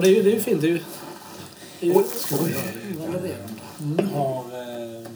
[0.00, 0.60] men det är ju, det är ju fint.
[0.60, 0.80] Det är ju...
[1.80, 2.60] Det är ju Skojar.
[2.98, 4.14] validerande.
[4.14, 4.38] Har...
[4.38, 5.08] Eh,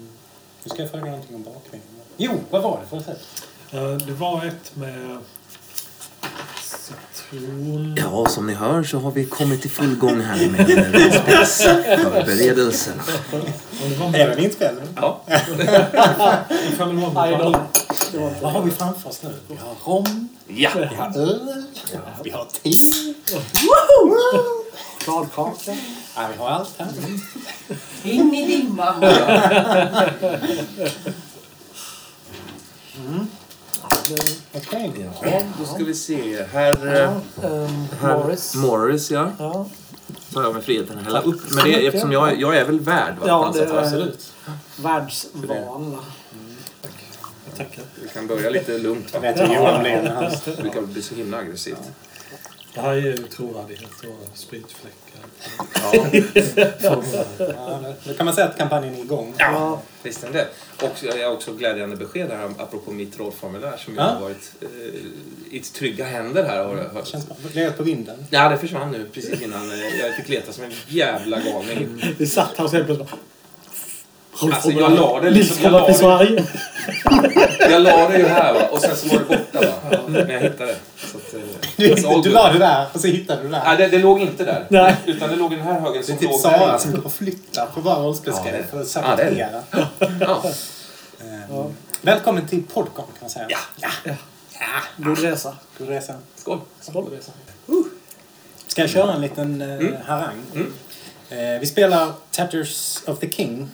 [0.65, 1.81] nu ska jag fråga någonting om bakgrunden.
[2.17, 3.47] Jo, vad var det för recept?
[3.71, 5.19] Eh, Det var ett med
[6.63, 7.95] citron...
[7.99, 10.69] Ja, som ni hör så har vi kommit i full gång här med
[14.11, 14.29] med...
[14.29, 14.85] den inspelning?
[14.97, 15.21] Ja.
[16.73, 17.11] Ifall det var
[18.15, 19.35] Inte Vad har vi framför oss nu?
[19.49, 20.71] Vi har rom, ja.
[20.75, 21.65] vi har öl,
[22.25, 22.77] vi har te.
[25.05, 25.77] chokladkaka.
[26.17, 26.89] Ja, vi har allt här.
[28.05, 29.01] In i dimman.
[29.01, 29.71] Det-
[34.55, 34.93] Okej.
[35.23, 36.45] Jaha, då ska vi se.
[36.53, 36.87] Här...
[36.87, 37.11] eh,
[37.51, 38.55] ehm, här Morris.
[38.55, 39.31] Morris, ja.
[39.39, 39.67] Ja,
[40.35, 43.15] Tar jag mig friheten att hälla upp med det eftersom jag, jag är väl värd.
[43.19, 44.33] Va, Ja, det är- Absolut.
[44.77, 45.99] världsvan.
[47.57, 47.85] Tackar.
[48.03, 49.09] Vi kan börja lite lugnt.
[49.13, 50.33] Jag vet hur Johan blir när han...
[50.45, 51.79] Det brukar bli så himla aggressivt.
[52.75, 55.01] Det här är ju trovärdighet och spritfläckar.
[55.75, 56.07] Ja,
[57.39, 59.35] Ja, då- kan man säga att kampanjen är igång.
[59.39, 60.49] ja visst är det.
[60.87, 64.03] Och jag har också glädjande besked här apropå mitt rollformulär som Ja.
[64.03, 64.69] har varit eh,
[65.51, 66.65] i trygga händer här.
[66.65, 67.07] Har jag hört.
[67.07, 67.27] Känns.
[67.53, 68.27] Legat på vinden.
[68.31, 72.15] Ja, det försvann nu precis innan eh, jag fick leta som en jävla galning.
[72.19, 73.11] Vi satt här och så helt plötsligt.
[74.43, 76.45] Alltså jag la det liksom, jag la det, Sverige.
[77.71, 78.61] jag la det ju här va?
[78.71, 79.99] och sen så var det borta va.
[80.07, 80.77] Men jag hittade det.
[80.97, 83.89] Så att, eh, Du, la det där och så hittade du det Nej, där.
[83.89, 84.67] det, det låg inte där.
[84.69, 84.97] Nej.
[85.07, 87.13] Utan det låg i den här högen Det är som typ låg Sara som och
[87.13, 89.63] flyttar på våra rollspelsgrejer Ja, för att Ja, sabotera.
[90.21, 90.43] Ja.
[91.21, 93.47] Ehm, Välkommen till Podcon kan man säga.
[93.49, 93.89] Ja.
[94.05, 94.15] ja.
[94.97, 95.57] God resa.
[95.79, 96.15] God resa.
[96.37, 96.61] Skål.
[96.81, 97.05] Skål.
[98.67, 100.37] Ska jag köra en liten eh, harang?
[100.55, 100.73] Mm.
[101.29, 103.69] Eh, vi spelar Tatters of the King.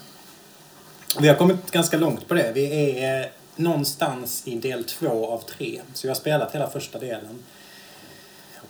[1.19, 2.53] Vi har kommit ganska långt på det.
[2.54, 5.81] Vi är någonstans i del två av tre.
[5.94, 7.43] Så vi har spelat hela första delen.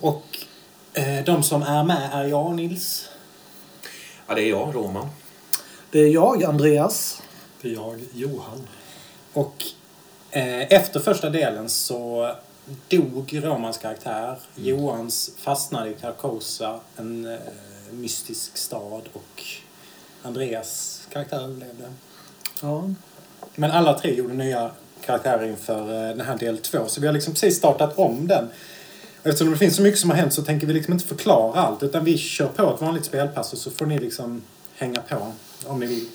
[0.00, 0.38] Och
[0.92, 3.08] eh, de som är med är jag, Nils.
[4.26, 5.08] Ja, det är jag, Roman.
[5.90, 7.22] Det är jag, Andreas.
[7.60, 8.68] Det är jag, Johan.
[9.32, 9.64] Och
[10.30, 12.32] eh, efter första delen så
[12.88, 14.38] dog Romans karaktär.
[14.54, 17.38] Johans fastnade i Carcosa, en eh,
[17.90, 19.02] mystisk stad.
[19.12, 19.44] Och
[20.22, 21.90] Andreas karaktär överlevde.
[22.62, 22.90] Ja.
[23.54, 24.70] Men alla tre gjorde nya
[25.04, 26.78] karaktärer inför eh, den här del två.
[26.86, 28.48] Så vi har liksom precis startat om den.
[29.22, 31.82] Eftersom det finns så mycket som har hänt så tänker vi liksom inte förklara allt.
[31.82, 34.42] Utan vi kör på ett vanligt spelpass och så får ni liksom
[34.74, 35.32] hänga på
[35.66, 36.06] om ni vill.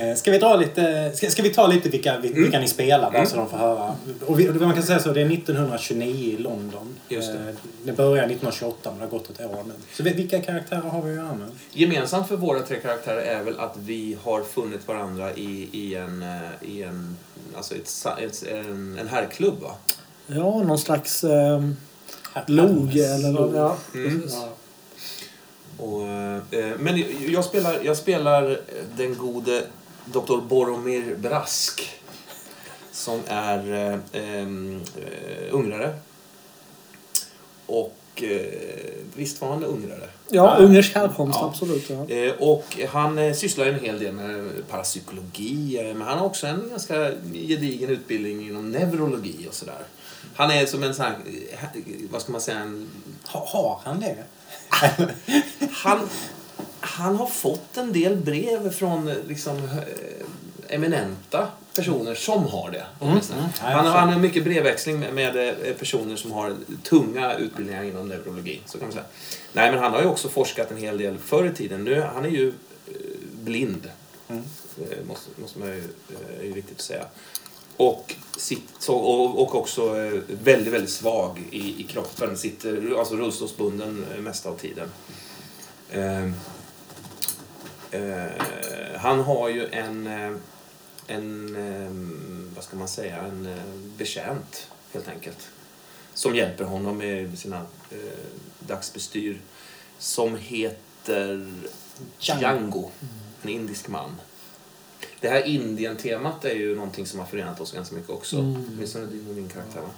[0.00, 3.26] Eh, Ska vi, dra lite, ska, ska vi ta lite vilka, vilka ni spelar bara
[3.26, 3.96] så de får höra?
[4.26, 6.94] Och vi, och man kan säga så, det är 1929 i London.
[7.08, 7.38] Just det.
[7.38, 9.72] Eh, det börjar 1928 men det har gått ett år nu.
[9.92, 11.48] Så vi- vilka karaktärer har vi att göra med?
[11.72, 16.22] Gemensamt för våra tre karaktärer är väl att vi har funnit varandra i, i en,
[16.22, 17.16] eh, i en,
[17.56, 19.70] alltså ett, ett, en, en herrklubb va?
[20.26, 21.76] Ja, någon slags ehm,
[22.46, 23.54] log eller vad.
[23.54, 24.20] Ja, Mm.
[24.22, 24.38] precis.
[25.78, 28.60] Och, eh, men jag spelar, jag spelar
[28.96, 29.62] den gode
[30.06, 30.36] Dr.
[30.40, 31.90] Boromir Brask.
[32.92, 33.72] Som är
[34.12, 34.46] eh, eh,
[35.50, 35.94] ungrare.
[37.66, 38.40] Och eh,
[39.16, 40.08] visst var han ungrare?
[40.30, 41.46] Ja, ungersk härkomst, Ja.
[41.48, 41.90] absolut.
[41.90, 42.08] Ja.
[42.14, 45.78] Eh, och han eh, sysslar en hel del med parapsykologi.
[45.80, 49.78] eh, Men han har också en ganska gedigen utbildning inom neurologi och sådär.
[50.34, 51.16] Han är som en sån här,
[52.10, 52.90] vad ska man säga, en
[53.24, 54.16] har han det?
[55.70, 56.08] han,
[56.84, 62.84] han har fått en del brev från eh, liksom, eh, eminenta personer som har det.
[63.32, 63.44] mm.
[63.60, 67.82] Jag Han, har, han har mycket brevväxling med, med eh, personer som har tunga utbildningar
[67.82, 68.60] inom neurologi.
[68.66, 69.04] Så kan man säga.
[69.52, 71.84] Nej, men han har ju också forskat en hel del förr i tiden.
[71.84, 72.52] Nu, han är ju
[73.32, 73.90] blind.
[74.28, 74.42] Mm.
[75.08, 75.82] Måste, måste man ju,
[76.40, 77.04] är ju viktigt att säga.
[77.76, 79.88] Och, sitt, och, och också
[80.28, 82.38] väldigt, väldigt svag i, i kroppen.
[82.38, 84.88] Sitter alltså rullstolsbunden mesta av tiden.
[87.94, 90.32] Eh, han har ju en, eh,
[91.06, 93.64] en eh, vad ska man säga, en eh,
[93.96, 95.48] betjänt helt enkelt.
[96.14, 97.98] Som hjälper honom med sina eh,
[98.58, 99.40] dagsbestyr.
[99.98, 101.52] Som heter
[102.18, 102.90] Django,
[103.42, 104.20] en indisk man.
[105.20, 108.36] Det här Indien-temat är ju någonting som har förenat oss ganska mycket också.
[108.36, 108.64] Mm.
[108.68, 109.80] Åtminstone din och min karaktär.
[109.80, 109.90] va?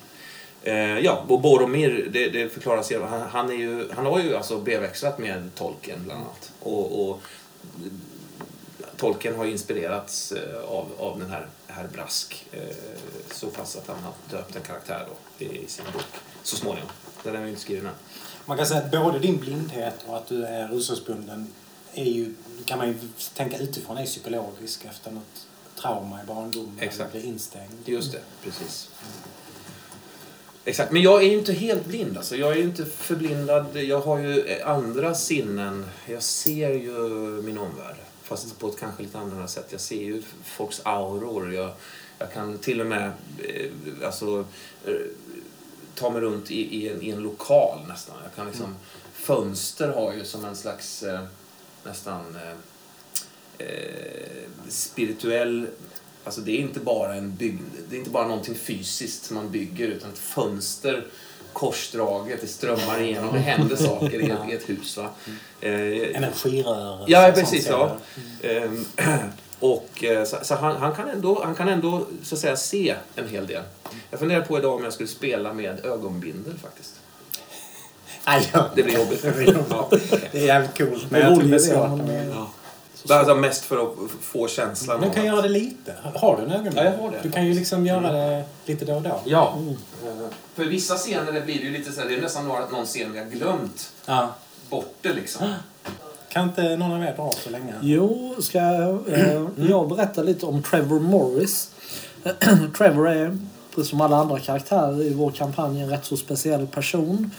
[0.62, 3.02] Eh, ja, och Boromir, det, det förklaras ju.
[3.02, 6.52] Han, han, är ju, han har ju alltså brevväxlat med Tolkien bland annat.
[6.60, 7.22] Och, och
[8.96, 12.46] Tolkien har inspirerats eh, av, av den här herr Brask.
[12.52, 12.60] Eh,
[13.30, 16.04] så pass att han har döpt en karaktär då, i, sin bok.
[16.42, 16.88] Så småningom.
[17.22, 17.92] Den är ju inte skriven än.
[18.44, 21.52] Man kan säga att både din blindhet och att du är rullstolsbunden
[21.94, 22.34] är ju,
[22.64, 22.94] kan man ju
[23.34, 25.46] tänka utifrån, är psykologisk efter något
[25.80, 26.78] trauma i barndomen.
[26.80, 27.00] Exakt.
[27.00, 27.72] Eller blir instängd.
[27.84, 28.90] Just det, precis.
[30.68, 32.36] Exakt, men jag är ju inte helt blind alltså.
[32.36, 33.76] Jag är ju inte förblindad.
[33.76, 35.86] Jag har ju andra sinnen.
[36.06, 36.98] Jag ser ju
[37.42, 37.96] min omvärld.
[38.22, 39.66] Fast på ett kanske lite annorlunda sätt.
[39.70, 41.54] Jag ser ju folks auror.
[41.54, 41.70] Jag,
[42.18, 43.70] jag kan till och med eh,
[44.04, 44.44] alltså,
[44.84, 44.94] eh,
[45.94, 48.16] ta mig runt i, i, en, i en lokal nästan.
[48.22, 48.76] Jag kan liksom,
[49.12, 51.22] Fönster har ju som en slags eh,
[51.84, 52.38] nästan
[53.58, 53.68] eh,
[54.68, 55.66] spirituell
[56.26, 59.50] Alltså det är inte bara en byggnad, det är inte bara någonting fysiskt som man
[59.50, 61.04] bygger utan ett fönster
[61.56, 64.96] korsdraget, det strömmar igenom, det händer saker i ett, i ett hus.
[64.96, 65.10] Va?
[65.60, 65.70] Eh,
[66.16, 67.04] Energirörelse.
[67.12, 67.66] Ja, precis.
[67.68, 67.96] Ja.
[68.42, 68.84] Ehm,
[69.60, 72.94] och, eh, så så han, han, kan ändå, han kan ändå så att säga, se
[73.14, 73.62] en hel del.
[74.10, 76.94] Jag funderar på idag om jag skulle spela med ögonbindel faktiskt.
[78.24, 78.70] Aj, ja.
[78.74, 79.22] Det blir jobbigt.
[79.22, 79.66] Det blir jobbigt.
[79.70, 79.88] Ja.
[80.32, 81.10] Det är jävligt coolt.
[81.10, 82.55] Men jag tror det är svårt.
[83.08, 83.14] Ja.
[83.18, 85.94] Alltså mest för att få känslan Du kan att- göra det lite.
[86.14, 86.76] Har du en ögonblick?
[86.76, 87.16] Ja, jag har det.
[87.22, 89.20] Du kan ju liksom göra det lite då och då.
[89.24, 89.54] Ja.
[90.06, 90.12] Eh,
[90.54, 93.12] För vissa scener blir det ju lite så här, det är nästan några, någon scen
[93.12, 94.34] vi har glömt Ja.
[94.70, 95.46] bort det liksom.
[96.28, 97.72] Kan inte någon av er dra så länge?
[97.82, 101.70] Jo, ska eh, jag berätta lite om Trevor Morris.
[102.78, 103.38] Trevor är,
[103.74, 107.30] precis som alla andra karaktärer i vår kampanj, en rätt så speciell person.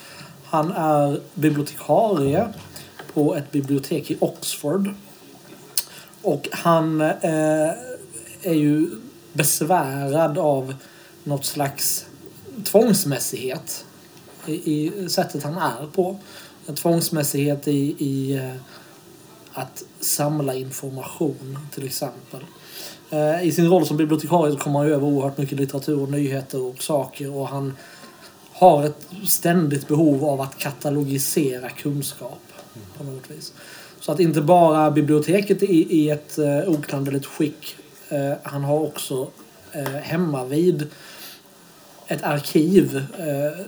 [0.45, 2.47] Han är bibliotekarie
[3.13, 4.89] på ett bibliotek i Oxford.
[6.21, 7.71] Och han eh,
[8.41, 8.89] är ju
[9.33, 10.75] besvärad av
[11.23, 12.05] något slags
[12.63, 13.85] tvångsmässighet
[14.45, 16.19] i, i sättet han är på.
[16.67, 18.55] En tvångsmässighet i, i eh,
[19.51, 22.41] att samla information till exempel.
[23.09, 26.83] Eh, I sin roll som bibliotekarie kommer han över oerhört mycket litteratur och nyheter och
[26.83, 27.73] saker och han
[28.53, 32.41] har ett ständigt behov av att katalogisera kunskap
[32.97, 33.53] på något vis.
[33.99, 37.75] Så att inte bara biblioteket är i ett eh, oklanderligt skick.
[38.09, 39.27] Eh, han har också
[39.71, 40.88] eh, hemma vid
[42.07, 43.65] ett arkiv eh,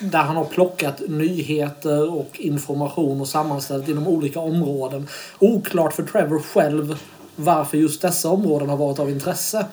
[0.00, 5.08] där han har plockat nyheter och information och sammanställt inom olika områden.
[5.38, 6.98] Oklart för Trevor själv
[7.36, 9.66] varför just dessa områden har varit av intresse.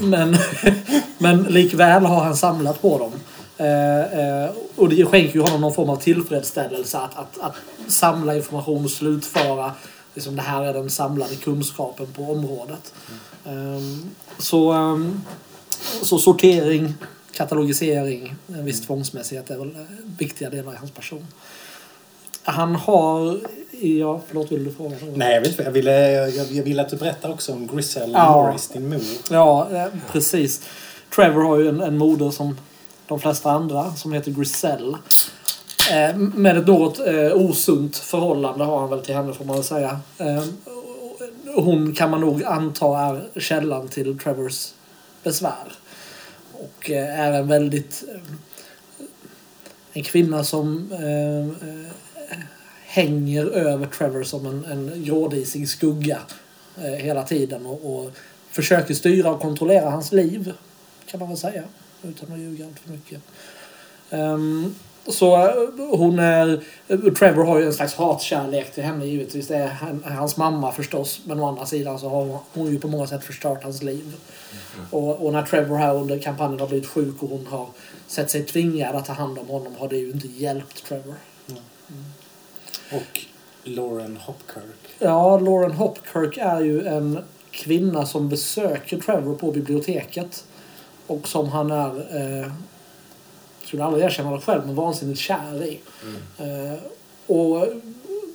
[0.00, 0.36] Men,
[1.18, 3.12] men likväl har han samlat på dem.
[3.56, 7.54] Eh, eh, och det skänker ju honom någon form av tillfredsställelse att, att, att
[7.92, 9.72] samla information och slutföra
[10.14, 12.94] liksom, det här är den samlade kunskapen på området.
[13.46, 15.22] Ehm, så, ehm,
[16.02, 16.94] så sortering,
[17.32, 19.82] katalogisering, en viss tvångsmässighet är väl eh,
[20.18, 21.26] viktiga delar i hans person.
[22.42, 23.40] Han har...
[23.80, 24.96] Ja, förlåt, vill du fråga?
[25.14, 25.62] Nej, jag vet inte.
[25.62, 28.32] Jag ville, jag, jag ville att du berättar också om Griselle Ja.
[28.32, 29.00] Morris, din mor.
[29.30, 29.68] Ja,
[30.12, 30.62] precis.
[31.14, 32.56] Trevor har ju en, en moder som
[33.12, 34.98] de flesta andra som heter Griselle.
[35.90, 39.64] Eh, med ett något eh, osunt förhållande har han väl till henne får man väl
[39.64, 40.00] säga.
[40.18, 40.44] Eh,
[41.54, 44.72] hon kan man nog anta är källan till Trevors
[45.22, 45.72] besvär.
[46.52, 48.04] Och eh, är en väldigt...
[48.08, 48.20] Eh,
[49.92, 52.38] en kvinna som eh, eh,
[52.86, 56.18] hänger över Trevor som en, en grådisig skugga
[56.98, 58.10] hela tiden och, och
[58.50, 60.52] försöker styra och kontrollera hans liv.
[61.06, 61.62] Kan man väl säga.
[62.02, 63.20] Utan att ljuga allt för mycket.
[64.10, 64.74] Ehm,
[65.06, 65.52] så eh,
[65.96, 66.62] hon är...
[67.14, 69.48] Trevor har ju en slags hatkärlek till henne givetvis.
[69.48, 71.20] Det är han- hans mamma förstås.
[71.24, 74.14] Men å andra sidan så har hon ju på många sätt förstört hans liv.
[74.90, 77.66] Och, och när Trevor här under kampanjen har blivit sjuk och hon har
[78.06, 81.14] sett sig tvingad att ta hand om honom har det ju inte hjälpt Trevor.
[82.92, 83.20] Och
[83.64, 84.96] Lauren Hopkirk.
[84.98, 87.18] Ja, Lauren Hopkirk är ju en
[87.50, 90.44] kvinna som besöker Trevor på biblioteket.
[91.12, 92.52] Och som han är, eh,
[93.64, 95.80] skulle aldrig erkänna det själv, men vansinnigt kär i.
[96.38, 96.78] Eh,
[97.26, 97.66] och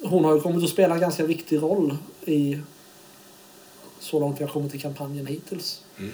[0.03, 2.60] hon har ju kommit att spela en ganska viktig roll i
[4.00, 5.81] så långt vi har kommit i kampanjen hittills.
[5.98, 6.12] Mm.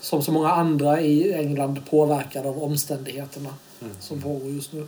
[0.00, 3.54] Som så många andra i England påverkade av omständigheterna
[4.00, 4.86] som pågår just nu.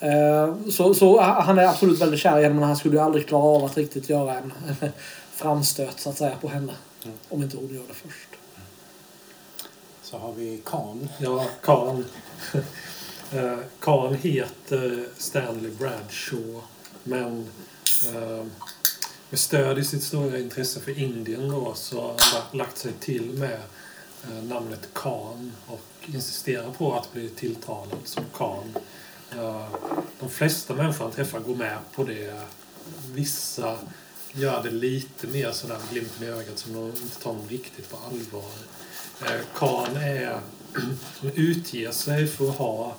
[0.00, 3.26] Eh, Så, så han är absolut väldigt kär i henne men han skulle ju aldrig
[3.28, 4.52] klara av att riktigt göra en
[5.32, 6.72] framstöt så att säga på henne.
[7.28, 8.27] Om inte hon gör det först.
[10.10, 11.08] Så har vi Khan.
[11.18, 12.02] Ja, Karl.
[13.32, 16.60] Eh, Karl heter Stanley Bradshaw.
[17.04, 17.48] Men
[18.14, 18.44] eh,
[19.30, 23.22] med stöd i sitt stora intresse för Indien då så har han lagt- sig till
[23.32, 23.60] med
[24.24, 28.74] eh, namnet Khan och insisterar på att bli tilltalad som Khan.
[30.20, 32.40] De flesta människor han träffar går med på det.
[33.12, 33.78] Vissa
[34.32, 37.96] gör det lite mer sådär glimten i ögat som de inte tar dem riktigt på
[37.96, 38.50] allvar.
[39.22, 40.40] Eh, Karl är,
[41.34, 42.96] utger sig för att ha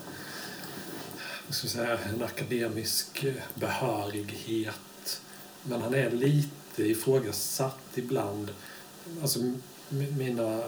[1.50, 5.22] ska säga, en akademisk eh, behörighet
[5.64, 8.50] Men han är lite ifrågasatt ibland.
[9.22, 9.40] Alltså
[9.90, 10.64] mina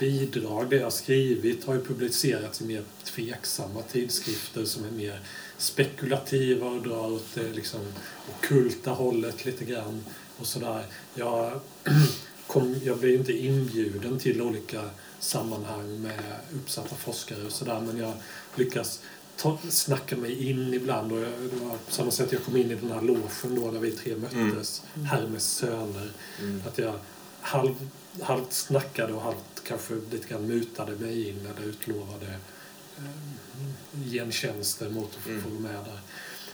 [0.00, 5.20] bidrag, det jag skrivit, har ju publicerats i mer tveksamma tidskrifter som är mer
[5.58, 7.80] spekulativa och drar åt det liksom
[8.30, 10.04] ockulta hållet lite grann.
[10.38, 10.84] Och sådär.
[11.14, 11.60] Jag,
[12.48, 14.82] kom, jag blev inte inbjuden till olika
[15.20, 16.20] sammanhang med
[16.54, 18.12] uppsatta forskare och sådär men jag
[18.54, 19.00] lyckas
[19.36, 21.12] ta, snacka mig in ibland.
[21.12, 23.70] Och jag, det var på samma sätt jag kom in i den här logen då
[23.70, 26.10] där vi tre möttes, Hermes söner.
[26.40, 26.62] Mm.
[26.66, 26.94] Att jag
[27.40, 27.74] halv,
[28.20, 32.26] halvt snackade och halvt kanske lite grann mutade mig in eller utlovade
[32.98, 35.42] eh, gentjänster mot att få Mm.
[35.42, 36.00] få gå med där.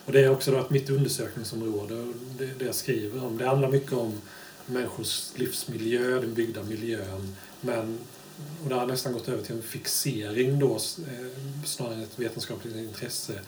[0.06, 3.46] Och det är också då att mitt undersökningsområde, och det, det jag skriver om, det
[3.46, 4.20] handlar mycket om
[4.66, 7.36] människors livsmiljö, den byggda miljön.
[7.60, 7.98] Men,
[8.62, 12.76] och det har nästan gått över till en fixering då, eh, snarare än ett vetenskapligt
[12.76, 13.40] intresse.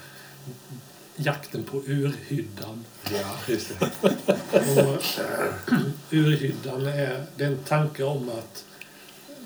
[1.17, 2.85] Jakten på urhyddan.
[3.13, 3.91] Ja, just det.
[4.83, 5.03] Och
[6.11, 8.65] urhyddan är, det är en tanke om att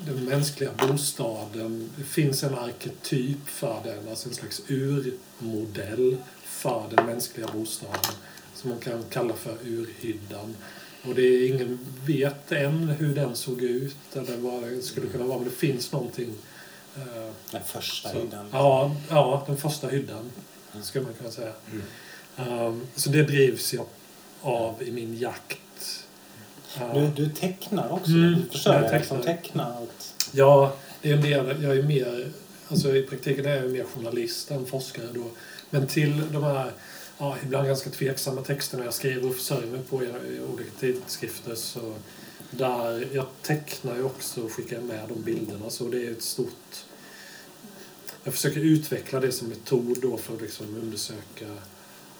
[0.07, 7.07] den mänskliga bostaden, det finns en arketyp för den, alltså en slags urmodell för den
[7.07, 8.15] mänskliga bostaden
[8.55, 10.57] som man kan kalla för urhyddan.
[11.09, 15.25] Och det är ingen vet än hur den såg ut eller vad det skulle kunna
[15.25, 16.35] vara, men det finns någonting
[16.97, 18.47] eh, Den första så, hyddan.
[18.53, 20.31] Ja, ja, den första hyddan
[20.83, 21.53] skulle man kunna säga.
[22.37, 23.87] Um, så det drivs jag
[24.43, 26.05] av i min jakt.
[26.81, 28.11] Uh, Du, du tecknar också.
[28.11, 29.37] Mm, Du försöker jag liksom tecknar.
[29.37, 29.81] teckna.
[29.81, 30.15] Åt...
[30.33, 32.29] Ja, det är en del, jag är mer,
[32.69, 35.25] alltså i praktiken är jag mer journalist än forskare då.
[35.71, 36.73] Men till de här,
[37.21, 40.09] ja, ibland ganska tveksamma texterna jag skriver och försörjer mig på i,
[40.55, 41.95] olika tidskrifter så
[42.51, 46.85] där, jag tecknar ju också och skickar med de bilderna så det är ett stort
[48.25, 51.47] jag försöker utveckla det som metod då för att liksom undersöka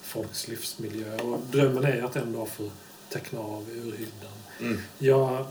[0.01, 1.17] folks livsmiljö.
[1.17, 2.69] Och drömmen är att en dag få
[3.09, 4.31] teckna av urhyddan.
[4.59, 4.79] Mm.
[4.97, 5.45] Jag,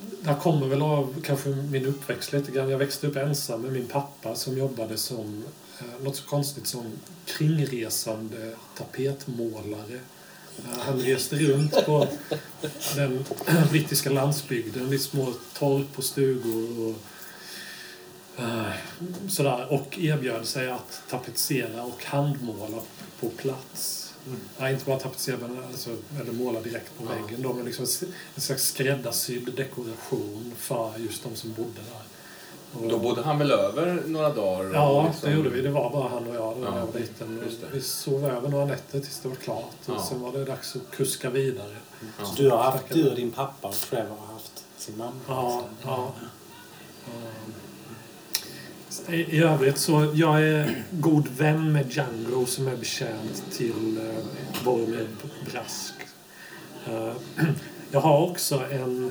[0.00, 2.68] det här kommer väl av kanske min uppväxt lite grann.
[2.68, 5.44] Jag växte upp ensam med min pappa som jobbade som
[6.02, 6.84] något så konstigt som
[7.24, 10.00] kringresande tapetmålare.
[10.58, 12.08] Eh, han reste runt på
[12.96, 13.24] den
[13.70, 16.96] brittiska landsbygden i små torp och stugor och
[18.42, 18.72] eh,
[19.28, 22.82] sådär, och erbjöd sig att tapetsera och handmåla
[23.20, 24.02] på plats.
[24.58, 27.42] Nej, inte bara tapetsera men alltså, eller måla direkt på väggen.
[27.42, 27.86] Då, men liksom
[28.34, 32.15] en slags skräddarsydd dekoration för just de som bodde där.
[32.82, 34.70] Och- Då bodde han väl över några dagar?
[34.74, 35.60] Ja, liksom- det gjorde vi.
[35.62, 36.86] Det var bara han och jag då när Ja,
[37.44, 37.66] just det.
[37.72, 39.74] Vi sov över några nätter tills det var klart.
[39.86, 40.06] Och Ja.
[40.08, 41.76] sen var det dags att kuska vidare.
[42.18, 42.24] Ja.
[42.26, 45.12] Så du har haft, du och din pappa och Trevor har haft sin mamma.
[45.28, 46.12] Ja, ja.
[49.08, 54.64] I, I övrigt så, jag är god vän med Django som är betjänt till eh,
[54.64, 55.08] Boromir
[55.52, 55.94] Brask.
[56.86, 57.12] Eh,
[57.90, 59.10] jag har också en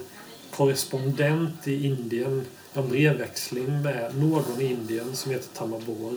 [0.56, 2.46] korrespondent i Indien,
[2.82, 6.14] en brevväxling med någon i Indien som heter Tamabor.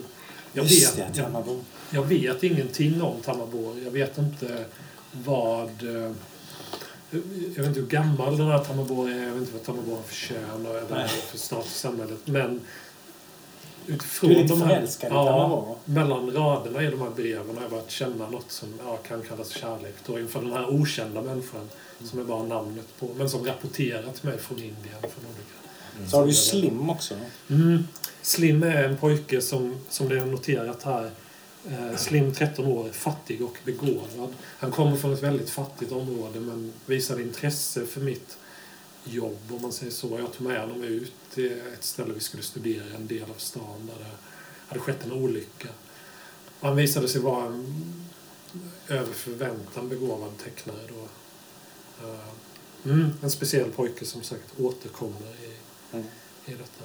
[0.53, 1.61] Jag Just vet, det, jag, Tamabo.
[1.91, 3.79] jag vet ingenting om Tamabor.
[3.85, 4.65] Jag vet inte
[5.13, 5.69] vad...
[5.97, 6.13] eh,
[7.11, 9.23] Jag vet inte hur gammal den här Tamabor är.
[9.23, 11.09] Jag vet inte vad Tamabor har för kön och eller Nej.
[11.09, 12.19] för status i samhället.
[12.25, 12.61] Men
[13.87, 15.77] utifrån Du är de här, Tamabor.
[15.85, 19.51] mellan raderna i de här breven har jag börjat känna något som ja, kan kallas
[19.51, 19.95] kärlek.
[20.07, 21.69] Då inför den här okända människan
[22.05, 23.09] som är bara namnet på.
[23.17, 25.01] Men som rapporterat mig från Indien.
[25.01, 25.68] Från olika
[26.07, 27.15] så har du Slim också.
[27.49, 27.85] Mm.
[28.23, 31.11] Slim är en pojke som, som det är noterat här,
[31.71, 34.35] eh, Slim 13 år, fattig och begåvad.
[34.59, 38.37] Han kommer från ett väldigt fattigt område men visade intresse för mitt
[39.05, 40.19] jobb om man säger så.
[40.19, 43.87] Jag tog med honom ut till ett ställe vi skulle studera, en del av stan
[43.87, 44.11] där det
[44.69, 45.69] hade skett en olycka.
[46.61, 47.85] Han visade sig vara en
[48.89, 51.09] över förväntan begåvad tecknare då.
[52.09, 55.58] Eh, mm, en speciell pojke som sagt återkommer i,
[56.53, 56.85] i detta.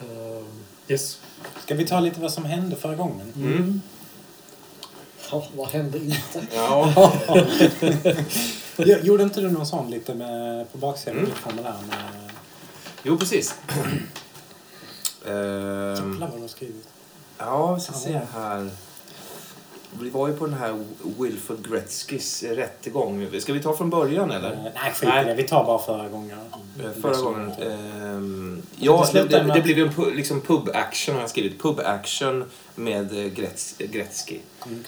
[0.00, 1.18] Ehm, yes.
[1.62, 3.32] Ska vi ta lite vad som hände förra gången?
[3.36, 3.80] Mm.
[5.30, 6.46] Ja, vad hände inte?
[6.54, 7.12] Ja.
[8.76, 11.64] Jo- Gjorde inte du någon sån lite med, på baksidan Mm.
[11.64, 12.30] med...
[13.02, 13.54] Jo, precis.
[15.26, 16.88] Jävlar vad du har skrivit.
[17.38, 18.70] ja, vi ska se här.
[20.00, 20.84] Vi var ju på den här
[21.18, 23.28] Wilford Gretzkys rättegång.
[23.40, 24.52] Ska vi ta från början eller?
[24.52, 25.34] Eh, Nej, skit i det.
[25.34, 26.38] Vi tar bara förra gången.
[26.84, 27.50] Eh, Förra gången.
[27.52, 31.62] ehm, ja, Det det, det, blev ju en pu- liksom pub action har jag skrivit.
[31.62, 32.44] Pub action
[32.74, 34.38] med eh, Gretz, Gretzky.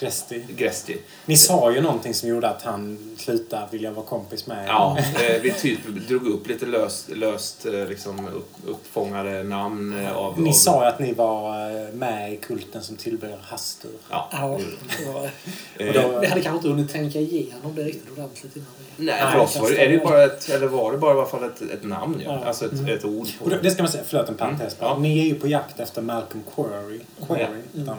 [0.01, 0.45] Gresti.
[0.49, 0.97] Gretzky.
[1.27, 4.69] Ni sa ju någonting som gjorde att han slutade vilja vara kompis med er.
[4.69, 10.17] Ja, eh, vi typ drog upp lite löst, löst eh, liksom upp, uppfångade namn eh,
[10.17, 10.41] av...
[10.41, 13.91] Ni av, sa ju att ni var eh, med i kulten som tillber Hastur.
[14.11, 14.29] Ja.
[14.33, 14.59] Ja,
[14.99, 15.31] det var-
[15.79, 18.67] Eh, Och då- vi hade kanske inte hunnit tänka igenom det riktigt ordentligt innan.
[18.97, 21.27] Nej, för oss var det, är det bara ett, eller var det bara i alla
[21.27, 22.39] fall ett, ett namn ja.
[22.43, 22.47] Ja.
[22.49, 24.91] Alltså ett, ett ord på det ska man säga, förlåt en parentes bara.
[24.91, 24.99] Ja.
[24.99, 27.01] Ni är ju på jakt efter Malcolm Quarry.
[27.27, 27.99] Quarry heter han.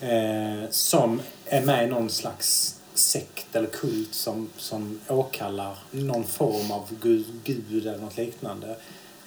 [0.00, 6.70] eh, som är med i någon slags sekt eller kult som, som åkallar någon form
[6.70, 8.76] av gud, gud eller något liknande.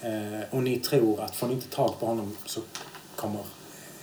[0.00, 2.60] Eh, och ni tror att får ni inte tag på honom så
[3.16, 3.40] kommer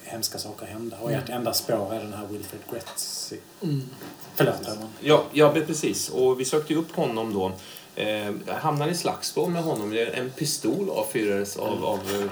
[0.03, 0.97] hemska saker hända.
[1.01, 3.37] Och ert enda spår är den här Wilfred Gretzky.
[3.63, 3.89] Mm.
[4.35, 4.89] Förlåt Herman.
[4.99, 6.09] Ja, ja precis.
[6.09, 7.51] Och vi sökte ju upp honom då.
[8.01, 10.07] Eh, hamnade i slagsmål med honom.
[10.13, 12.31] En pistol avfyrades av, av eh,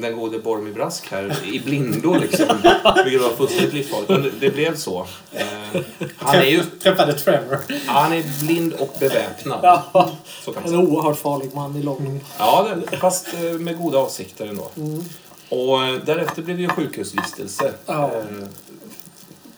[0.00, 2.46] den gode Bormi Brask här i blindo liksom.
[3.04, 4.10] Vilket var fullständigt livsfarligt.
[4.10, 5.06] Men det, blev så.
[5.32, 5.80] Eh,
[6.16, 7.58] han är ju Träffade Trevor.
[7.86, 9.60] han är blind och beväpnad.
[9.62, 10.10] Ja,
[10.44, 12.20] Så kan man en oerhört farlig man i lång.
[12.38, 14.70] Ja, det, fast eh, med goda avsikter ändå.
[15.48, 17.72] Och eh, därefter blev det ju sjukhusvistelse.
[17.86, 18.10] Ja.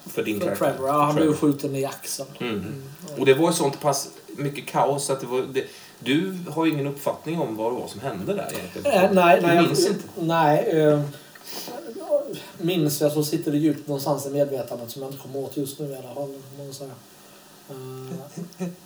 [0.07, 0.71] För din karaktär.
[0.73, 2.29] Trevor, ja, han blev skjuten i axeln.
[2.41, 2.83] Mm.
[3.19, 5.43] Och det var ju sånt pass mycket kaos att det var...
[5.53, 5.65] Det,
[6.05, 9.05] du har ju ingen uppfattning om vad det var som hände där egentligen.
[9.05, 10.05] Äh, nej, nej, Du jag- minns inte?
[10.21, 10.59] Nej.
[10.83, 11.01] Eh,
[12.59, 15.79] minns jag så sitter det djupt någonstans i medvetandet som jag inte kommer åt just
[15.79, 16.35] nu i alla fall.
[16.59, 16.89] jag.
[17.71, 18.69] Eh,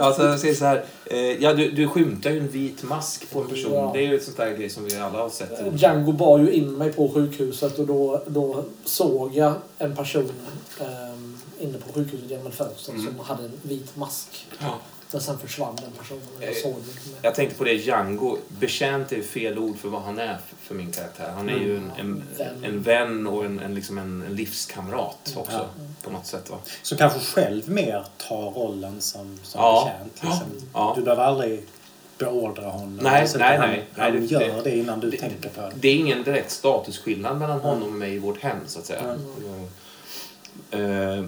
[0.00, 0.84] Alltså, jag säger så här.
[1.06, 3.72] Eh, ja, du, du skymtar ju en vit mask på en person.
[3.72, 3.90] Ja.
[3.94, 5.50] Det är ju ett sånt där grej som vi alla har sett.
[5.80, 10.30] Django bar ju in mig på sjukhuset och då, då såg jag en person
[10.80, 13.06] eh, inne på sjukhuset genom ett fönster Mm.
[13.06, 14.46] som hade en vit mask.
[14.58, 14.78] Ja.
[15.12, 17.10] Men sen försvann den personen jag Eh, såg det.
[17.22, 18.38] Jag tänkte på det, Django.
[18.48, 21.32] Betjänt är fel ord för vad han är för- min karaktär.
[21.36, 22.64] Han är ju en, en, Vän.
[22.64, 25.52] en vän och en, en, liksom en, en livskamrat också.
[25.52, 25.66] Ja.
[26.04, 26.50] På något sätt.
[26.50, 26.56] Va?
[26.82, 29.84] Så kanske själv mer tar rollen som, som Ja.
[29.84, 30.12] betjänt.
[30.32, 30.68] Liksom.
[30.74, 30.92] Ja.
[30.96, 31.64] Du behöver aldrig
[32.18, 32.98] beordra honom.
[33.02, 33.84] Nej, Alltså, nej, han, nej.
[33.96, 35.72] Han Nej, det- gör det- det, innan du det- tänker på det.
[35.74, 39.16] Det är ingen direkt statusskillnad mellan honom och mig i vårt hem, så att säga.
[40.70, 41.24] Eh,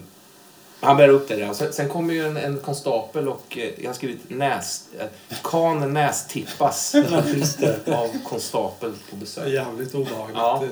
[0.80, 1.52] han bär upp det där.
[1.52, 5.06] Sen, sen kommer ju en, en konstapel och eh, jag har skrivit näs, eh,
[5.42, 6.94] kan nästippas
[7.86, 9.48] av konstapel på besök.
[9.48, 10.36] jävligt obehagligt.
[10.38, 10.64] Ja.
[10.64, 10.70] Eh,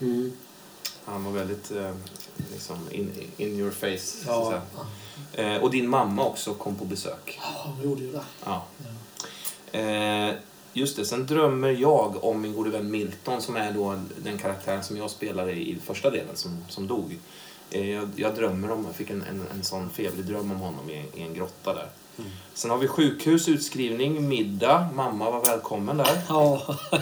[0.00, 0.32] Mm.
[1.04, 1.90] Han var väldigt eh,
[2.52, 4.60] liksom in, in your face, så att Ja.
[5.32, 5.54] säga.
[5.54, 7.38] Eh, och din mamma också kom på besök.
[7.42, 8.20] Ja, hon gjorde ju det.
[8.44, 8.64] Ja.
[9.72, 10.34] Eh,
[10.72, 14.82] just det, sen drömmer jag om min gode vän Milton som är då den karaktären
[14.84, 17.18] som jag spelade i första delen som, som dog.
[17.72, 20.90] Eh, jag, jag drömmer om, jag fick en, en, en sån febrig dröm om honom
[20.90, 21.88] i, i en grotta där.
[22.54, 24.88] Sen har vi sjukhus, utskrivning, middag.
[24.94, 26.20] Mamma var välkommen där.
[26.28, 26.76] Ja,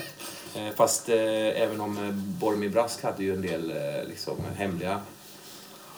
[0.55, 5.01] Eh, fast eh, även om eh, Bormi Brask hade ju en del eh, liksom, hemliga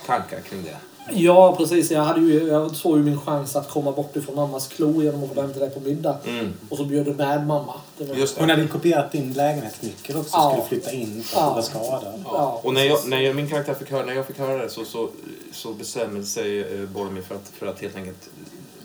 [0.07, 0.77] tankar kring det.
[1.11, 1.91] Ja precis.
[1.91, 5.23] Jag, hade ju, jag såg ju min chans att komma bort ifrån mammas klo genom
[5.25, 6.17] att få hämta dig på middag.
[6.27, 6.53] Mm.
[6.69, 7.75] Och så bjöd du med mamma.
[7.99, 8.55] Det var, Just Hon det.
[8.55, 10.51] hade kopierat din lägenhetsnyckel också Ja.
[10.51, 11.49] skulle flytta in för att Ja.
[11.49, 12.25] du var skadad.
[12.25, 14.69] Ja, Och när, jag, när jag, min karaktär fick höra, när jag fick höra det
[14.71, 15.09] så, så,
[15.53, 18.29] så bestämde sig eh, Boromir för att, för att helt enkelt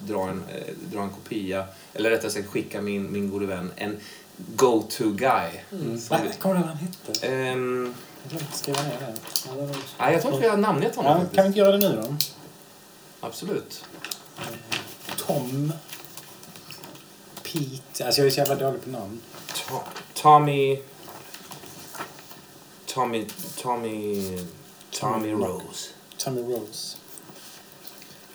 [0.07, 3.97] dra en, eh, dra en kopia, eller rättare sagt skicka min, min gode vän en
[4.55, 5.49] go-to guy.
[5.71, 5.99] Mm.
[5.99, 6.23] Som, Va?
[6.39, 7.27] Kommer du ihåg vad han hette?
[7.27, 7.93] Ehm,
[8.29, 9.13] Jag glömde skriva ner det.
[9.45, 11.11] Ja, det var nej, jag tror inte vi har namngett honom.
[11.11, 11.35] Ja, faktiskt.
[11.35, 12.15] kan vi inte göra det nu då?
[13.27, 13.85] Absolut.
[15.27, 15.73] Tom.
[17.43, 18.05] Pete.
[18.05, 19.21] Alltså jag är så jävla dålig på namn.
[19.53, 19.79] To-
[20.13, 20.79] Tommy...
[22.85, 23.25] Tommy...
[23.61, 24.37] Tommy...
[24.99, 25.89] Tommy Rose.
[26.17, 26.97] Tommy Rose.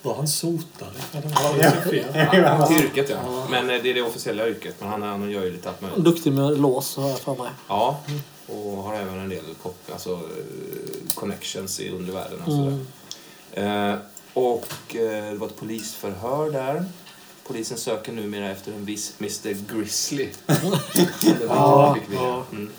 [0.03, 0.91] Var han sotare?
[1.13, 2.67] Ja.
[2.67, 3.47] Till yrket, ja.
[3.51, 4.75] Men eh, det är det officiella yrket.
[4.79, 6.05] Men han, han gör ju lite allt möjligt.
[6.05, 7.51] Duktig med lås har jag för mig.
[7.69, 8.01] Ja,
[8.53, 12.79] och har även en del kop- alltså, eh, connections i undervärlden och sådär.
[13.55, 13.91] Mm.
[13.93, 13.99] Eh,
[14.35, 16.85] och eh, det var ett polisförhör där.
[17.47, 20.29] Polisen söker numera efter en viss Mr Grizzly.
[21.38, 22.45] det var Ja.
[22.53, 22.71] Mm.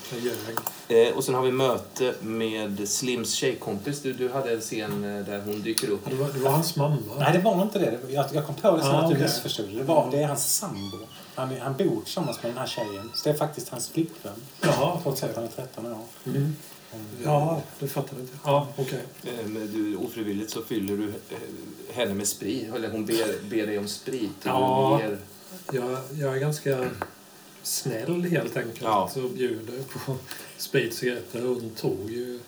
[0.87, 4.01] Eh, och sen har vi möte med Slims tjejkompis.
[4.01, 6.01] Du, du hade en scen eh, där hon dyker upp.
[6.09, 6.97] Det var, det var hans mamma.
[7.19, 7.99] Nej, det var inte det.
[8.09, 9.23] Jag, jag kom på det sen Ah, att du okej.
[9.23, 9.69] missförstod.
[9.77, 10.97] Det, var, det är hans sambo.
[11.35, 13.11] Han, är- han bor tillsammans med den här tjejen.
[13.15, 14.33] Så det är faktiskt hans flickvän.
[14.61, 15.97] Jaha, Trots att han är 13 år.
[16.25, 16.55] Mm.
[17.23, 18.33] Ja, det fattade inte.
[18.45, 19.03] Ja, okej.
[19.23, 22.73] Eh, men du, ofrivilligt så fyller du eh, henne med sprit.
[22.75, 24.31] Eller hon ber, ber dig om sprit.
[24.43, 24.99] Ja.
[25.01, 25.17] ger,
[25.73, 26.85] Jag, jag är ganska
[27.63, 28.81] snäll helt enkelt.
[28.81, 29.11] Ja.
[29.15, 30.15] Och bjuder på
[30.57, 31.41] sprit och cigaretter.
[31.41, 32.39] Hon tog ju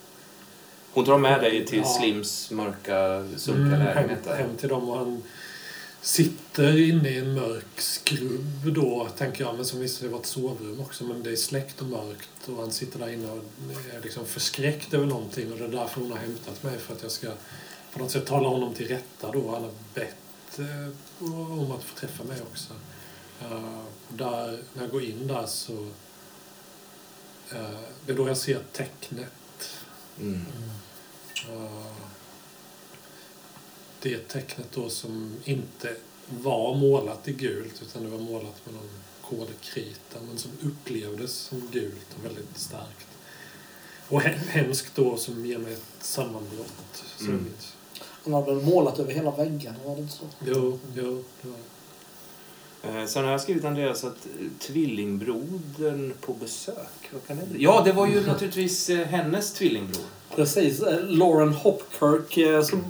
[0.94, 1.86] hon drar med dig till Ja.
[2.00, 4.36] Slims mörka, sunkiga mm, hem, lägenhet där.
[4.36, 5.24] hem till dem och han
[6.06, 10.28] sitter inne i en mörk skrubb då, tänker jag, men som visade sig vara ett
[10.28, 13.44] sovrum också, men det är släckt och mörkt och han sitter där inne och
[13.94, 17.04] är liksom förskräckt över någonting och det är därför hon har hämtat mig för att
[17.04, 17.28] jag ska
[17.94, 19.52] på något sätt tala honom till rätta då.
[19.52, 21.22] Han har bett eh,
[21.60, 22.74] om att få träffa mig också.
[23.42, 25.74] Eh, där, när jag går in där så
[27.52, 29.32] eh, det är då jag ser tecknet.
[30.22, 30.46] Mm.
[31.50, 31.95] Eh,
[34.10, 35.96] det tecknet då som inte
[36.44, 38.90] var målat i gult utan det var målat med någon
[39.22, 43.08] kolkrita men som upplevdes som gult och väldigt starkt.
[44.10, 47.04] Och he- hemskt då som ger mig ett sammanbrott.
[47.22, 47.46] Mm.
[48.24, 50.26] Han har väl målat över hela väggen, var det inte så?
[50.46, 51.58] Jo, jo, det var
[52.84, 57.10] Eh, Sen har jag skrivit Andreas att eh, tvillingbrodern på besök.
[57.12, 57.64] Vad kan det bli?
[57.64, 60.04] Ja, det var ju naturligtvis eh, hennes tvillingbror.
[60.36, 60.82] Precis.
[61.08, 62.84] Lauren Hopkirk, eh, som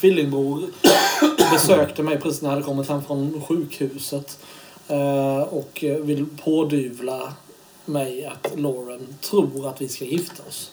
[0.00, 0.62] tvillingbror,
[1.52, 4.38] besökte mig precis när jag hade kommit hem från sjukhuset.
[4.88, 7.32] eh, Och vill pådyvla
[7.84, 10.70] mig att Lauren tror att vi ska gifta oss.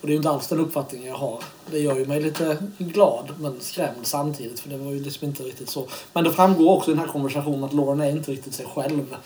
[0.00, 1.42] Och det är ju inte alls den uppfattningen jag har.
[1.70, 5.42] Det gör ju mig lite glad men skrämd samtidigt för det var ju liksom inte
[5.42, 5.86] riktigt så.
[6.12, 9.16] Men det framgår också i den här konversationen att Lauren är inte riktigt sig själv.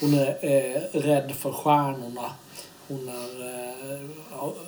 [0.00, 2.30] Hon är eh, rädd för stjärnorna.
[2.88, 4.00] Hon har eh,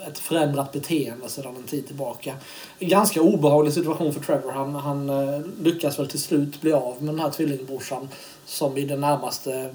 [0.06, 2.34] ett förändrat beteende sedan en tid tillbaka.
[2.78, 4.52] En ganska obehaglig situation för Trevor.
[4.52, 8.08] Han, han eh, lyckas väl till slut bli av med den här tvillingbrorsan
[8.46, 9.74] som i det närmaste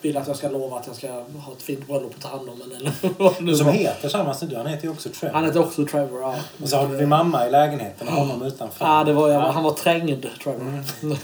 [0.00, 2.48] vill att jag ska lova att jag ska ha ett fint bröllop och ta hand
[2.48, 2.74] om henne.
[2.74, 3.72] Eller vad nu Som var.
[3.72, 4.56] heter samma som du.
[4.56, 5.34] Han heter ju också Trevor.
[5.34, 6.36] Han heter också Trevor, ja.
[6.62, 8.84] Och så har du din mamma i lägenheten och honom utanför.
[8.84, 10.84] Ja, det var, jag, han var trängd, Trevor.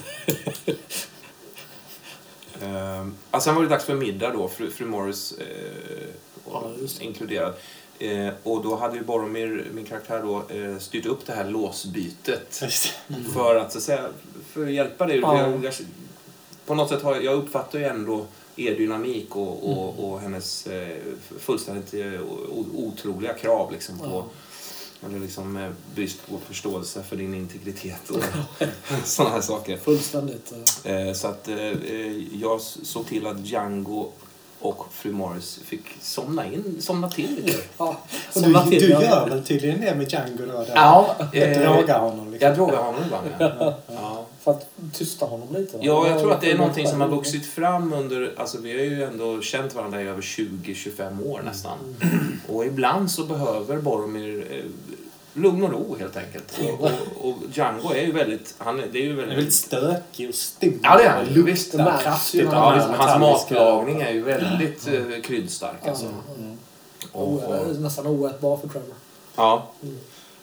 [2.62, 6.06] Eh, alltså sen var det dags för middag då, fru, fru Morris eh,
[6.52, 7.54] Ja, just inkluderad.
[7.98, 12.60] Eh, och då hade ju Boromir, min karaktär då, eh, styrt upp det här låsbytet.
[12.62, 12.92] Just
[13.34, 14.08] För att, så att säga,
[14.52, 15.18] för att hjälpa dig.
[15.20, 15.40] Ja.
[15.40, 15.74] Jag, jag,
[16.66, 20.04] på något sätt har jag, jag uppfattar ju ändå er dynamik och, och, Mm.
[20.04, 20.96] och hennes eh,
[21.38, 22.20] fullständigt eh,
[22.74, 24.24] otroliga krav liksom, på
[25.06, 28.22] eller liksom, eh, brist på förståelse för din integritet och
[29.04, 29.76] sådana här saker.
[29.76, 30.52] Fullständigt.
[30.84, 31.12] eh.
[31.12, 31.56] Så att eh,
[32.40, 34.12] jag såg till att Django
[34.68, 37.58] och fru Morris fick somna in, somna till lite.
[37.78, 37.96] Ja,
[38.34, 38.80] Och somna du, till.
[38.80, 40.58] du gör väl tydligen det med Django då?
[40.58, 40.72] Där.
[40.74, 42.48] Ja, Jag drogar honom liksom.
[42.48, 43.26] Jag drogar honom ibland,
[43.58, 43.74] ja.
[43.86, 44.26] ja.
[44.40, 45.78] För att tysta honom lite.
[45.80, 48.34] Ja, jag tror att det är någonting som har vuxit fram under...
[48.36, 51.78] Alltså vi har ju ändå känt varandra i över 20-25 år nästan.
[52.48, 54.64] Och ibland så behöver Boromir eh,
[55.36, 56.58] lugn och ro helt enkelt.
[56.60, 58.54] Och, och, och Django är ju väldigt...
[58.58, 59.38] Han är, det är ju är väldigt...
[59.38, 60.80] väldigt stökig och stum.
[60.82, 61.72] Ja, det är han Visst.
[61.72, 66.06] Kraftigt Ja, här hans matlagning är ju väldigt eh, kryddstark Ja, alltså.
[66.06, 66.58] mm.
[67.12, 68.94] Och, och, Nästan oätbar för Trevor.
[69.36, 69.70] ja.
[69.82, 69.96] Mm.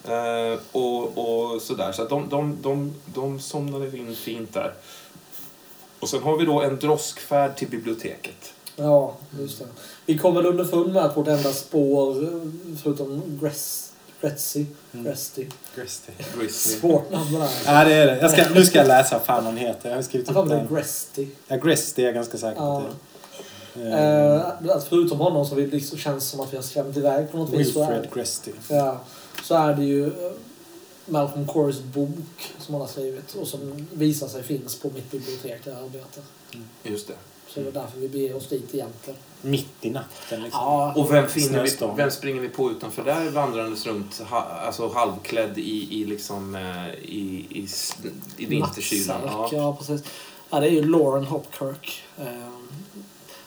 [0.05, 1.91] Eh, och, och sådär.
[1.91, 4.73] Så att de, de, de, de somnade in fint där.
[5.99, 8.53] Och sen har vi då en droskfärd till biblioteket.
[8.75, 9.65] Ja, just det.
[10.05, 12.29] Vi kom väl underfund med att vårt enda spår, eh,
[12.83, 13.82] förutom Gress,
[14.27, 15.05] Gretzy, Mm.
[15.05, 15.45] Gresty.
[15.75, 16.49] Grizzly.
[16.79, 17.49] Svårt namn det där.
[17.65, 18.17] Ja, det är det.
[18.21, 19.89] Jag ska, nu ska jag läsa vad fan hon heter.
[19.89, 20.75] Jag har skrivit Jag upp tror det är den.
[20.75, 21.27] Gresty.
[21.47, 22.77] Ja, Gresty är jag ganska säker på.
[22.77, 22.93] Att det är.
[22.95, 27.31] Eh, Eh, att förutom honom så vi liksom känns som att vi har skrämt iväg
[27.31, 27.73] på något vis.
[27.73, 28.51] Så är, Wilfred Gresty.
[28.69, 29.01] ja,
[29.43, 30.11] så är det ju eh,
[31.05, 35.65] Malcolm Corys bok som han har skrivit och som visar sig finns på mitt bibliotek
[35.65, 36.23] där jag arbetar.
[36.83, 37.13] Just det.
[37.47, 39.19] Så det är därför vi beger oss dit egentligen.
[39.41, 40.59] Mitt i natten liksom.
[40.61, 44.87] Ja, Och vem, finner vi, vem springer vi på utanför där vandrandes runt ha, alltså
[44.87, 47.67] halvklädd i, i, liksom, eh, i, i,
[48.37, 49.21] i vinterkylan?
[49.25, 49.49] Ja.
[49.51, 49.75] ja.
[49.75, 50.03] precis.
[50.49, 52.03] Ja, det är ju Lauren Hopkirk.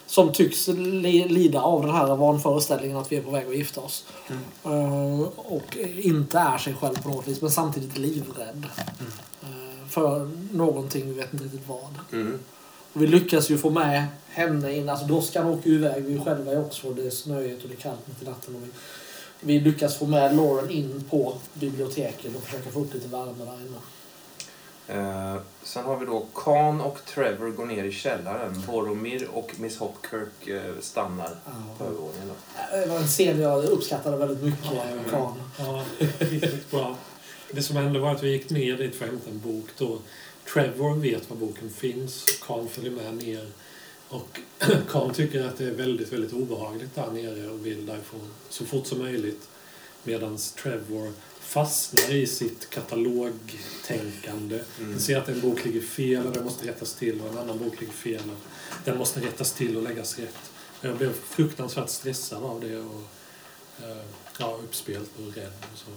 [0.07, 3.81] Som tycks li, lida av den här vanföreställningen att vi är på väg att gifta
[3.81, 4.05] oss.
[4.63, 8.65] Eh, och inte är sig själv på något vis, men samtidigt livrädd.
[9.41, 11.95] Eh, för någonting, vi vet inte riktigt vad.
[12.11, 12.39] Mm.
[12.93, 14.89] Och vi lyckas ju få med henne in.
[14.89, 16.03] Alltså droskan åker ju iväg.
[16.03, 16.95] Vi är själva i Oxford.
[16.95, 18.55] Det är snöigt och det är kallt mitt i natten.
[18.55, 18.69] Och vi,
[19.39, 23.53] vi lyckas få med Lauren in på biblioteket och försöka få upp lite värme där
[23.53, 23.77] inne.
[24.87, 28.63] Eh, sen har vi då Khan och Trevor går ner i källaren.
[28.67, 31.35] Boromir och Miss Hopkirk eh, stannar
[31.77, 32.27] på övervåningen.
[32.27, 32.77] då.
[32.77, 34.69] Det var en scen jag uppskattade väldigt mycket.
[35.09, 35.41] Khan.
[35.59, 35.83] Ja,
[36.19, 36.95] riktigt bra.
[37.51, 39.65] Det som hände var att vi gick ner dit för att hämta en bok.
[39.77, 39.97] Då
[40.53, 42.25] Trevor vet var boken finns.
[42.41, 43.47] Karl följer med ner.
[44.09, 44.39] Och
[44.89, 48.87] Karl tycker att det är väldigt, väldigt obehagligt där nere och vill därifrån så fort
[48.87, 49.49] som möjligt.
[50.03, 51.13] Medan Trevor
[51.47, 54.59] fastnar i sitt katalogtänkande.
[54.81, 57.57] Han ser att en bok ligger fel och den måste rättas till och en annan
[57.59, 58.37] bok ligger fel och
[58.85, 60.35] den måste rättas till och läggas rätt.
[60.81, 63.01] Jag blev fruktansvärt stressad av det och
[63.89, 63.97] eh,
[64.39, 65.91] ja, uppspelt och rädd och så.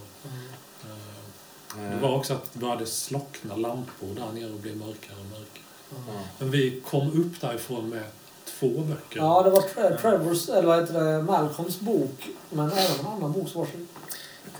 [1.78, 5.26] Eh, Det var också att det började slockna lampor där nere och blev mörkare och
[5.26, 5.64] mörkare.
[5.90, 6.22] ja.
[6.38, 8.04] Men vi kom upp därifrån med
[8.44, 9.16] två böcker.
[9.20, 12.28] Ja, det var Tre- Trevors, eller vad heter det, Malcolms bok.
[12.50, 13.68] Men även en annan bok som var.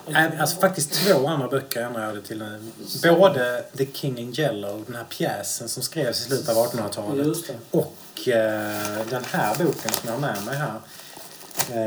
[0.08, 2.38] Äh, Alltså faktiskt två andra böcker ändrade jag det till.
[2.38, 2.60] nu.
[3.18, 7.26] Både The King in Yellow, den här pjäsen som skrevs i slutet av 1800-talet.
[7.26, 7.54] Just det.
[7.70, 10.80] Och eh, den här boken som jag har med mig här.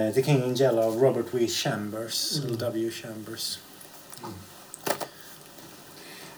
[0.08, 1.48] Eh, The King in Yellow av Robert W.
[1.48, 2.38] Chambers.
[2.44, 2.58] Mm.
[2.58, 2.92] W.
[2.92, 3.60] Chambers.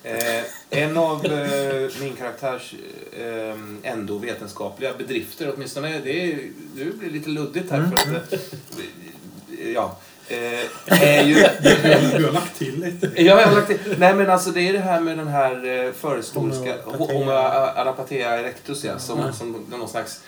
[0.03, 2.75] Eh, en av eh, min karaktärs
[3.13, 3.57] eh,
[3.91, 6.39] ändå vetenskapliga bedrifter, åtminstone, det, är,
[6.75, 8.33] det blir lite luddigt här för att...
[8.33, 9.97] Eh, ja.
[10.27, 11.35] Eh, är ju...
[12.17, 13.11] Du har lagt till lite.
[13.15, 13.95] Ja, jag har lagt till.
[13.97, 16.75] Nej, men alltså det är det här med den här eh, förhistoriska.
[16.83, 20.21] Homo arapatea erectus, ja, som, som någon slags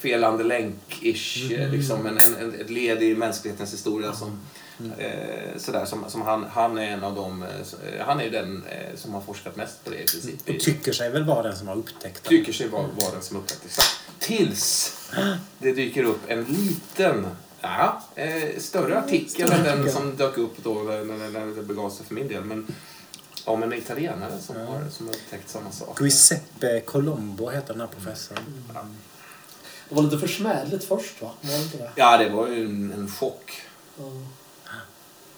[0.00, 4.40] felande länk-ish, eh, liksom en, en, ett led i mänsklighetens historia som
[4.98, 8.96] Eh, sådär, som, som han, han är en av dem, eh, han är den eh,
[8.96, 10.48] som har forskat mest på det i princip.
[10.48, 12.30] Och tycker sig väl vara den som har upptäckt den.
[12.30, 14.26] Tycker sig vara, vara den som upptäckte det.
[14.26, 14.94] Tills
[15.58, 17.26] det dyker upp en liten,
[17.78, 21.90] ja, eh, större artikel än den som dök upp då när, när, när det begav
[21.90, 22.44] sig för min del.
[22.44, 22.66] Men
[23.44, 26.00] om en italienare som, har, som har upptäckt samma sak.
[26.00, 28.38] Giuseppe Colombo heter den här professorn.
[29.88, 31.30] Det var lite försmädligt först va?
[31.40, 31.90] Var det inte det?
[31.94, 33.62] Ja, det var ju en, en chock.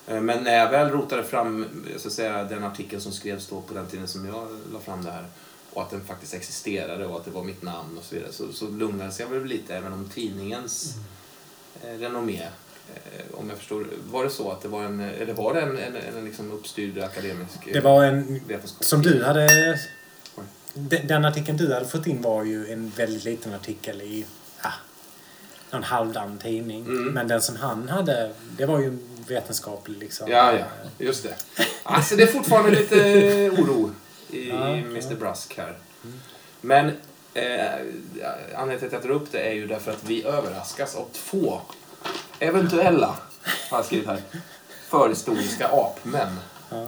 [0.06, 3.60] Eh, Men när jag väl rotade fram så att säga, den artikeln som skrevs då
[3.60, 5.24] på den tiden som jag la fram det här
[5.72, 8.52] och att den faktiskt existerade och att det var mitt namn och så vidare så,
[8.52, 11.02] så lugnades jag väl lite även om tidningens eh,
[11.82, 12.42] renommé.
[12.94, 15.78] Eh, om jag förstår, var det så att det var en, eller var det en,
[15.78, 18.40] en, en liksom uppstyrd akademisk eh, Det var en...
[18.46, 18.84] vetenskap?
[18.84, 19.78] Som du hade...
[20.74, 24.26] Den, den artikeln du hade fått in var ju en väldigt liten artikel i
[24.62, 24.72] ja,
[25.70, 26.86] någon halvdan tidning.
[26.86, 27.04] Mm.
[27.04, 30.30] Men den som han hade, det var ju en vetenskaplig liksom.
[30.30, 30.64] Ja, ja,
[30.98, 31.34] just det.
[31.82, 32.96] Alltså det är fortfarande lite
[33.50, 33.90] oro
[34.30, 35.14] i Ja, Mr.
[35.14, 35.78] Brusk här.
[36.60, 36.92] Men
[37.38, 41.06] eh, anledningen till att jag tar upp det är ju därför att vi överraskas av
[41.12, 41.60] två
[42.38, 43.16] eventuella,
[43.70, 44.22] har jag skrivit här,
[44.88, 46.36] förhistoriska apmän
[46.70, 46.86] Ja.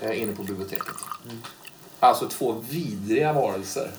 [0.00, 0.94] eh, inne på biblioteket.
[2.00, 3.90] Alltså två vidriga varelser.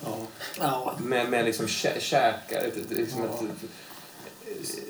[0.59, 0.95] Ja.
[0.99, 3.31] Med, med liksom kä käkar, liksom ett,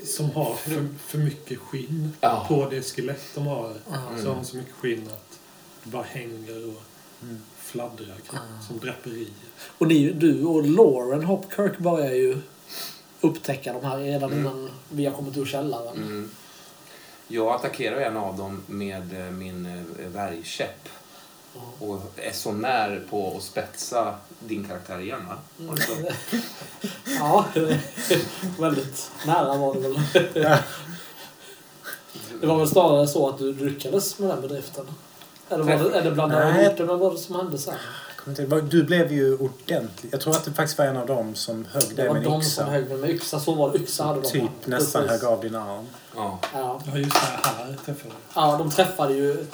[0.07, 2.45] Som har för, för mycket skinn Ja.
[2.47, 3.65] på det skelett de har.
[3.67, 4.21] Mm.
[4.23, 5.39] Så har de så mycket skinn att
[5.83, 6.83] det bara hänger och
[7.69, 9.29] fladdrar kring, som draperier.
[9.77, 12.37] Och ni, du och Lauren Hopkirk börjar ju
[13.21, 15.97] upptäcka de här redan innan vi har kommit ur källaren.
[15.97, 16.29] Mm.
[17.27, 20.89] Jag attackerar en av dem med eh, min eh, värjkäpp.
[21.79, 25.37] Och är så när på att spetsa din karaktär igen va?
[25.57, 25.93] Var det så?
[27.19, 27.45] Ja,
[28.59, 29.99] väldigt nära var det väl.
[32.41, 34.85] Det var väl snarare så att du lyckades med den bedriften.
[35.49, 36.65] Eller, var det, eller blandade Nej.
[36.65, 37.73] ihop det med vad som hände sen?
[38.69, 40.13] Du blev ju ordentlig.
[40.13, 42.39] Jag tror att det faktiskt var en av dem som högg dig med en de
[42.39, 42.63] yxa.
[42.63, 43.39] som högg mig med yxa.
[43.39, 43.79] Så var det.
[43.79, 44.27] Yxa hade de.
[44.27, 44.49] Typ va?
[44.65, 45.21] nästan Precis.
[45.21, 45.85] högg av din arm.
[46.15, 46.39] Ja.
[46.53, 46.81] Ja.
[46.85, 47.49] Ja, just det.
[47.49, 49.45] Här träffade ja, de träffade ju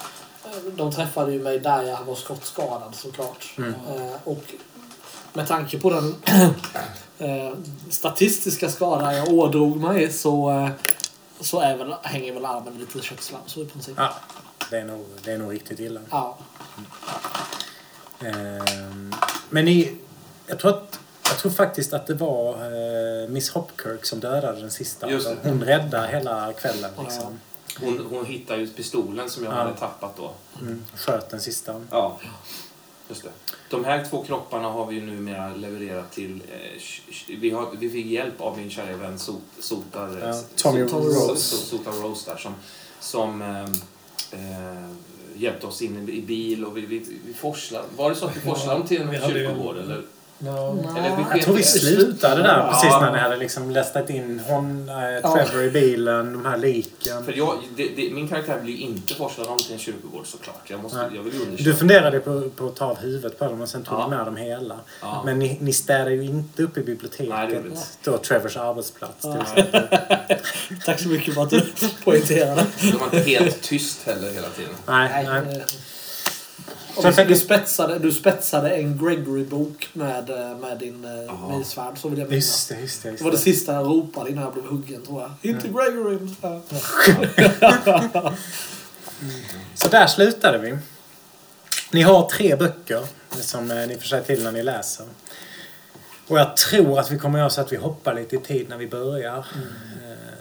[0.76, 3.54] de träffade ju mig där jag var skottskadad såklart.
[3.58, 3.74] Mm.
[3.74, 4.44] Eh, och
[5.34, 6.16] med tanke på den
[7.18, 7.54] eh,
[7.90, 10.70] statistiska skada jag ådrog mig så, eh,
[11.40, 13.94] så är väl, hänger väl armen lite i köttslam så i princip.
[13.98, 14.16] Ja,
[14.70, 16.00] det är nog, det är nog riktigt illa.
[16.12, 16.38] Ja.
[18.20, 19.14] Ehm,
[19.50, 19.98] men ni,
[20.48, 21.00] jag tror att
[21.30, 25.08] jag tror faktiskt att det var eh, Miss Hopkirk som dödade den sista.
[25.44, 27.40] Hon räddade hela kvällen liksom.
[27.80, 29.58] Hon, hon hittar ju pistolen som jag Ja.
[29.58, 30.32] hade tappat då.
[30.62, 31.82] Mm, sköt den sista.
[31.92, 32.20] Ja.
[33.10, 33.30] Just det.
[33.70, 36.42] De här två kropparna har vi ju numera levererat till...
[36.52, 36.82] Eh,
[37.40, 41.36] vi, har, vi fick hjälp av min kära vän Sot, Sotar, Ja, Tommy Rose.
[41.36, 42.56] Sot- Sotar Rose där som,
[43.00, 43.68] som eh,
[44.34, 44.90] eh,
[45.36, 47.86] hjälpte oss in i bil och vi, vi, vi forslade.
[47.98, 49.78] Var det så att vi forslade dem till en kyrkogård?
[49.78, 50.02] Eller?
[50.40, 50.50] No.
[50.98, 52.70] Eller vi Jag tror vi slutade där Ja.
[52.72, 57.26] precis när ni hade liksom lästat in hon, eh, Trevor i bilen, de här liken.
[57.26, 60.62] För jag, det, det, min karaktär blir inte forslad om till en kyrkogård såklart.
[60.68, 61.08] Jag, måste, Nej.
[61.16, 64.00] jag vill Du funderade på, på att ta av huvudet på dem och sen tog
[64.00, 64.04] Ja.
[64.04, 64.76] du med dem hela.
[65.02, 65.22] Ja.
[65.26, 67.66] Men ni, ni städade ju inte upp i Nej, det biblioteket.
[67.66, 67.82] inte.
[68.04, 69.60] då Trevors arbetsplats till Ja.
[69.62, 69.88] exempel.
[70.86, 71.62] Tack så mycket för att du
[72.04, 72.66] poängterade.
[72.82, 74.72] Det var inte helt tyst heller hela tiden.
[74.88, 75.58] Nej, nej.
[75.58, 75.64] eh,
[76.96, 81.58] Så jag fick- du, spetsade, du spetsade en Gregory-bok med, eh, med din eh, Jaha.
[81.58, 82.68] med svärd, så vill jag minnas.
[82.68, 83.18] Det, det.
[83.18, 85.32] Det var det sista jag ropade innan jag blev huggen, tror jag.
[85.52, 86.18] Inte Gregory!
[86.42, 86.62] Ja.
[89.76, 90.78] Så där slutade vi.
[91.92, 93.02] Ni har tre böcker
[93.42, 95.06] som eh, ni får säga till när ni läser.
[96.28, 98.78] Och jag tror att vi kommer göra så att vi hoppar lite i tid när
[98.78, 99.38] vi börjar.
[99.38, 100.35] Eh,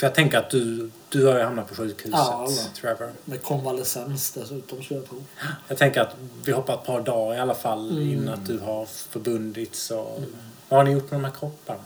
[0.00, 2.70] För jag tänker att du, du har ju hamnat på sjukhuset, Ja, alla.
[2.74, 3.12] Trevor.
[3.24, 5.24] Med konvalescens dessutom skulle jag tro.
[5.68, 8.10] Jag tänker att vi hoppar ett par dagar i alla fall Mm.
[8.10, 9.90] innan att du har förbundits.
[9.90, 10.22] Och...
[10.68, 11.82] Vad har ni gjort med de här kropparna?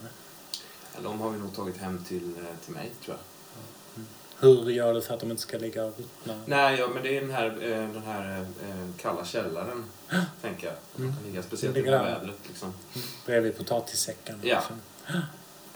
[1.03, 3.25] De har vi nog tagit hem till, eh, till mig, tror jag.
[4.49, 6.35] Hur gör du för att de inte ska ligga och ruttna?
[6.47, 9.85] Nej, ja, men det är den här, eh, den här eh, kalla källaren,
[10.43, 10.77] tänker jag.
[10.97, 12.35] De kan ligga speciellt i vädret.
[12.49, 12.75] Liksom.
[13.27, 14.41] Bredvid potatissäcken?
[14.43, 14.55] Ja.
[14.59, 14.81] liksom.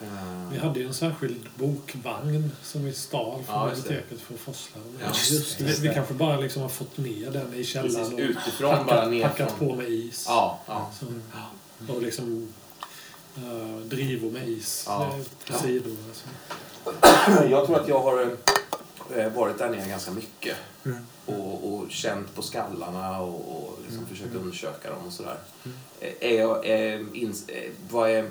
[0.02, 4.40] Eh, Vi hade ju en särskild bokvagn som vi stal från Ja, biblioteket för att
[4.40, 4.80] forsla.
[5.00, 8.20] Ja, just vi, vi kanske bara liksom har fått ner den i källaren Precis, och
[8.20, 10.24] utifrån packat, bara ner packat från- på med is.
[10.28, 10.90] Ja, ja.
[11.00, 11.06] Så,
[11.94, 12.48] och liksom
[13.38, 15.02] uh, drivor med is Ja.
[15.04, 15.58] eh, på Ja.
[15.58, 15.96] sidorna.
[16.12, 16.28] Så.
[17.50, 18.37] Jag tror att jag har
[19.16, 20.56] eh, varit där nere ganska mycket.
[20.84, 20.98] Mm.
[21.26, 23.34] Och, och känt på skallarna och,
[23.64, 25.38] och liksom försökt undersöka dem och sådär.
[26.00, 28.30] Eh, Är jag, är, eh, vad, är,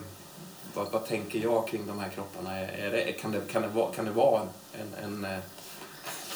[0.73, 2.59] vad, vad tänker jag kring de här kropparna?
[2.59, 4.47] Är, det, kan, det, kan, det vara, kan det vara en,
[5.03, 5.39] en, en eh,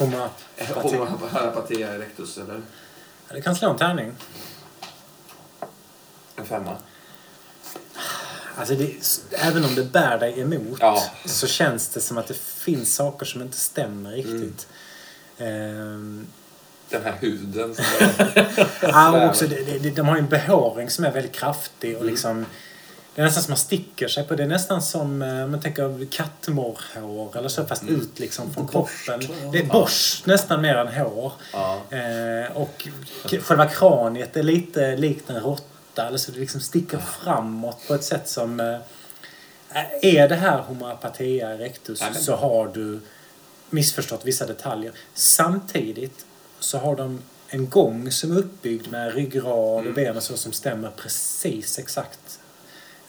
[1.48, 2.62] Apatia erectus eller
[3.28, 4.12] Ja, Det kan slå en tärning.
[6.36, 6.78] en femma?
[8.56, 8.96] Alltså det,
[9.32, 11.04] även om det bär dig emot Ja.
[11.26, 14.68] så känns det som att det finns saker som inte stämmer riktigt.
[15.38, 16.28] Ehm,
[16.90, 17.86] Den här huden som
[18.82, 22.46] ja, också, det, det, de har ju en behåring som är väldigt kraftig och liksom
[23.16, 24.36] det är nästan som man sticker sig på.
[24.36, 29.22] Det är nästan som eh, man tänker kattmorrhår eller så fast ut liksom från kroppen.
[29.52, 31.32] Det är borst nästan mer än hår.
[31.54, 31.82] Ja.
[31.90, 32.88] Eh, och
[33.42, 36.08] själva kraniet är lite likt en råtta.
[36.08, 38.60] Eller så det liksom sticker framåt på ett sätt som...
[38.60, 38.78] Eh,
[40.02, 43.00] är det här Homo apatia erectus Nej, men- så har du
[43.70, 44.92] missförstått vissa detaljer.
[45.14, 46.26] Samtidigt
[46.60, 49.88] så har de en gång som är uppbyggd med ryggrad Mm.
[49.88, 52.40] och ben och så som stämmer precis exakt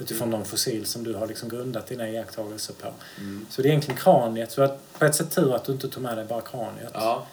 [0.03, 2.89] utifrån de fossil som du har liksom grundat dina iakttagelser på.
[3.19, 3.47] Mm.
[3.51, 4.53] Så det är egentligen kraniet.
[4.53, 6.91] Så att på ett sätt tur att du inte tog med dig bara kraniet.
[6.95, 7.27] ja.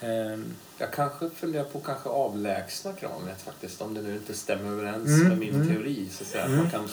[0.00, 3.80] Ehm, Jag kanske funderar på att kanske avlägsna kraniet faktiskt.
[3.82, 5.68] Om det nu inte stämmer överens Mm, med min mm.
[5.68, 6.08] teori.
[6.12, 6.44] Så att säga.
[6.44, 6.58] Mm.
[6.58, 6.88] Man kan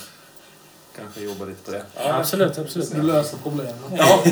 [0.95, 1.83] kanske jobba lite på det.
[2.13, 2.91] absolut, absolut.
[2.95, 3.75] Du löser problemet.
[3.97, 4.23] Ja,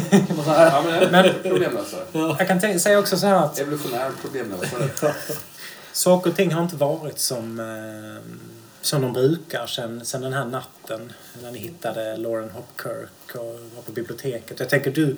[0.47, 2.01] ja men, men problemlösare.
[2.13, 5.13] Jag kan säga också så här att Evolutionär problemlösare.
[5.91, 8.46] saker och ting har inte varit som, eh,
[8.87, 13.81] som de brukar sen, sen den här natten när ni hittade Lauren Hopkirk och var
[13.85, 14.59] på biblioteket.
[14.59, 15.17] Jag tänker du,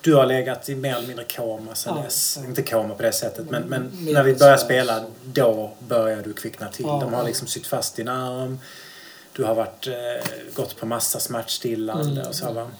[0.00, 2.38] du har legat i mer eller mindre koma sen Ja, dess.
[2.42, 2.48] ja.
[2.48, 6.22] Inte koma på det sättet men, men Mer när vi börjar här, spela då börjar
[6.22, 6.84] du kvickna till.
[6.86, 8.58] Ja, de har liksom sytt fast din arm.
[9.32, 9.94] Du har varit, eh,
[10.54, 12.26] gått på massa smärtstillande Mm.
[12.28, 12.70] och så va.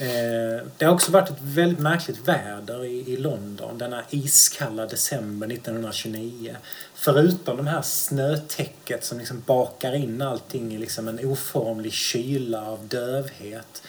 [0.00, 6.56] Eh, det har också varit ett väldigt märkligt väder i, London denna iskalla december 1929.
[6.94, 12.88] Förutom de här snötäcket som liksom bakar in allting i liksom en oformlig kyla av
[12.88, 13.82] dövhet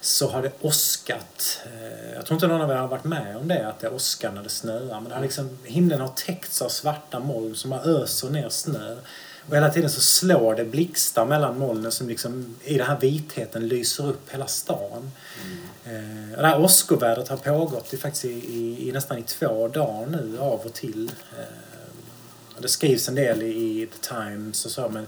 [0.00, 1.60] så har det åskat.
[1.64, 4.32] Eh, jag tror inte någon av er har varit med om det, att det åskar
[4.32, 5.00] när det snöar.
[5.00, 8.96] Men det har liksom, himlen har täckts av svarta moln som har öser ner snö.
[9.48, 13.68] Och hela tiden så slår det blixtar mellan molnen som liksom i den här vitheten
[13.68, 15.10] lyser upp hela stan.
[15.84, 19.68] Eh, och det här åskovädret har pågått i, faktiskt i, i, i nästan i två
[19.68, 21.10] dagar nu av och till.
[21.38, 21.44] Eh,
[22.58, 25.06] det skrivs en del i, i The Times och så men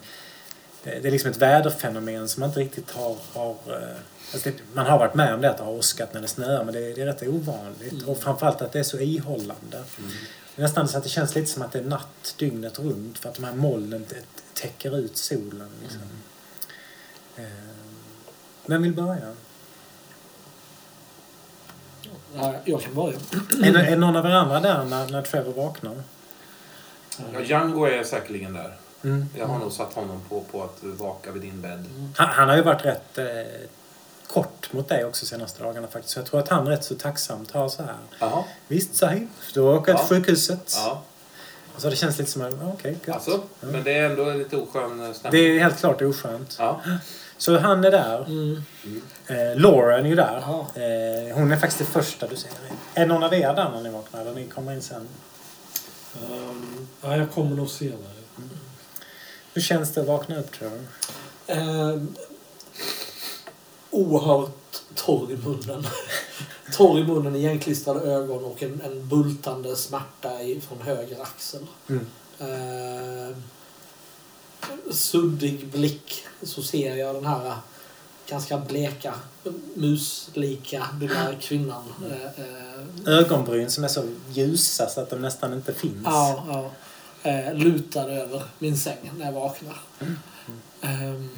[0.84, 3.16] det, det är liksom ett väderfenomen som man inte riktigt har...
[3.32, 3.96] har eh,
[4.32, 6.64] alltså det, man har varit med om det att det har åskat när det snöar
[6.64, 8.02] men det, det är rätt ovanligt.
[8.06, 9.76] Och framförallt att det är så ihållande.
[9.76, 9.82] Är
[10.58, 13.34] nästan så att det känns lite som att det är natt dygnet runt för att
[13.34, 14.06] de här molnen
[14.54, 15.70] täcker ut solen.
[15.82, 16.00] Liksom.
[17.36, 17.44] Eh,
[18.66, 19.32] Vem vill börja?
[22.34, 23.18] Ja, jag kan börja.
[23.62, 26.02] Är, är någon av er andra där när, när Trevor vaknar?
[27.32, 28.76] Ja, Django är säkerligen där.
[29.04, 29.26] Mm.
[29.38, 31.84] Jag har nog satt honom på, på att vaka vid din bädd.
[32.16, 33.26] Han, han har ju varit rätt eh,
[34.28, 36.14] kort mot dig också senaste dagarna faktiskt.
[36.14, 37.96] Så jag tror att han rätt så tacksamt har så här.
[38.20, 38.44] Jaha.
[38.68, 39.98] Visst, Sahib, du åker Ja.
[39.98, 40.72] till sjukhuset.
[40.76, 41.02] Ja,
[41.76, 43.42] så det känns lite som att, okej, okay, alltså.
[43.60, 45.44] Men det är ändå lite oskön Det stämning.
[45.44, 46.56] är helt klart oskönt.
[46.58, 46.80] Ja.
[47.38, 48.24] Så han är där.
[48.24, 48.62] Mm.
[49.26, 50.36] Eh, Lauren är ju där.
[50.38, 52.50] Eh, hon är faktiskt det första du ser.
[52.94, 54.20] Är någon av er där när ni vaknar?
[54.20, 55.08] Eller ni kommer in sen?
[56.30, 57.98] Um, ja, jag kommer nog senare.
[59.54, 61.52] Hur känns det att vakna upp tror du?
[61.52, 61.96] Eh,
[63.90, 65.86] oerhört torr i munnen.
[66.72, 71.66] torr i munnen, igenklistrade ögon och en, en bultande smärta i, från höger axel.
[71.88, 72.06] Mm.
[72.38, 73.36] Eh,
[74.90, 77.54] suddig blick så ser jag den här
[78.28, 79.14] ganska bleka,
[79.74, 81.82] muslika lilla kvinnan.
[82.10, 86.02] Eh, eh, Ögonbryn som är så ljusa så att de nästan inte finns.
[86.04, 86.70] Ja, ja.
[87.30, 89.80] Eh, lutad över min säng när jag vaknar.
[90.80, 91.28] Ehm,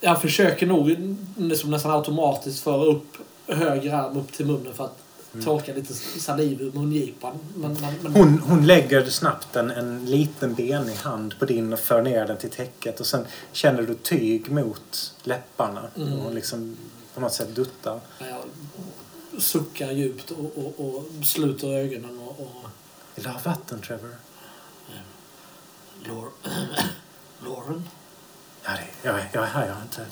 [0.00, 0.96] jag försöker nog
[1.36, 4.98] liksom nästan automatiskt föra upp höger arm upp till munnen för att
[5.44, 7.38] torka lite saliv ur mungipan.
[7.54, 11.78] Men, men, men, Hon, hon lägger snabbt en, en liten benig hand på din och
[11.78, 15.82] för ner den till täcket och sen känner du tyg mot läpparna.
[15.96, 16.20] Mm.
[16.20, 16.76] Och liksom
[17.14, 18.00] på något sätt duttar.
[18.18, 22.40] jag suckar djupt och, och, och sluter ögonen och...
[22.40, 22.70] och
[23.14, 24.14] Vill du ha vatten Trevor?
[26.04, 26.28] Lor
[27.44, 27.84] Lauren?
[29.02, 29.66] Jag, jag är här.
[29.66, 30.06] Jag har inte,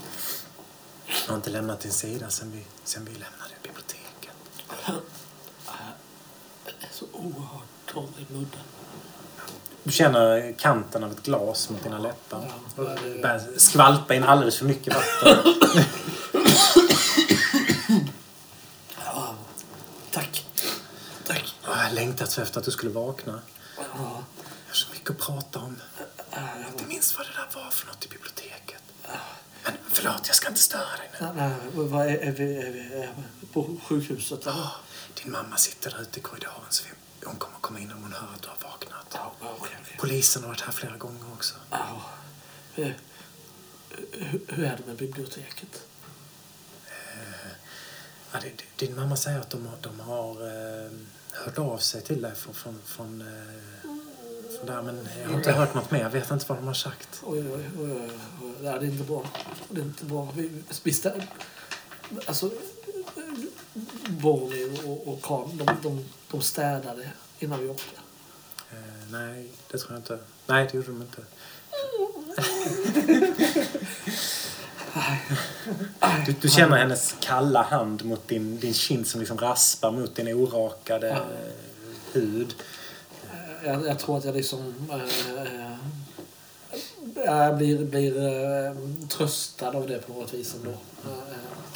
[1.07, 4.31] jag har inte lämnat din sida sen vi, sen vi lämnade biblioteket.
[4.87, 4.97] Jag
[6.81, 7.63] är så oerhört
[7.93, 8.61] torr i mudden.
[9.83, 12.53] Du känner kanten av ett glas mot dina läppar.
[12.77, 15.55] Ja, det- Börjar skvalpa in alldeles för mycket vatten.
[19.05, 19.35] Ja,
[20.11, 20.47] tack.
[21.27, 21.55] Tack.
[21.65, 23.41] Jag har längtat så efter att du skulle vakna.
[23.77, 24.23] Ja, Jag har
[24.73, 25.77] så mycket att prata om.
[26.31, 26.39] äh,
[26.73, 28.36] Inte minst vad det där var för något i biblioteket.
[29.97, 31.27] Förlåt, jag ska inte störa dig nu.
[31.27, 32.71] nej, nej, vad är, är, vi, är
[33.41, 34.57] vi på sjukhuset eller?
[34.57, 34.71] Ja,
[35.23, 38.13] din mamma sitter där ute i korridoren så vi, hon kommer komma in om hon
[38.13, 39.07] hör att du har vaknat.
[39.13, 39.97] Ja, okej, okej.
[39.99, 41.55] Polisen har varit här flera gånger också.
[41.71, 42.03] Ja.
[42.75, 42.97] Hur,
[44.13, 45.83] hur- hur är det med biblioteket?
[48.33, 50.91] Ja, det, det- din mamma säger att de, har- de har eh,
[51.33, 53.21] hört av sig till dig från, från, från,
[54.61, 56.01] eh, från där, men jag har inte hört något mer.
[56.01, 57.09] Jag vet inte vad de har sagt.
[57.25, 58.11] Oj, oj, oj, oj.
[58.63, 59.25] Det är inte bra.
[59.69, 60.29] Det är inte bra.
[60.37, 60.51] Vi,
[60.83, 61.23] vi stä-
[62.27, 62.51] alltså,
[64.09, 67.97] Bonnie och, och Karl, de, de, de städade innan vi åkte.
[68.73, 68.77] Eh,
[69.11, 70.19] nej, det tror jag inte.
[70.47, 71.23] Nej, det gjorde de inte.
[76.27, 80.29] Du, du känner hennes kalla hand mot din, din kind som liksom raspar mot din
[80.35, 81.21] orakade
[82.13, 82.55] hud.
[83.67, 84.75] Jag, jag tror att jag liksom...
[84.91, 85.77] Eh, eh,
[87.25, 88.77] jag blir, blir eh,
[89.09, 90.73] tröstad av det på något vis ändå.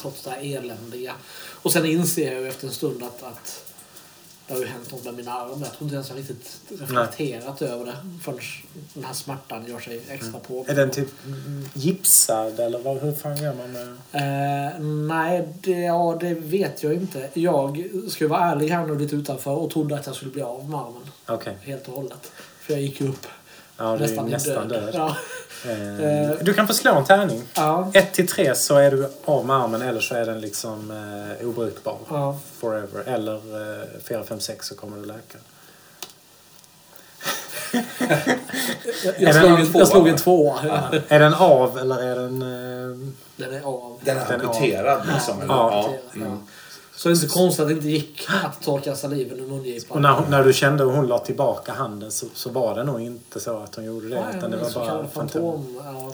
[0.00, 1.14] Trots det här eländiga.
[1.62, 3.69] Och sen inser jag ju efter en stund att, att
[4.50, 5.62] det har ju hänt något med min arm.
[5.62, 8.38] Jag tror inte ens jag riktigt reflekterat över det förrän
[8.94, 10.64] den här smärtan gör sig extra på.
[10.68, 11.08] Är den typ
[11.74, 13.88] gipsad eller vad, hur fan gör man med...
[14.12, 17.30] Eh, nej, det, ja, det vet jag inte.
[17.34, 20.70] Jag ska vara ärlig här nu lite utanför och trodde att jag skulle bli av
[20.70, 21.56] med armen Okej.
[21.62, 22.32] helt och hållet.
[22.60, 23.26] För jag gick ju upp
[23.80, 24.82] Ja, det är nästan, nästan i död.
[24.82, 24.94] död.
[24.94, 25.16] Ja.
[25.64, 26.30] Eh, Eh.
[26.40, 27.42] du kan få slå en tärning.
[27.54, 27.90] Ja.
[27.94, 30.90] 1 till 3 så är du av med armen eller så är den liksom
[31.40, 31.98] eh, obrukbar.
[32.10, 32.38] Ja.
[32.60, 33.02] Forever.
[33.06, 35.38] Eller eh, 4, 5, 6 så kommer du läka.
[39.04, 40.58] Jag, Är jag, slog, en tvåa, jag slog en tvåa.
[40.66, 40.98] Ja.
[41.08, 42.42] Är den av eller är den...
[42.42, 43.98] Eh, Den är av.
[44.04, 45.40] Den är Den är amputerad liksom.
[45.42, 45.54] eller?
[45.54, 45.90] Ja.
[46.12, 46.20] Ja.
[46.20, 46.38] Mm.
[47.00, 49.96] Så det är inte konstigt att det inte gick att torka saliven ur mungipan.
[49.96, 53.00] och när, när du kände hur hon la tillbaka handen så, så var det nog
[53.00, 54.14] inte så att hon gjorde det.
[54.20, 55.80] Nej, utan det var så bara fantom.
[55.84, 56.12] Ja.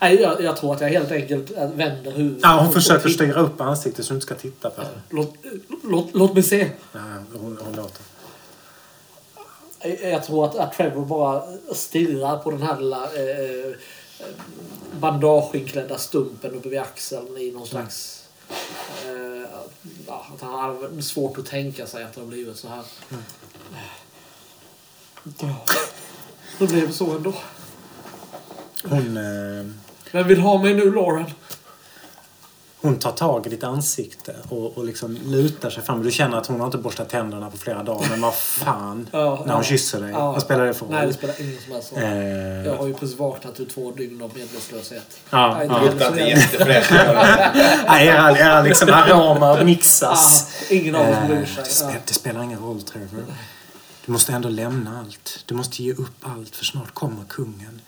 [0.00, 2.38] Nej, jag, jag tror att jag helt enkelt vänder huvudet.
[2.42, 4.94] Ja, hon försöker styra upp ansiktet så du inte ska titta på henne.
[5.10, 5.34] Låt,
[5.82, 6.70] låt, låt mig se.
[6.92, 6.98] Ja,
[7.32, 8.02] hon, hon låter.
[10.02, 11.42] Jag- Jag tror att, att Trevor bara
[11.74, 14.26] stirrar på den här lilla eh, eh,
[15.00, 18.15] bandageinklädda stumpen uppe vid axeln i någon slags...
[18.50, 19.58] Eh,
[20.06, 22.82] att han har svårt att tänka sig att det har blivit så här.
[25.40, 25.64] Ja.
[26.58, 27.34] Det blev så ändå.
[28.84, 29.66] Hon, eh,
[30.12, 31.30] Vem vill ha mig nu, Lauren?
[32.86, 36.02] Hon tar tag i ditt ansikte och, och liksom lutar sig fram.
[36.02, 38.08] Du känner att hon har inte borstat tänderna på flera dagar.
[38.10, 39.08] Men vad fan.
[39.12, 39.68] Ja, när hon ja.
[39.68, 40.10] kysser dig.
[40.10, 40.32] Ja.
[40.32, 40.94] Vad spelar det för roll?
[40.94, 42.02] Nej, det spelar ingen som helst roll.
[42.02, 45.18] Eh, Jag har ju precis vaknat ur två dygn av medvetslöshet.
[45.30, 45.78] Ja, ja.
[45.78, 46.90] det Luktar inte jättefräscht.
[48.00, 50.52] era, era liksom aromer mixas.
[50.70, 52.02] Ingen av oss Eh, bryr sig.
[52.06, 53.24] det spelar ingen roll, Trevor.
[54.06, 55.42] Du måste ändå lämna allt.
[55.46, 57.80] Du måste ge upp allt, för snart kommer kungen.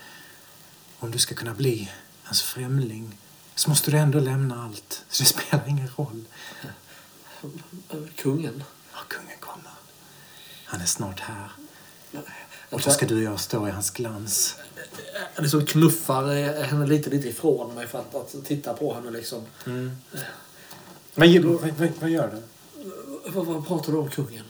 [0.98, 1.90] Om du ska kunna bli
[2.22, 3.16] hans främling
[3.58, 5.04] så måste du ändå lämna allt.
[5.08, 6.24] Så det spelar ingen roll.
[8.16, 8.64] Kungen.
[8.92, 9.70] Ja, kungen kommer.
[10.64, 11.50] Han är snart här.
[12.70, 14.56] Och då ska du och jag stå i hans glans.
[15.34, 19.10] Jag liksom knuffar eh, henne lite, lite ifrån mig för att, att titta på henne
[19.10, 19.46] liksom.
[21.14, 22.42] Vad, ge- vad, vad, vad gör du?
[23.30, 24.44] Vad, vad pratar du om kungen?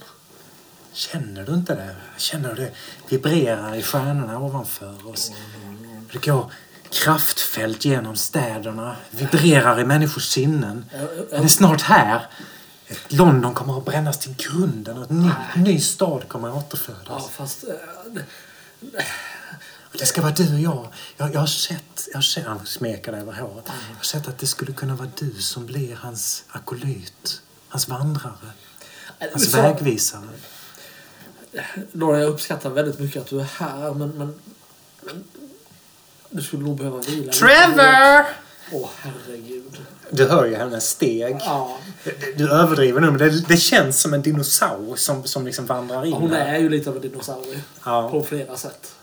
[0.92, 1.96] Känner du inte det?
[2.16, 2.72] Känner du det
[3.08, 5.32] vibrerar i stjärnorna ovanför oss?
[6.12, 6.52] Det går
[6.90, 10.84] kraftfält genom städerna, vibrerar i människors sinnen.
[11.32, 12.26] Han är snart här.
[13.08, 15.30] London kommer att brännas till grunden och en ny,
[15.62, 17.28] ny stad kommer att Ja, återfödas.
[17.30, 17.64] fast...
[17.64, 17.70] eh,
[19.92, 20.88] det- ska vara du och jag.
[21.16, 23.64] Jag, jag har sett, jag har sett, han smeker över håret.
[23.66, 27.42] Jag har sett att det skulle kunna vara du som blir hans akolyt.
[27.68, 28.32] Hans vandrare.
[29.32, 30.28] Hans Så- vägvisare.
[31.92, 34.08] Laura, jag uppskattar väldigt mycket att du är här, men...
[34.10, 34.34] men,
[35.02, 35.24] men
[36.30, 37.32] du skulle nog behöva vila.
[37.32, 38.24] Trevor!
[38.72, 39.78] Åh herregud.
[40.10, 41.36] Du hör ju hennes steg.
[41.40, 41.78] Ja,
[42.36, 46.12] Du överdriver nu, men det, det känns som en dinosaurie som, som liksom vandrar in.
[46.12, 46.54] hon här.
[46.54, 47.60] är ju lite av en dinosaurie.
[47.84, 48.08] Ja.
[48.10, 48.94] På flera sätt.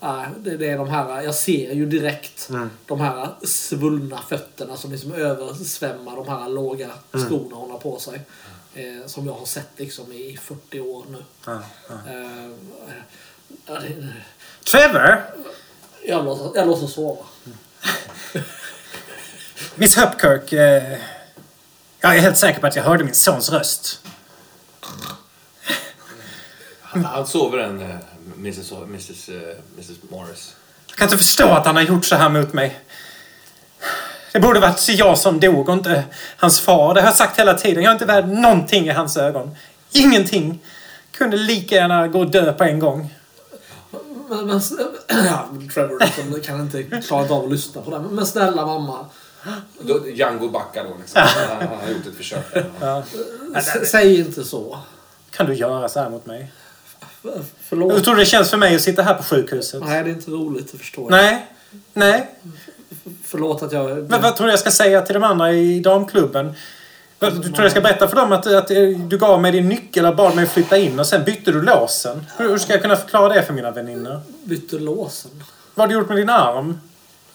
[0.00, 2.70] Ja, det, det är de här, jag ser ju direkt Mm.
[2.86, 7.26] de här svullna fötterna som liksom översvämmar de här låga Mm.
[7.26, 8.20] skorna hon har på sig.
[8.74, 11.18] Eh, som jag har sett liksom i 40 år nu.
[11.46, 11.94] Ja, ja.
[12.12, 12.50] Eh,
[13.66, 14.08] ja, det,
[14.70, 15.22] Trevor!
[16.04, 17.24] Jag, låtsas, jag låtsas sova.
[19.74, 20.52] Miss Hupkirk.
[20.52, 20.98] Eh,
[22.00, 24.00] jag är helt säker på att jag hörde min sons röst.
[26.80, 27.96] Han, han sover en eh,
[28.36, 28.72] Mrs.
[28.72, 29.28] Mrs.
[29.28, 29.34] eh,
[29.74, 29.96] Mrs.
[30.10, 30.54] Morris.
[30.88, 32.80] Jag kan inte förstå att han har gjort så här mot mig.
[34.32, 36.04] Det borde varit jag som dog och inte
[36.36, 36.94] hans far.
[36.94, 37.82] Det har jag sagt hela tiden.
[37.82, 39.56] Jag är inte värd någonting i hans ögon.
[39.92, 40.60] Ingenting.
[41.10, 43.14] Kunde lika gärna gå och dö på en gång.
[44.30, 44.60] Men, men,
[45.26, 47.98] ja, Trevor liksom, kan inte klara av att lyssna på det.
[48.00, 49.06] Men, men snälla mamma.
[49.80, 51.22] Då, Django backar då liksom.
[51.48, 52.44] Han, har gjort ett försök.
[52.80, 53.02] Ja.
[53.56, 54.78] S- säg inte så.
[55.30, 56.52] Kan du göra så här mot mig?
[57.00, 58.04] F- Hur Förlåt.
[58.04, 59.82] tror du det känns för mig att sitta här på sjukhuset?
[59.84, 60.72] Nej, det är inte roligt.
[60.72, 61.10] Det förstår jag.
[61.10, 61.46] Nej.
[61.92, 62.30] Nej.
[63.24, 64.10] Förlåt att jag...
[64.10, 66.54] Men vad tror du jag ska säga till de andra i damklubben?
[67.20, 68.68] Du tror jag ska berätta för dem att, att
[69.08, 72.26] du gav mig din nyckel och bad mig flytta in och sen bytte du låsen?
[72.36, 74.20] Hur ska jag kunna förklara det för mina väninnor?
[74.44, 75.30] bytte låsen.
[75.74, 76.80] Vad har du gjort med din arm?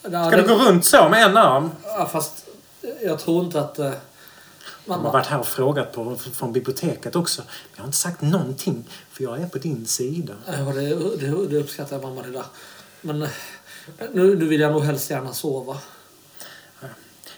[0.01, 1.71] Ska du gå runt så med en arm?
[1.83, 2.45] Ja, fast
[3.03, 3.79] jag tror inte att...
[3.79, 3.91] eh,
[4.85, 7.41] De har varit här och frågat på, från biblioteket också.
[7.41, 10.33] Men jag har inte sagt någonting, för jag är på din sida.
[10.45, 12.43] Ja, det, det, det uppskattar jag mamma det där.
[13.01, 13.29] Men eh,
[14.13, 15.77] nu, nu vill jag nog helst gärna sova.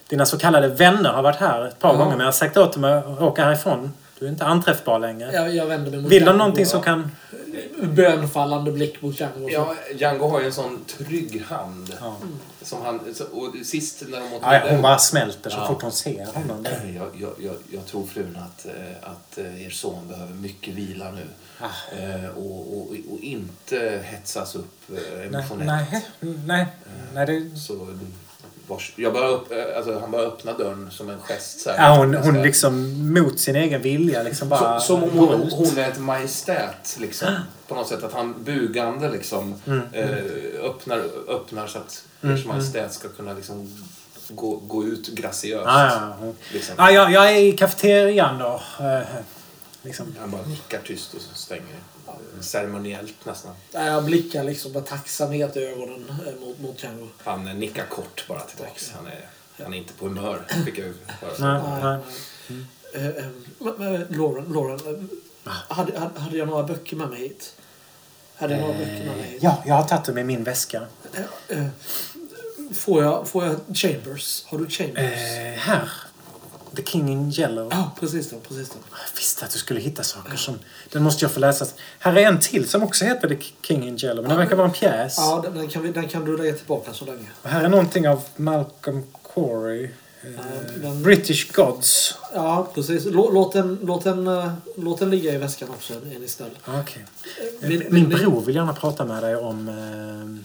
[0.10, 1.96] Dina så kallade vänner har varit här ett par Ja.
[1.98, 3.94] gånger, men jag har sagt åt dem att åka härifrån.
[4.20, 5.32] Du är inte anträffbar längre.
[5.34, 7.12] Jag, jag vänder mig mot Vill de någonting som kan...
[7.84, 9.50] Bönfallande blick mot Django.
[9.50, 11.94] Ja, Django har ju en sån trygg hand.
[12.02, 12.16] Ja.
[12.62, 13.00] Som han,
[13.32, 15.68] och sist när de åt Ja, hon bara smälter så Ja.
[15.68, 16.66] fort hon ser honom.
[16.96, 21.12] Jag, jag, jag, jag tror frun att, eh, att eh, er son behöver mycket vila
[21.12, 21.24] nu.
[21.60, 21.98] Ah.
[22.00, 25.92] Eh, och, och, och inte hetsas upp eh, Nej, emotionellt.
[25.92, 26.06] nej,
[26.46, 26.66] nej,
[27.14, 27.60] nej det...
[27.60, 27.74] Så,
[28.96, 31.60] jag bara upp, eh, alltså, han bara öppnar dörren som en gest.
[31.60, 31.90] Så här.
[31.90, 34.80] Ja, hon, hon liksom mot sin egen vilja liksom bara...
[34.80, 35.54] Som om går hon, ut.
[35.54, 37.28] hon är ett majestät, liksom.
[37.68, 38.04] På något sätt.
[38.04, 39.82] Att han bugande liksom, Mm.
[39.92, 40.18] eh,
[40.64, 43.86] öppnar, öppnar så att Ers Majestät ska kunna liksom,
[44.30, 45.64] gå, gå ut graciöst.
[45.66, 46.36] Ja, ja, hon...
[46.54, 46.76] Liksom.
[46.78, 48.62] ja jag, jag är i kafeterian då.
[48.80, 49.02] Eh,
[49.82, 50.16] liksom.
[50.20, 51.62] Han bara nickar tyst och så stänger.
[51.64, 51.97] Eh,
[52.42, 53.54] Ceremoniellt nästan.
[53.72, 57.08] Ja, Jag blickar liksom med tacksamhet i ögonen eh, mot, mot Django.
[57.24, 58.92] Han eh, nickar kort bara tillbaks.
[58.96, 59.26] Han är,
[59.64, 60.86] han är inte på humör, fick jag
[61.22, 62.02] Nej, höra.
[62.48, 62.66] nej.
[62.96, 63.26] Eh, eh,
[63.60, 65.10] men- men, Lauren, Lauren
[65.68, 67.54] hade, hade, jag några böcker med mig hit?
[68.36, 69.44] Hade jag några böcker med mig hit?
[69.44, 70.82] Ja, jag har tagit dem i min väska.
[72.76, 74.46] Får jag, får jag Chambers?
[74.46, 75.04] Har du Chambers?
[75.14, 75.90] Eh, här.
[76.78, 77.68] The King in Yellow.
[77.72, 78.40] Ja, precis den.
[78.48, 78.78] Precis den.
[78.92, 80.60] Jag visste att du skulle hitta saker som...
[80.92, 81.66] Den måste jag få läsa.
[82.00, 84.22] Här är en till som också heter The King in Yellow.
[84.24, 85.16] Men den verkar vara en pjäs.
[85.18, 87.26] Ja, den, den, kan vi, den kan du lägga tillbaka så länge.
[87.42, 89.04] Och här är någonting av Malcolm
[89.34, 89.84] Corey.
[90.24, 90.30] Eh,
[90.82, 92.16] den- British Gods.
[92.34, 93.06] Ja, precis.
[93.06, 96.50] Lå- Låt den, låt den, eh, låt den ligga i väskan också, ni snäll.
[96.68, 97.06] Okej.
[97.60, 99.68] Vill- Min ni- bror vill gärna prata med dig om...
[99.70, 100.44] Eh,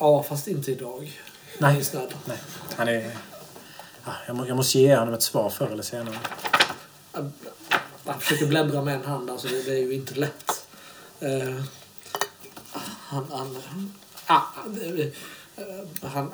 [0.00, 1.20] Ja, fast inte idag.
[1.58, 1.84] Nej.
[2.26, 2.36] Nej,
[2.76, 3.10] han är...
[4.04, 6.16] Ah, jag, må, jag måste ge honom ett svar förr eller senare.
[8.04, 10.66] Jag försöker bläddra med en hand, alltså det, det är ju inte lätt.
[11.22, 11.60] Uh,
[13.00, 13.92] han, han,
[14.26, 15.08] ah, det- eh,
[16.02, 16.32] han,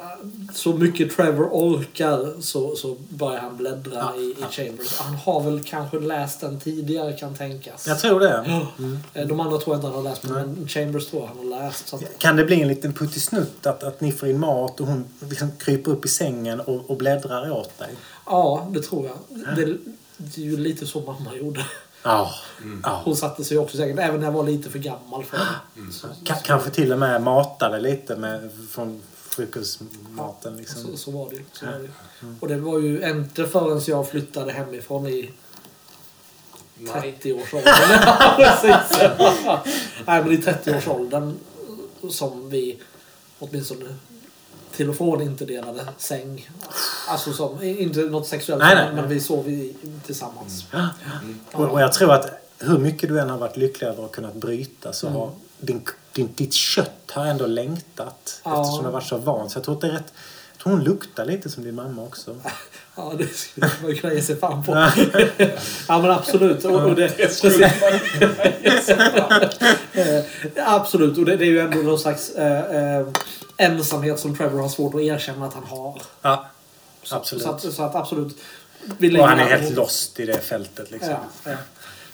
[0.55, 4.47] så mycket Trevor orkar så, så börjar han bläddra Ja, i, i ja.
[4.51, 4.99] Chambers.
[4.99, 7.87] Han har väl kanske läst den tidigare kan tänkas.
[7.87, 8.45] Jag tror det.
[8.47, 8.87] Ja.
[9.21, 11.63] Eh, De andra tror jag inte han har läst, men Chambers tror jag han har
[11.67, 11.89] läst.
[11.89, 14.87] Så att, Kan det bli en liten puttisnutt att, att ni får in mat och
[14.87, 17.89] hon liksom kryper upp i sängen och, och bläddrar åt dig?
[18.27, 19.17] ja, det tror jag.
[19.57, 19.77] Det,
[20.17, 21.67] det är ju lite så mamma gjorde.
[22.03, 22.31] Ja.
[22.83, 23.01] ja.
[23.05, 25.93] Hon satte sig också säkert, även när jag var lite för gammal för det.
[25.93, 29.03] Så, Ka- kanske till och med matade lite med, från
[29.37, 30.57] frukostmaten.
[30.57, 30.83] Liksom.
[30.83, 31.43] så, så var det.
[31.53, 31.83] Så var det.
[31.83, 31.91] ju.
[32.41, 35.31] Och det var ju inte förrän jag flyttade hemifrån i
[36.79, 37.19] Nej.
[37.23, 37.73] 30-årsåldern.
[38.07, 39.01] Ja, precis.
[40.07, 41.35] Nej, men i 30-årsåldern
[42.11, 42.79] som vi
[43.39, 43.95] åtminstone
[44.73, 46.51] till och från inte delade säng.
[47.09, 49.15] Alltså som, inte något sexuellt, Nej, nej, men, nej.
[49.15, 49.75] vi sov i,
[50.07, 50.65] tillsammans.
[51.53, 54.31] Och, och jag tror att hur mycket du än har varit lycklig över att kunna
[54.35, 55.31] bryta så har
[55.61, 55.85] din, din,
[56.23, 58.61] ditt kött har ändå längtat Ja.
[58.63, 59.51] eftersom har varit så van.
[59.51, 60.13] Så jag tror att det är rätt...
[60.53, 62.37] Jag tror hon luktar lite som din mamma också.
[62.99, 64.73] Ja, det skulle man kunna ge sig fan på.
[65.89, 66.65] ja, men absolut.
[66.65, 67.61] Och, och det, precis.
[69.93, 70.25] Eh,
[70.57, 71.19] absolut.
[71.19, 73.07] Och det, det är ju ändå någon slags eh, eh,
[73.57, 76.03] ensamhet som Trevor har svårt att erkänna att han har.
[76.23, 76.47] Ja.
[77.03, 77.45] Så, Absolut.
[77.45, 78.37] Så, att, så att absolut.
[79.19, 81.11] Och han är helt lost i det fältet liksom.
[81.11, 81.57] Ja, ja.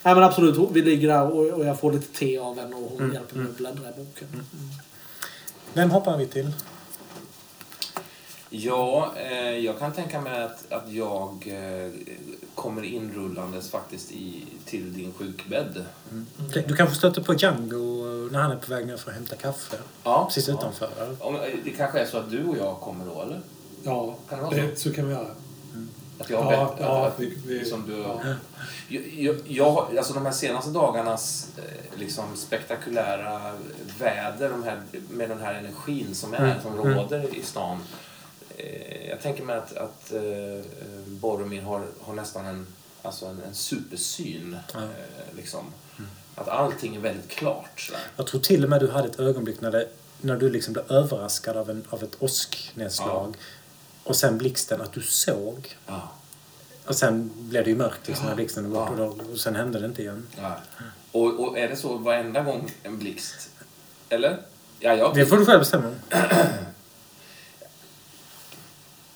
[0.05, 2.90] Nej men absolut, vi ligger där och, och jag får lite te av henne och
[2.90, 4.28] hon Mm, hjälper mig att bläddra i boken.
[5.72, 6.53] Vem hoppar vi till?
[8.50, 11.90] Ja, eh, jag kan tänka mig att, att jag eh,
[12.55, 15.84] kommer inrullandes faktiskt i, till din sjukbädd.
[16.68, 19.76] Du kanske stöter på Django när han är på väg ner för att hämta kaffe.
[20.05, 20.55] Ja, Precis ja.
[20.55, 21.16] utanför.
[21.20, 23.40] Om, eh, det kanske är så att du och jag kommer då, eller?
[23.82, 25.26] Ja, Kan det vara det, så kan vi göra.
[26.22, 28.20] Att jag har Ja, bett, ja, att, vi- vi- liksom du, ja.
[29.18, 33.52] jag, jag, alltså de här senaste dagarnas eh, liksom spektakulära
[33.98, 36.94] väder de här, med den här energin som, är, Mm, som mm.
[36.98, 37.78] råder i stan.
[38.56, 40.64] Eh, jag tänker mig att, att eh,
[41.06, 42.66] Boromir har, har nästan en,
[43.02, 44.56] alltså en, en supersyn.
[44.72, 44.78] Ja.
[44.78, 44.90] Mm.
[45.36, 45.64] Liksom.
[46.34, 47.80] Att allting är väldigt klart.
[47.80, 47.92] Så.
[48.16, 49.88] Jag tror till och med du hade ett ögonblick när, det,
[50.20, 53.34] när du liksom blev överraskad av, en, av ett åsknedslag.
[54.05, 55.76] Och sen blixten, att du såg.
[55.86, 56.09] Ja.
[56.86, 59.03] Och sen blev det ju mörkt liksom, när blixten var borta.
[59.03, 59.05] Ja.
[59.09, 60.26] Och, då, och sen hände det inte igen.
[60.42, 60.57] Ja.
[61.12, 63.50] Och, och är det så varenda gång en blixt?
[64.09, 64.38] Eller?
[64.80, 65.94] Ja, jag, Det får du själv bestämma.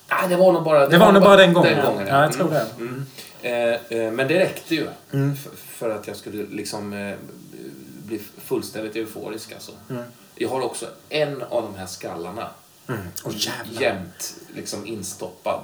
[0.09, 1.75] Nej, det var nog bara, Det var nog bara den gången.
[1.75, 2.65] Den gången Ja, jag tror det.
[2.77, 3.05] Mm.
[3.41, 3.53] Eh,
[3.99, 5.35] eh, men det räckte ju Mm.
[5.67, 7.15] för att jag skulle liksom eh,
[8.05, 9.51] bli fullständigt euforisk.
[9.51, 9.71] Alltså.
[9.89, 10.03] Mm.
[10.35, 12.49] Jag har också en av de här skallarna
[12.89, 13.01] Mm.
[13.23, 13.81] Och jävlar.
[13.81, 15.61] jämt liksom instoppad.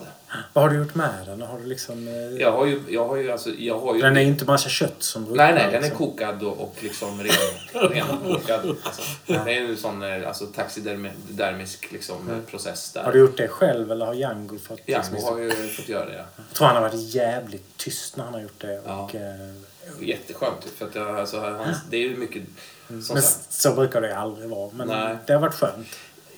[0.54, 1.42] Vad har du gjort med den?
[1.42, 2.08] Har du liksom...
[2.08, 2.82] eh, Jag har ju...
[2.90, 5.54] Jag har ju, alltså, jag har ju Den är inte massa kött som ruttnar, Nej,
[5.54, 5.98] nej, den är liksom.
[5.98, 8.76] kokad och, och liksom ren, renkokad.
[8.84, 9.02] Alltså.
[9.26, 13.04] Det är ju en sån eh, alltså, taxidermisk liksom, eh, process där.
[13.04, 14.80] Har du gjort det själv eller har Django fått...
[14.88, 16.16] liksom- Django har ju fått göra det.
[16.16, 18.82] Jag tror han har varit jävligt tyst när han har gjort det.
[18.86, 19.04] Ja.
[19.04, 19.54] Och, eh,
[20.00, 20.66] Jätteskönt.
[20.78, 22.44] För att jag, alltså, hans, det är ju mycket...
[22.88, 24.70] Som men sagt, så brukar det ju aldrig vara.
[24.74, 25.18] Men Nej.
[25.28, 25.88] det har varit skönt.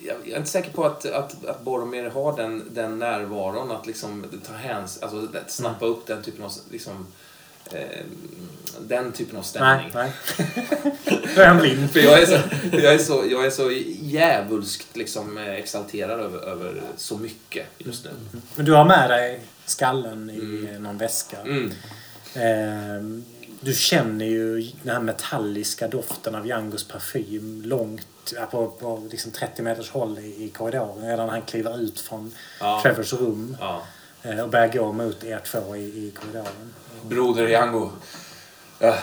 [0.07, 4.25] Jag, är inte säker på att, att, att Boromir har den, den närvaron att liksom
[4.47, 7.07] ta hänsyn, alltså snappa upp den typen av liksom,
[7.71, 7.81] eh,
[8.79, 9.91] den typen av stämning.
[9.93, 10.95] Nej, nej.
[11.35, 11.91] Då är han blind.
[11.91, 12.37] För jag är så,
[12.71, 18.11] jag är så, jag är så djävulskt liksom, exalterad över, över så mycket just nu.
[18.55, 20.83] Men du har med dig skallen i Mm.
[20.83, 21.37] någon väska.
[21.41, 21.71] Mm.
[22.33, 23.21] Eh,
[23.59, 28.07] du känner ju den här metalliska doften av Djangos parfym långt,
[28.51, 31.01] på, på liksom 30 meters håll i, i korridoren.
[31.07, 32.79] Redan när han kliver ut från Ja.
[32.83, 33.81] Trevors rum Ja.
[34.23, 36.73] eh, och börjar gå mot er två i, i korridoren.
[37.03, 37.91] Broder Django.
[38.79, 38.97] Ja.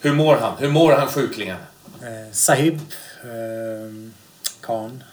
[0.00, 0.56] Hur mår han?
[0.58, 1.56] Hur mår han sjuklingen?
[2.02, 2.80] Eh, Sahib,
[3.22, 4.10] eh,
[4.60, 5.04] Khan.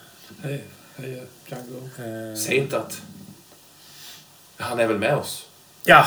[0.43, 0.63] Hej,
[0.95, 1.89] hej Django.
[2.31, 3.01] Eh, Säg inte att...
[4.57, 5.45] Han är väl med oss?
[5.83, 6.05] Ja,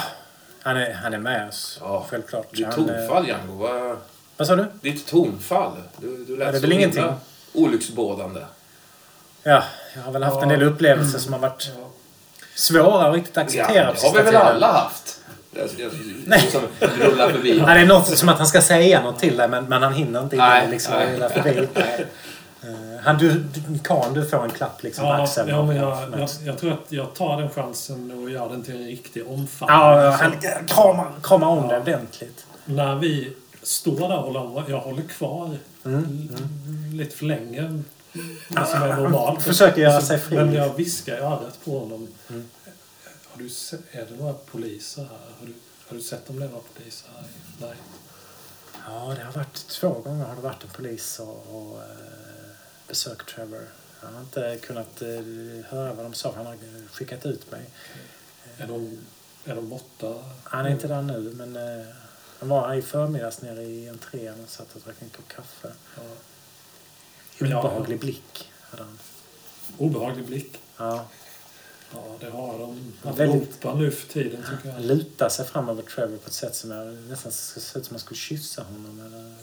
[0.66, 1.78] han är, han är med oss.
[1.80, 2.06] Ja.
[2.10, 2.46] Självklart.
[2.56, 3.52] Ditt eh, tonfall, Django.
[3.54, 3.96] Vad...
[4.36, 4.66] Vad sa du?
[4.80, 5.72] Ditt tonfall.
[5.96, 7.04] Du, du lät Ja, det är väl ingenting.
[7.52, 8.40] olycksbådande.
[9.42, 9.62] Ja,
[9.96, 11.88] jag har väl haft en del upplevelser som har varit Ja.
[12.54, 15.20] svåra att riktigt Ja, acceptera det på har vi väl alla haft?
[15.52, 15.92] Jag, jag,
[16.26, 16.40] Nej.
[16.52, 17.58] Som rullar förbi.
[17.58, 19.92] Ja, det är något som att han ska säga något till dig men, men han
[19.92, 21.28] hinner inte Nej, innan liksom nej.
[21.30, 21.68] förbi.
[21.74, 22.06] Eh,
[23.02, 23.44] han, du,
[23.84, 25.48] kan du få en klapp liksom på Ja, axeln?
[25.48, 28.74] ja, men jag, jag, jag tror att jag tar den chansen och gör den till
[28.76, 29.76] en riktig omfamning.
[29.76, 31.68] Ja, han kramar, kramar om Ja.
[31.68, 32.46] dig ordentligt.
[32.64, 36.28] När vi står där och håller, jag håller kvar Mm.
[36.92, 37.82] lite för länge.
[38.48, 39.42] Det som är normalt.
[39.42, 40.36] Försöker göra Så- sig fri.
[40.36, 42.08] Men jag viskar i örat på honom.
[42.30, 42.48] Mm.
[43.32, 45.08] Har du se, är det några poliser här?
[45.40, 45.52] Har du,
[45.88, 47.24] har du sett om det är några poliser här?
[47.60, 47.76] Nej.
[48.88, 51.80] Ja, det har varit två gånger har det varit en polis och, och
[52.89, 53.68] besökt Trevor.
[54.03, 55.09] Jag har inte kunnat eh,
[55.68, 56.32] höra vad de sa.
[56.37, 56.57] Han har
[56.93, 57.70] skickat ut mig.
[58.59, 58.99] Är de,
[59.45, 60.14] är de borta?
[60.45, 61.87] Han är inte där nu, men eh,
[62.39, 65.72] han var här i förmiddags nere i entrén och satt och drack en kopp kaffe.
[65.97, 66.03] Ja.
[67.47, 68.99] Obehaglig blick hade han.
[69.78, 70.61] Obehaglig blick.
[70.76, 71.07] Ja.
[71.95, 74.97] Ja, det har de Väldigt- allihopa nu för tiden tycker Han jag.
[74.97, 77.95] lutar sig fram över Trevor på ett sätt som jag nästan ska se ut som
[77.95, 79.01] man skulle kyssa honom.
[79.07, 79.34] Eller,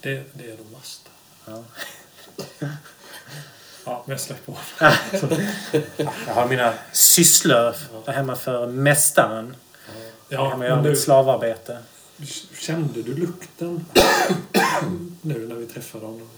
[0.00, 1.10] Det, det är de värsta.
[1.44, 1.64] ja.
[3.84, 4.58] Ja, men jag släpper på.
[6.26, 9.56] Jag har mina sysslor där hemma för mästaren.
[10.28, 11.78] Ja, hemma gör mitt slavarbete.
[12.58, 13.86] kände du lukten
[15.22, 16.30] nu när vi träffade honom?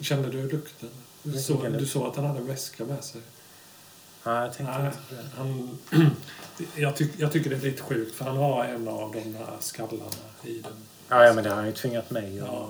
[0.00, 0.88] Kände du lukten?
[1.22, 3.20] Du såg, du såg att han hade en väska med sig.
[4.22, 5.28] Ja, jag tänkte Nej, inte det.
[5.36, 5.78] han,
[6.74, 9.56] jag, tyck, jag tycker det är lite sjukt för han har en av de här
[9.60, 10.04] skallarna
[10.42, 10.72] i den.
[11.08, 12.36] Ja, ja, men det har han ju tvingat mig.
[12.36, 12.68] Ja.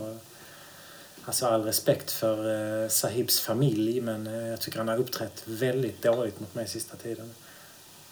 [1.26, 6.02] Alltså all respekt för eh, Sahibs familj, men eh, jag tycker han har uppträtt väldigt
[6.02, 7.30] dåligt mot mig sista tiden.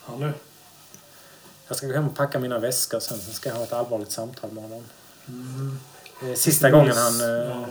[0.00, 0.32] Han nu.
[1.68, 4.12] Jag ska gå hem och packa mina väskor sen, sen ska jag ha ett allvarligt
[4.12, 4.84] samtal med honom.
[6.20, 7.66] Det är sista gången han eh,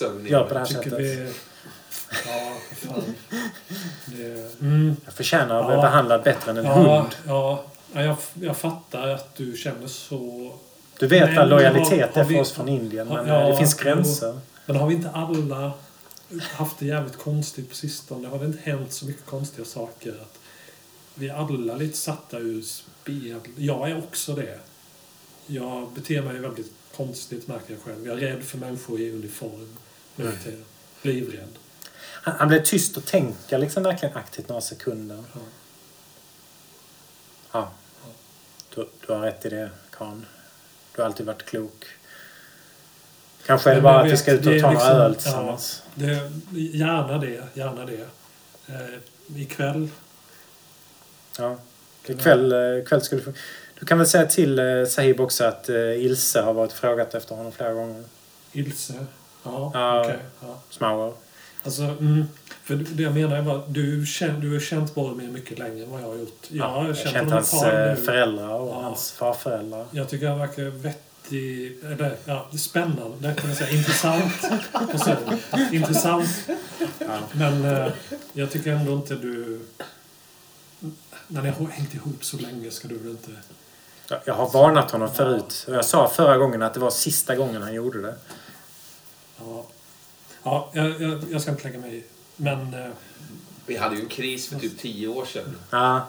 [0.00, 0.92] Ja, gör på det här sättet.
[0.92, 1.32] vi,
[2.26, 3.14] Ja, för fan.
[4.06, 5.82] Det, mm, Jag förtjänar att bli Ja.
[5.82, 7.14] behandlad bättre än en ja, hund.
[7.26, 10.52] ja jag, jag fattar att du känner så.
[10.98, 13.42] Du vet Men vad lojalitet har- är har för vi- oss från Indien, men Ja,
[13.42, 14.40] eh, det finns gränser.
[14.66, 15.72] Men har vi inte alla
[16.42, 18.28] haft det jävligt konstigt på sistone?
[18.28, 20.10] Har det inte hänt så mycket konstiga saker?
[20.10, 20.38] Att
[21.14, 23.40] vi är alla lite satta ur spel.
[23.56, 24.58] Jag är också det.
[25.46, 28.06] Jag beter mig väldigt konstigt märker jag själv.
[28.06, 29.76] Jag är rädd för människor i uniform
[30.16, 30.36] nu Mm.
[30.36, 30.64] för tiden.
[31.02, 31.48] Livrädd.
[32.22, 35.24] Han, han blev tyst och tänka liksom verkligen aktivt några sekunder.
[35.34, 35.40] Ja.
[37.52, 37.70] Ja.
[38.74, 40.20] Du, du har rätt i det, Karl.
[40.98, 41.84] Du har alltid varit klok.
[43.46, 45.12] Kanske är det bara jag att vi vet, ska ut och ta några liksom- öl
[45.12, 45.20] ja.
[45.22, 45.82] tillsammans.
[45.94, 48.06] Det, gärna det, gärna det.
[48.66, 49.88] Eh, ikväll.
[51.38, 51.56] Ja.
[52.06, 53.32] Ikväll, eh, ikväll ska du.
[53.80, 57.34] Du kan väl säga till eh, Sahib också att eh, Ilse har varit frågat efter
[57.34, 58.04] honom flera gånger.
[58.52, 58.94] Ilse.
[59.42, 60.00] Ja, Ja.
[60.04, 60.18] okej.
[60.40, 60.58] Ja.
[60.70, 61.12] Smauer.
[61.62, 62.28] Alltså, mm,
[62.68, 65.90] för det jag menar är bara, du, känner, du har känt Boromir mycket längre än
[65.90, 66.46] vad jag har gjort.
[66.48, 68.80] Jag Ja, har känt känt hans eh, föräldrar och Ja.
[68.82, 69.86] hans farföräldrar.
[69.90, 73.70] Jag tycker han verkar vettig, eller ja, spännande, det kan jag säga.
[73.70, 74.32] Intressant.
[75.72, 76.28] Intressant.
[76.98, 77.18] Ja.
[77.32, 77.88] Men eh,
[78.32, 79.60] jag tycker ändå inte du...
[81.26, 83.30] När ni har hängt ihop så länge ska du väl inte...
[84.24, 85.66] Jag- har varnat honom förut.
[85.68, 88.14] Jag sa förra gången att det var sista gången han gjorde det.
[89.38, 89.66] Ja,
[90.42, 92.04] ja jag, jag, jag ska inte lägga mig i.
[92.40, 92.74] Men...
[92.74, 92.86] Eh,
[93.66, 95.58] Vi hade ju en kris för typ tio år sedan.
[95.70, 96.06] Ja,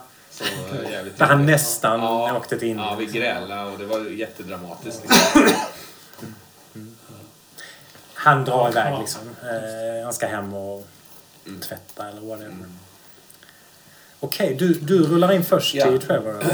[0.72, 2.36] var jävligt där han nästan Ja.
[2.36, 2.88] åkte till Indien.
[2.88, 5.02] Ja, vi grälade och det var jättedramatiskt.
[5.02, 5.54] Liksom.
[8.14, 9.00] Han drar iväg Ja.
[9.00, 9.20] liksom.
[9.42, 10.86] Eh, han ska hem och
[11.46, 11.60] Mm.
[11.60, 12.52] tvätta eller vad det är.
[14.20, 15.86] Okej, du, du rullar in först Ja.
[15.86, 16.44] till Trevor.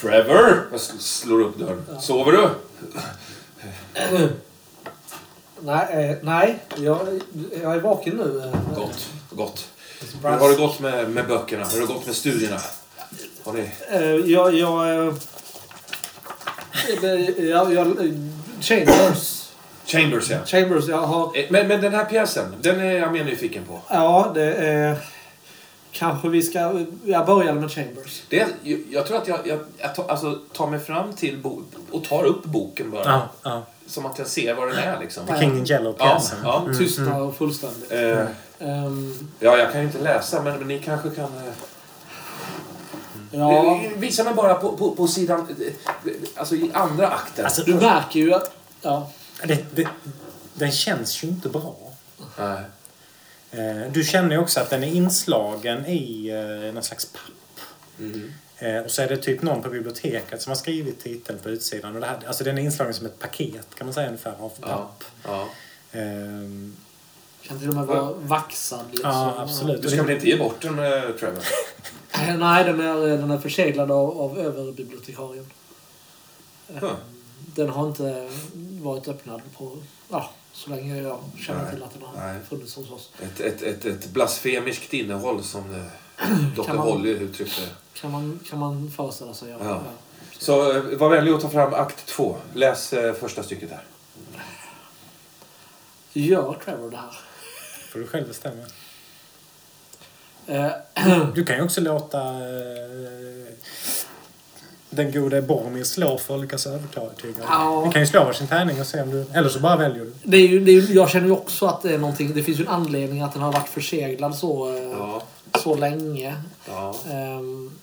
[0.00, 0.68] Trevor!
[0.70, 1.86] Jag sl- slår upp dörren.
[2.00, 2.48] Sover du?
[5.60, 6.98] Nej, eh, nej jag,
[7.62, 8.52] jag är vaken nu.
[8.76, 9.68] Gott, gott.
[10.22, 11.64] Hur har det gått med, med böckerna?
[11.64, 12.60] Hur har det gått med studierna?
[13.44, 13.70] Har ni...
[13.90, 14.54] Eh, jag...
[14.54, 15.14] jag, eh,
[17.38, 17.96] jag, jag
[18.60, 19.50] Chambers.
[19.86, 20.38] Chambers, ja.
[20.46, 21.52] Chambers, jag har...
[21.52, 23.80] Men, men den här pjäsen, den är jag mer nyfiken på.
[23.88, 24.96] Ja, det är...
[25.92, 26.84] Kanske vi ska...
[27.04, 28.22] Jag börjar med Chambers.
[28.28, 31.38] Det är, jag, jag tror att jag, jag, jag tar, alltså, tar mig fram till
[31.38, 33.04] bo, och tar upp boken bara.
[33.04, 33.62] Ja, ja.
[33.86, 35.24] Som att jag ser vad den är liksom.
[35.28, 35.38] Ja.
[35.40, 36.38] King in Ja, Yellow-pjäsen.
[36.44, 36.66] ja.
[36.78, 37.92] Tystnar fullständigt.
[37.92, 38.26] Eh,
[38.58, 41.24] Ehm, ja, jag kan ju inte läsa, men, men ni kanske kan...
[41.24, 41.52] Eh,
[43.30, 45.48] ja, eh, Visa mig bara på, på, på sidan...
[46.34, 47.44] Alltså i andra akten.
[47.44, 48.50] Alltså, du märker ju att...
[48.82, 49.10] Ja.
[49.44, 49.88] det, det,
[50.54, 51.76] den känns ju inte bra.
[52.38, 52.60] Nej.
[53.90, 56.30] Du känner ju också att den är inslagen i
[56.74, 57.60] någon slags papp.
[57.96, 58.32] Mhm.
[58.58, 61.94] Eh, och så är det typ någon på biblioteket som har skrivit titeln på utsidan.
[61.94, 64.52] Och det här, alltså den är inslagen som ett paket kan man säga ungefär av
[64.60, 64.66] Ja.
[64.68, 65.04] papp.
[65.24, 65.48] ja.
[65.92, 66.76] Ehm,
[67.42, 68.84] Kan till och med vara vaxad.
[68.90, 69.10] Liksom.
[69.10, 69.82] Ja, absolut.
[69.82, 71.42] Du ska väl inte ge bort den, eh, Trevor?
[72.28, 75.50] Eh, Nej, den är, den är förseglad av, av överbibliotekarien.
[76.68, 76.92] Huh.
[77.38, 78.28] Den har inte
[78.82, 79.76] varit öppnad på...
[80.10, 82.36] Ja, så länge jag känner Nej, till att den har nej.
[82.48, 83.10] funnits hos oss.
[83.22, 85.88] Ett, ett, ett, ett blasfemiskt innehåll som
[86.56, 86.62] Dr.
[86.62, 88.00] Kan man- Holly uttryckte det.
[88.00, 89.50] Kan man, kan man föreställa sig.
[89.50, 89.56] Ja.
[89.60, 89.80] Ja.
[90.38, 92.36] Så eh, var vänlig att ta fram akt två.
[92.54, 93.82] Läs eh, första stycket här.
[96.12, 97.18] Gör Trevor det här?
[97.92, 98.62] får du själv bestämma.
[100.46, 100.70] Eh,
[101.34, 103.52] Du kan ju också låta eh,
[104.90, 107.44] den gode Boromir slå för att lyckas övertyga dig.
[107.48, 107.84] Ja.
[107.86, 109.26] Vi kan ju slå varsin tärning och se om du...
[109.34, 110.12] Eller så bara väljer du.
[110.22, 112.34] det är ju, det är, jag känner ju också att det är någonting...
[112.34, 115.22] Det finns ju en anledning att den har varit förseglad så, eh, Ja.
[115.66, 116.42] Så länge.
[116.66, 116.94] ja.
[117.10, 117.78] Um,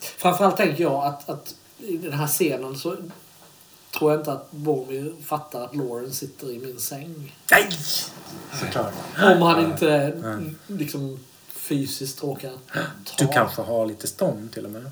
[0.00, 2.96] framförallt tänker jag att, att i den här scenen så
[3.98, 7.36] tror jag inte att Boromir fattar att Lauren sitter i min säng.
[7.50, 7.68] Nej!
[8.60, 8.92] Såklart.
[9.22, 10.16] Om han inte
[10.66, 11.18] liksom
[11.48, 12.52] fysiskt råkar
[13.04, 13.16] ta...
[13.18, 14.90] Du kanske har lite stånd till och med.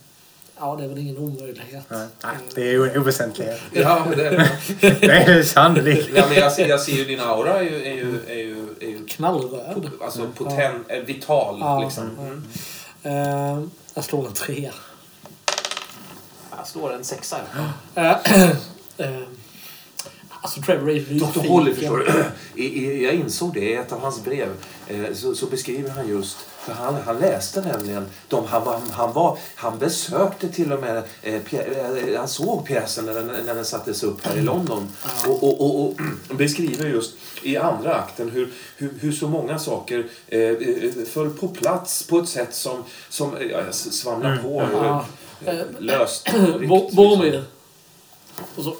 [0.61, 1.85] Ja, det är väl ingen omöjlighet.
[1.89, 3.61] Nej, Nej, det är ju oväsentlighet.
[3.73, 4.31] Ja, men det,
[4.81, 6.09] Det är sannolikt.
[6.15, 8.67] ja, men jag, ser, jag ser ju din aura är ju, är ju, är ju,
[8.81, 9.91] är ju Knallröd.
[10.05, 11.57] alltså potent, eh, vital.
[11.61, 11.81] Ja.
[11.85, 12.19] Liksom.
[12.19, 12.45] Mm.
[13.03, 14.73] Ehm, jag slår en trea.
[16.57, 17.37] Jag slår en sexa.
[17.99, 18.13] Uh,
[20.41, 21.49] alltså Trevor är ju Dr.
[21.49, 22.25] Holly, förstår du.
[23.05, 24.49] Jag insåg det i ett av hans brev.
[24.89, 26.37] Eh, så, så beskriver han just,
[26.75, 31.43] för han, han läste nämligen, de, han, han, var, han besökte till och med, eh,
[31.43, 34.89] pjä, eh, han såg pjäsen när den, när den sattes upp här i London.
[35.27, 35.95] Och, och, och, och
[36.37, 41.49] beskriver just i andra akten hur, hur, hur så många saker eh, eh, föll på
[41.49, 44.69] plats på ett sätt som, som eh, ja, jag svamlar på.
[44.73, 45.05] Ja.
[45.79, 46.29] Löst.
[46.69, 47.45] Bo- Boromir.
[48.57, 48.77] Och så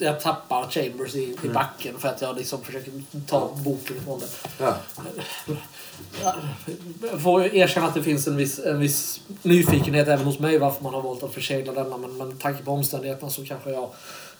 [0.00, 2.92] jag tappar Chambers i, i backen för att jag liksom försöker
[3.26, 4.26] ta boken ifrån det.
[4.64, 4.76] Ja.
[7.10, 10.82] Jag får erkänna att det finns en viss, en viss nyfikenhet även hos mig varför
[10.82, 11.96] man har valt att försegla denna.
[11.96, 13.90] Men med tanke på omständigheterna så kanske jag,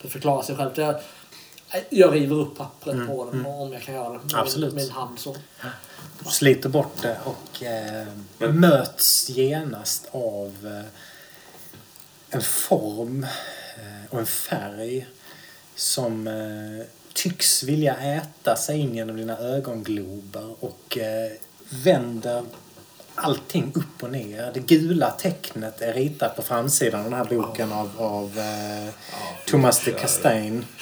[0.02, 0.76] det förklarar sig självt.
[0.76, 0.94] Jag,
[1.90, 4.18] jag river upp pappret på den om jag kan göra det.
[4.24, 4.74] Med Absolut.
[4.74, 5.36] Min, min hand så.
[6.18, 8.07] Du sliter bort det och eh,
[8.38, 10.86] Men- möts genast av eh,
[12.30, 13.24] en form
[13.76, 15.07] eh, och en färg
[15.74, 21.32] som eh, tycks vilja äta sig in genom dina ögonglober och eh,
[21.70, 22.42] vänder
[23.16, 24.50] allting upp och ner.
[24.54, 28.94] Det gula tecknet är ritat på framsidan av den här boken av, av eh,
[29.46, 30.64] Thomas de Castain.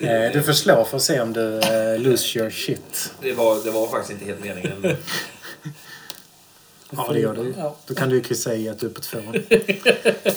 [0.00, 3.12] Eh, du slå för att se om du eh, lose your shit.
[3.20, 4.96] Det, var, det var faktiskt inte helt meningen.
[6.90, 7.54] Ja, det gör du.
[7.58, 7.76] Ja.
[7.86, 9.18] Då kan du ju kryssa i att du är på två.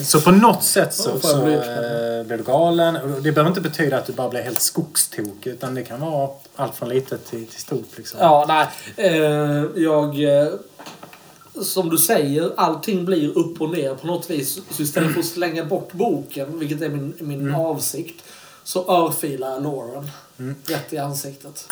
[0.03, 2.93] Så på något sätt så, jag så bli eh, blir du galen.
[3.23, 5.51] Det behöver inte betyda att du bara blir helt skogstokig.
[5.51, 7.97] Utan det kan vara allt från litet till, till stort.
[7.97, 8.19] Liksom.
[8.21, 8.67] Ja, nej.
[8.97, 10.23] Eh, jag...
[10.23, 10.53] Eh,
[11.61, 14.59] som du säger, allting blir upp och ner på något vis.
[14.69, 18.23] Så istället för att slänga bort boken, vilket är min, min avsikt,
[18.67, 20.11] så örfilar jag Lauren.
[20.67, 21.65] Rätt i ansiktet.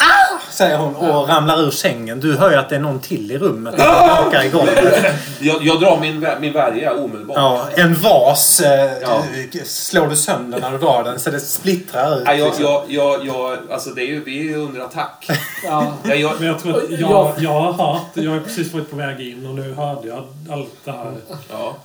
[0.52, 2.20] Säger hon och ramlar ur sängen.
[2.20, 3.76] Du hör ju att det är någon till i rummet.
[3.76, 4.52] knakar i.
[5.40, 7.38] Jag, jag drar min, min värja omedelbart.
[7.38, 9.24] Ja, en vas eh, Ja.
[9.52, 12.26] du- slår du sönder när du drar den så det splittrar ut.
[12.26, 12.64] Nej, jag, liksom.
[12.66, 15.30] jag, jag, jag, alltså det är ju, vi är ju under attack.
[15.64, 15.94] Ja.
[16.04, 17.34] Jag, jag, Men jag tror att jag, Ja.
[17.38, 20.74] jag har hört, jag har precis varit på väg in och nu hörde jag allt
[20.84, 21.14] det här,
[21.52, 21.76] ja.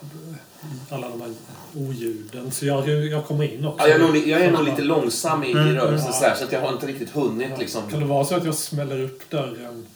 [0.90, 1.30] alla de här
[1.76, 2.50] oljuden.
[2.50, 3.88] Så jag, jag kommer in också.
[3.88, 6.12] Ja, jag, är nog, jag är nog lite långsam i, i rörelsen Ja.
[6.12, 7.82] så, här, så att jag har inte riktigt hunnit liksom.
[7.90, 9.86] Kan det vara så att jag smäller upp dörren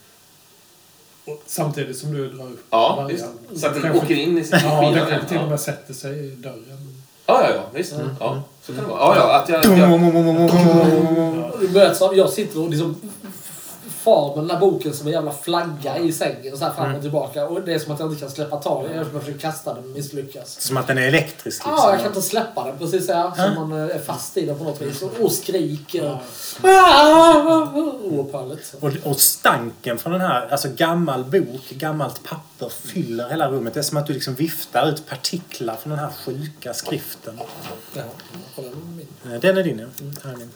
[1.25, 3.07] och, samtidigt som du drar upp Ja, värjan?
[3.49, 3.61] visst.
[3.61, 5.05] Så att den Kanske- åker in i sin Ja, skiva.
[5.05, 6.93] kanske till och Ja, med sätter sig i dörren.
[7.25, 7.93] ja, ja, visst.
[8.19, 8.99] Ja, så kan det vara.
[8.99, 9.77] Ja, ja, att jag, jag,
[12.17, 12.95] Jag sitter och liksom
[14.05, 17.01] far med den här boken som en jävla flagga i sängen så här fram och
[17.01, 17.47] tillbaka.
[17.47, 18.97] Och det är som att jag inte kan släppa tag i den.
[18.97, 20.61] Jag försöker kasta den och misslyckas.
[20.61, 21.45] Som att den är elektrisk.
[21.45, 21.71] Liksom.
[21.71, 23.31] Ja, jag kan inte släppa den precis så här.
[23.55, 25.01] Som man eh, är fast i den på något vis.
[25.01, 26.19] Och, och skriker.
[28.03, 28.75] Oupphörligt.
[28.79, 33.73] Och, och stanken från den här, alltså gammal bok, gammalt papper fyller hela rummet.
[33.73, 37.39] Det är som att du liksom viftar ut partiklar från den här sjuka skriften.
[37.93, 38.01] Ja.
[39.25, 39.87] Eh, Den är din, ja.
[40.23, 40.51] Här är min.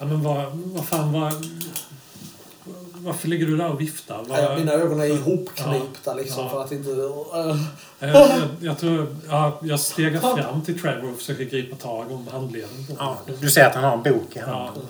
[0.00, 1.32] Ja, men vad, vad fan, vad,
[2.94, 4.24] varför ligger du där och viftar?
[4.28, 6.50] Vad, Ja, Mina ögon är ihopknipta liksom Ja.
[6.50, 6.90] för att inte...
[6.90, 7.56] Uh,
[7.98, 8.30] jag, jag,
[8.60, 13.18] jag tror, ja, jag stegar fram till Trevor och försöker gripa tag om handleden Ja,
[13.40, 14.86] du ser att han har en bok i handen.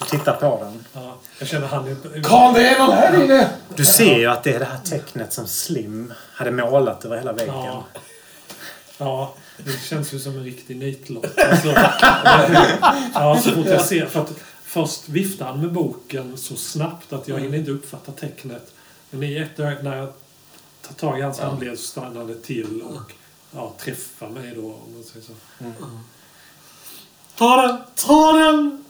[0.00, 0.84] Du tittar på den.
[0.92, 1.96] ja, jag känner han.
[2.24, 3.50] Karl, det är någon här inne!
[3.76, 7.32] Du ser ju att det är det här tecknet som Slim hade målat över hela
[7.32, 7.54] väggen.
[7.54, 7.84] Ja.
[8.98, 11.38] Ja, det känns ju som en riktig nitlott.
[11.38, 11.68] Alltså,
[13.14, 14.06] ja, så fort jag ser...
[14.06, 14.32] För att
[14.62, 18.72] först viftar han med boken så snabbt att jag hinner inte uppfatta tecknet.
[19.10, 20.12] Men i ett ögonblick när jag
[20.82, 23.12] tar tag i hans handled så stannar det till och
[23.50, 24.60] ja, träffar mig då.
[24.60, 25.32] Om man säger så.
[27.36, 27.78] ta den!
[27.94, 28.84] Ta den!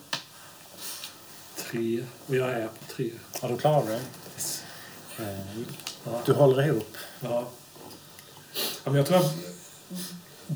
[1.57, 2.05] Tre.
[2.27, 3.11] Och jag är på tre.
[3.43, 4.01] Ja, då klarar du det.
[5.25, 6.97] Eh, Du håller ihop.
[7.21, 7.49] Ja.
[8.55, 9.31] ja men jag tror jag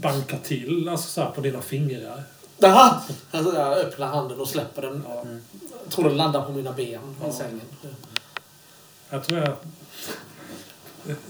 [0.01, 2.23] bankar till alltså så här, på dina fingrar.
[2.65, 3.03] Aha!
[3.31, 5.05] Alltså, jag öppnar handen och släpper den.
[5.85, 7.61] Jag tror den landar på mina ben i sängen.
[9.11, 9.57] Jag tror jag...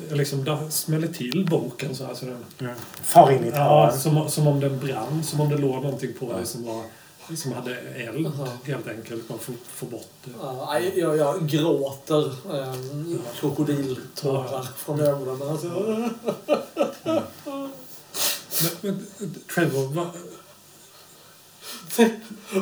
[0.08, 2.14] jag liksom smäller till boken så här.
[2.14, 2.44] Så den,
[3.02, 5.24] Far in i ja, som, som om den brann.
[5.24, 6.82] Som om det låg någonting på det som var...
[7.36, 8.32] Som hade eld,
[8.64, 9.28] helt enkelt.
[9.28, 10.30] Bara få, få bort det.
[10.40, 15.48] Ja, jag, jag, jag gråter um, krokodiltårar från ögonen.
[15.48, 15.66] Alltså,
[17.04, 17.70] Men,
[18.80, 19.06] men,
[19.54, 20.10] Trevor, va,
[21.96, 22.10] te,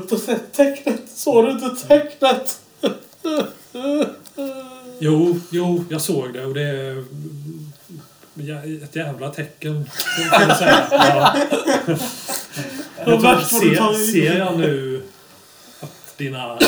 [0.09, 1.03] du ser tecknet!
[1.15, 2.61] Såg du inte tecknet?
[4.99, 7.05] Jo, jo, jag såg det och det är
[8.85, 9.91] ett jävla tecken.
[10.31, 10.87] Kan säga.
[10.91, 11.37] Ja.
[12.97, 15.03] Jag tror, vad ser, ser jag nu
[15.81, 16.59] att dina.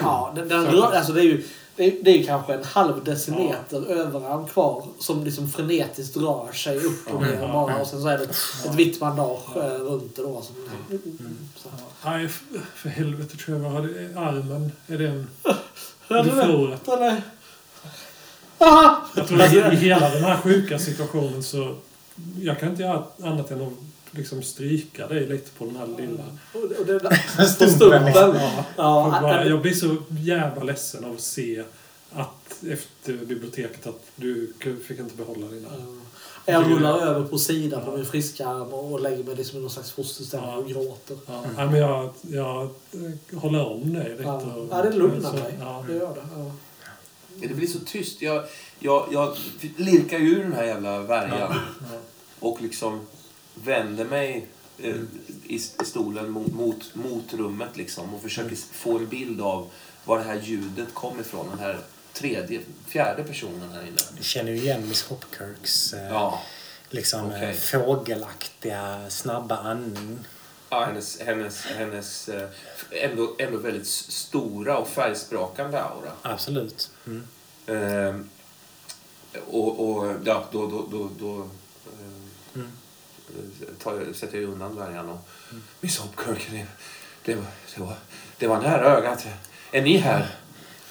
[0.00, 1.44] Ja, den, den rör, alltså det är ju
[1.76, 6.76] det är, det är kanske en halv decimeter överarm kvar som liksom frenetiskt rör sig
[6.76, 7.76] upp och ner bara.
[7.76, 10.42] Och sen så är det ett, vitt bandage eh, runt det då.
[10.42, 10.56] Som,
[11.56, 11.68] så.
[12.04, 12.28] Nej,
[12.74, 13.76] för helvete Trevor.
[14.16, 15.26] Armen, är den...
[16.08, 16.84] Ja, Du den är- förlorat.
[16.84, 17.22] den är-!
[19.14, 21.74] Jag tror att i i hela den här sjuka situationen så...
[22.40, 23.72] Jag kan inte göra annat än att
[24.16, 26.24] liksom stryka dig lite på den här lilla...
[26.52, 27.00] Och det- och det,
[27.58, 28.12] på Stumpen.
[28.14, 31.62] Ja, Ja, jag blir så jävla ledsen av att se
[32.12, 34.52] att efter biblioteket att du
[34.86, 35.68] fick inte behålla dina...
[36.48, 39.70] Jag rullar över på sidan på min friska arm och lägger mig liksom i någon
[39.70, 41.16] slags fosterställning och gråter.
[41.26, 42.70] Ja, nej, men jag, jag
[43.40, 44.22] håller om dig lite.
[44.22, 45.54] Ja, och- ja det lugnar så- mig.
[45.60, 45.84] Ja.
[45.88, 46.20] Det gör det.
[46.36, 46.52] Ja.
[47.48, 48.22] Det blir så tyst.
[48.22, 48.44] Jag,
[48.78, 49.36] jag, jag
[49.76, 51.98] lirkar ur den här jävla värjan Ja.
[52.40, 53.00] och liksom
[53.64, 54.46] vänder mig
[54.78, 54.94] eh,
[55.46, 59.70] i, i stolen mot, mot, mot rummet liksom och försöker få en bild av
[60.04, 61.48] var det här ljudet kom ifrån.
[61.50, 61.78] Den här
[62.12, 63.96] tredje, fjärde personen här inne.
[64.16, 66.42] Du känner ju igen Miss Hopkirks eh, Ja,
[66.90, 70.18] liksom, eh, fågelaktiga, snabba andning.
[70.70, 72.48] ja hennes, hennes, hennes eh,
[72.90, 76.12] ändå, ändå väldigt stora och färgsprakande aura.
[76.22, 76.90] Absolut.
[77.06, 77.26] Mm.
[77.66, 78.28] Ehm,
[79.46, 81.50] och, och ja, då, då, då, då Mm.
[83.82, 85.28] Tar jag, sätter jag undan dvärgarna och...
[85.80, 86.66] Miss Hopkirk, det,
[87.24, 87.94] det, var, det, var,
[88.38, 89.26] det var nära ögat.
[89.72, 90.26] Är ni här?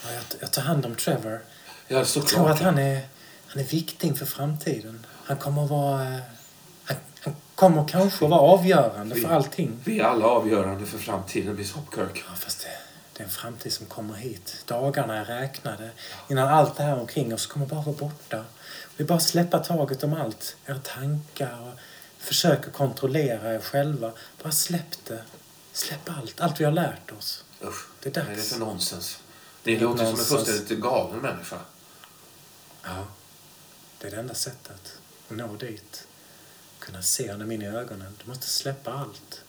[0.03, 1.41] Ja, jag, jag tar hand om Trevor.
[1.87, 2.51] Ja, Jag tror såklart.
[2.51, 3.01] att han är,
[3.47, 5.05] han är viktig för framtiden.
[5.25, 6.03] Han kommer att vara...
[6.15, 6.19] eh,
[6.85, 9.79] Han, han kommer kanske att vara avgörande för allting.
[9.83, 12.23] Vi är alla avgörande för framtiden, Miss Hopkirk.
[12.29, 12.69] Ja, fast det,
[13.13, 14.63] det är en framtid som kommer hit.
[14.65, 15.89] Dagarna är räknade.
[16.29, 18.43] Innan allt det här omkring oss kommer bara vara borta.
[18.97, 20.55] Vi bara släppa taget om allt.
[20.65, 21.79] Era tankar och
[22.25, 24.11] försöka kontrollera er själva.
[24.43, 25.21] Bara släpp det.
[25.73, 26.41] Släpp allt.
[26.41, 27.43] Allt vi har lärt oss.
[27.63, 28.49] Usch, Det är vad är det dags.
[28.53, 29.19] för nonsens?
[29.63, 30.29] Det låter som en Nonsens.
[30.45, 31.55] fullständigt galen människa.
[32.83, 33.05] Ja,
[34.01, 34.71] det är det enda sättet
[35.29, 36.07] att nå dit.
[36.79, 38.15] Kunna se honom in i ögonen.
[38.23, 39.41] Du måste släppa allt.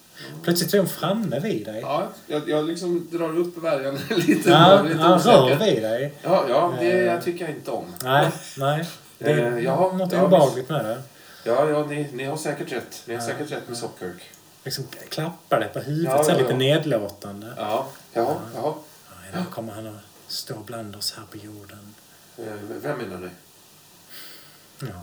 [0.43, 1.81] Plötsligt är hon framme vid dig.
[1.81, 4.51] Ja, jag, jag liksom drar upp värjan lite.
[4.51, 6.15] Ja, lite han rör vid dig.
[6.23, 7.05] Ja, ja det Eh.
[7.05, 7.85] jag tycker jag inte om.
[8.03, 8.87] Nej, nej.
[9.19, 11.03] Det är Eh, ja, något ja, obehagligt med det.
[11.47, 13.03] Ja, ja ni, ni har säkert rätt.
[13.07, 13.27] Ni har Ja.
[13.29, 14.23] säkert rätt med Hopkirk.
[14.65, 16.57] Liksom klappar dig på huvudet Ja, så ja, lite ja.
[16.57, 17.55] nedlåtande.
[17.57, 18.79] Ja, ja, ja.
[19.11, 19.95] Ja, idag kommer han att
[20.29, 21.95] stå bland oss här på jorden.
[22.83, 23.29] Vem menar ni?
[24.89, 25.03] Ja.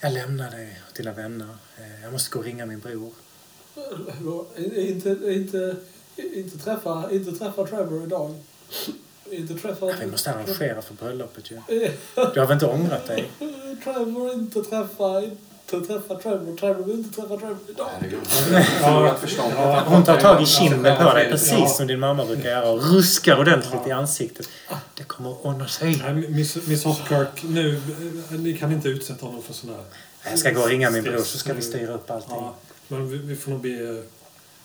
[0.00, 1.56] Jag lämnar dig och dina vänner.
[1.78, 3.12] Eh, Jag måste gå och ringa min bror.
[4.56, 5.76] Inte, inte,
[6.16, 8.34] inte, träffa, inte träffa Trevor idag.
[9.30, 9.86] Inte träffa...
[9.86, 11.60] Ja, vi måste arrangera för bröllopet ju.
[12.34, 13.30] Du har väl inte ångrat dig?
[13.84, 15.22] Trevor, inte träffa...
[15.72, 16.56] Inte träffa Trevor.
[16.56, 17.88] Trevor vill inte träffa Trevor idag.
[18.82, 21.30] Ja, Hon tar tag i kinden på dig Ja.
[21.30, 24.48] precis som din mamma brukar göra och ruskar ordentligt i ansiktet.
[24.94, 26.02] Det kommer att ordna sig.
[26.04, 27.80] Nej, Miss, Miss Hopkirk, nu,
[28.30, 29.84] ni kan inte utsätta honom för sån här...
[30.30, 32.30] Jag ska gå och ringa min bror så ska vi styra upp allting.
[32.34, 32.54] Ja,
[32.88, 34.02] men vi, vi får nog be...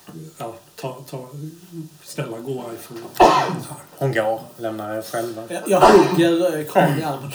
[0.08, 1.28] eh, Ja, ta, ta,
[2.04, 2.98] snälla gå härifrån.
[3.98, 5.44] Hon går, lämnar er själva.
[5.50, 7.32] Jag, jag hugger eh, Karl i armen.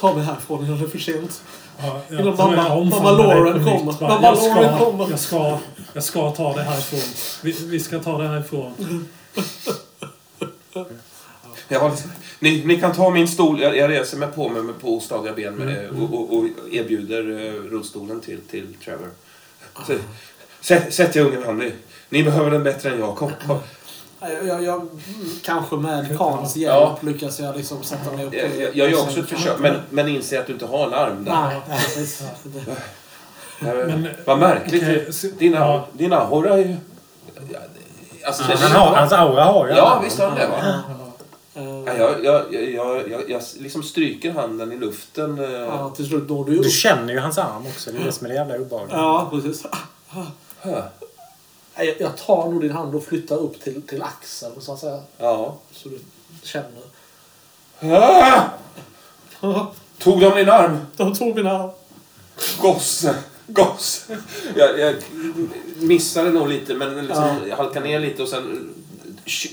[0.00, 1.42] Ta mig härifrån innan det är för sent.
[1.78, 4.00] Ja, ja, Innan mamma- mamma Lauren kommer.
[4.00, 5.10] Mamma jag ska, kommer.
[5.10, 5.58] Jag ska,
[5.92, 7.00] jag ska ta det härifrån.
[7.42, 8.72] Vi, vi ska ta det härifrån.
[11.68, 11.96] Ja,
[12.38, 13.60] ni, ni kan ta min stol.
[13.60, 16.02] Jag, jag reser mig på mig med på ostadiga ben med, Mm.
[16.02, 19.10] och, och, och erbjuder eh, rullstolen till, till Trevor.
[19.86, 19.92] Så,
[20.66, 21.72] sätt, sätt er unge man.
[22.08, 23.16] Ni, behöver den bättre än jag.
[23.16, 23.58] Kom, kom.
[24.20, 24.88] Jag, jag, jag,
[25.44, 26.98] kanske med Karls hjälp Ja.
[27.00, 28.34] lyckas jag liksom sätta mig upp.
[28.34, 30.94] Jag, jag, jag gör också ett försök, men, men inser att du inte har en
[30.94, 31.32] arm där.
[31.32, 32.22] Nej, precis.
[33.60, 35.14] Men, Vad märkligt.
[35.14, 35.86] så- Dina, ja.
[35.92, 36.76] din aura är ju...
[37.52, 37.58] Ja,
[38.26, 40.56] Alltså, det- Han har, hans aura har ju Ja, visst har han det va?
[40.62, 41.62] Ja.
[41.86, 45.38] Ja, jag, jag, jag, jag, jag, jag liksom stryker handen i luften.
[45.44, 46.62] eh, Ja, till slut når du upp.
[46.64, 47.92] Du känner ju hans arm också.
[47.92, 48.96] Det är det som är det jävla obehagliga.
[48.98, 49.66] Ja, precis.
[50.60, 50.82] Hö.
[51.76, 55.02] Jag, jag tar nog din hand och flyttar upp till, till axeln så att säga.
[55.18, 55.56] Ja.
[55.72, 55.98] Så du
[56.42, 56.82] känner.
[59.98, 60.78] Tog de din arm?
[60.96, 61.70] De tog min hand.
[62.60, 63.14] Gosse,
[63.46, 64.18] gosse.
[64.56, 64.94] Jag, jag
[65.76, 67.56] missade nog lite, men liksom Ja.
[67.56, 68.74] halkar ner lite och sen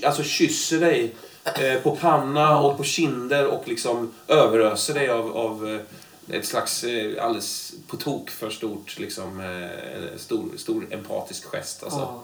[0.05, 5.69] alltså, kysser dig eh, på panna och på kinder och liksom överöser dig av, av
[5.69, 5.81] eh,
[6.29, 11.83] ett slags eh, alldeles på tok för stort, liksom, eh, stor, stor empatisk gest.
[11.83, 11.99] Alltså.
[11.99, 12.23] Ja.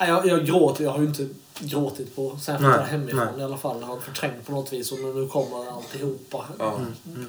[0.00, 0.84] Nej, Jag, jag gråter.
[0.84, 1.28] Jag har ju inte
[1.58, 3.40] gråtit på särskilt Nej, där hemifrån nej.
[3.40, 3.80] i alla fall.
[3.80, 6.44] Jag har förträngt på något vis och nu nu kommer alltihopa.
[6.58, 6.80] Ja.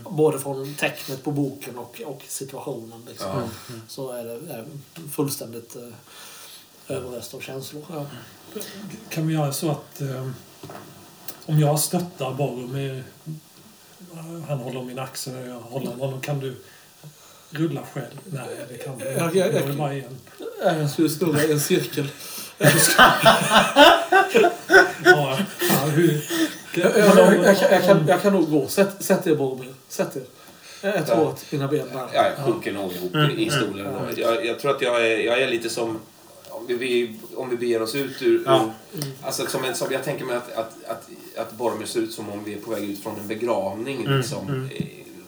[0.09, 3.05] Både från tecknet på boken och, och situationen.
[3.09, 3.27] Liksom.
[3.27, 3.43] Ja.
[3.87, 4.65] Så är det är
[5.11, 7.83] fullständigt eh, överöst av känslor.
[7.89, 8.05] Ja.
[9.09, 10.29] Kan vi göra så att eh,
[11.45, 13.03] om jag stöttar Boromir,
[14.47, 16.55] han håller min axel och jag håller om honom, kan du
[17.49, 18.19] rulla själv?
[18.25, 19.19] Nej, det kan du inte.
[19.23, 20.17] Jag- jag- Jag bara igen.
[20.63, 22.07] Jag skulle snurra i en cirkel.
[25.05, 26.25] Ja, fan, hur...
[26.73, 28.67] Jag, jag, jag, jag, kan- jag, nog gå.
[28.67, 29.73] Sätt, sätt er Boromir.
[29.87, 30.23] Sätt er.
[30.81, 32.07] Jag tror att mina ben där.
[32.13, 33.87] Jag sjunker nog ihop i- i stolen.
[34.15, 35.99] Jag, jag tror att jag är, jag är lite som
[36.49, 38.43] om vi- om vi beger oss ut ur...
[38.45, 38.71] Ja.
[39.23, 41.09] alltså som en, som jag tänker mig att, att, att,
[41.41, 44.05] att Boromir ser ut som om vi är på väg ut från en begravning.
[44.05, 44.69] Mm, Liksom, mm.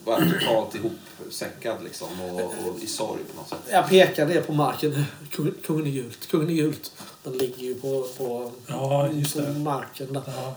[0.05, 3.59] Bara totalt ihopsäckad liksom, och, och i sorg på något sätt.
[3.71, 5.05] Jag pekar ner på marken.
[5.31, 6.27] Kungen, kungen är gult.
[6.27, 6.91] Kungen är gult.
[7.23, 10.23] Den ligger ju på, på, Ja, just på marken där.
[10.27, 10.55] Ja.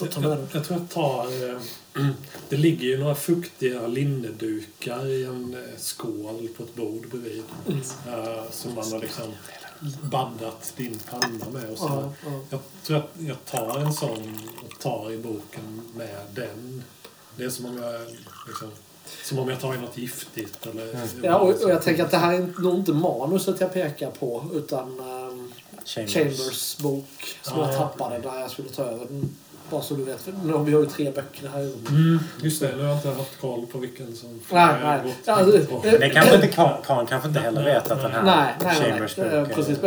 [0.00, 1.50] Jag, jag tror jag tar...
[1.50, 1.60] Eh,
[2.48, 7.42] det ligger ju några fuktiga linnedukar i en eh, skål på ett bord bredvid.
[7.66, 7.80] Mm.
[7.80, 9.34] Eh, som man har liksom
[10.02, 11.70] baddat din panna med.
[11.70, 11.84] Och så.
[11.84, 12.40] Ja, ja.
[12.50, 16.82] Jag tror att jag tar en sån och tar i boken med den.
[17.36, 18.00] Det är som om jag,
[18.46, 18.70] liksom,
[19.24, 20.66] som om jag tar i något giftigt.
[20.66, 24.10] Eller, Ja, och, och jag tänker att det här är nog inte manuset jag pekar
[24.10, 25.52] på utan ehm,
[25.84, 26.12] Chambers.
[26.14, 27.78] Chambers bok som jag Ja.
[27.78, 29.36] tappade när jag skulle ta över den.
[29.70, 30.20] Bara så du vet.
[30.20, 31.60] För nu har vi har ju tre böcker här.
[31.88, 34.40] Mm, just det, nu har jag inte haft koll på vilken som...
[34.50, 35.00] Nej, nej.
[35.04, 35.80] gått Alltså, på.
[35.98, 38.90] Det kanske inte Karin, Karin kanske inte heller vet att den här Nej, nej, nej.
[38.90, 39.26] Chambers nej.
[39.28, 39.78] är- Precis.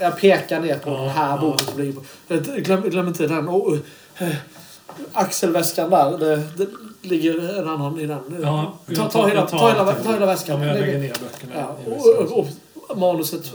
[0.00, 1.40] Jag- pekar ner på Ja, den här ja.
[2.28, 2.62] boken.
[2.62, 3.48] Glöm, glöm inte den.
[4.18, 4.28] Eh,
[5.12, 6.18] axelväskan där.
[6.18, 6.68] Det, det
[7.08, 8.20] ligger en annan i den.
[8.42, 10.60] Ja, ta, ta, tar- hela, ta, hela, ta hela väskan.
[10.62, 11.52] Ja, jag Lägger- ner böckerna.
[11.54, 12.46] Ja, och, och, och
[12.96, 13.52] manuset...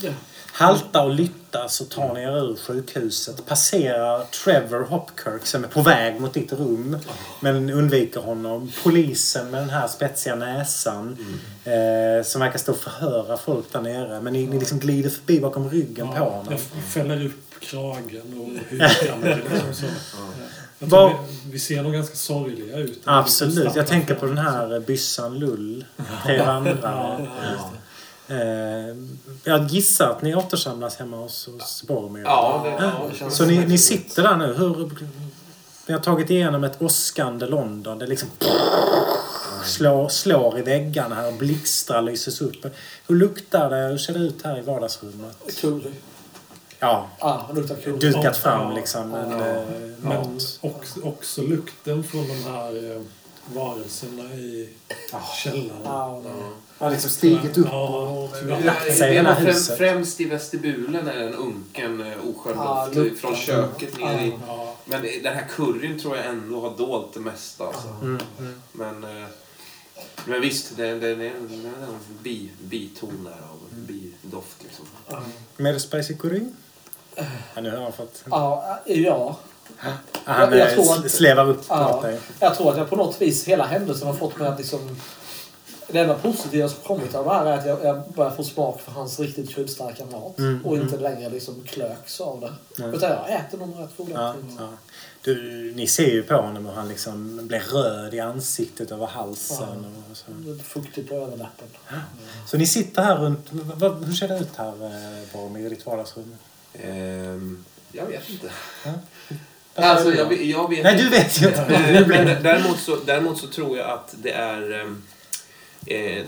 [0.00, 0.10] Ja.
[0.52, 3.46] Halta och lytta så tar ni er ur sjukhuset.
[3.46, 6.98] Passerar Trevor Hopkirk som är på väg mot ditt rum.
[7.40, 8.72] Men undviker honom.
[8.82, 11.16] Polisen med den här spetsiga näsan.
[11.64, 14.20] Eh, som verkar stå och förhöra folk där nere.
[14.20, 16.46] Men ni, ni liksom glider förbi bakom ryggen på Ja, honom.
[16.50, 19.42] jag fäller upp kragen och hukar mig.
[19.66, 19.88] Liksom
[20.90, 23.00] tror vi, vi ser nog ganska sorgliga ut.
[23.04, 23.76] Absolut.
[23.76, 25.84] Jag tänker på den här byssan Lull.
[26.24, 27.28] Tre vandrare.
[28.28, 28.96] Eh,
[29.44, 32.22] jag gissar att ni återsamlas hemma hos, hos Boromir.
[32.22, 34.54] Ja, det, ja, det känns Så ni, ni sitter där nu.
[34.54, 34.90] Hur,
[35.86, 37.98] ni har tagit igenom ett åskande London.
[37.98, 38.28] Det liksom
[39.64, 42.66] slår, slår i väggarna här och blixtrar lyses upp.
[43.06, 43.76] Hur luktar det?
[43.88, 45.36] Hur ser det ut här i vardagsrummet?
[45.60, 45.90] Curry.
[46.78, 47.50] Ja, Ja,
[47.84, 47.98] curry.
[47.98, 48.74] dukat fram Ja.
[48.76, 49.46] liksom en Ja.
[49.46, 49.62] eh,
[50.00, 50.58] Men mat.
[51.02, 53.02] också, lukten från de här eh,
[53.54, 54.68] varelserna i
[55.42, 55.70] källaren.
[55.84, 56.30] Ja, ja.
[56.78, 59.78] Har liksom stigit upp Ja, och lagt sig i det är det här huset.
[59.78, 62.88] främst i vestibulen är en unken eh, oskön Ja,
[63.20, 64.32] från köket ner i...
[64.46, 67.66] Ja, Men den här curryn tror jag ändå har dolt det mesta.
[67.66, 67.88] Alltså.
[68.02, 68.60] Mm, mm.
[68.72, 69.26] Men, eh,
[70.24, 74.56] men visst, det, det, det, det är en bi, biton där av bidoft.
[74.62, 74.84] Liksom.
[75.56, 76.42] Med spicy curry?
[77.54, 78.24] Ja, nu har han fått...
[78.30, 79.36] Ja, ja.
[80.24, 82.04] Han jag eh, tror att- s- slevar upp Ja.
[82.40, 84.96] Jag tror att jag på något vis, hela händelsen har fått mig att liksom...
[85.88, 88.80] Det enda positiva som kommit av det här är att jag, jag börjar få smak
[88.80, 90.38] för hans riktigt kryddstarka mat.
[90.38, 92.52] Mm, och inte längre liksom klöks av det.
[92.76, 92.96] Nej.
[92.96, 94.68] Utan jag äter nog rätt goda Ja, ja.
[95.22, 99.86] Du, ni ser ju på honom hur han liksom blir röd i ansiktet över halsen.
[100.10, 100.24] Och så.
[100.44, 101.68] Lite Fuktigt på överläppen.
[102.46, 103.48] så ni sitter här runt...
[103.50, 106.36] Vad, hur ser det ut här eh, på i ditt vardagsrum?
[106.82, 108.50] Ehm, jag vet inte.
[108.84, 108.92] Ja.
[109.78, 112.38] Alltså, jag, jag vet Nej, du vet ju inte.
[112.42, 114.80] Däremot så, däremot så tror jag att det är...
[114.80, 115.02] ehm,
[115.86, 116.24] Eh,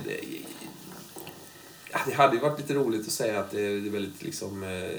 [2.07, 4.63] det, hade ju varit lite roligt att säga att det är väldigt liksom...
[4.63, 4.91] Eh,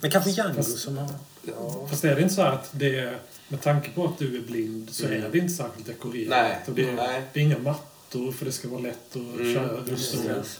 [0.00, 1.08] Men kanske Django som har...
[1.42, 1.86] ja.
[1.90, 4.90] Fast är det inte så att det är, med tanke på att du är blind
[4.90, 6.28] så är det inte särskilt dekorerat.
[6.30, 7.22] Nej, Och det, är, nej.
[7.32, 9.96] det är inga mattor för det ska vara lätt att Mm, köra och- det.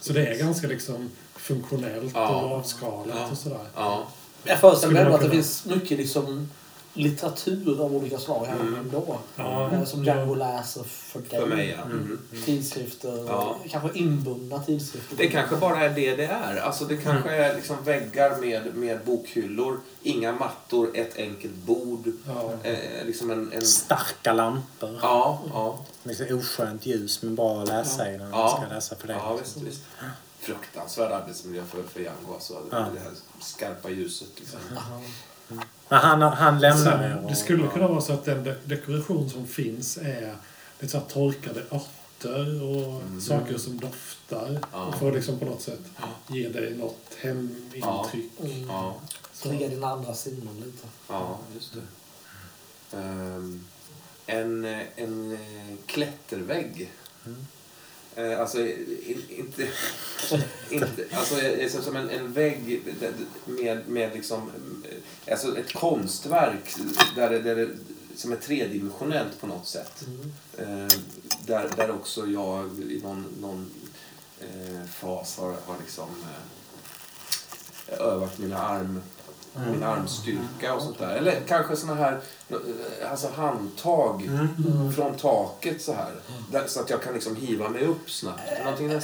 [0.01, 2.43] Så det är ganska liksom funktionellt Ja.
[2.45, 3.31] och avskalat Ja.
[3.31, 3.67] och sådär.
[3.75, 4.09] ja.
[4.45, 6.49] Jag föreställer mig att det finns mycket liksom
[6.95, 8.75] litteratur av olika slag här Mm.
[8.75, 9.19] ändå.
[9.37, 9.71] Ja.
[9.73, 11.41] Eh, Som Django läser för dig.
[11.41, 11.85] För mig, ja.
[11.85, 12.19] Mm.
[12.45, 13.25] Tidskrifter.
[13.29, 13.57] Ja.
[13.71, 15.17] Kanske inbundna tidskrifter.
[15.17, 16.57] Det kanske bara är det det är.
[16.57, 22.13] Alltså det kanske är liksom väggar med, med bokhyllor, inga mattor, ett enkelt bord.
[22.27, 22.53] Ja.
[22.63, 23.53] Eh, liksom en...
[23.53, 24.99] en Starka lampor.
[25.03, 25.79] ja, ja.
[26.03, 28.49] Liksom oskönt ljus men bra att läsa i när man Ja.
[28.67, 29.15] ska läsa för det.
[29.15, 29.83] Ja, visst, visst.
[30.41, 32.35] Fruktansvärd arbetsmiljö för, för Django.
[32.35, 32.53] Alltså.
[32.71, 32.77] Ja.
[32.79, 33.11] Det här
[33.41, 34.29] skarpa ljuset.
[34.37, 34.59] Liksom.
[35.89, 38.55] Men han, han lämnar er Sen, och, det skulle kunna vara så att den de-
[38.65, 40.37] dekoration som finns är
[40.81, 43.21] lite så här torkade örter och Mm.
[43.21, 44.59] saker som doftar.
[44.73, 44.93] Ja.
[44.99, 45.81] För att liksom på något sätt
[46.29, 48.31] ge dig något hemintryck.
[48.41, 48.69] Mm.
[48.69, 48.95] Ja,
[49.33, 50.87] Så, Trigga dina andra sinnen lite.
[51.09, 52.97] ja just det.
[52.97, 53.65] Ehm,
[54.27, 54.65] en,
[54.97, 55.39] en
[55.87, 56.93] klättervägg.
[58.17, 59.69] Eh, alltså, in, inte...
[60.71, 62.83] inte alltså, eh, som- en, en vägg
[63.45, 64.51] med, med liksom...
[64.85, 66.75] eh, Alltså ett konstverk
[67.17, 67.69] där det, där det,
[68.17, 70.05] som är tredimensionellt på något sätt.
[70.07, 70.83] Mm.
[70.87, 70.93] Eh,
[71.47, 73.71] där, där också jag i någon, någon
[74.41, 76.09] eh, fas har, har liksom
[77.87, 79.03] eh, övat mina arm,
[79.73, 81.17] min armstyrka och sånt där.
[81.17, 82.21] Eller kanske såna här
[83.11, 84.31] alltså handtag
[84.97, 86.13] från taket så här.
[86.53, 88.41] Där, så att jag kan liksom hiva mig upp snabbt.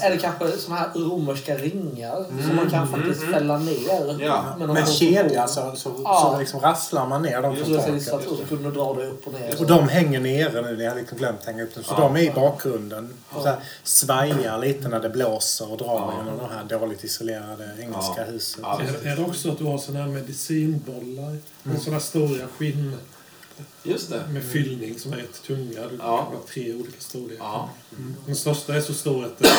[0.02, 4.16] Eller kanske såna här romerska ringar som man kan faktiskt fälla ner.
[4.20, 4.44] Ja.
[4.58, 6.30] med Med kedja så, så, Ja.
[6.32, 8.32] så liksom rasslar man ner dem från finns så taket.
[8.32, 9.56] att du kunde dra dig upp och ner.
[9.60, 11.84] Och de hänger nere nu, ni har liksom glömt hänga upp dem.
[11.84, 12.00] Så Ja.
[12.00, 13.14] de är i bakgrunden.
[13.30, 16.12] Och så här svajar lite när det blåser och drar Ja.
[16.18, 18.24] genom de här dåligt isolerade engelska Ja.
[18.24, 18.60] husen.
[18.62, 18.80] Ja.
[19.04, 21.36] Är, är det också att du har såna här medicinbollar?
[21.62, 22.96] Med såna stora skinn
[23.82, 24.22] Just det.
[24.28, 25.80] med fyllning som är rätt tunga.
[25.88, 26.16] Du Ja.
[26.16, 27.44] kan ha tre olika storlekar.
[27.44, 27.70] Ja.
[28.26, 29.50] Den största är så stor att den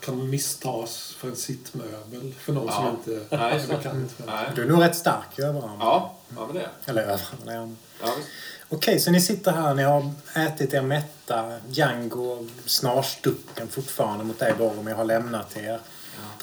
[0.00, 2.72] kan misstas för en sittmöbel för någon Ja.
[2.72, 3.76] som inte Nej, är det.
[3.76, 4.52] bekant med.
[4.54, 5.76] Du är nog rätt stark i överarm.
[5.80, 6.68] Ja, ja men det.
[6.84, 7.36] Eller överarm.
[7.42, 7.76] eller arm.
[8.02, 8.28] Ja, visst.
[8.68, 11.58] Okej, så ni sitter här, ni har ätit er mätta.
[11.68, 15.80] Django snarstucken fortfarande mot dig Boromir har lämnat er.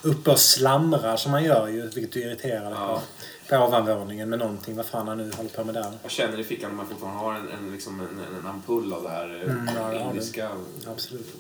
[0.02, 2.88] Uppe och slamrar som man gör ju, vilket du irriterar dig Ja.
[2.88, 3.02] på.
[3.50, 4.76] På ovanvåningen med någonting.
[4.76, 5.92] Vad fan han nu håller på med där.
[6.04, 9.04] Jag känner i fickan om jag fortfarande har en, en, liksom en, en ampull av
[9.04, 10.50] det här eh, Mm, ja, indiska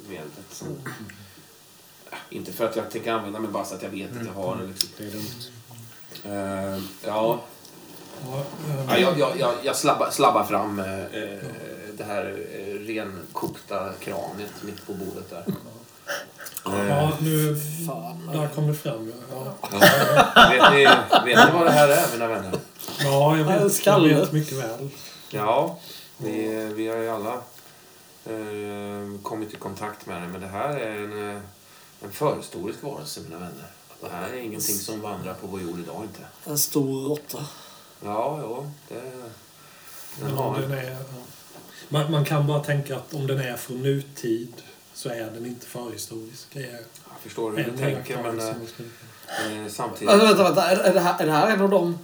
[0.10, 0.46] medlet.
[0.52, 0.68] Som,
[2.12, 4.34] Ja, inte för att jag tänker använda men bara så att jag vet att jag
[4.34, 4.68] har det.
[4.68, 4.90] Liksom.
[4.98, 6.76] Det är dumt.
[6.76, 7.42] Eh, ja,
[8.26, 10.86] Ja, ehm, Ja, jag, jag, jag, jag slabbar, slabbar fram eh,
[11.94, 15.44] det här eh, renkokta kraniet mitt på bordet där.
[16.66, 17.56] Eh, ja, nu...
[17.88, 18.30] Fan.
[18.34, 19.14] Där kom det fram.
[19.32, 19.80] Ja, ja.
[20.50, 20.84] vet, ni,
[21.32, 22.60] vet ni vad det här är, mina vänner?
[23.04, 24.90] ja jag, vet, jag vet mycket väl.
[25.30, 25.78] Ja,
[26.18, 27.34] vi, vi har ju alla
[28.26, 31.42] eh, kommit i kontakt med det, men det här är en, eh,
[32.04, 33.66] en förhistorisk varelse, mina vänner.
[34.02, 36.52] Det här är ingenting som vandrar på vår jord idag inte.
[36.52, 37.46] En stor råtta.
[38.04, 39.02] Ja, ja, det,
[40.20, 40.98] den Ja, har den är,
[41.90, 44.54] man, man kan bara tänka att om den är från nutid
[44.96, 46.48] så är den inte förhistorisk.
[46.54, 46.72] Det är
[47.10, 48.56] Jag förstår hur du tänker, men iakttagelse
[49.50, 50.10] eh, eh, samtidigt...
[50.10, 50.68] Vänta, vänta, vänta.
[50.72, 52.00] Är, är, det här, är det här en av dem...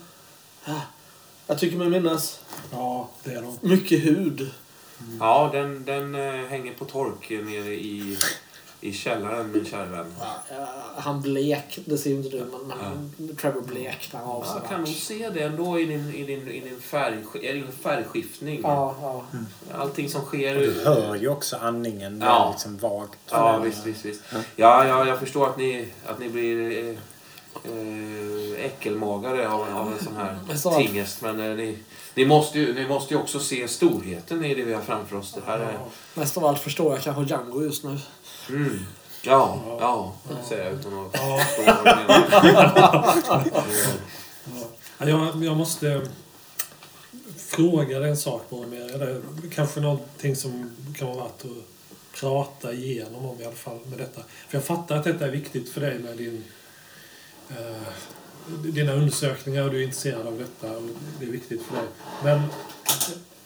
[0.66, 0.82] Ah,
[1.48, 2.40] Jag tycker mig minnas
[2.72, 3.58] Ja, det är de.
[3.62, 4.50] mycket hud.
[5.20, 8.18] Ja, den, den eh, hänger på tork nere i,
[8.84, 10.14] i källaren, min kära vän.
[10.20, 10.66] Ja,
[10.98, 12.38] han blek, det ser ju inte du,
[12.68, 14.54] men, han, Trevor bleknar av sig.
[14.62, 17.72] Jag kan nog se det ändå i din, i din, i din, färg, i din
[17.72, 18.60] färgskiftning.
[18.64, 19.24] Ja, ja.
[19.78, 20.56] Allting som sker...
[20.56, 22.20] Du hör ju också andningen.
[22.20, 22.48] Det Ja.
[22.48, 23.20] är liksom vagt.
[23.32, 24.22] Ja, visst, visst, visst.
[24.56, 26.96] Ja, ja, jag förstår att ni, att ni blir eh,
[27.72, 31.22] eh, äckelmagare av, av en sån här så- tingest.
[31.22, 31.78] Men eh, ni,
[32.16, 35.34] ni, måste ju, ni måste ju också se storheten i det vi har framför oss.
[35.34, 35.80] Det här är...
[36.14, 37.98] Mest av allt förstår jag kanske Django just nu.
[38.52, 38.86] Mm.
[39.24, 40.14] Ja, ja,
[40.50, 41.42] säger jag utan att Ja.
[44.98, 46.08] Ja, jag, jag måste
[47.38, 49.22] fråga dig en sak bara mer.
[49.52, 54.22] Kanske någonting som kan vara värt att prata igenom om i alla fall med detta?
[54.50, 56.44] För jag fattar att detta är viktigt för dig med din,
[57.50, 57.88] eh,
[58.64, 60.84] dina undersökningar och du är intresserad av detta och
[61.20, 61.86] det är viktigt för dig.
[62.24, 62.42] Men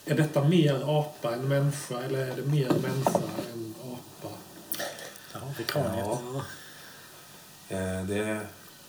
[0.06, 3.22] är detta mer apa än människa eller är det mer människa
[3.54, 3.65] än?
[3.65, 3.65] Ja,
[5.58, 6.06] det är kraniet.
[6.06, 6.44] Ja.
[7.70, 8.40] Eh, Det,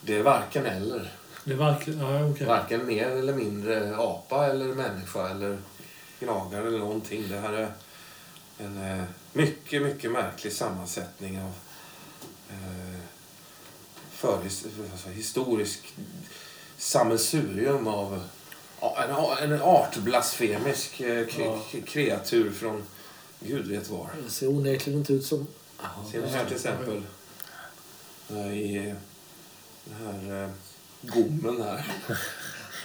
[0.01, 1.13] det är varken eller.
[1.45, 2.01] Det är verkligen...
[2.01, 2.47] Ja, okej.
[2.47, 5.59] Varken mer eller mindre apa eller människa eller
[6.21, 7.29] gnagare eller någonting.
[7.29, 7.73] Det här är
[8.59, 11.53] en eh, mycket, mycket märklig sammansättning av
[12.51, 13.01] eh,
[14.11, 15.95] förhis, alltså, historisk
[16.79, 18.23] sammelsurium av
[18.81, 21.61] en, en artblasfemisk eh, k- Ja.
[21.73, 22.83] k- kreatur från
[23.41, 24.11] gud vet var.
[24.25, 25.47] Det ser onekligen inte ut som...
[26.13, 27.03] Ser ni här till exempel
[28.31, 28.95] eh, i
[29.85, 30.51] den här eh,
[31.03, 31.87] gommen här.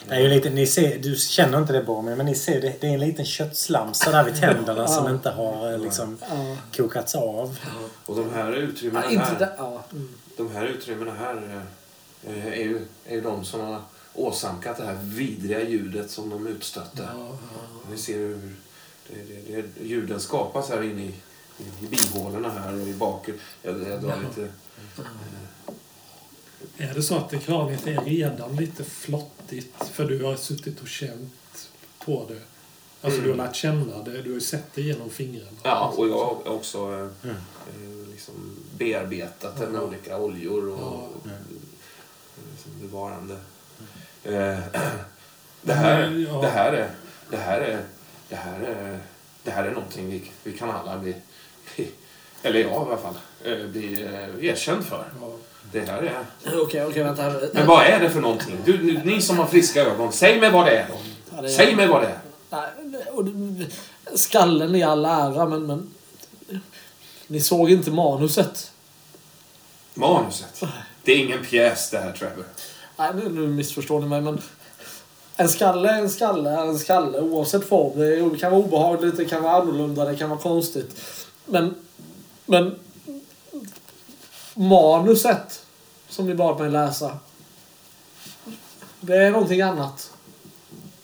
[0.07, 2.81] Det är ju lite, ni ser, du känner inte det Boromir, men ni ser det,
[2.81, 6.57] det är en liten köttslamsa där vid tänderna som inte har eh, liksom Ja.
[6.77, 7.57] kokats av.
[8.05, 9.49] Och de här utrymmena här.
[9.91, 10.09] Mm.
[10.37, 11.63] de här utrymmena här
[12.27, 13.81] är ju, är ju de som har
[14.13, 17.07] åsamkat det här vidriga ljudet som de utstötte.
[17.13, 17.37] Ja,
[17.91, 18.55] Ni ser hur
[19.07, 21.13] det, det, det, ljuden skapas här inne i,
[21.59, 23.39] i bihålorna här och i baken.
[23.61, 24.51] Jag, jag drar lite...
[26.77, 30.87] Är det så att det kraniet är redan lite flottigt för du har suttit och
[30.87, 31.69] känt
[32.05, 32.39] på det?
[33.01, 35.57] Alltså du har lärt känna det, du har ju sett det genom fingrarna.
[35.63, 40.79] Ja, och jag har också eh, eh, liksom bearbetat det med olika oljor och
[41.23, 41.31] Ja.
[41.31, 41.37] eh,
[42.51, 43.33] liksom bevarande.
[44.23, 44.59] Eh,
[45.61, 46.41] det, här, Ja.
[46.41, 46.91] det här är...
[47.29, 47.85] Det här är...
[48.29, 48.99] Det här är,
[49.43, 51.15] det här är någonting vi, vi kan alla bli
[52.43, 53.13] eller jag i alla fall.
[53.43, 55.05] eh, Bli eh, erkänd för.
[55.71, 56.59] Det här är...
[56.61, 57.21] Okej, okej, vänta.
[57.21, 57.49] här.
[57.53, 58.57] Men vad är det för någonting?
[58.65, 60.87] Du, ni- som har friska ögon, säg mig vad det är.
[61.35, 62.19] Ja, det är- Säg mig vad det är.
[62.49, 63.67] Nej,
[64.15, 65.93] skallen i all ära, men, men...
[67.27, 68.71] Ni såg inte manuset.
[69.93, 70.61] Manuset.
[71.03, 72.45] Det är ingen pjäs det här, Trevor.
[72.97, 74.41] Nej, nu, nu missförstår ni mig, men...
[75.37, 77.99] En skalle är en skalle en skalle oavsett form.
[77.99, 81.01] Det kan vara obehagligt, det kan vara annorlunda, det kan vara konstigt.
[81.45, 81.75] Men...
[82.45, 82.79] Men...
[84.53, 85.65] Manuset
[86.09, 87.19] som ni bad mig läsa.
[88.99, 90.13] Det är någonting annat.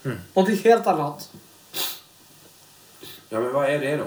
[0.06, 0.18] Mm.
[0.34, 1.32] Någonting helt annat.
[3.30, 4.06] Ja, men vad är det då?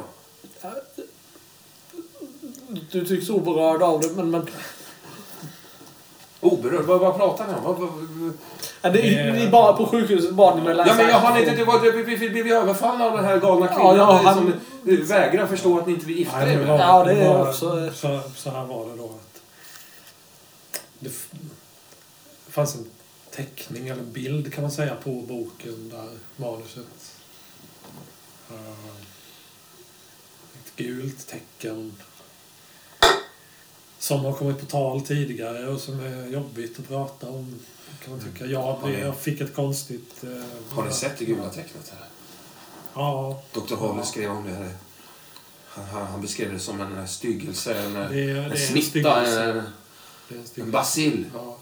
[2.91, 4.31] Du tycks oberörd av det, men...
[4.31, 4.47] men
[6.41, 6.85] Oberörd?
[6.85, 7.65] Vad, vad pratar ni om?
[7.65, 8.33] Vad, vad, vad?
[8.83, 10.91] ja, det, ni bara på sjukhuset bad ni mig läsa.
[10.91, 11.51] Ja, men jag har inte...
[11.57, 14.47] Det var, vi, vi, vi blev överfallna av den här galna kvinnan Ja, ja, som
[14.47, 14.61] han-
[14.95, 16.79] eh, vägrar förstå att ni inte vill gifta Nej, er men med.
[16.79, 19.41] var- Ja, det är också, Så, så här var det då att
[20.99, 21.31] det f-
[22.49, 22.87] fanns en
[23.31, 27.15] teckning eller bild kan man säga på boken där manuset
[28.51, 28.97] eh,
[30.65, 31.95] ett gult tecken
[34.01, 37.61] som har kommit på tal tidigare och som är jobbigt att prata om
[38.05, 38.47] kan man tycka.
[38.47, 40.25] Jag, Har ni- jag fick ett konstigt...
[40.25, 41.93] eh, Har ni sett det gula tecknet?
[41.99, 42.07] Här?
[42.95, 43.43] Ja.
[43.53, 43.77] Dr.
[43.77, 44.51] Havel skrev om det.
[44.55, 44.71] Här.
[45.69, 49.35] Han, han, beskrev det som en styggelse, en, Det är, det en en smitta, en,
[49.35, 51.27] Det är en en bacill.
[51.35, 51.57] Ja.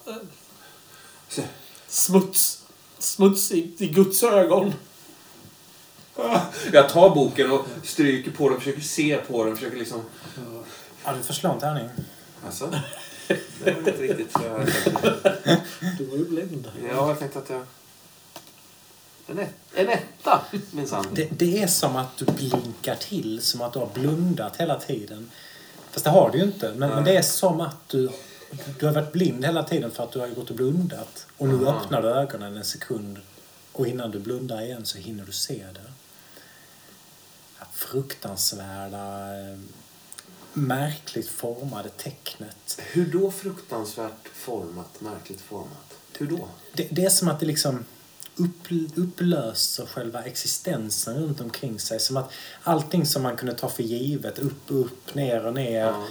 [1.88, 2.62] Smuts.
[2.98, 4.72] Smuts i, i Guds ögon.
[6.72, 10.00] Jag tar boken och stryker på den, försöker se på den, försöker liksom...
[10.36, 10.62] Ja.
[11.04, 11.88] Ja, du får slå en tärning.
[12.46, 12.74] Alltså?
[13.64, 14.66] Det var inte riktigt så jag
[15.98, 16.70] Du var ju blind.
[16.90, 17.62] Ja, jag tänkte att jag...
[19.26, 20.40] En, ett, en etta,
[20.70, 21.06] minsann.
[21.12, 25.30] Det, det är som att du blinkar till, som att du har blundat hela tiden.
[25.90, 26.74] Fast det har du ju inte.
[26.76, 28.10] Men, men det är som att du,
[28.78, 31.26] du har varit blind hela tiden för att du har gått och blundat.
[31.36, 31.80] Och nu Aha.
[31.80, 33.18] öppnar du ögonen en sekund.
[33.72, 35.92] Och innan du blundar igen så hinner du se det.
[37.72, 39.58] Fruktansvärda, eh,
[40.52, 42.80] märkligt formade tecknet.
[42.92, 45.94] Hur då fruktansvärt format, märkligt format?
[46.18, 46.48] Hur då?
[46.72, 47.84] Det, det är som att det liksom
[48.36, 52.00] upp, upplöser själva existensen runt omkring sig.
[52.00, 56.04] Som att allting som man kunde ta för givet, upp, upp, ner och ner, Ja.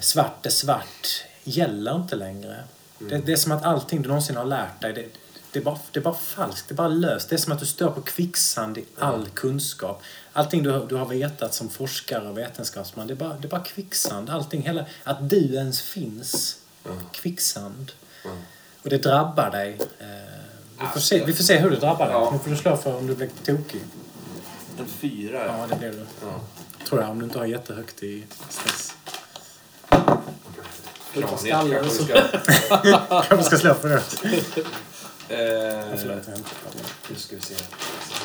[0.00, 2.64] svart är svart, gäller inte längre.
[2.98, 5.06] Det, det är som att allting du någonsin har lärt dig, det,
[5.56, 7.28] det, är bara, det är bara falskt, det är bara löst.
[7.28, 10.02] Det är som att du står på kvicksand i all kunskap.
[10.32, 13.62] Allting du, du har vetat som forskare och vetenskapsman, det är bara, det är bara
[13.64, 14.30] kvicksand.
[14.30, 16.90] Allting, hela, att du ens finns, Ja.
[17.12, 17.92] kvicksand.
[18.24, 18.30] Ja.
[18.82, 19.78] Och det drabbar dig.
[19.98, 20.06] Eh,
[20.80, 22.14] vi, får se, vi får se hur det drabbar dig.
[22.14, 22.30] Ja.
[22.32, 23.80] Nu får du slå för om du blir tokig.
[24.78, 26.06] En fyra, Ja, det blir du.
[26.22, 26.40] ja.
[26.88, 28.92] Tror jag, om du inte har jättehögt i stress.
[31.14, 32.22] Kanske ska...
[33.28, 34.02] Kanske ska slå för det.
[35.28, 35.36] Eh,
[35.98, 36.38] Förlåt, jag
[37.08, 37.54] nu ska vi se.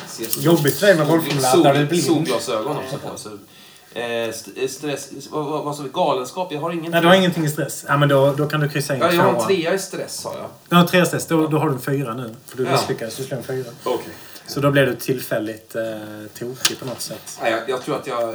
[0.08, 2.04] se så- Jobbigt för dig med rollformulär när du är blind.
[2.04, 3.16] Solglasögon också på.
[3.18, 3.28] Så,
[3.98, 5.08] eh, st- stress...
[5.30, 5.88] Vad, vad, vad sa vi?
[5.92, 6.52] Galenskap?
[6.52, 6.90] Jag har ingen...
[6.90, 7.84] Nej, du har ingenting i stress.
[7.88, 10.14] Ja, men då, då kan du kryssa in Ja, jag har en trea i stress,
[10.20, 10.46] sa jag.
[10.68, 11.26] Du har tre stress.
[11.26, 12.34] Då, då har du en fyra nu.
[12.46, 12.72] För du Ja.
[12.72, 13.16] misslyckades.
[13.16, 13.70] Du slår en fyra.
[13.84, 14.12] Okej.
[14.46, 15.82] Så då blir du tillfälligt eh,
[16.38, 17.38] tokig på något sätt.
[17.42, 18.34] Nej, jag, jag tror att jag...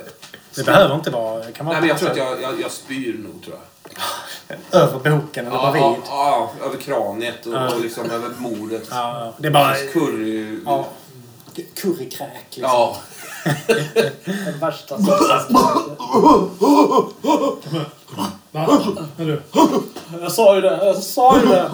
[0.56, 1.44] Det behöver inte vara...
[1.52, 3.62] Kan vara Nej, men jag tror att jag, jag, jag spyr nog, tror jag.
[4.72, 6.00] Över boken eller Ja, bredvid.
[6.08, 7.74] ja, ja, över kraniet och, Ja.
[7.76, 8.88] och liksom över mordet.
[8.92, 9.74] Ja, det är bara...
[9.94, 10.60] Curry...
[10.66, 10.86] Ja.
[11.76, 12.64] Currykräk liksom.
[12.64, 12.98] Ja.
[14.46, 14.98] Den värsta?
[20.22, 20.80] Jag sa ju det.
[20.86, 21.72] Jag sa ju det.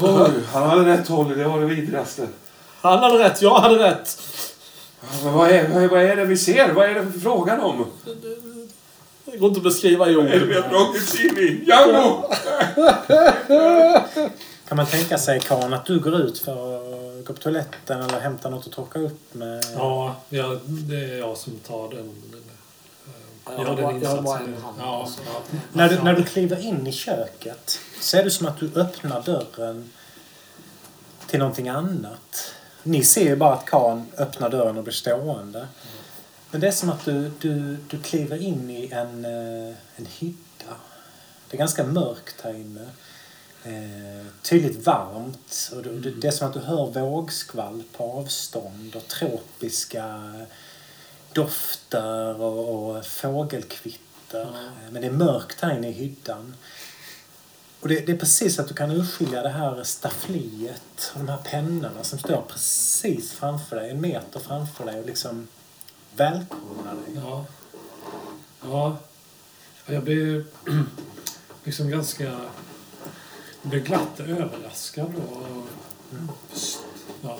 [0.00, 1.38] Oj, han hade rätt håll.
[1.38, 2.28] Det var det vidrigaste.
[2.80, 3.42] Han hade rätt.
[3.42, 4.22] Jag hade rätt.
[5.24, 6.72] Men vad är, vad är, det vi ser?
[6.72, 7.86] Vad är det för frågan om?
[9.24, 10.28] Det går inte att beskriva i ord.
[14.68, 16.52] Kan man tänka sig, Karin, att du går ut för
[17.18, 19.64] att gå på toaletten eller hämta något att torka upp med?
[19.76, 22.22] Ja, ja, det är jag som tar den.
[23.56, 24.76] Jag har bara- jag har bara en hand.
[24.80, 25.42] Ja, ja.
[25.72, 29.22] När du, när du kliver in i köket så är det som att du öppnar
[29.22, 29.90] dörren
[31.26, 32.54] till någonting annat.
[32.82, 35.68] Ni ser ju bara att Karin öppnar dörren och blir stående.
[36.50, 40.74] Men det är som att du, du, du kliver in i en, eh, en hydda.
[41.48, 42.86] Det är ganska mörkt här inne.
[43.64, 45.70] Eh, tydligt varmt.
[45.76, 50.32] Och du, det är som att du hör vågskvall på avstånd och tropiska
[51.32, 54.42] dofter och, och fågelkvitter.
[54.42, 56.54] Eh, Men det är mörkt här inne i hyddan.
[57.80, 61.38] Och det, det är precis att du kan urskilja det här staffliet och de här
[61.44, 65.48] pennorna som står precis framför dig, en meter framför dig och liksom
[66.16, 67.14] välkomnar dig.
[67.14, 67.46] Ja.
[68.62, 68.96] Ja.
[69.86, 70.44] Ja, Jag blev
[71.64, 72.24] liksom ganska...
[73.62, 75.66] Jag blev glatt överraskad och
[77.22, 77.38] ja,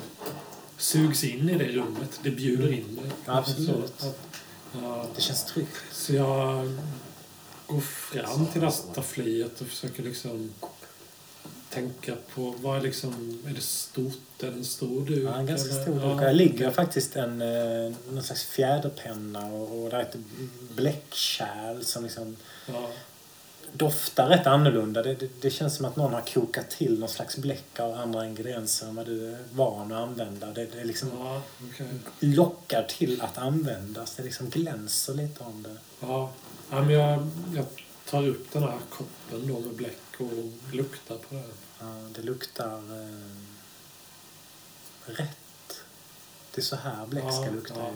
[0.79, 2.21] sugs in i det rummet.
[2.23, 3.11] Det bjuder in mig.
[3.27, 4.03] Absolut.
[4.03, 4.19] Att,
[4.83, 5.77] ja, Det känns tryggt.
[5.93, 6.73] så jag
[7.69, 10.51] går fram till det här staffliet och försöker liksom
[11.71, 15.25] tänka på vad är liksom, är det stort, är det en stor duk?
[15.25, 15.83] Ja, en ganska eller?
[15.83, 16.21] stor Ja, duk.
[16.21, 20.17] Där ligger faktiskt en, eh, någon slags fjäderpenna och, och där är ett
[20.77, 22.37] bläckkärl som liksom
[22.67, 22.91] Ja,
[23.73, 25.03] doftar rätt annorlunda.
[25.03, 28.27] Det, det, det känns som att någon har kokat till någon slags bläck av andra
[28.27, 30.47] ingredienser än vad du är van att använda.
[30.47, 31.43] Det, det liksom ja
[31.73, 31.87] okej.
[32.21, 34.15] lockar till att användas.
[34.15, 35.77] Det liksom glänser lite om det.
[36.01, 36.31] Ja,
[36.71, 37.65] ja men jag, jag
[38.11, 41.43] tar upp den här koppen då med bläck och luktar på det.
[41.81, 43.19] Ja, det luktar eh,
[45.07, 45.83] rätt.
[46.55, 47.75] Det är så här bläck ska Ja, lukta.
[47.81, 47.91] ja.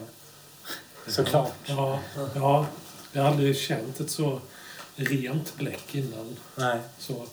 [1.12, 1.52] Såklart.
[1.64, 2.00] Ja,
[2.34, 2.66] ja,
[3.12, 4.40] jag har aldrig känt ett så
[4.96, 6.36] rent bläck innan.
[6.56, 6.80] Nej.
[6.98, 7.26] Så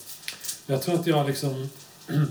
[0.66, 1.70] jag tror att jag liksom...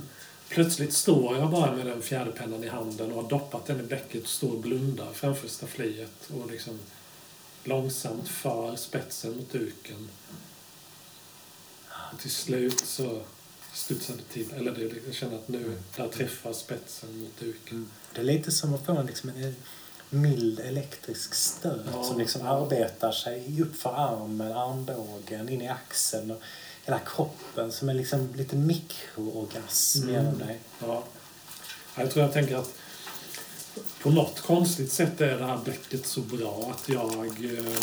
[0.48, 4.22] Plötsligt står jag bara med den fjäderpennan i handen och har doppat den i bläcket
[4.22, 6.78] och står och blundar framför staffliet och liksom
[7.68, 10.08] långsamt för spetsen mot duken.
[12.12, 13.20] Och till slut så
[13.74, 14.52] studsar det till.
[14.52, 17.90] Eller det, jag känner att nu, där träffar spetsen mot duken.
[18.14, 19.56] Det är lite som att få en, liksom, en
[20.10, 22.04] mild elektrisk stöt Ja.
[22.04, 26.42] som liksom arbetar sig upp för armen, armbågen, in i axeln och
[26.84, 30.14] hela kroppen som är liksom lite mikroorgasm Mm.
[30.14, 30.60] genom dig.
[30.80, 31.04] Ja.
[31.96, 32.70] Jag tror jag tänker att
[34.02, 37.76] på något konstigt sätt är det här bläcket så bra att jag, eh,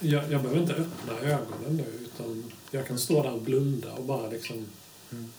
[0.00, 0.32] jag...
[0.32, 4.28] Jag behöver inte öppna ögonen nu utan jag kan stå där och blunda och bara
[4.28, 4.66] liksom
[5.12, 5.32] Mm.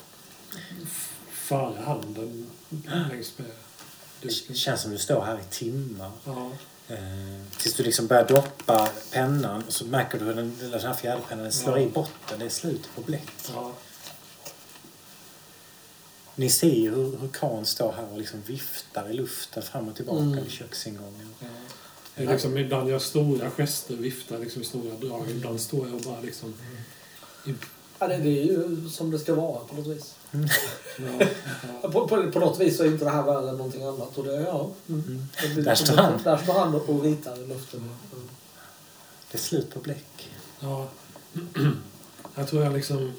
[1.32, 2.50] föra handen
[3.10, 3.48] längs med
[4.22, 4.56] Det duken.
[4.56, 6.12] känns som du står här i timmar.
[6.26, 6.52] Ja,
[6.88, 6.98] Eh,
[7.58, 11.44] tills du liksom börjar doppa pennan och så märker du hur den den här fjäderpennan
[11.44, 11.84] den slår Ja.
[11.84, 12.40] i botten.
[12.40, 13.28] Det är slut på bläck.
[13.54, 13.74] ja,
[16.36, 19.96] Ni ser ju hur, hur Kan står här och liksom viftar i luften fram och
[19.96, 20.44] tillbaka Mm.
[20.44, 21.30] vid köksingången.
[21.40, 21.48] ja.
[22.16, 25.30] Det är liksom, ibland gör jag stora gester, viftar liksom i stora drag.
[25.32, 26.54] Ibland står jag och bara liksom...
[27.46, 27.54] I,
[28.00, 30.16] Ja, det, det är ju som det ska vara på något vis.
[30.32, 30.40] ja,
[31.84, 31.90] ja.
[31.90, 34.18] På, på, på något vis så är inte det här värre än någonting annat.
[34.18, 35.02] Och det, ja, mm.
[35.08, 35.56] Mm.
[35.56, 36.24] Det Där som- står han.
[36.24, 37.80] Där står han och ritar i luften.
[37.80, 38.28] Mm.
[39.32, 40.30] Det är slut på bläck.
[40.60, 40.88] Ja.
[42.36, 43.14] Jag tror jag liksom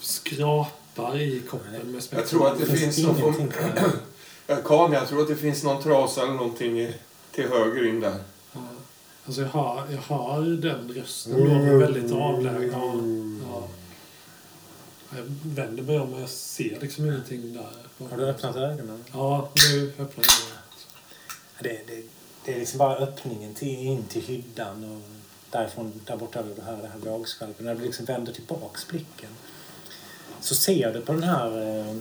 [0.00, 0.72] skrapar
[1.16, 2.18] i koppen med spetsen.
[2.18, 3.48] Jag tror att det finns någon
[4.66, 6.94] Kan, jag tror att det finns någon trasa eller någonting i-
[7.32, 8.16] till höger in där.
[8.52, 8.60] Ja.
[9.26, 12.70] Alltså jag har, jag har den rösten då, men väldigt avlägsen.
[12.72, 13.48] Ja.
[13.52, 13.68] Ja.
[15.16, 18.06] Jag vänder mig om och jag ser liksom ingenting där.
[18.10, 19.04] Har du öppnat ögonen?
[19.12, 21.64] Ja, nu öppnar jag.
[21.64, 22.02] Det, det,
[22.44, 25.10] det är liksom bara öppningen till, in till hyddan och
[25.50, 27.64] därifrån, där borta du hör det här vågskvalpet.
[27.64, 29.30] När du liksom vänder tillbaks blicken
[30.40, 31.96] så ser du på den här eh,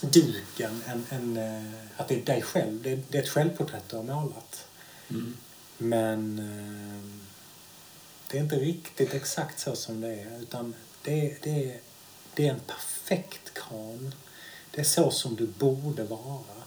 [0.00, 2.82] duken en, en, eh, att det är dig själv.
[2.82, 4.66] Det, det är ett självporträtt du har målat.
[5.10, 5.36] Mm.
[5.78, 7.20] Men eh,
[8.30, 10.40] det är inte riktigt exakt så som det är.
[10.40, 11.80] Utan det, det, är-
[12.34, 14.14] det är en perfekt kran.
[14.70, 16.62] Det är så som du borde vara.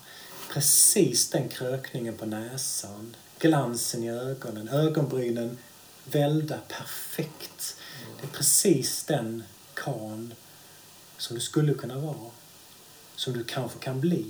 [0.54, 3.16] Precis den krökningen på näsan.
[3.40, 4.70] Glansen i ögonen.
[4.70, 5.58] Ögonbrynen
[6.06, 7.76] välda perfekt.
[8.22, 9.44] Det är precis den
[9.74, 10.34] kan
[11.20, 12.16] som du skulle kunna vara.
[13.16, 14.26] Som du kanske kan bli.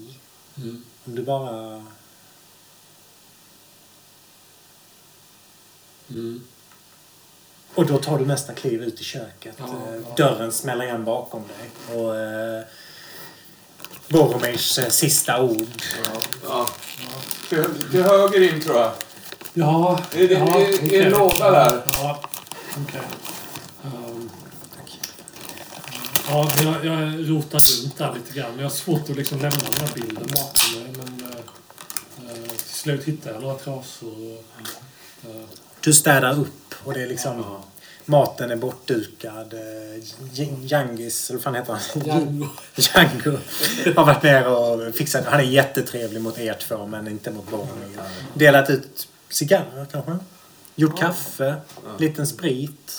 [0.58, 0.84] Mm.
[1.06, 1.84] Om du bara
[6.10, 6.42] Mm.
[7.76, 9.56] Och då tar du nästa kliv ut i köket.
[9.58, 10.16] Ja, Eh, ja.
[10.18, 11.98] Dörren smäller igen bakom dig.
[11.98, 12.64] Och eh,
[14.08, 15.84] Boromirs eh, sista ord.
[16.44, 16.70] Ja.
[17.50, 18.92] Till, till höger in tror jag.
[19.54, 21.86] Ja, Är det- ja, är- låda där?
[21.94, 22.22] Ja.
[23.84, 24.30] Ehm,
[26.30, 28.52] ja, jag, jag rotar runt där lite grann.
[28.58, 30.94] Jag har svårt att liksom lämna den här bilden bakom mig.
[30.98, 31.38] Men eh,
[32.32, 34.12] eh, till slut hittar jag några trasor.
[34.12, 34.44] Och,
[35.30, 35.42] eh,
[35.80, 37.44] Du städar upp och det är liksom...
[38.06, 39.54] Maten är bortdukad.
[39.54, 40.04] Eh,
[40.34, 42.04] J- Jangis, eller vad fan heter han?
[42.06, 42.48] Django.
[42.76, 43.38] Django
[43.96, 45.26] har varit ner och fixat.
[45.26, 48.00] Han är jättetrevlig mot er två men inte mot Boromir.
[48.34, 50.18] Delat ut cigarrer kanske.
[50.76, 51.56] Gjort kaffe.
[52.00, 52.92] Liten sprit.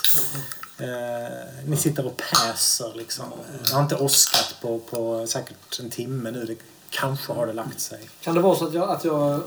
[0.80, 3.24] Eh, ni sitter och päser liksom.
[3.68, 6.44] Jag har inte åskat på, på säkert en timme nu.
[6.44, 6.56] Det,
[6.90, 8.10] kanske har det lagt sig.
[8.20, 9.40] Kan det vara så att jag, att jag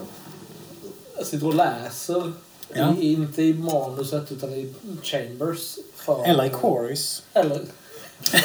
[1.23, 2.33] sitter och läser?
[2.73, 2.95] Ja.
[2.95, 4.73] I, inte i manuset utan i
[5.03, 5.77] chambers.
[5.95, 7.23] För, Eller i Corys.
[7.33, 7.65] Eller...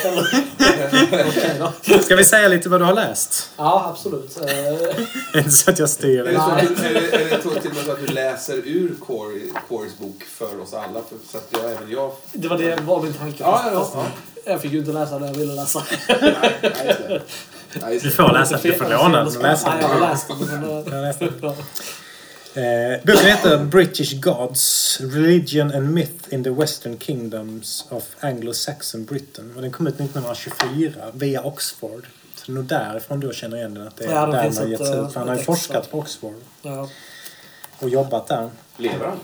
[0.05, 0.27] eller
[1.29, 1.99] Okej då.
[2.03, 3.51] Ska vi säga lite vad du har läst?
[3.57, 4.37] Ja, absolut.
[4.37, 4.45] Eh,
[5.33, 7.37] Det är inte så att jag styr Är det, så att du, är det, är
[7.37, 10.75] det så till och med så att du läser ur Corey, Corys bok för oss
[10.75, 11.01] alla?
[11.09, 12.13] För, så att jag, även jag...
[12.33, 13.37] det var det var min tanke.
[13.43, 14.07] Ja, ja, ja.
[14.45, 15.83] Jag fick ju inte läsa det jag ville läsa.
[16.09, 16.35] Nej,
[17.09, 17.23] nej.
[17.73, 18.59] Nej, Du får läsa.
[18.63, 21.55] Du får låna den jag har läst den.
[22.59, 22.93] Eh.
[22.93, 29.53] Eh, boken heter British Gods, Religion and Myth in the Western Kingdoms of Anglo-Saxon Britain.
[29.57, 32.07] Och den kom ut 1924 via Oxford.
[32.35, 33.87] Så det är nog därifrån du känner igen den.
[33.89, 35.15] Att det är Ja, det där finns den har ett, getts eh, ut.
[35.15, 36.89] Han har ju forskat på Oxford Ja.
[37.79, 38.51] och jobbat där.
[38.77, 39.19] Lever han?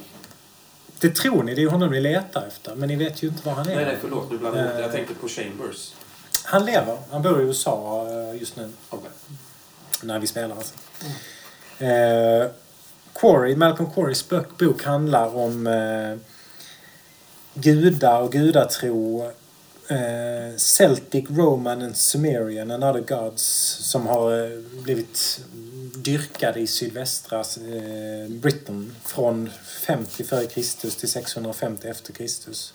[1.01, 2.75] Det tror ni, det är ju honom ni letar efter.
[2.75, 3.77] Men ni vet ju inte var han är.
[3.77, 4.31] Nej, nej, förlåt.
[4.31, 4.81] Nu blandade jag det.
[4.81, 4.93] Jag Eh.
[4.95, 5.93] tänkte på Chambers.
[6.45, 6.99] Han lever.
[7.11, 8.71] Han bor i USA eh, just nu.
[8.89, 9.11] Okej.
[10.03, 10.75] När vi spelar alltså.
[11.79, 12.47] Eh,
[13.15, 16.19] Quarry, Malcolm Quarrys bok, bok handlar om eh,
[17.55, 19.23] gudar och gudatro.
[19.89, 23.43] Eh, Celtic, Roman and Sumerian and other gods
[23.81, 25.41] som har eh, blivit
[25.95, 29.51] dyrkade i sydvästra eh, Britain från
[29.87, 32.75] 50 före Kristus till 650 efter Kristus.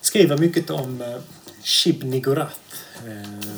[0.00, 1.16] Skriver mycket om eh,
[1.62, 2.74] Shib-Niggurath.
[3.06, 3.54] Eh,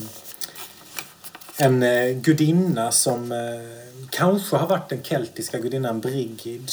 [1.59, 6.70] en eh, gudinna som eh, kanske har varit den keltiska gudinnan Brigid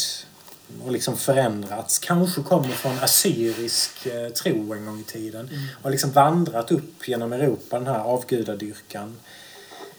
[0.85, 1.99] och liksom förändrats.
[1.99, 5.49] Kanske kommer från assyrisk eh, tro en gång i tiden.
[5.81, 9.17] Och liksom vandrat upp genom Europa, den här avgudadyrkan.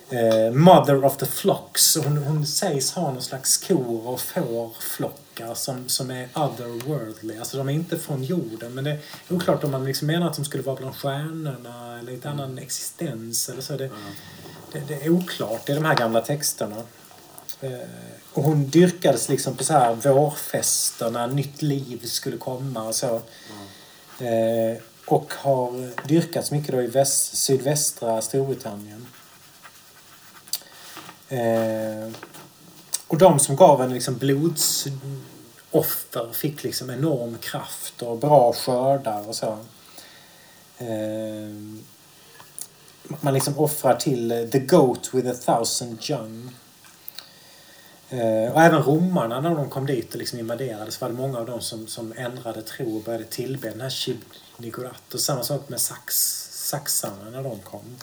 [0.09, 1.97] Eh, Mother of the flocks.
[1.97, 7.39] Hon, hon sägs ha någon slags kor och fårflockar som, som är otherworldly.
[7.39, 8.75] Alltså de är inte från jorden.
[8.75, 12.13] Men det är oklart om man liksom menar att de skulle vara bland stjärnorna eller
[12.13, 13.49] i ett annan existens.
[13.49, 13.77] Eller så.
[13.77, 13.91] Det,
[14.73, 16.77] det, det är oklart i de här gamla texterna.
[17.65, 17.89] Eh,
[18.33, 23.23] och hon dyrkades liksom på så här vårfester när nytt liv skulle komma och så.
[24.21, 24.77] Eh,
[25.07, 29.07] och har dyrkats mycket då i väst, sydvästra Storbritannien.
[31.29, 32.09] Eh,
[33.07, 34.93] och de som gav henne liksom blodsoffer
[36.33, 39.59] fick liksom enorm kraft och bra skördar och så.
[40.79, 41.51] Eh,
[43.21, 46.51] man liksom offrar till the goat with a thousand young.
[48.15, 51.39] Eh, och även romarna när de kom dit och liksom invaderade så var det många
[51.39, 55.15] av dem som, som ändrade tro och började tillbe den här Shib-Niggurath.
[55.15, 56.15] Och samma sak med sax,
[56.51, 57.97] saxarna när de kom.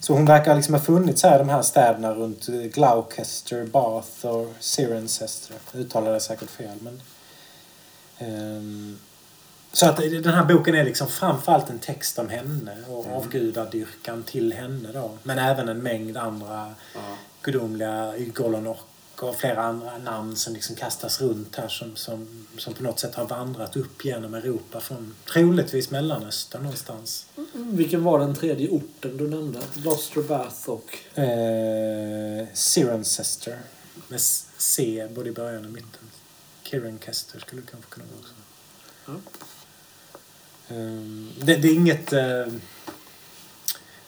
[0.00, 4.52] Så hon verkar liksom ha funnits här i de här städerna runt Gloucester, Bath och
[4.60, 5.56] Cirencester.
[5.72, 7.00] Jag uttalade det säkert fel men...
[8.18, 8.98] ehm,
[9.72, 14.52] så att den här boken är liksom framförallt en text om henne och avgudadyrkan till
[14.52, 15.10] henne då.
[15.22, 17.00] Men även en mängd andra Ja.
[17.42, 18.78] Gudomliga Golonok
[19.22, 23.14] och flera andra namn som liksom kastas runt här som, som, som på något sätt
[23.14, 27.26] har vandrat upp genom Europa från troligtvis Mellanöstern någonstans.
[27.52, 29.60] Vilken var den tredje orten du nämnde?
[29.74, 31.18] Gloucester, Bath och...
[31.18, 33.58] Eh, Cirencester
[34.08, 34.20] med
[34.58, 36.10] C både i början och mitten.
[36.70, 38.34] Cirencester skulle det kanske kunna vara också.
[40.68, 42.12] Ehm, det, det är inget...
[42.12, 42.46] Eh,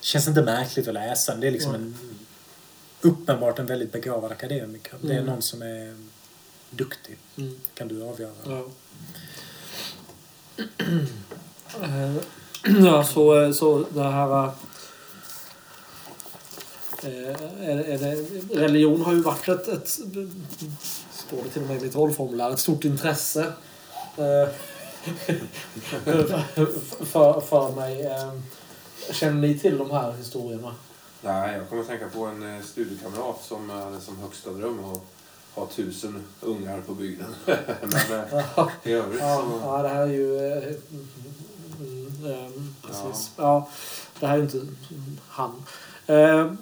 [0.01, 1.37] känns inte märkligt att läsa.
[1.37, 1.81] Det är liksom Nej.
[1.81, 2.14] en
[3.05, 4.95] uppenbart en väldigt begåvad akademiker.
[5.01, 5.27] Det är Mm.
[5.27, 5.97] någon som är
[6.71, 7.17] duktig.
[7.37, 7.61] Mm.
[7.75, 8.33] kan du avgöra.
[8.47, 8.65] Ja.
[11.83, 12.15] Eh,
[12.85, 14.45] ja, så, så det här...
[17.03, 18.17] eh, Är, är det,
[18.61, 19.89] religion har ju varit ett, ett...
[19.89, 22.51] Står det till och med i mitt rollformulär.
[22.51, 23.53] Ett stort intresse.
[24.17, 24.49] eh,
[27.05, 28.03] för, för mig.
[28.07, 28.33] eh.
[29.13, 30.75] Känner ni till de här historierna?
[31.25, 35.01] Nej, jag kommer att tänka på en eh, studiekamrat som hade som högsta dröm att
[35.55, 37.35] ha tusen ungar på bygden.
[37.47, 39.61] Men eh, i övrigt Ja, så...
[39.63, 40.37] ja, det här är ju...
[40.37, 40.63] eh,
[41.81, 43.31] mm, mm, ehm, precis.
[43.37, 43.69] Ja.
[44.21, 44.61] det här är inte
[45.29, 45.63] han.
[46.07, 46.53] Eh,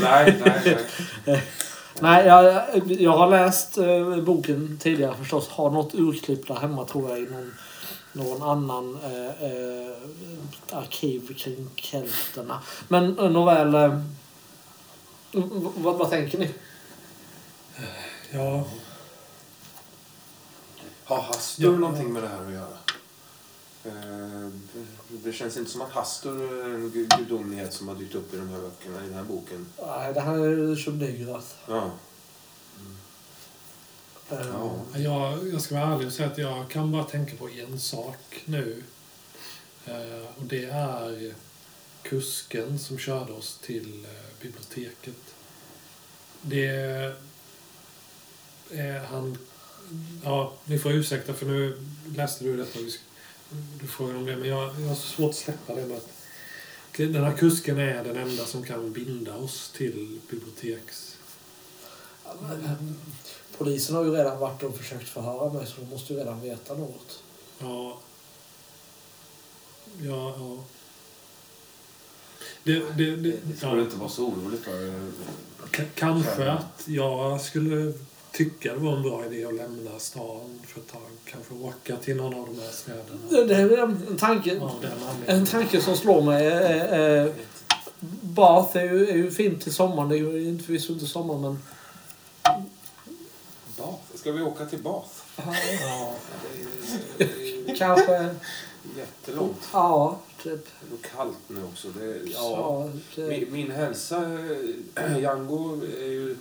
[0.00, 0.78] Nej, nej,
[1.24, 1.42] nej.
[2.00, 2.62] nej, jag,
[3.00, 5.48] jag har läst eh, boken tidigare förstås.
[5.48, 7.54] Har något urklipp där hemma tror jag i någon,
[8.14, 9.92] någon annan eh, eh,
[10.72, 12.62] arkiv kring kelterna.
[12.88, 13.74] Men eh, nåväl...
[13.74, 13.98] Eh,
[15.76, 16.50] vad, vad tänker ni?
[18.30, 18.64] Ja,
[21.04, 21.78] Har Hastur Ja.
[21.78, 22.76] någonting med det här att göra?
[23.84, 24.48] Eh,
[25.08, 28.36] Det känns inte som att Hastur är en gu- gudomlighet som har dykt upp i
[28.36, 29.66] de här böckerna, i den här boken.
[29.86, 31.56] Nej, det här är Shubnigrat.
[31.68, 31.90] Ja.
[34.30, 34.84] Eh, Ja.
[34.96, 38.42] jag, jag ska vara ärlig och säga att jag kan bara tänka på en sak
[38.44, 38.82] nu.
[39.86, 41.34] Eh, och det är
[42.02, 45.34] kusken som körde oss till eh, biblioteket.
[46.42, 46.66] Det
[48.70, 49.38] är han...
[50.24, 51.82] Ja, ni får ursäkta för nu
[52.16, 52.84] läste du detta och
[53.80, 54.36] du frågade om det.
[54.36, 56.08] Men jag, jag har så svårt att släppa det med att
[56.96, 61.16] den här kusken är den enda som kan binda oss till biblioteks...
[63.58, 66.74] Polisen har ju redan varit och försökt förhöra mig så de måste ju redan veta
[66.74, 67.22] något.
[67.58, 67.98] Ja.
[70.02, 70.56] Ja, ja.
[72.64, 73.80] Det, det, det, Det skulle ja.
[73.80, 75.10] inte vara så oroligt för.
[75.76, 77.92] K- kanske att jag skulle
[78.32, 81.00] tycka det var en bra idé att lämna stan för ett tag.
[81.24, 83.46] Kanske åka till någon av de här städerna.
[83.46, 86.46] Det är en tanke, den en tanke som slår mig.
[86.46, 86.60] är-
[86.98, 87.32] är-
[88.20, 90.08] Bath är ju, är ju fint till sommaren.
[90.08, 91.58] Det är ju inte förvisso inte sommar men...
[93.78, 94.02] Bath.
[94.14, 95.08] Ska vi åka till Bath?
[95.36, 96.14] Ja,
[97.18, 97.24] Det
[97.70, 98.34] är Kanske...
[98.96, 99.68] jättelångt.
[99.72, 100.66] Ja, typ.
[100.90, 101.88] Det är kallt nu också.
[101.88, 102.30] Det, ja.
[102.34, 104.38] Ja, det, Min, min hälsa,
[105.20, 106.36] Django, är ju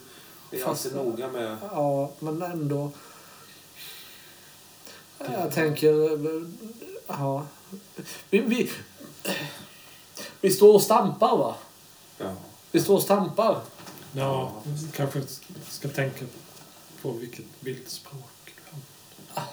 [0.52, 1.58] är Fast- alltid noga med...
[1.72, 2.92] ja, men ändå.
[5.18, 5.94] Jag tänker...
[7.08, 7.46] Ja.
[8.30, 8.72] Vi, vi,
[10.42, 11.56] vi står och stampar va?
[12.18, 12.34] Ja.
[12.72, 13.62] Vi står och stampar.
[14.16, 14.52] ja,
[14.96, 15.22] kanske
[15.70, 16.26] ska tänka
[17.04, 18.52] på vilket bildspråk du
[19.34, 19.48] har.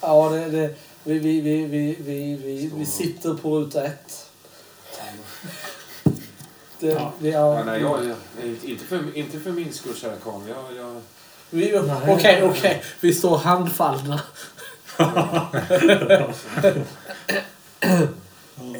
[0.00, 0.74] Ja, det, det,
[1.04, 4.30] vi, vi, vi, vi, vi, vi, vi sitter på ruta ett.
[6.78, 7.12] Det, Ja.
[7.18, 8.16] vi, Ja, ja, nej, jag, jag,
[8.64, 10.44] inte, för, inte för min skull, kära karln.
[10.48, 11.00] Jag, jag,
[11.50, 11.78] vi,
[12.08, 12.82] okej, okej.
[13.00, 14.20] Vi står handfallna.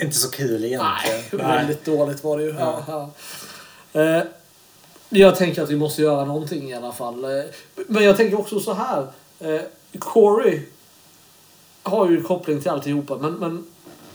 [0.02, 1.22] Inte så kul egentligen.
[1.32, 2.54] Nej, väldigt dåligt var det ju.
[2.58, 3.12] Ja.
[3.92, 4.24] Ja.
[5.08, 7.24] Jag tänker att vi måste göra någonting i alla fall.
[7.24, 7.44] Eh,
[7.86, 9.06] men jag tänker också så här.
[9.40, 9.60] Eh,
[9.98, 10.62] Corey
[11.82, 13.16] har ju koppling till alltihopa.
[13.16, 13.66] Men, men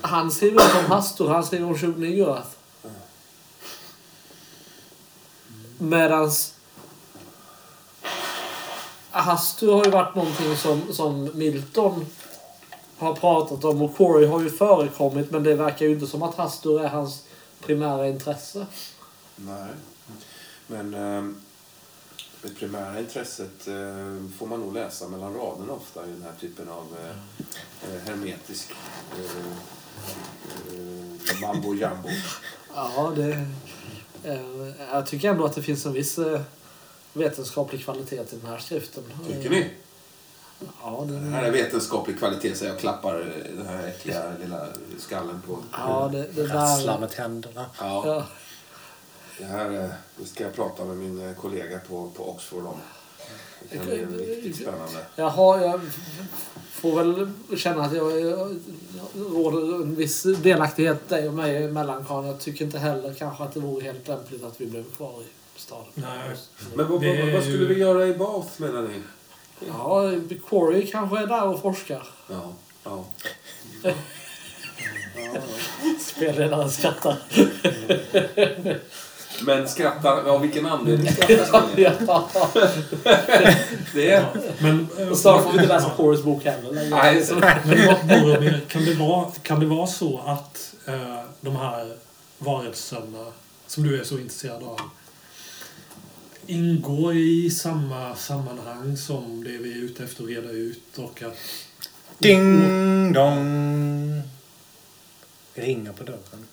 [0.01, 2.49] han skriver inte om Hastur, han skriver om 29 Rath.
[5.77, 6.53] Medans
[9.11, 12.05] Hastur har ju varit någonting som, som Milton
[12.97, 16.35] har pratat om och Corey har ju förekommit men det verkar ju inte som att
[16.35, 17.23] Hastur är hans
[17.65, 18.65] primära intresse.
[19.35, 19.68] nej.
[20.72, 21.41] Men ehm,
[22.41, 26.69] det primära intresset eh, får man nog läsa mellan raderna ofta i den här typen
[26.69, 28.72] av eh, eh, hermetisk
[29.19, 29.26] eh,
[30.76, 32.10] eh, mambo jumbo.
[32.76, 33.45] Ja, det...
[34.23, 36.41] Eh, jag tycker ändå att det finns en viss eh,
[37.14, 39.03] vetenskaplig kvalitet i den här skriften.
[39.27, 39.69] Tycker ni?
[40.81, 43.15] Ja, Det den, här är vetenskaplig kvalitet så jag klappar
[43.57, 44.68] den här äckliga lilla
[44.98, 45.57] skallen på.
[45.72, 46.99] ja det, det Rasslar där...
[46.99, 47.65] med tänderna.
[47.80, 48.26] Ja, Ja,
[49.41, 52.77] det här eh, det ska jag prata med min eh, kollega på, på Oxford om.
[53.69, 55.05] Det kan bli riktigt spännande.
[55.15, 55.81] Jaha, jag
[56.72, 58.59] får väl känna att jag, jag,
[59.13, 62.27] jag råder en viss delaktighet dig och mig emellan, Karin.
[62.27, 65.59] Jag tycker inte heller kanske att det vore helt lämpligt att vi blev kvar i
[65.59, 65.85] staden.
[65.93, 66.35] Nej,
[66.76, 69.01] Men vad, vad, vad skulle vi göra i Bath menar ni?
[69.68, 70.11] Ja,
[70.49, 72.07] Corey kanske är där och forskar.
[72.30, 72.53] Ja.
[72.84, 73.05] ja.
[75.99, 77.18] Spelledaren skrattar.
[79.45, 82.49] Men skrattar, av vilken anledning skrattar ja.
[83.93, 84.26] Det är...
[84.61, 84.88] men...
[84.99, 86.89] eh, Och snart får vi inte läsa Corys bok heller längre.
[86.89, 91.55] Nej, Så- Men Bo- Boromir, kan det vara, kan det vara så att eh, de
[91.55, 91.95] här
[92.38, 93.26] varelserna
[93.68, 94.80] som du är så intresserad av
[96.47, 101.38] ingår i samma sammanhang som det vi är ute efter att reda ut och att...
[102.18, 104.22] Ding dong.
[105.53, 106.45] Ringer på dörren.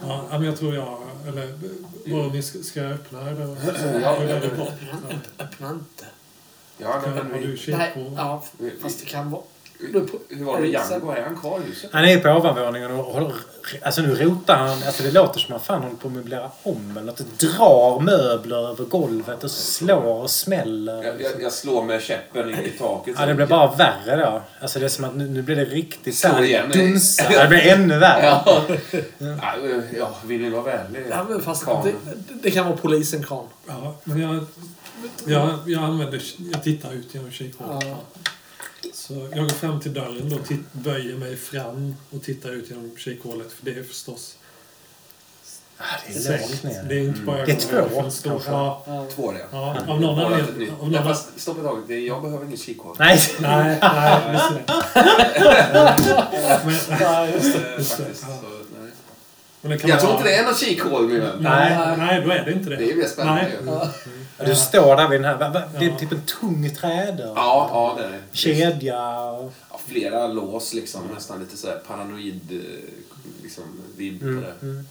[0.00, 0.98] Ja, men jag tror jag...
[1.28, 1.58] Eller
[2.06, 3.56] Boromir, ska ska jag öppna eller?
[4.00, 4.16] Ja?
[4.16, 4.70] Öppna,
[5.38, 6.06] öppna inte.
[6.78, 8.12] Ja, nej, Har men du vi, kik Nej, på?
[8.16, 8.44] ja,
[8.82, 9.42] fast det kan vara...
[10.28, 11.10] hur var det Django?
[11.10, 11.90] Är han kvar i huset?
[11.92, 13.34] Han är på ovanvåningen och håller...
[13.82, 14.82] Alltså nu rotar han.
[14.86, 17.38] Alltså det låter som att han fan håller på att möblera om eller något.
[17.38, 21.04] Drar möbler över golvet och slår och smäller.
[21.04, 23.16] Jag, jag, jag slår med käppen i, taket.
[23.18, 24.42] Ja, det blir bara värre då.
[24.60, 26.70] Alltså det är som att nu, nu blir det riktigt Slår såhär igen.
[26.72, 27.24] dunsa.
[27.32, 28.24] Ja, det blir ännu värre.
[28.24, 28.62] Ja.
[29.18, 29.54] Ja,
[29.98, 31.02] ja, vill ni vara vänlig?
[31.10, 31.92] Ja, men fast det,
[32.42, 33.46] det kan vara polisen, Kran.
[33.66, 34.44] Ja, men jag,
[35.26, 36.22] jag, jag använder...
[36.52, 37.84] Jag tittar ut genom kikhålet.
[37.86, 37.96] Ja.
[39.08, 43.52] Så jag går fram till dörren och böjer mig fram och tittar ut genom kikhålet.
[43.52, 44.36] För det är förstås
[45.78, 46.88] Ja, det är sänkt.
[46.88, 48.42] Det är inte bara Det är två, stor-.
[48.46, 49.06] Ja.
[49.14, 49.44] Två det.
[49.52, 50.70] ja, av någon Bara ett anledning.
[50.80, 51.98] Av någon, stopp ett tag.
[51.98, 52.96] Jag behöver ingen kikhål.
[52.98, 53.20] Nej.
[53.38, 54.72] nej, nej, just det.
[56.64, 57.74] Men, Ja, just det.
[57.78, 58.38] Just det, faktiskt, ja.
[58.42, 58.90] så, nej.
[59.60, 61.36] men det kan Jag tror inte det är någon kikhål, min vän.
[61.40, 62.76] Nej, nej, då är det inte det.
[62.76, 63.50] Det är mer spännande.
[64.38, 64.44] Ja.
[64.44, 65.68] Du står där vid den här...
[65.78, 67.32] Det är typ en tung trädörr.
[67.36, 68.36] Ja, ja det är det.
[68.36, 69.52] Kedja och...
[69.70, 71.00] Ja, flera lås liksom.
[71.14, 72.88] Nästan lite så här paranoid eh,
[73.42, 73.64] liksom,
[73.96, 74.66] vibb på Mm, det.
[74.66, 74.86] mm.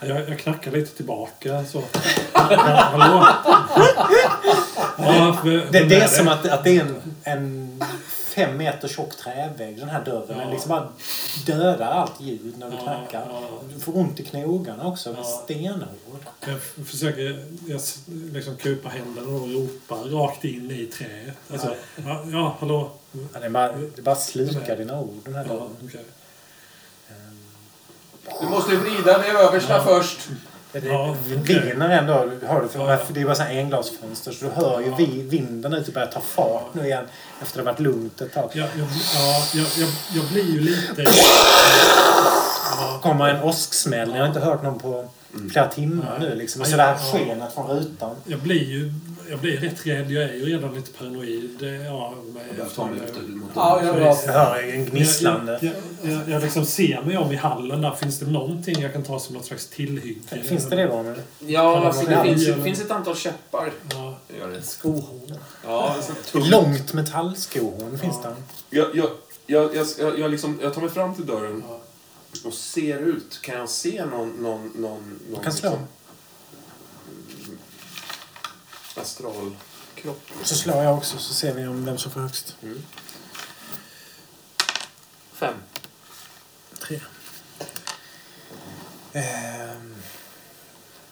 [0.00, 1.82] Ja, Jag, jag knackar lite tillbaka så.
[2.32, 3.26] Hallå?
[4.98, 7.82] Ja, för, Det, det är som att, att det är en, en
[8.34, 10.28] fem meter tjock trävägg, den här dörren.
[10.28, 10.50] Den Ja.
[10.50, 10.88] liksom bara
[11.46, 13.26] dödar allt ljud när du Ja, knackar.
[13.30, 13.40] ja.
[13.74, 15.14] Du får ont i knogarna också.
[15.18, 15.24] Ja.
[15.24, 15.84] Stenhård.
[16.46, 17.80] Jag försöker jag
[18.32, 21.36] liksom kupa händerna och ropa rakt in i träet.
[21.52, 21.74] Alltså,
[22.04, 22.90] ja, ja hallå?
[23.32, 25.76] Ja, det, är bara, det bara slukar dina ord, den här Ja, dörren.
[25.84, 26.04] okej.
[28.40, 30.18] Du måste vrida det översta först.
[30.82, 32.12] Ja, viner ändå.
[32.46, 32.98] Hör du, för Ja, ja.
[33.08, 36.74] det är bara så englasfönster så du hör ju vi, vinden ute börja ta fart
[36.74, 37.04] nu igen
[37.42, 38.50] efter att det varit lugnt ett tag.
[38.52, 41.06] Jag, jag, ja, jag, jag, jag blir ju lite...
[42.78, 44.10] Ja, kommer en åsksmäll.
[44.10, 45.08] Jag har inte hört någon på
[45.52, 46.34] flera timmar nu.
[46.34, 46.60] Liksom.
[46.60, 47.18] Och så det här ja.
[47.18, 48.16] skenet från rutan.
[48.24, 48.92] jag blir ju
[49.30, 50.10] jag blir rätt rädd.
[50.10, 51.58] Jag är ju redan lite paranoid.
[51.86, 54.18] Ja, med, Jag behöver ta mig ut mot Ja, ja, ja.
[54.26, 55.58] Jag hör en gnisslande.
[55.62, 55.72] Jag,
[56.02, 57.90] jag, jag, jag liksom ser mig om i hallen där.
[57.90, 60.42] Finns det någonting jag kan ta som något slags tillhygge?
[60.42, 61.14] Finns det det nu?
[61.38, 62.56] Ja, alltså, det Ja, finns, ja.
[62.56, 63.72] det finns ett antal käppar.
[63.90, 64.18] Ja.
[64.62, 65.34] Skohorn.
[65.64, 65.96] Ja.
[66.32, 68.34] Långt metallskohorn finns det.
[68.70, 69.08] Jag, jag,
[69.46, 71.80] jag, jag, jag, jag, liksom, jag tar mig fram till dörren ja.
[72.44, 73.38] och ser ut.
[73.42, 74.28] Kan jag se någon...
[74.28, 75.70] någon, någon, någon kan slå.
[75.70, 75.86] liksom,
[78.96, 80.20] astralkropp?
[80.42, 82.56] Så slår jag också så ser vi om vem som får högst.
[85.32, 85.54] Fem.
[86.78, 87.00] Tre.
[89.12, 89.94] Ehm,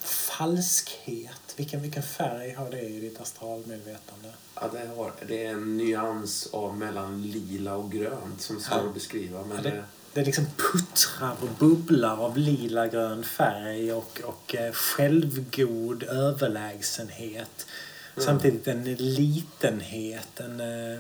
[0.01, 1.55] falskhet.
[1.57, 4.33] Vilken, vilken färg har det i ditt astralmedvetande?
[4.55, 8.79] Ja, det, har, det är en nyans av mellan lila och grönt som är svår
[8.79, 8.85] Ja.
[8.89, 9.45] att beskriva.
[9.45, 9.85] Men Ja, det, det,
[10.15, 17.67] det liksom puttrar och bubblar av lila-grön färg och, och eh, självgod överlägsenhet.
[18.17, 20.99] Samtidigt en litenhet en, eh,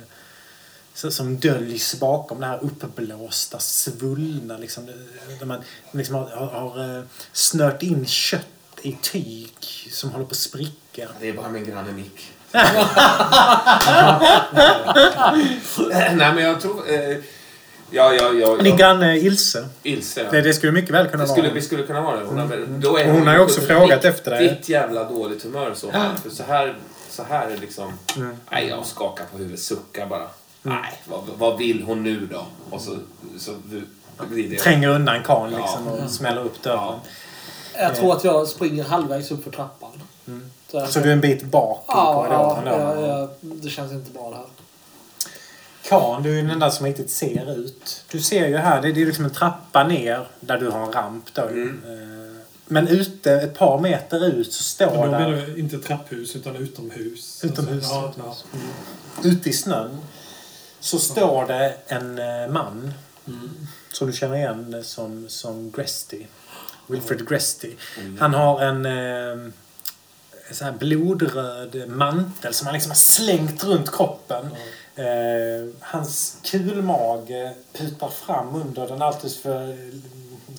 [0.95, 4.59] så, som döljs bakom det här uppblåsta, svullna.
[4.59, 4.95] Liksom, eh,
[5.39, 5.63] där man
[5.93, 8.47] liksom har, har, snört in kött
[8.83, 9.55] i tyg
[9.93, 11.09] som håller på att spricka.
[11.21, 12.33] det är bara min granne Nick.
[16.17, 16.91] Nej, men jag tror...
[16.91, 17.17] Eh,
[17.93, 18.77] ja, ja, ja, Din ja.
[18.77, 19.69] granne Ilse.
[19.83, 20.31] Ilse, ja.
[20.31, 21.55] Det, det skulle mycket väl kunna Det skulle, vara.
[21.55, 22.25] vi skulle kunna vara det.
[22.27, 24.61] Hon, har, då är Hon hon har ju också frågat efter dig.
[24.65, 25.91] jävla dåligt humör så.
[26.23, 26.77] För så här,
[27.11, 27.93] så här är liksom...
[28.17, 28.37] Mm.
[28.51, 30.27] Nej, jag skakar på huvudet, suckar bara.
[30.63, 32.47] Nej, vad, vad vill hon nu då?
[32.71, 32.97] Och så,
[33.39, 33.53] så
[34.29, 34.59] blir det...
[34.59, 36.05] Tränger undan karln liksom Ja.
[36.05, 36.79] och smäller upp dörren.
[36.79, 37.01] Ja.
[37.83, 39.91] Jag tror att jag springer halvvägs upp för trappan.
[40.71, 43.69] Så jag- Så du är en bit bak i ja, ja, korridoren ja, ja, det
[43.71, 44.45] känns inte bra det här.
[45.89, 48.05] Kan, du är den enda som riktigt ser ut.
[48.11, 51.25] Du ser ju här, det är liksom en trappa ner där du har en ramp
[51.35, 51.43] då.
[51.43, 51.83] Mm.
[51.87, 52.37] Eh,
[52.67, 56.37] Men ute, ett par meter ut så står Men då menar där, du inte trapphus
[56.37, 57.41] utan utomhus.
[57.45, 58.45] Utomhus, Alltså, ja, utomhus.
[59.23, 59.29] ja.
[59.31, 59.99] ute i snön,
[60.81, 62.95] så står det en eh, man
[63.93, 66.27] som du känner igen som, som Gresty.
[66.87, 67.71] Wilfred Gresty.
[68.19, 69.53] Han har en eh,
[70.53, 74.49] så här blodröd mantel som han liksom har slängt runt kroppen.
[74.97, 79.77] Eh, hans kulmage putar fram under den alldeles för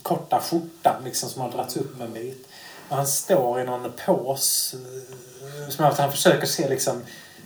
[0.01, 2.47] korta skjortan liksom, som har dragits upp en bit.
[2.89, 7.01] Och han står i någon pås eh, som att han försöker se liksom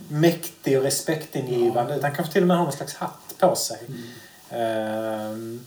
[0.10, 2.04] mäktig och respektingivande ut.
[2.04, 3.80] Han kanske till och med har någon slags hatt på sig.
[4.50, 5.66] Ehm,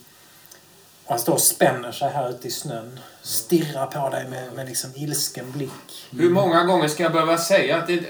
[1.05, 3.01] och han står och spänner sig här ute i snön.
[3.23, 6.09] Stirrar på dig med, med liksom ilsken blick.
[6.11, 8.01] Hur många gånger ska jag behöva säga att det...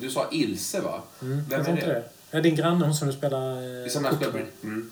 [0.00, 1.02] Du sa Ilse, va?
[1.22, 1.92] Mm, Vem är inte det?
[1.92, 2.04] det.
[2.30, 3.50] Ja, din granne, hon som du spelar...
[3.84, 4.32] Eh, som jag spelar
[4.62, 4.90] mm.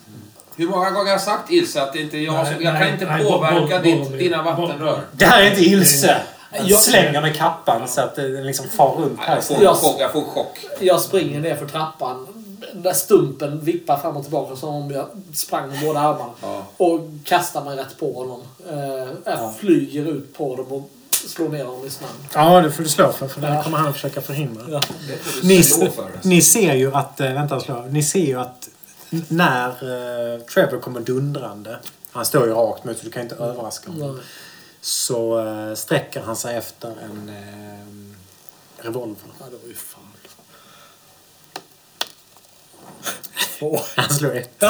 [0.55, 2.55] Hur många gånger har jag sagt Ilse att det inte är jag som...
[2.55, 5.01] Nej, Jag kan inte nej, påverka boll- boll- ditt, boll- dina vattenrör.
[5.11, 6.21] Det här är inte Ilse!
[6.65, 9.35] Jag- slänger med kappan så att den liksom far runt här.
[9.35, 10.59] Jag får, en chock, jag får chock.
[10.79, 12.27] Jag springer ner för trappan.
[12.73, 16.31] Där stumpen vippar fram och tillbaka som om jag sprang med båda armarna.
[16.41, 16.65] Ja.
[16.77, 18.41] Och kastar mig rätt på honom.
[18.69, 20.89] Eh, jag flyger ut på dem och
[21.27, 22.09] slår ner honom i snön.
[22.33, 23.27] Ja, det får du slå för.
[23.27, 23.63] För det Ja.
[23.63, 24.63] kommer han att försöka förhindra.
[24.69, 24.81] Ja.
[25.07, 26.11] Det får du Ni, slå för.
[26.23, 27.19] ni ser ju att...
[27.19, 27.85] eh, Vänta, slå.
[27.89, 28.69] Ni ser ju att
[29.27, 31.79] när eh, Trevor kommer dundrande.
[32.11, 34.15] Han står ju rakt mot så du kan inte överraska honom.
[34.15, 34.25] Nej.
[34.81, 39.15] Så eh, sträcker han sig efter en eh, revolver.
[39.39, 40.03] Ja, det var ju fan.
[43.95, 44.61] Han slår ett.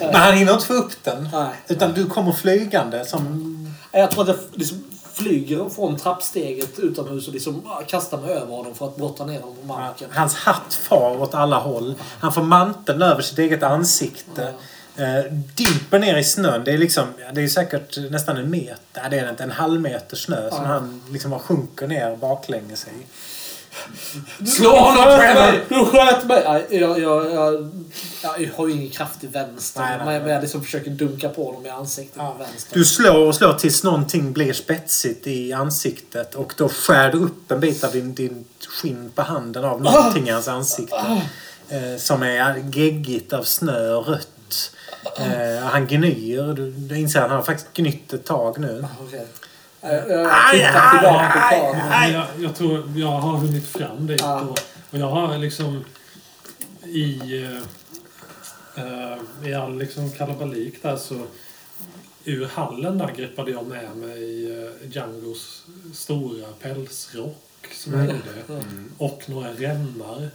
[0.00, 1.28] Men han hinner inte få upp den.
[1.32, 1.48] Nej.
[1.68, 3.50] Utan du kommer flygande som...
[3.92, 4.84] Jag tror att jag liksom
[5.14, 9.40] flyger från trappsteget utomhus och liksom ah, kastar mig över honom för att brotta ner
[9.40, 10.08] honom på marken.
[10.12, 11.94] Hans hatt far åt alla håll.
[12.20, 14.54] Han får manteln över sitt eget ansikte.
[14.96, 16.64] Eh, dimper ner i snön.
[16.64, 18.76] Det är liksom, det är säkert nästan en meter.
[18.94, 19.42] Nej, det är inte.
[19.42, 23.06] En halv meter snö som han liksom sjunker ner baklänges i.
[24.46, 25.64] Slå honom Trevor!
[25.68, 26.66] Du sköt mig!
[26.70, 27.70] Jag, jag, jag,
[28.22, 29.80] jag har ju ingen kraft i vänster.
[29.80, 30.32] Nej, nej, men nej.
[30.32, 32.34] jag liksom försöker dunka på honom i ansiktet Ja.
[32.38, 32.74] med vänster.
[32.78, 37.50] Du slår och slår tills någonting blir spetsigt i ansiktet och då skär du upp
[37.50, 41.22] en bit av din, din skinn på handen av någonting i hans ansikte.
[41.68, 44.70] Eh, som är geggigt av snö och rött.
[45.18, 46.52] Eh, han gnyr.
[46.56, 48.86] Du, du inser att han har faktiskt gnytt ett tag nu.
[49.06, 49.26] Okej.
[49.84, 51.76] Jag, jag Aj, tittar tillbaka på.
[51.88, 54.20] Men jag, jag tror jag har hunnit fram dit.
[54.20, 54.40] Ja.
[54.40, 54.58] Och,
[54.90, 55.84] och jag har liksom
[56.84, 57.56] i, eh,
[58.84, 61.26] eh, i all liksom kalabalik där så
[62.24, 68.42] ur hallen där greppade jag med mig eh, Djangos stora pälsrock som hängde.
[68.48, 68.92] Mm.
[68.98, 70.28] Och några remmar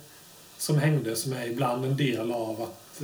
[0.58, 3.02] som hängde som är ibland en del av att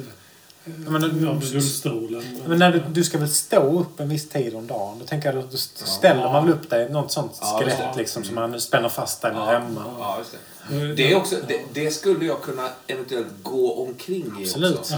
[0.65, 2.23] eh, men du- av rullstolen.
[2.47, 4.99] Men när du, du ska väl stå upp en viss tid om dagen?
[4.99, 7.77] Då tänker jag att då st- ställer man väl upp dig något sånt Ja, skelett
[7.77, 7.97] det.
[7.97, 9.83] liksom som man spänner fast dig med Ja, remmar.
[9.99, 10.37] ja, just det.
[10.37, 14.77] Eh, Det, är också, det, det skulle jag kunna eventuellt gå omkring i Absolut.
[14.79, 14.93] också.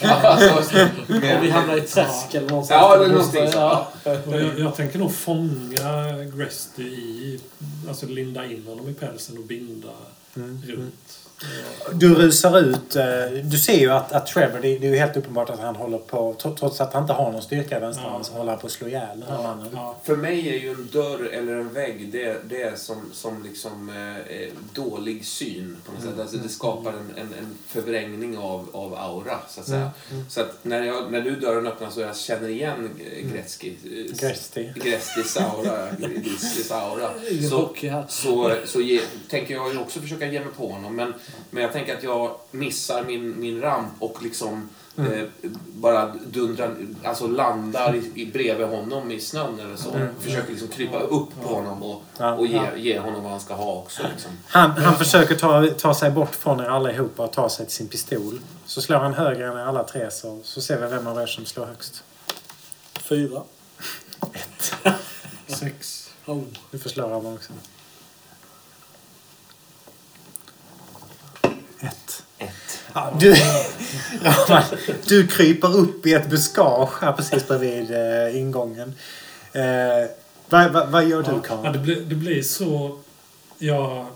[0.00, 2.80] Ja, alltså, Om vi med, hamnar i ett träsk eller någonstans.
[2.82, 3.58] ja, eller någonting så.
[3.58, 3.88] Ja.
[4.04, 7.40] jag, jag tänker nog fånga Gresty i,
[7.88, 9.88] alltså linda in honom i pälsen och binda
[10.36, 10.62] Mm.
[10.68, 11.18] runt.
[11.92, 12.96] Du rusar ut.
[12.96, 13.04] eh,
[13.44, 15.98] Du ser ju att, att Trevor, det, det är ju helt uppenbart att han håller
[15.98, 18.24] på, tro- trots att han inte har någon styrka i vänsterarmen, Ja.
[18.24, 19.68] så håller han på att slå ihjäl den här mannen.
[19.74, 23.42] Ja, För mig är ju en dörr eller en vägg det, det är som, som
[23.42, 26.20] liksom, eh, eh, dålig syn på något sätt.
[26.20, 29.90] Alltså, det skapar en, en, en förvrängning av, av aura, så att säga.
[30.28, 34.16] Så att när, jag, när du dörren öppnas och jag känner igen eh, Gretzky, eh,
[34.20, 34.68] Gresty.
[34.74, 38.04] Grestis aura, Grestis aura så, här.
[38.08, 39.00] så, så ge,
[39.30, 40.96] tänker jag ju också försöka ge mig på honom.
[40.96, 41.14] Men,
[41.50, 44.68] men jag tänker att jag missar min, min ramp och liksom
[44.98, 45.24] eh,
[45.66, 50.08] bara dundrar, alltså landar i, i bredvid honom i snön eller så.
[50.20, 52.34] Försöker liksom krypa upp på honom och, Ja.
[52.34, 54.02] och ge, ge honom vad han ska ha också.
[54.12, 54.30] Liksom.
[54.46, 57.88] Han, han försöker ta, ta sig bort från er allihopa och ta sig till sin
[57.88, 58.40] pistol.
[58.66, 61.26] Så slår han högre än er alla tre så, så ser vi vem av er
[61.26, 62.04] som slår högst.
[63.00, 63.42] Fyra.
[65.46, 66.10] sex.
[66.26, 66.42] Oh.
[66.70, 67.52] Du får slå honom också.
[71.82, 72.22] Ett.
[72.38, 72.78] Ett.
[72.94, 73.34] Ja, du,
[75.08, 78.94] du kryper upp i ett buskage här precis bredvid eh, ingången.
[79.52, 79.62] Eh,
[80.48, 81.72] vad, vad, vad gör du, Ja, Karl?
[81.72, 82.98] det, blir, det blir så...
[83.58, 84.06] Jag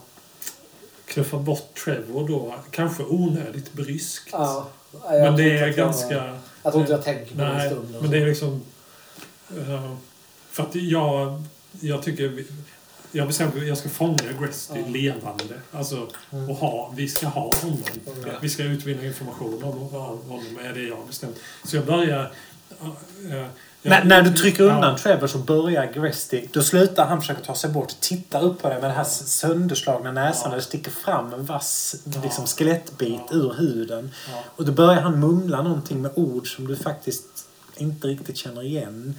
[1.07, 4.29] knuffar bort Trevor då, kanske onödigt bryskt.
[4.33, 4.69] Ja.
[5.11, 6.39] Jag men det är att jag- ganska...
[6.63, 7.97] Jag tror inte jag tänker på det en Nej, stund.
[8.01, 8.63] men det är liksom...
[9.51, 9.93] eh,
[10.51, 11.43] för att jag,
[11.81, 12.45] jag tycker...
[13.13, 14.87] Jag har bestämt att jag ska fånga Gresty Ja.
[14.89, 15.55] levande.
[15.73, 16.07] Alltså,
[16.49, 17.83] och ha, vi ska ha honom.
[18.27, 18.33] Ja.
[18.43, 19.89] Vi ska utvinna information om om
[20.29, 21.37] honom, är det jag har bestämt.
[21.65, 22.33] Så jag börjar...
[23.31, 23.49] eh, jag-
[23.83, 24.99] När, när du trycker undan Ja.
[24.99, 28.81] Trevor så börjar Gresty, då slutar han försöka ta sig bort, tittar upp på dig
[28.81, 30.49] med den här sönderslagna näsan Ja.
[30.51, 32.21] där det sticker fram en vass Ja.
[32.23, 33.37] liksom, skelettbit Ja.
[33.37, 34.11] ur huden.
[34.33, 34.45] Ja.
[34.57, 37.25] Och då börjar han mumla någonting med ord som du faktiskt
[37.77, 39.15] inte riktigt känner igen.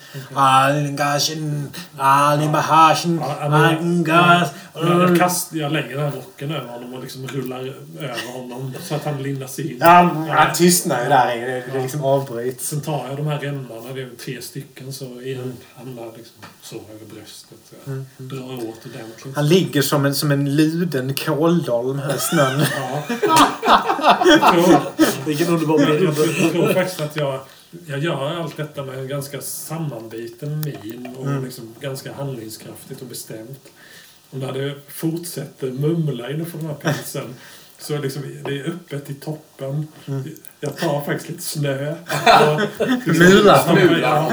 [5.54, 7.60] Jag, lägger den här rocken över honom och liksom rullar
[8.00, 9.78] över honom så att han lindar sig in.
[9.82, 11.36] Ja, han tystnar ju där.
[11.36, 12.68] Det, det liksom avbryts.
[12.68, 16.76] Sen tar jag de här remmarna, det är tre stycken, så en hamnar liksom så
[16.76, 17.58] över bröstet.
[17.70, 19.36] Så jag drar åt ordentligt.
[19.36, 22.66] Han ligger som en, som en luden kåldolm här i snön.
[25.26, 26.18] Vilken underbar bild.
[26.44, 27.40] jag tror faktiskt att jag,
[27.88, 33.70] jag gör allt detta med en ganska sammanbiten min och liksom ganska handlingskraftigt och bestämt.
[34.30, 37.36] Och när det fortsätter mumla innanför den här pälsen
[37.80, 39.88] så är liksom, det är öppet i toppen.
[40.60, 41.92] Jag tar faktiskt lite snö.
[41.92, 42.62] Och
[43.06, 44.32] liksom, i Ja.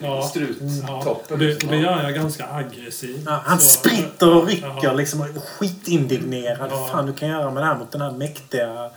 [0.00, 1.32] Ja, struttoppen.
[1.32, 3.20] och det, och det gör jag ganska aggressivt.
[3.26, 4.92] Ja, han Så- spritter och rycker Ja.
[4.92, 6.68] liksom och är skitindignerad.
[6.72, 6.88] Ja.
[6.92, 8.90] Fan du kan göra med det här mot den här mäktiga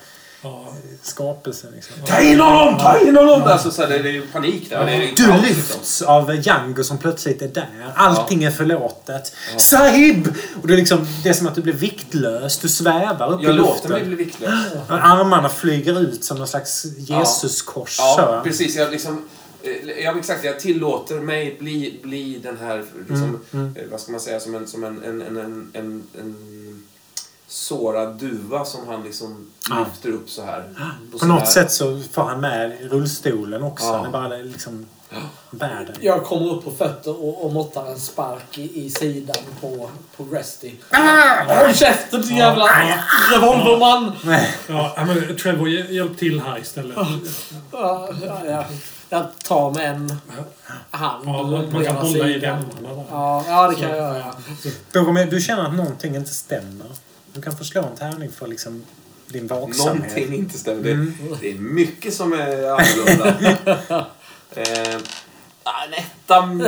[0.46, 0.66] Ja,
[1.02, 1.72] skapelsen.
[1.76, 1.96] Liksom.
[2.08, 2.80] Ta in honom!
[2.80, 3.42] Ta in honom!
[3.44, 4.88] Alltså, så här, det, det är ju panik där.
[4.88, 5.42] Är Du kaos, liksom.
[5.44, 7.92] lyfts av Django som plötsligt är där.
[7.96, 9.32] Allting är förlåtet.
[9.58, 10.28] Sahib!
[10.62, 12.58] Och det är, liksom, det är som att du blir viktlös.
[12.58, 13.92] Du svävar upp i Jag låter luften.
[13.92, 14.52] mig bli viktlös.
[14.90, 17.98] Armarna flyger ut som någon slags Jesuskors.
[18.00, 18.76] Ja, precis.
[18.76, 19.26] Jag liksom...
[19.64, 20.44] eh, Ja, exakt.
[20.46, 24.56] Jag tillåter mig bli, bli den här, liksom, Mm, eh, vad ska man säga, som
[24.56, 25.38] en, som en, en, en,
[25.74, 26.36] en, en
[27.48, 29.80] sårad duva som han liksom Ja.
[29.80, 30.64] lyfter upp så här.
[31.12, 33.86] På sån något här- sätt så får han med rullstolen också.
[33.86, 33.98] Ja.
[33.98, 34.86] Han är bara liksom
[35.52, 35.96] bär den.
[36.02, 40.24] Jag kommer upp på fötter och, och måttar en spark i, i sidan på, på
[40.36, 40.72] Resty.
[40.92, 41.44] Ah!
[41.66, 42.66] Håll käften din jävla
[43.34, 44.12] revolverman!
[44.68, 46.98] ja men Trevor, hjä- hjälp till här istället.
[47.72, 48.66] Ja, ja, ja.
[49.10, 50.14] Jag tar med en
[50.92, 52.64] hand Ja, på man, kan hålla i där.
[53.12, 54.18] Ja, ja, det kan jag göra.
[54.18, 54.34] Ja.
[54.94, 56.86] Boromir, du känner att någonting inte stämmer.
[57.36, 58.84] Du kan få slå en tärning för liksom
[59.28, 60.02] din vaksamhet.
[60.02, 60.84] Någonting inte stämmer.
[60.84, 61.14] Det, Mm.
[61.41, 63.28] det är mycket som är annorlunda.
[64.56, 64.98] eh,
[65.64, 66.66] ah, en etta, en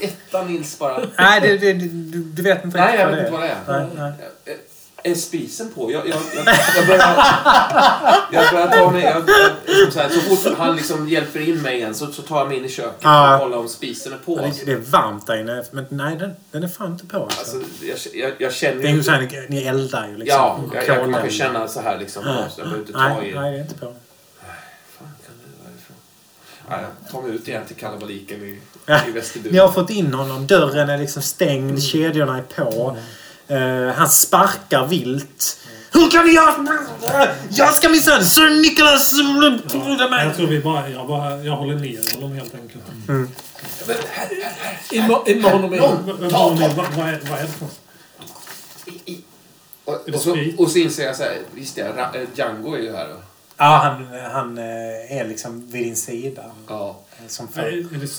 [0.00, 1.06] etta Nils bara.
[1.18, 1.88] Nej, det, det, du,
[2.22, 3.86] du vet inte Nej, jag riktigt vet inte vad det är.
[3.96, 4.12] Nej,
[4.46, 4.58] nej.
[5.04, 5.92] Är spisen på?
[5.92, 7.16] Jag, jag, jag, jag börjar...
[8.32, 9.02] Jag börjar ta mig...
[9.02, 9.22] Jag,
[9.66, 12.48] jag, så, här, så fort han liksom hjälper in mig igen så, så tar jag
[12.48, 13.34] mig in i köket Ja.
[13.34, 14.38] och kollar om spisen är på.
[14.38, 14.42] Ja.
[14.42, 17.22] Det, det är varmt där inne, men nej, den, den är fan inte på.
[17.22, 17.56] Alltså.
[17.90, 20.38] Alltså, jag, jag, känner det är ju så här, ni, eldar ju liksom.
[20.38, 22.22] Ja, jag, jag, jag kan känna så här liksom.
[22.26, 22.44] Ja.
[22.50, 23.34] Så jag behöver inte ta nej, i...
[23.34, 23.86] nej, det är inte på.
[24.98, 25.96] fan kan det vara ifrån?
[26.68, 29.00] Ja, jag tar mig ut igen till kalabaliken i, Ja.
[29.08, 29.52] i vestibulen.
[29.52, 30.46] Ni har fått in honom.
[30.46, 31.82] Dörren är liksom stängd.
[31.82, 32.96] Kedjorna är på.
[33.50, 35.56] Eh, han sparkar vilt.
[35.92, 36.54] Hur kan ni göra...
[37.50, 38.24] Jag ska minsann...
[38.24, 39.12] Sir Nicholas...
[40.24, 40.88] Jag tror vi bara...
[40.88, 42.84] Jag, bara, jag håller ner honom helt enkelt.
[44.90, 45.98] In med, in med honom igen.
[46.06, 47.66] Vad, är, vad är det för
[49.84, 52.92] Och, och, så, och så inser jag så här, visst ja, eh, Django är ju
[52.96, 53.08] här.
[53.08, 53.16] då.
[53.56, 56.42] Ja, han, han eh, är liksom vid din sida.
[56.68, 56.98] Ja.
[57.28, 57.62] Som Är, för.
[57.62, 58.10] är det,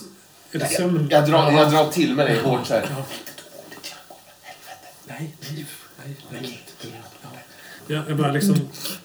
[0.51, 1.07] är det sömn...
[1.11, 2.89] Jag drar, jag drar till med det hårt så här.
[5.19, 5.65] Nej, nej,
[6.31, 6.41] nej.
[6.41, 7.01] nej.
[7.23, 7.29] Ja.
[7.87, 8.55] Jag, jag börjar liksom...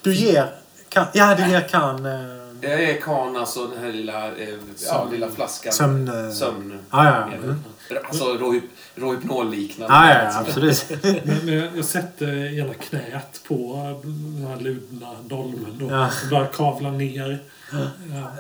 [0.03, 0.51] Du ger...
[0.89, 2.07] Kan, ja, du ger kan...
[2.07, 4.49] Eh, Jag är kan alltså den här lilla, eh,
[4.87, 5.73] ja, lilla flaskan.
[5.73, 6.79] Sömn, Sömn.
[6.91, 7.37] ja, ja, ja.
[7.37, 7.63] Mm.
[8.09, 8.65] Alltså rohyp,
[8.95, 9.95] rohypnol-liknande.
[9.95, 10.87] ja, ja, ja, absolut.
[11.03, 13.75] Men, men jag, jag sätter ena knät på
[14.05, 15.91] den här ludna dolmen då.
[15.91, 16.07] Ja.
[16.07, 17.39] Och börjar kavla ner.
[17.73, 17.87] Ja,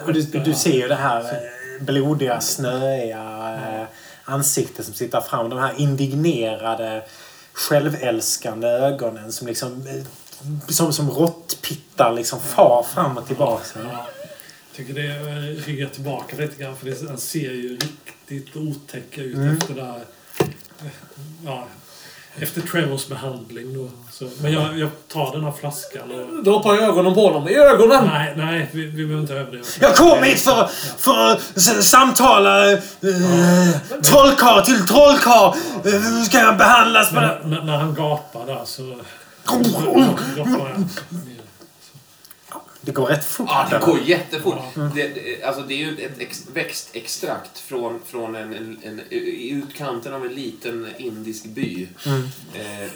[0.06, 3.86] Och du, du ser ju det här eh, blodiga, snöiga eh,
[4.24, 5.51] ansiktet som sitter fram.
[5.51, 7.02] De här indignerade,
[7.56, 9.86] självälskande ögonen som liksom...
[9.86, 10.04] eh,
[10.68, 13.64] Som, som råttpittar liksom far fram och tillbaka.
[13.82, 14.06] Ja.
[14.70, 19.18] Jag tycker det eh, ryggar tillbaka lite grann för det, han ser ju riktigt otäck
[19.18, 19.56] ut Mm.
[19.56, 20.00] efter det här.
[20.38, 20.86] eh,
[21.44, 21.66] Ja,
[22.38, 23.90] efter Trevors behandling då.
[24.18, 26.44] Så, men jag, jag tar den här flaskan och...
[26.44, 27.48] Droppar ögonen på honom.
[27.48, 28.06] I ögonen!
[28.06, 29.64] Nej, nej, vi, vi behöver inte överdriva.
[29.80, 32.78] Jag kom hit för, för att samtala eh,
[34.02, 35.56] trollkarl till trollkarl.
[35.84, 37.38] Eh, ska jag behandlas med?
[37.43, 38.97] Men när, när han gapar där så...
[42.80, 43.47] Det går rätt fort.
[43.51, 44.74] Ja, det går jättefort.
[44.74, 49.51] Det, det, alltså det är ju ett ex, växtextrakt från, från en, en, en, i
[49.51, 51.88] utkanten av en liten indisk by.
[52.55, 52.90] Eh,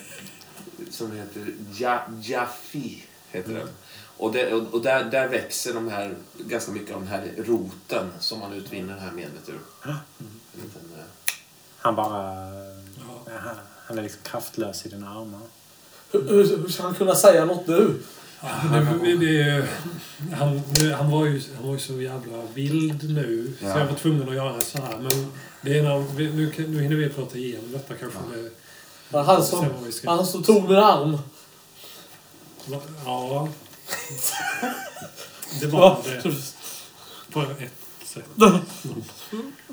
[0.90, 1.46] som heter
[1.78, 3.04] ja, Jaffi.
[3.30, 3.68] Heter den.
[4.16, 8.38] Och, det, och, där, där växer de här, ganska mycket av den här roten som
[8.40, 9.58] man utvinner här medlet ur.
[9.84, 9.96] En
[10.54, 11.04] liten, eh,
[11.78, 12.22] Han bara...
[13.40, 15.40] Han, han är liksom kraftlös i dina armar.
[16.12, 17.94] Hur, hur, hur ska han kunna säga något nu?
[18.70, 19.68] Men det, det,
[20.34, 20.62] han,
[20.96, 23.52] han, var ju, han var ju så jävla vild nu.
[23.60, 23.78] Så Ja.
[23.78, 24.98] jag var tvungen att göra så här.
[24.98, 25.32] Men
[25.62, 28.18] det är när, nu, nu hinner vi prata igenom detta kanske.
[28.18, 28.50] Var
[29.12, 29.66] han som,
[30.04, 31.18] han som tog min arm.
[33.04, 33.48] Ja.
[35.60, 36.22] Det var det.
[37.32, 37.72] På ett
[38.04, 38.24] sätt.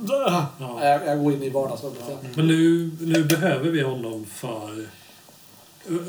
[0.08, 0.50] Ja.
[0.60, 2.34] Jag, jag går in i vardagsrummet igen.
[2.36, 4.88] Men nu, nu behöver vi honom för,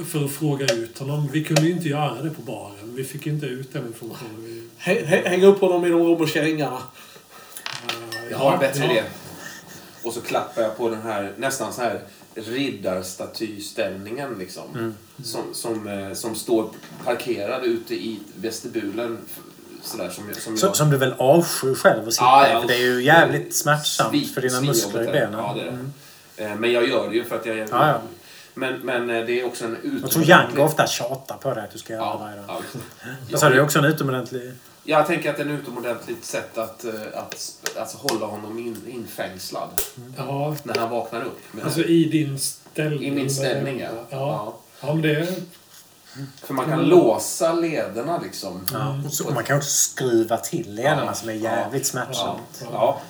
[0.05, 1.29] för att fråga ut honom.
[1.33, 2.95] Vi kunde ju inte göra det på baren.
[2.95, 4.37] Vi fick inte ut den informationen.
[4.45, 4.69] Vi,
[5.05, 6.83] Häng, upp honom i de romerska ringarna.
[8.31, 8.91] Jag har en bättre Ja.
[8.91, 9.03] idé.
[10.05, 12.01] Och så klappar jag på den här nästan så här
[12.47, 14.95] riddarstatyställningen liksom.
[15.25, 16.71] Som, som, eh, som står
[17.05, 19.19] parkerad ute i vestibulen.
[19.83, 20.77] Sådär som, jag- som Så, jag...
[20.77, 22.61] som du väl avskyr själv att sitta Ja, i?
[22.61, 25.13] För det är ju jävligt smärtsamt Svin- för dina muskler i är det.
[25.21, 25.39] benen.
[25.39, 25.71] Ja, det är det.
[25.71, 26.53] Mm.
[26.53, 27.57] Eh, Men jag gör det ju för att jag...
[27.59, 28.01] Ja, ja.
[28.55, 30.29] Men, men eh, det är också en Jag tror utomordentlig...
[30.29, 32.63] Django ofta tjatar på dig att du ska göra Ja, varje dag.
[33.31, 34.53] ja, så är det också en utomordentlig...
[34.91, 38.59] Jag tänker att det är ett utomordentligt sätt att, eh, att, sp- alltså hålla honom
[38.59, 39.69] in, infängslad
[40.17, 41.39] ja, när han vaknar upp.
[41.53, 43.03] med- alltså i din ställning.
[43.03, 43.89] I min ställning, ja.
[44.11, 45.29] Ja, ja men det...
[46.43, 48.67] För man kan låsa lederna liksom.
[48.73, 49.01] Ja.
[49.07, 51.15] Och så, och man kan också skruva till lederna Ja.
[51.15, 51.89] som är jävligt Ja.
[51.91, 52.65] smärtsamt.
[52.73, 53.01] ja.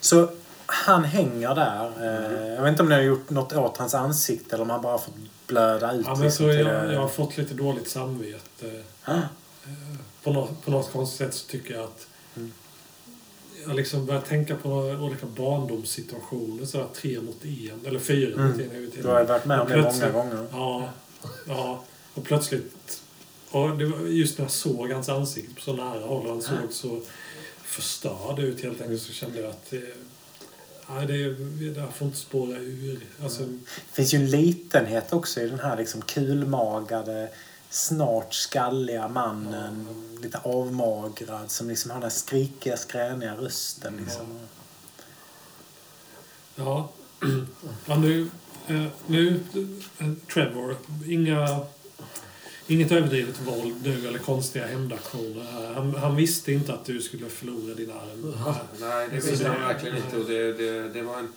[0.00, 0.28] Så
[0.66, 1.92] han hänger där.
[2.00, 4.82] Eh, Jag vet inte om ni har gjort något åt hans ansikte eller om han
[4.82, 5.14] bara fått
[5.46, 6.06] blöda ut.
[6.06, 8.82] Ja, men liksom så till jag, jag har fått lite dåligt samvete.
[9.04, 9.12] Ah.
[10.26, 12.06] På något, på något konstigt sätt så tycker jag att
[13.66, 16.64] jag liksom börjar tänka på olika barndomssituationer.
[16.64, 18.70] Så här, tre mot en, eller fyra mot en.
[18.74, 19.02] jag vet.
[19.02, 20.46] Du har ju varit med om det många gånger.
[20.52, 20.88] Ja,
[21.48, 21.84] ja.
[22.14, 23.02] Och plötsligt...
[23.50, 26.42] Och det var just när jag såg hans ansikte på så nära håll och han
[26.42, 27.00] såg så
[27.62, 29.72] förstörd ut helt enkelt så kände jag att...
[29.72, 29.80] eh,
[30.90, 31.34] Nej, det,
[31.74, 33.00] det här får inte spåra ur.
[33.22, 37.28] Alltså, Det finns ju en litenhet också i den här liksom kulmagade,
[37.76, 39.86] snart skalliga mannen.
[40.22, 43.96] Lite avmagrad som liksom har den skrikiga, skräniga rösten.
[43.96, 44.26] Liksom.
[46.54, 46.90] Ja.
[47.86, 48.30] ja nu,
[48.66, 49.40] eh, nu
[49.98, 50.76] eh, Trevor,
[51.06, 51.60] inga,
[52.66, 55.72] inget överdrivet våld nu eller konstiga hämndaktioner.
[55.74, 58.34] Han, han visste inte att du skulle förlora din arm.
[58.80, 60.16] Nej, det visste han verkligen inte.
[60.16, 61.28] Och det, det, det var en...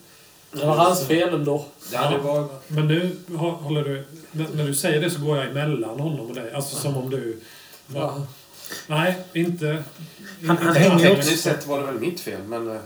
[0.52, 1.66] Det var hans fel ändå.
[1.94, 2.48] Ja, det var...
[2.68, 4.06] Men nu hå- håller du...
[4.32, 6.54] När, du säger det så går jag emellan honom och dig.
[6.54, 7.40] Alltså som om du...
[7.96, 8.16] Ja.
[8.88, 9.84] Nej, inte...
[10.48, 12.72] Han- inte han hänger också- Tekniskt sett var det väl mitt fel, men...
[12.72, 12.82] eh,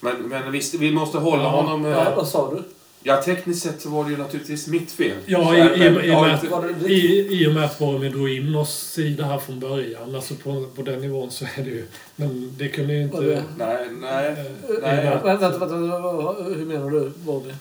[0.00, 1.84] Men, men visst, vi måste hålla Ja, honom...
[1.84, 2.62] eh, ja, vad sa du?
[3.04, 5.16] Ja, tekniskt sett så var det ju naturligtvis mitt fel.
[5.26, 7.64] Ja, i, här, i, men i, jag har med inte- att, i, i och med
[7.64, 10.14] att Boromir drog in oss i det här från början.
[10.14, 11.86] Alltså på, på den nivån så är det ju...
[12.16, 13.04] Men det kunde ju det?
[13.04, 13.44] inte...
[13.58, 14.26] Nej, nej.
[14.28, 14.36] eh,
[14.82, 15.20] Nej, i- ja.
[15.24, 17.54] Vänta, vänta, vänta, hur menar du, Bobby?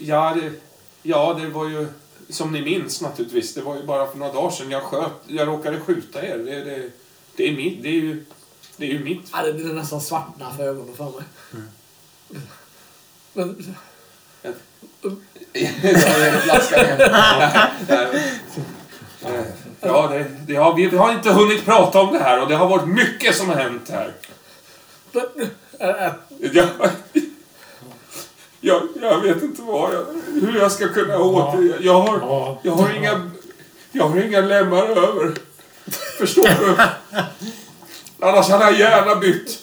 [0.00, 0.50] Ja det,
[1.02, 1.86] ja, det var ju...
[2.28, 3.54] Som ni minns naturligtvis.
[3.54, 5.12] Det var ju bara för några dagar sedan jag sköt...
[5.26, 6.38] Jag råkade skjuta er.
[6.38, 6.90] Det, det,
[7.36, 7.82] det är mitt...
[7.82, 8.24] Det är ju...
[8.76, 9.20] Det är ju mitt.
[9.32, 11.22] Ja, det blir nästan svartna för ögonen för mig.
[11.50, 11.66] Men,
[13.32, 13.54] Jag är
[16.42, 17.00] flaskan igen.
[19.80, 22.68] Ja, det, det har, vi har inte hunnit prata om det här och det har
[22.68, 24.12] varit mycket som har hänt här.
[25.80, 26.12] äh,
[28.60, 30.04] Jag, jag, vet inte vad jag,
[30.40, 31.78] hur jag ska kunna åter...
[31.80, 33.30] Jag har, Ja, jag har inga...
[33.92, 35.34] Jag har inga lemmar över.
[36.18, 36.76] Förstår du?
[38.26, 39.58] Annars hade jag gärna bytt.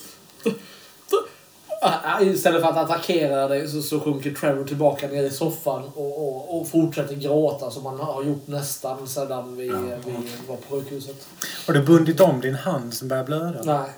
[2.21, 6.61] Istället för att attackera dig så, så sjunker Trevor tillbaka ner i soffan och, och,
[6.61, 9.63] och fortsätter gråta som han har gjort nästan sedan vi,
[10.05, 10.13] vi
[10.47, 11.27] var på sjukhuset.
[11.67, 13.61] Har du bundit om din hand som börjar blöda?
[13.63, 13.89] Nej.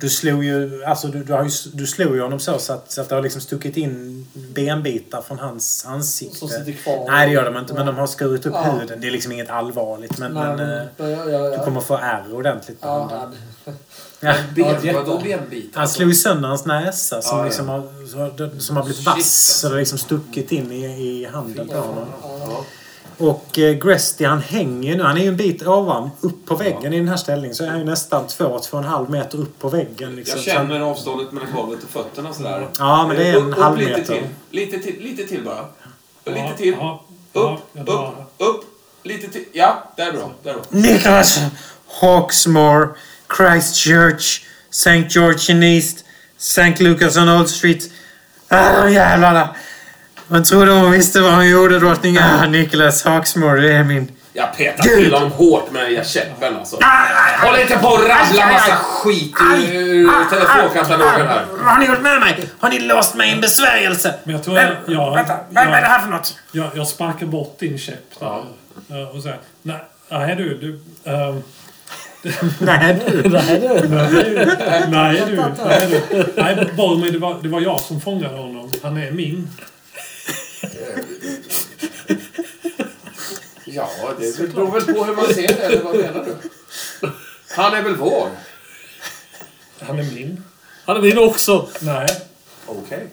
[0.00, 2.90] Du slog ju, alltså du, du, har ju, du slog ju honom så, så att,
[2.92, 6.36] så att det har liksom stuckit in benbitar från hans ansikte.
[6.38, 7.04] Som sitter kvar.
[7.08, 7.74] Nej, det gör de inte.
[7.74, 8.62] Men de har skurit upp Ja.
[8.62, 9.00] huden.
[9.00, 10.18] Det är liksom inget allvarligt.
[10.18, 11.56] Men, Nej, men, men, eh, ja, ja, ja.
[11.58, 13.38] du kommer få ärr ordentligt på Ja, handen.
[14.20, 14.34] Ja,
[15.22, 15.78] benbitar?
[15.80, 17.44] Han slog sönder hans näsa som, Ja, ja.
[17.48, 19.16] liksom har, som har blivit Shit, vass.
[19.16, 19.58] alltså.
[19.60, 22.04] Så det har liksom stuckit in i, i handen på honom.
[22.22, 22.64] Ja.
[23.18, 25.02] Och eh, Gresty han hänger ju nu.
[25.02, 27.54] Han är ju en bit ovan, upp på väggen i den här ställningen.
[27.54, 30.16] Så är han ju nästan två, två och en halv meter upp på väggen.
[30.16, 30.36] Liksom.
[30.36, 32.68] Jag känner avståndet mellan golvet och fötterna sådär.
[32.78, 34.14] Ja, men det är en upp, halv upp lite meter.
[34.14, 34.24] till.
[34.50, 35.64] Lite till, lite till bara.
[36.24, 36.74] ja, Lite till.
[36.80, 37.88] Ja, Upp, upp,
[38.38, 38.64] upp.
[39.02, 39.44] Lite till.
[39.52, 40.30] Ja, där är bra.
[40.42, 40.64] Där är bra.
[40.68, 41.38] Nicholas
[42.00, 42.96] Hawksmoor,
[43.36, 45.08] Christchurch, St.
[45.10, 46.04] George in East,
[46.38, 46.80] St.
[46.84, 47.90] Lucas on Old Street.
[48.48, 49.48] Ah, jävlarna!
[50.28, 52.18] Man trodde hon visste vad hon gjorde, drottning.
[52.18, 54.12] Ah, Nicholas Hawksmoor, det är min...
[54.34, 56.78] Jag petar till honom hårt med käppen alltså.
[57.42, 61.46] Håll inte på och rabbla massa skit ur telefonkatalogen här.
[61.52, 62.48] Vad har ni gjort med mig?
[62.58, 64.14] Har ni låst mig i en besvärjelse?
[64.24, 64.70] Men jag tror jag...
[64.86, 66.36] Ja, Vänta, vad är det här för något?
[66.52, 68.44] Jag, jag sparkar bort din käpp där.
[68.90, 70.80] Eh, Och säger, nej, nej du, du...
[71.10, 71.42] ehm,
[72.60, 73.28] Nej, du.
[73.28, 73.88] Nej, du.
[73.88, 76.32] nej du, nej du.
[76.36, 76.54] Nej,
[77.12, 78.70] det var, det var jag som fångade honom.
[78.82, 79.48] Han är min.
[83.64, 83.88] Ja,
[84.20, 86.36] det beror väl på hur man ser det, eller vad menar du?
[87.50, 88.28] Han är väl vår?
[89.80, 90.44] Han är min.
[90.84, 91.68] Han är min också.
[91.80, 92.06] Nej,
[92.66, 93.06] Okej.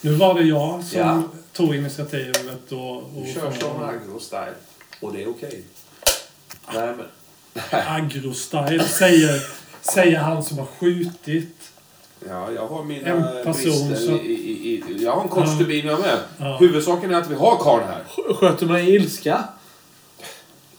[0.00, 1.22] nu var det jag som Ja.
[1.52, 2.96] tog initiativet och...
[2.96, 4.54] och Du kör som agro-style.
[5.00, 5.62] Och det är okej.
[6.74, 7.06] Nej, men...
[7.70, 9.42] Agro-style, säger,
[9.80, 11.56] säger han som har skjutit.
[12.28, 15.04] Ja, jag har mina En person brister som- i, i, i...
[15.04, 16.18] Jag har en kort stubin jag med.
[16.38, 16.56] Ja.
[16.60, 18.34] Huvudsaken är att vi har karln här.
[18.34, 19.44] Sköt du mig i ilska?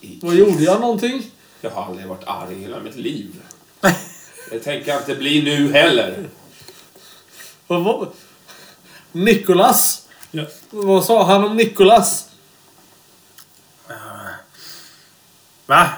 [0.01, 1.31] I- Vad gjorde jag någonting?
[1.61, 3.35] Jag har aldrig varit arg i hela mitt liv.
[4.51, 6.29] Det tänker jag inte bli nu heller.
[7.67, 8.09] Vad var...
[9.11, 10.07] Nikolas?
[10.31, 12.27] Ja, Vad sa han om Nikolas?
[15.65, 15.89] Va?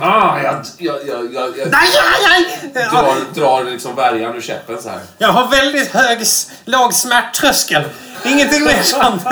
[0.00, 1.88] Ah, jag, jag, jag, jag, jag Nej,
[2.28, 2.84] nej, nej!
[2.90, 5.00] drar, drar liksom värjan ur käppen så här.
[5.18, 7.82] Jag har väldigt hög, s- låg smärttröskel.
[8.24, 9.22] Ingenting mer sånt.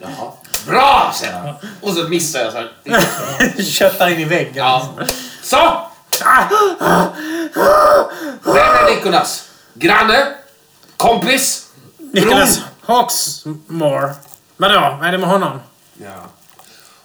[0.00, 0.32] Jaha.
[0.66, 1.54] Bra, säger han.
[1.80, 3.62] Och så missar jag så här.
[3.62, 4.52] Köttar in i väggen.
[4.56, 4.88] Ja.
[5.42, 5.90] Så!
[8.44, 9.48] Vem är Nikolas?
[9.74, 10.26] Granne?
[10.96, 11.66] Kompis?
[11.98, 14.12] Nicholas Hawksmoor.
[14.56, 14.96] Vadå?
[15.00, 15.60] Vad är det med honom?
[16.02, 16.08] Ja.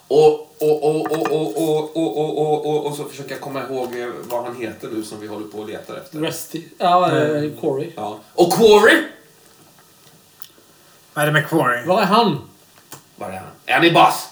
[0.10, 3.64] Och, och, och, och, och, och, och, och, och, och, och så försöker jag komma
[3.64, 6.20] ihåg eh, vad han heter nu som vi håller på och letar efter.
[6.20, 6.64] Resty.
[6.78, 7.92] Ja, eh, Corey.
[7.96, 8.20] Ja.
[8.34, 9.04] Och Quarry?
[11.14, 11.86] Vad är det med Quarry?
[11.86, 12.50] Var är han?
[13.16, 13.50] Var är han?
[13.66, 14.28] Är han i bass?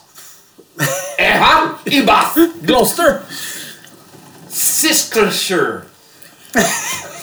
[1.18, 2.36] är han i bass?
[2.62, 3.20] Gloucester!
[4.50, 5.82] Sistershire.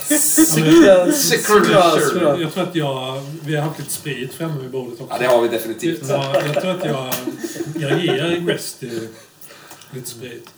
[0.09, 1.13] Signature.
[2.41, 3.23] jag tror att jag...
[3.45, 5.07] Vi har haft lite sprit framme vid bordet också.
[5.15, 6.03] Ja, det har vi definitivt.
[6.09, 7.15] Ja, jag tror att jag,
[7.91, 8.91] jag ger Resty
[9.91, 10.49] lite sprit.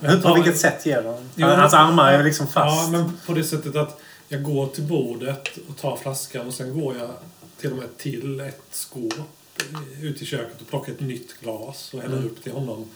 [0.00, 1.14] Hur, på vilket sätt ger de?
[1.36, 2.92] Jo, Hans armar är liksom fast.
[2.92, 6.80] Ja, men på det sättet att jag går till bordet och tar flaskan och sen
[6.80, 7.10] går jag
[7.60, 9.14] till och med till ett skåp
[10.02, 12.26] ut i köket och plockar ett nytt glas och häller Mm.
[12.28, 12.88] upp till honom.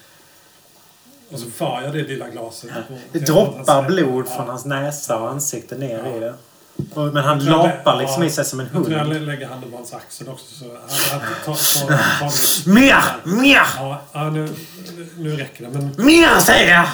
[1.32, 2.70] Och så för jag det lilla glaset.
[2.88, 4.36] på- Det droppar blod Ja.
[4.36, 6.16] från hans näsa och ansikte ner Ja.
[6.16, 6.34] i det.
[6.94, 9.26] Men han lapar liksom ja, i sig som en Jag tror jag hund.
[9.26, 10.54] lägger handen på hans axel också.
[10.54, 13.02] Så han, han tar, Mer!
[13.24, 13.62] Mer!
[13.76, 14.48] Ja, ja nu,
[15.18, 15.70] nu räcker det.
[15.70, 16.86] Men Mer säger jag!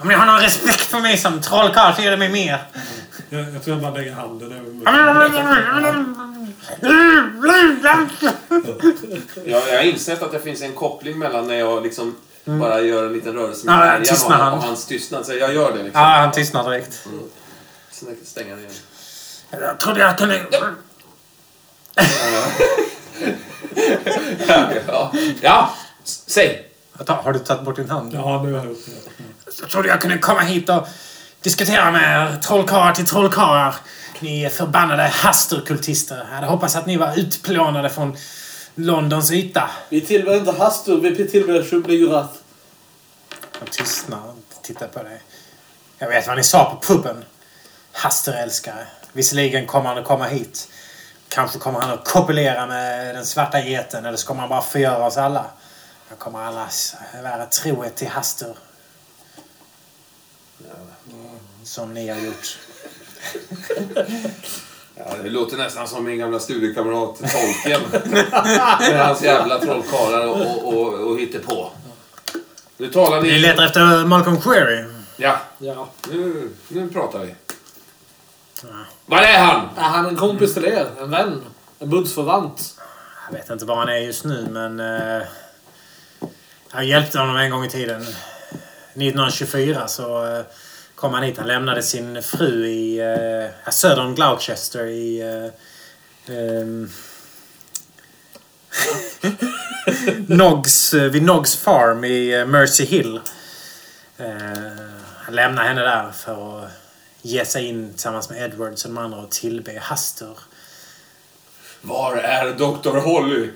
[0.00, 2.58] Om ni har någon respekt för mig som trollkarl så ger det mig mer.
[3.28, 6.54] Jag, jag tror jag bara lägger handen över munnen.
[9.44, 13.06] Jag, jag har insett att det finns en koppling mellan när jag liksom bara gör
[13.06, 14.52] en liten rörelse Ja, med tystnar och, han.
[14.52, 15.26] och hans tystnad.
[15.26, 16.00] Så jag gör det liksom.
[16.02, 17.00] Ja, han tystnar direkt.
[17.90, 18.72] Sen stänger han igen.
[19.50, 20.44] Jag trodde jag kunde...
[24.86, 25.74] Ja, ja
[26.04, 26.68] s- säg.
[27.08, 28.14] Har du tagit bort din hand?
[28.14, 29.52] Ja, nu har jag gjort det.
[29.60, 30.88] Jag trodde jag kunde komma hit och
[31.40, 33.74] diskutera med er trollkarlar till trollkarlar.
[34.20, 36.18] Ni är förbannade hasterkultister.
[36.30, 38.16] Jag hade hoppats att ni var utplånade från
[38.74, 39.70] Londons yta.
[39.88, 42.34] Vi tillber inte Hastur, vi tillber Shubligurath.
[43.60, 45.22] Jag tystnar och tittar på dig.
[45.98, 47.24] Jag vet vad ni sa på puben.
[47.92, 48.86] Hasterälskare.
[49.12, 50.68] Visserligen kommer han att komma hit.
[51.28, 55.06] Kanske kommer han att kopulera med den svarta geten eller så kommer han bara förgöra
[55.06, 55.46] oss alla.
[56.08, 58.56] Jag kommer allas vara trohet till Haster.
[61.64, 62.58] Som ni har gjort.
[65.06, 67.80] Ja, det låter nästan som min gamla studiekamrat Tolkien.
[68.80, 71.70] Med hans jävla trollkarlar och, och, och, och på.
[72.76, 73.38] Nu talar Ni ni...
[73.38, 74.84] letar efter Malcolm Query.
[75.16, 75.88] Ja, Ja.
[76.10, 77.34] nu, nu pratar vi.
[79.06, 79.68] Var är han?
[79.76, 80.86] Är han en kompis till er?
[81.00, 81.42] En vän?
[81.78, 82.80] En bundsförvant?
[83.30, 84.80] Jag vet inte var han är just nu men...
[84.80, 85.22] Eh,
[86.72, 88.02] jag hjälpte honom en gång i tiden.
[88.02, 90.40] 1924 så eh,
[91.02, 91.38] kom han hit.
[91.38, 95.20] Han lämnade sin fru i eh, söder om Gloucester i...
[95.20, 96.90] Eh, ehm,
[100.26, 103.20] Noggs, eh, vid Noggs Farm i eh, Mercy Hill.
[104.16, 104.26] Eh,
[105.16, 106.70] han lämnade henne där för att
[107.22, 110.38] ge sig in tillsammans med Edwards och de andra och tillbe Haster.
[111.80, 112.98] Var är Dr.
[112.98, 113.50] Holly?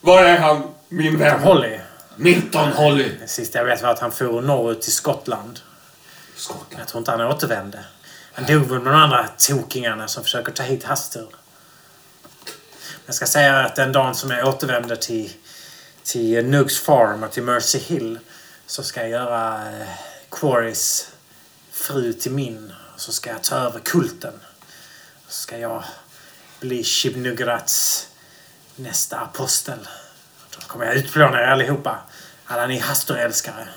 [0.00, 1.40] Var är han, min vän?
[1.40, 1.78] Holly.
[2.16, 3.10] Milton Holly.
[3.20, 5.60] Det sista jag vet var att han for norrut till Skottland.
[6.36, 6.80] Skottland.
[6.80, 7.84] Jag tror inte han återvände.
[8.32, 11.28] Han dog väl med de andra tokingarna som försöker ta hit Hastur.
[13.06, 15.32] Jag ska säga att den dagen som jag återvänder till,
[16.02, 18.18] till Nugs Farm och till Mercy Hill
[18.66, 19.88] så ska jag göra eh,
[20.30, 21.08] Quarys
[21.70, 22.72] fru till min.
[22.94, 24.40] Och så ska jag ta över kulten.
[25.28, 25.84] Så ska jag
[26.60, 28.08] bli Shibnugrats
[28.76, 29.88] nästa apostel.
[30.50, 31.98] Då kommer jag utplåna er allihopa.
[32.44, 33.68] Alla ni Hastur-älskare.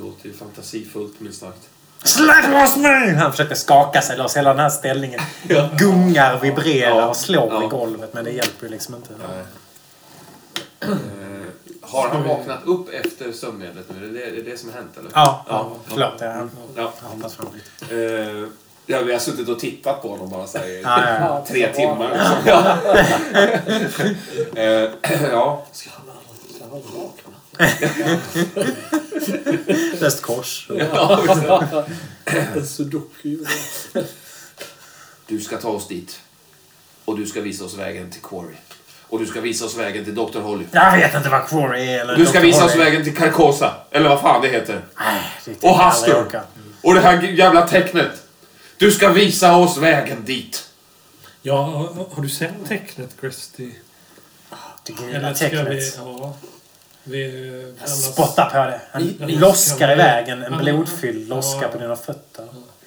[0.00, 1.68] Ja, låter ju fantasifullt minst sagt.
[2.02, 3.14] Släpp loss mig!
[3.14, 4.36] Han försöker skaka sig loss.
[4.36, 5.20] Hela den här ställningen
[5.78, 7.64] gungar, vibrerar och slår Ja.
[7.64, 8.14] i golvet.
[8.14, 9.10] Men det hjälper ju liksom inte.
[9.28, 9.44] Nej.
[10.80, 10.88] Eh,
[11.82, 14.06] har han vaknat upp efter sömnmedlet nu?
[14.08, 15.10] Är det är det, det som har hänt eller?
[15.14, 15.70] Ja, Ja.
[15.86, 16.12] förlåt.
[16.20, 16.92] Jag, Ja.
[17.02, 17.46] jag hoppas fan
[17.80, 17.96] lite.
[17.96, 18.44] Eh,
[18.86, 21.44] ja, vi har suttit och tittat på honom bara så här, i Ja, ja, ja.
[21.48, 22.10] tre timmar.
[22.12, 22.36] Liksom.
[22.46, 22.76] Ja.
[24.62, 24.90] Eh,
[25.32, 25.66] ja.
[30.00, 30.66] Läst kors.
[30.68, 31.86] ja
[32.66, 33.38] sudoku.
[35.26, 36.20] Du ska ta oss dit.
[37.04, 38.54] Och du ska visa oss vägen till Quarry.
[39.08, 40.40] Och du ska visa oss vägen till Dr.
[40.40, 40.64] Holly.
[40.72, 42.46] Jag vet inte vad Quarry är eller Du ska Dr.
[42.46, 42.84] visa oss Holly.
[42.84, 43.74] vägen till Carcosa.
[43.90, 44.84] Eller vad fan det heter.
[44.98, 46.42] Nej, det Och Hastur.
[46.82, 48.10] Och det här jävla tecknet.
[48.76, 50.66] Du ska visa oss vägen dit.
[51.42, 51.64] Ja,
[52.14, 53.70] har- du sett tecknet, Christy?
[54.84, 55.56] Det gula Eller ska vi...
[55.56, 55.94] tecknet.
[55.98, 56.36] Ja.
[57.10, 58.80] Vi, Spotta på det.
[58.92, 60.58] Han Vi- vi- loskar vi- iväg en, en Ja.
[60.58, 61.68] blodfylld loska Ja.
[61.68, 62.44] på dina fötter.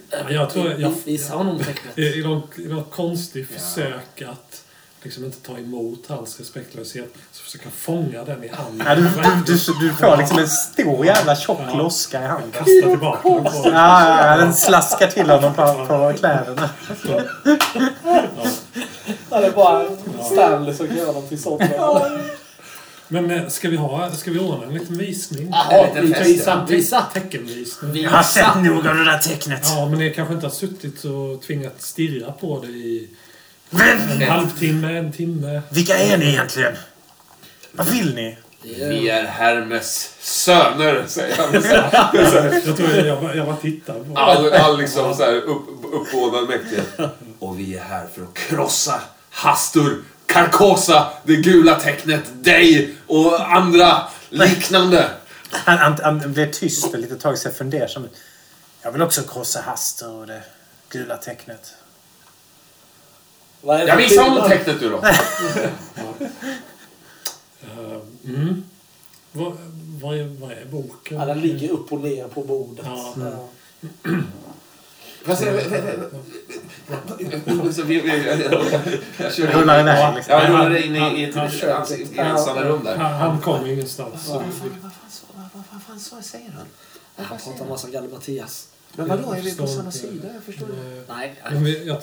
[0.10, 0.74] Ja, Jag tror...
[0.78, 1.98] Jag, Visa honom tecknet.
[1.98, 4.62] i, i, någon, I något konstigt försök att
[5.02, 8.88] liksom inte ta emot hans respektlöshet så försöker jag fånga den i handen.
[8.88, 12.52] Ja, du, du, du, du får liksom en stor jävla tjock loska i handen.
[12.52, 13.44] Kasta tillbaka den
[13.74, 16.70] Ja, ja, ja, den slaskar till honom på, på kläderna.
[19.30, 19.86] Ja, det är bara
[20.32, 21.62] Stanley som kan göra någonting sånt.
[23.14, 25.50] Men eh, ska vi, ha, ska vi ordna en liten visning?
[25.52, 27.02] Jaha, En liten visa, visa.
[27.14, 28.04] Teckenvisning.
[28.04, 29.62] Jag har sett nog av det där tecknet.
[29.64, 33.10] Ja, men ni kanske inte har suttit och tvingat stirra på det i
[34.22, 35.62] en halvtimme, en timme.
[35.70, 36.74] Vilka är ni egentligen?
[37.72, 38.38] Vad vill ni?
[38.64, 41.54] Vi är Hermes söner, säger han.
[42.66, 45.64] Jag tror jag, jag, bara- jag bara tittar på All, all liksom så här upp,
[45.94, 47.00] uppbådad mäktighet.
[47.40, 50.02] Och vi är här för att krossa Hastur,
[50.34, 55.10] Carcosa, det gula tecknet, dig och andra liknande.
[55.52, 58.08] Han, han, han blev tyst ett litet tag, så fundersam.
[58.82, 60.44] Jag vill också krossa Haster och det
[60.90, 61.74] gula tecknet.
[63.62, 65.04] Jag visar honom tecknet du då.
[67.62, 68.64] Eh, Mm.
[69.32, 69.58] Vad,
[70.02, 71.18] vad, är, vad är boken?
[71.20, 72.86] Ja, den ligger upp och ner på bordet.
[72.86, 73.14] Ja.
[73.20, 73.48] Ja.
[75.24, 76.00] Fast, eh, eh, eh, eh,
[79.38, 80.34] Jag Rullar iväg liksom.
[80.34, 82.96] Jag rullar in i, ett Han i ensamma rum där.
[82.98, 84.26] Han, han kom ingenstans.
[84.26, 86.66] Så Vad fan, säger han?
[87.16, 88.68] Han pratar en massa galimatias.
[88.96, 90.28] Men vadå, är vi på samma sida?
[90.34, 91.14] Jag förstår inte.
[91.14, 91.36] Nej.
[91.52, 92.02] Men jag,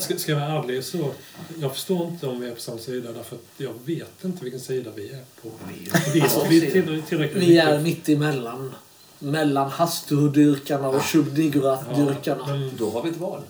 [0.00, 1.12] ska, ska jag vara ärlig så,
[1.60, 4.60] jag förstår inte om vi är på samma sida därför att jag vet inte vilken
[4.60, 5.50] sida vi är på.
[6.12, 8.74] Vi är Vi, vi Vi är mitt emellan.
[9.18, 12.46] Mellan Hastur-dyrkarna och Shub-Niggurath-dyrkarna.
[12.46, 13.42] men Då har vi ett val.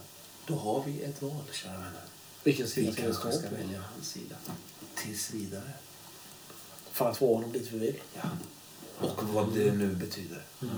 [0.47, 2.05] Då har vi ett val, kära vänner.
[2.45, 4.37] Vilken Vi sida ska vi stå kanske ska välja hans sida.
[4.95, 5.73] Tills vidare.
[6.93, 8.01] För att få honom dit vi vill.
[8.15, 8.29] Ja.
[9.01, 10.43] Och vad det nu betyder.
[10.61, 10.69] Ja.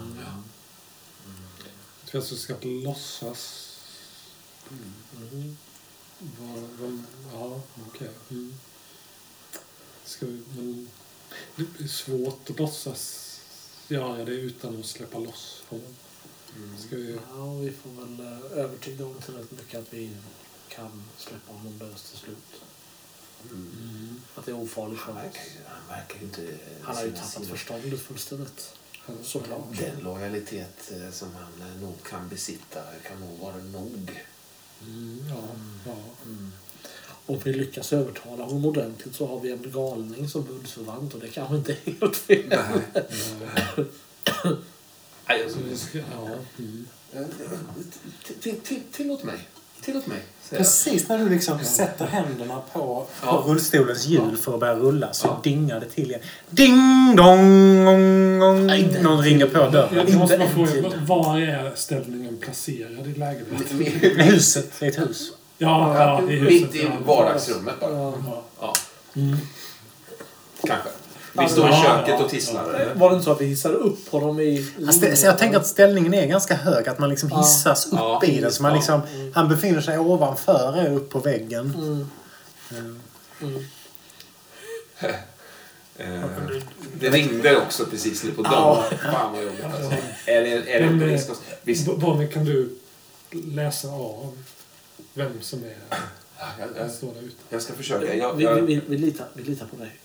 [2.00, 3.66] jag tror jag ska låtsas...
[4.70, 5.56] Mm.
[6.18, 7.02] Vad, vad,
[7.32, 8.10] ja, okej.
[8.30, 8.54] Mm.
[10.04, 10.88] Ska vi, men
[11.56, 13.29] det är svårt att låtsas
[13.90, 15.94] göra det utan att släppa loss honom.
[16.86, 17.18] Ska vi...
[17.36, 20.10] Ja, vi får väl eh, övertyga honom tillräckligt mycket att vi
[20.68, 22.62] kan släppa honom lös till slut.
[23.50, 24.20] Mm.
[24.34, 25.18] Att det är ofarligt för oss.
[25.66, 26.58] han verkar ju inte...
[26.82, 28.74] Han har ju tappat sina- förståndet fullständigt.
[29.22, 29.78] Såklart.
[29.78, 34.20] Den lojalitet eh, som han eh, nog kan besitta kan nog vara nog.
[34.82, 35.42] Mm, ja,
[35.86, 35.96] ja.
[37.30, 41.28] Om vi lyckas övertala honom ordentligt så har vi en galning som bundsförvant och det
[41.28, 42.58] kanske inte är helt fel.
[45.28, 46.04] Nej, Så vi ska, ja,
[46.58, 46.86] mm.
[47.14, 47.20] Eh,
[48.26, 49.38] till- till- till- Tillåt mig.
[49.84, 50.18] Tillåt mig.
[50.50, 53.44] Precis när du liksom sätter händerna på, på Ja.
[53.46, 56.20] rullstolens hjul för att börja rulla så dingar det till igen.
[56.50, 57.88] Ding dong!
[57.88, 58.66] Ong, ong.
[59.02, 60.08] Någon ringer på dörren.
[60.08, 63.82] Jag måste bara fråga, var är ställningen placerad i lägenheten?
[64.20, 64.72] I huset.
[64.78, 65.32] Det är ett hus.
[65.62, 66.62] Ja, ja, i huset.
[66.62, 66.90] Mitt i ja.
[67.06, 67.90] vardagsrummet bara.
[67.92, 68.14] Ja.
[68.60, 68.74] Ja.
[69.16, 69.36] Mm.
[70.66, 70.88] Kanske.
[71.32, 72.92] Vi står i köket och tisslar.
[72.94, 74.72] Var det inte så att vi hissade upp honom i...
[74.86, 76.88] Alltså så jag tänker att ställningen är ganska hög.
[76.88, 77.38] Att man liksom Ja.
[77.40, 78.22] hissas upp Ja.
[78.24, 78.52] i den.
[78.52, 78.76] Så man Ja.
[78.76, 79.00] liksom,
[79.34, 81.74] han befinner sig ovanför er upp på väggen.
[82.70, 83.00] Mm.
[85.98, 86.24] Eh,
[86.94, 88.84] Det ringde också precis nu på dagen.
[88.90, 88.96] Ja.
[89.12, 89.92] Fan vad jobbigt alltså.
[90.26, 91.20] Är det, är det Men, eh?
[91.62, 91.86] Visst.
[91.96, 92.68] Bonnie, kan du
[93.30, 94.32] läsa av
[95.14, 95.74] vem som är
[96.38, 97.34] Ja, jag, jag, står där ute?
[97.48, 98.14] jag ska försöka.
[98.14, 99.96] Jag, Vi, vi, vi, vi, litar, vi litar på dig.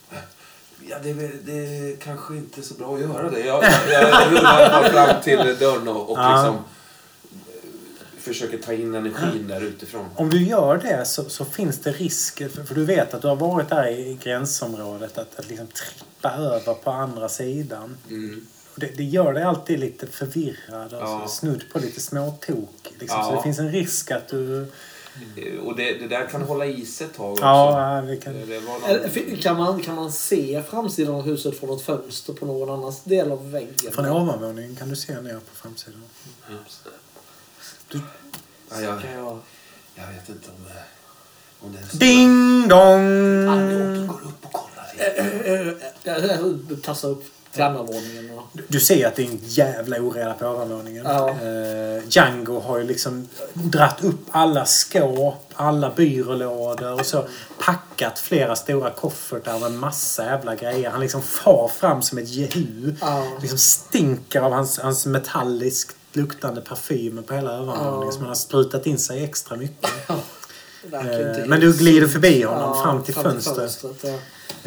[0.90, 1.14] ja, det,
[1.46, 3.40] det är kanske inte så bra att göra det.
[3.40, 6.36] Jag, jag, jag rullar bara fram till dörren och, och Ja.
[6.44, 10.06] liksom eh, försöker ta in energin där utifrån.
[10.16, 13.28] Om du gör det så, så finns det risk, för, för du vet att du
[13.28, 17.98] har varit där i gränsområdet, att, att liksom trippa över på andra sidan.
[18.10, 18.48] Mm.
[18.74, 21.28] Och Det, det gör dig alltid lite förvirrad och Ja.
[21.28, 22.94] snudd på lite småtok.
[23.00, 23.24] Liksom.
[23.24, 23.36] Så Ja.
[23.36, 24.68] det finns en risk att du...
[25.38, 27.44] Eh, Och det, det där kan hålla i sig ett tag också.
[27.44, 28.34] Ja, det kan...
[28.34, 29.42] Det, någon...
[29.42, 33.32] Kan man, kan man se framsidan av huset från ett fönster på någon annan del
[33.32, 33.92] av väggen?
[33.92, 36.02] Från ovanvåningen kan du se ner på framsidan.
[38.70, 39.40] Ja, jag, Kan jag...
[39.96, 42.00] jag vet inte om, eh, om det är.
[42.00, 43.48] Ding dong!
[43.48, 44.92] Allihop går upp och kollar.
[44.94, 45.92] lite.
[46.04, 46.24] Jag,
[46.70, 47.24] jag tassar upp
[47.56, 48.44] till våningen och...
[48.68, 51.06] Du ser att det är en jävla oreda på ovanvåningen.
[51.06, 51.30] Ja.
[51.30, 57.26] Eh, Django har ju liksom dratt upp alla skåp, alla byrålådor och så
[57.60, 60.90] packat flera stora koffertar med en massa jävla grejer.
[60.90, 62.96] Han liksom far fram som ett jehu.
[63.02, 63.28] Ja.
[63.42, 68.12] Liksom stinker av hans, hans metalliskt luktande parfymer på hela övervåningen Ja.
[68.12, 69.90] som han har sprutat in sig extra mycket.
[70.86, 70.98] Inte
[71.42, 73.84] Eh, men du glider förbi honom fram till fönstret.
[74.02, 74.10] ja.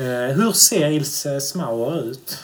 [0.05, 2.39] Eh, hur ser Ilse Smauer ut?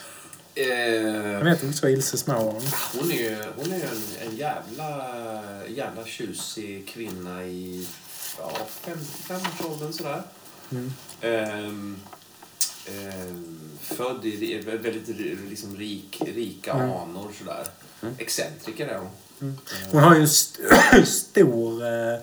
[0.57, 2.63] Eh, heter väl så, Ilse Smauer?
[2.99, 5.15] hon är ju hon är en, en jävla,
[5.69, 7.89] jävla tjusig kvinna i
[8.39, 8.53] ja,
[8.85, 10.23] 55-årsåldern sådär.
[10.71, 10.93] Mm.
[11.21, 11.97] Ehm,
[12.87, 15.09] ehm, född i väldigt
[15.51, 16.91] liksom rik, rika Mm.
[16.91, 17.67] anor sådär.
[18.19, 19.11] Excentriker är hon.
[19.91, 20.59] Hon har ju en st
[21.07, 22.19] stor eh,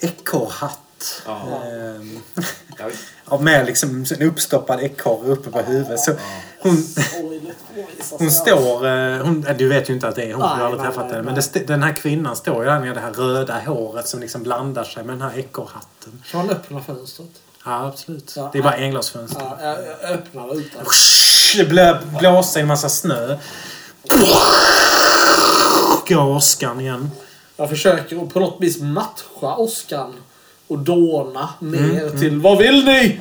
[0.00, 0.80] ekorrhatt.
[1.26, 1.40] Ja.
[1.42, 2.06] Eh,
[2.78, 2.96] Jag vet,
[3.30, 6.00] ja, med liksom en uppstoppad ekorre uppe på huvudet.
[6.00, 6.12] Så
[6.62, 7.58] hon, Sorgligt.
[7.76, 8.42] Oj, så hon så.
[8.42, 8.86] står...
[8.86, 10.70] Eh, hon, eh, du vet ju inte att det är hon, för du har aldrig
[10.70, 11.24] Nej, nej, träffat nej, henne.
[11.24, 11.44] Men nej.
[11.52, 14.84] det, den här kvinnan står ju där med det här röda håret som liksom blandar
[14.84, 16.22] sig med den här ekorrhatten.
[16.30, 17.28] Kan man öppna fönstret?
[17.64, 18.32] Ja, absolut.
[18.36, 18.84] Ja, det är bara ja.
[18.84, 19.40] englasfönster.
[19.40, 20.84] Ja, jag, jag öppnar utan.
[21.56, 23.36] Det blö- blåser en massa snö.
[26.08, 27.10] Går åskan igen.
[27.56, 30.14] Jag försöker på något vis matcha åskan
[30.70, 33.20] och dåna ner Mm, till Vad vill ni?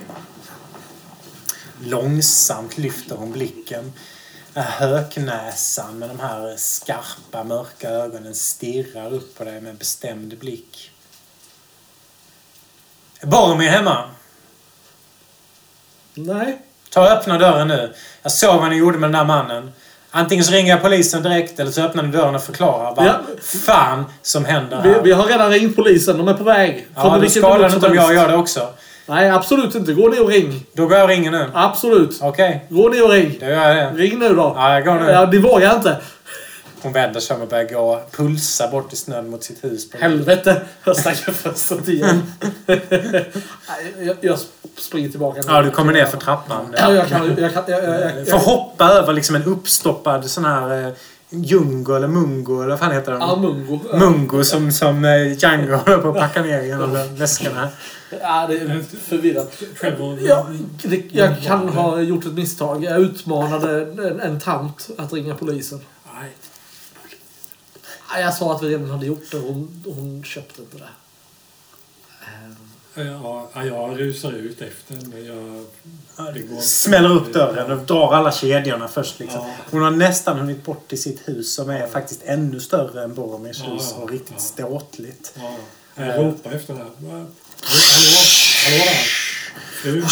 [1.84, 3.94] Långsamt lyfter hon blicken.
[4.54, 10.92] Här Höknäsan med de här skarpa mörka ögonen stirrar upp på dig med bestämd blick.
[13.20, 14.10] Är Boromir hemma?
[16.14, 16.62] Nej.
[16.90, 17.94] Ta och öppna dörren nu.
[18.22, 19.72] Jag såg vad ni gjorde med den där mannen.
[20.12, 23.14] Antingen så ringer jag polisen direkt eller så öppnar ni dörren och förklarar vad Ja.
[23.66, 25.02] fan som händer Vi, här.
[25.02, 26.18] vi har redan ringt polisen.
[26.18, 26.88] De är på väg.
[26.96, 28.68] Ja, vilken skadar det inte om jag gör det också.
[29.06, 29.94] Nej, absolut inte.
[29.94, 30.66] Gå ner och ring.
[30.74, 31.46] Då går jag och ringer nu.
[31.54, 32.20] Absolut.
[32.22, 33.38] Okej, Gå ner och ring.
[33.40, 34.02] då gör jag det.
[34.02, 34.54] Ring nu då.
[34.58, 35.12] Ja, jag går nu.
[35.12, 35.98] Ja, det vågar jag inte.
[36.82, 39.94] Hon vänder sig om och börjar gå, pulsa bort i snön mot sitt hus.
[39.94, 40.62] Helvete!
[40.84, 42.24] Jag stack först igen.
[42.66, 42.82] Nej,
[44.00, 44.40] jag, jag
[44.78, 45.42] springer tillbaka.
[45.48, 46.76] Ja, du kommer ner för trappan.
[46.78, 47.36] Ja, jag kan...
[47.38, 50.94] Jag kan jag, jag, jag, Får hoppa över liksom en uppstoppad sån här eh,
[51.30, 53.22] Jungo eller Mungo eller vad fan heter den?
[53.22, 53.80] Ja, Mungo.
[53.94, 57.70] Mungo som, som eh, Django håller på att packa ner genom väskorna.
[58.22, 59.64] Ja, det är förvirrat.
[59.82, 60.20] Trevor...
[60.22, 60.48] Ja,
[60.84, 62.84] det, jag kan ha gjort ett misstag.
[62.84, 65.82] Jag utmanade en, en tant att ringa polisen.
[68.18, 69.38] Jag sa att vi redan hade gjort det.
[69.38, 70.90] Hon, hon köpte inte det.
[72.26, 72.56] Ehm,
[72.96, 75.66] Ja, ja, jag rusar ut efter men jag...
[76.34, 76.62] Det går.
[76.62, 79.20] Smäller upp dörren och drar alla kedjorna först.
[79.20, 79.40] Liksom.
[79.42, 79.54] Ja.
[79.72, 83.62] Hon har nästan hunnit bort till sitt hus som är faktiskt ännu större än Boromirs
[83.66, 84.40] Ja, hus och riktigt ja.
[84.40, 85.34] ståtligt.
[85.36, 86.84] Ja, jag ropar efter här.
[86.84, 86.90] Va?
[87.02, 87.26] Hallå?
[88.66, 89.06] Hallå där?
[89.82, 90.04] Fru?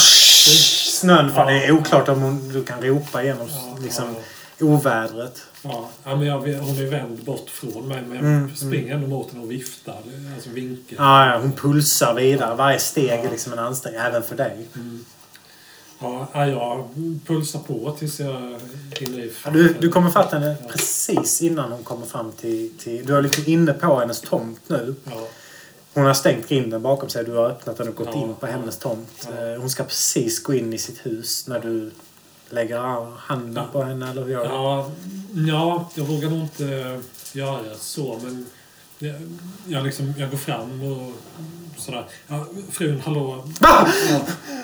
[0.91, 4.15] Snön, fan, det är oklart om hon, du kan ropa genom Ja, liksom,
[4.57, 4.65] ja.
[4.65, 5.41] ovädret.
[5.64, 9.08] Ja, ja, men jag, hon är vänd bort från mig men jag Mm, springer ändå
[9.08, 9.98] mot henne och viftar.
[10.36, 10.96] Alltså vinkar.
[11.00, 12.56] Ja, ja, hon pulsar vidare.
[12.56, 14.68] Varje steg är liksom en ansträngning, även för dig.
[16.00, 16.88] Ja, ja, jag
[17.28, 18.60] pulsar på tills jag
[19.00, 23.06] hinner i Ja, du, du kommer fatta henne precis innan hon kommer fram till, till...
[23.06, 24.96] Du är liksom inne på hennes tomt nu.
[25.04, 25.28] Ja,
[25.94, 27.24] Hon har stängt grinden bakom sig.
[27.26, 29.28] Du har öppnat den och gått Ja, in på ja, hennes tomt.
[29.38, 29.48] ja.
[29.54, 31.92] Eh, Hon ska precis gå in i sitt hus när du
[32.49, 34.10] lägger handen på henne.
[34.11, 34.91] Eller gör ja,
[35.48, 36.99] ja, jag vågar nog inte
[37.34, 38.45] göra så men
[38.99, 39.15] jag,
[39.68, 41.14] jag, liksom, jag går fram och
[41.78, 42.06] sådär.
[42.28, 43.48] Ja, frun, hallå?
[43.60, 43.88] Va?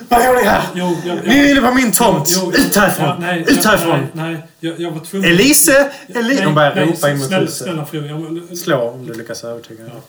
[0.08, 0.62] Vad gör ni här?
[0.74, 2.28] Jo, jag, jag, Ni är inne på min tomt!
[2.28, 3.06] Jo, jo, Ut härifrån!
[3.06, 4.06] Ja, nej, Ut härifrån!
[4.12, 5.30] Nej, nej jag, jag var tvungen...
[5.30, 5.92] Elise!
[6.08, 6.44] Elise!
[6.44, 7.56] Hon börjar ropa in mot snälla, huset.
[7.56, 10.00] Snälla fru, jag, Slå om du lyckas övertyga henne.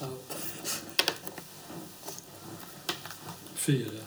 [0.00, 0.06] Ja.
[3.54, 3.99] Fyra.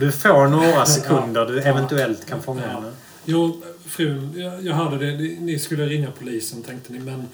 [0.00, 2.68] Du får några sekunder du eventuellt kan fånga Ja.
[2.68, 2.92] henne.
[3.24, 5.16] Jo, frun, jag, jag hörde det.
[5.40, 6.98] Ni- skulle ringa polisen, tänkte ni.
[6.98, 7.28] Men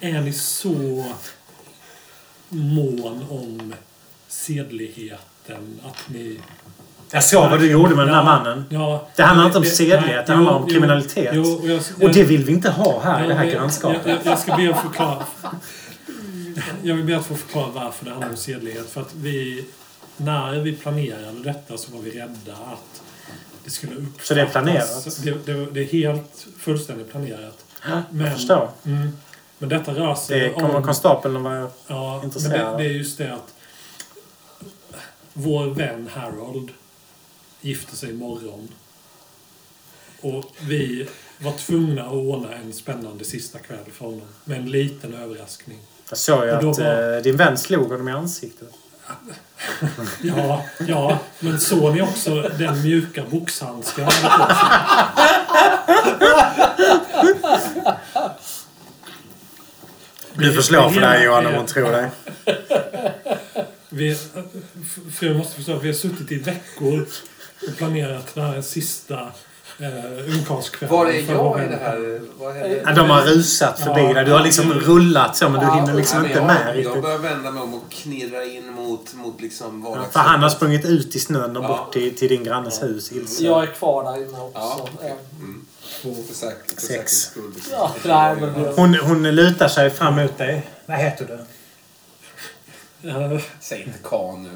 [0.00, 1.04] är ni så
[2.48, 3.74] mån om
[4.28, 6.40] sedligheten att ni...
[7.10, 8.64] Jag såg vad du gjorde med den Ja, mannen.
[8.70, 11.30] Ja, Det handlar inte om sedlighet, det handlar om jo, kriminalitet.
[11.34, 14.00] Jo, och, jag, Och det vill vi inte ha här i det här jag- grannskapet.
[14.04, 15.24] Jag, jag, jag ska be att förklara.
[16.82, 18.90] Jag vill be att få förklara varför det handlar om sedlighet.
[18.90, 19.64] För att vi,
[20.20, 23.02] när vi planerade detta så var vi rädda att
[23.64, 24.26] det skulle uppfattas.
[24.26, 25.18] Så det är planerat?
[25.22, 27.64] Det, det, det är helt fullständigt planerat.
[27.88, 28.70] Ja, jag förstår.
[28.84, 29.16] Mm,
[29.58, 30.82] men detta rör sig Det kommer om...
[30.84, 31.70] konstapeln vara...
[31.86, 32.78] Ja, men intresserad.
[32.78, 33.54] det, det är just det att
[35.32, 36.70] vår vän Harold
[37.60, 38.68] gifter sig imorgon.
[40.20, 44.28] Och vi var tvungna att ordna en spännande sista kväll för honom.
[44.44, 45.78] Med en liten överraskning.
[46.08, 48.68] Jag såg ju att var- eh, din vän slog honom i ansiktet.
[50.22, 54.54] Ja, ja, men såg ni också den mjuka boxhandsken han hade
[57.34, 57.94] på sig?
[60.34, 62.10] Du får slå för hela Johan om hon tror dig.
[63.88, 64.18] Vi,
[65.14, 67.06] för jag måste förstå, vi har suttit i veckor
[67.68, 69.32] och planerat den här sista
[69.80, 70.96] eh, ungkarlskvällen.
[70.96, 72.20] Var är jag i det här?
[72.38, 72.82] Vad händer?
[72.86, 74.12] Ja, de har rusat förbi Ja.
[74.14, 74.24] dig.
[74.24, 77.02] Du har liksom rullat så men du hinner liksom Nej, inte jag, med Jag riktigt.
[77.02, 80.12] börjar vända mig om och knirra in mot, mot liksom Ja, vardagsrummet.
[80.12, 81.68] för han har sprungit ut i snön och Ja.
[81.68, 83.44] bort till, till din grannes hus ilse.
[83.44, 84.50] Jag är kvar där inne också.
[84.60, 84.88] Ja.
[85.02, 85.08] Ja.
[85.38, 85.66] Mm.
[86.02, 87.32] För säk- för Sex.
[87.72, 88.36] Ja, nej,
[88.76, 90.66] Hon, hon lutar sig fram mot dig.
[90.86, 91.34] Vad heter du?
[93.08, 94.50] Eh, Säg inte kan nu.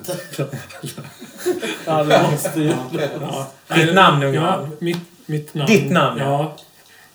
[1.86, 2.72] Ja, det måste ju...
[3.20, 3.46] ja.
[3.74, 4.68] Ditt namn, ja, ungefär.
[4.78, 5.72] mitt, mitt namn.
[5.72, 6.56] Ditt namn, ja.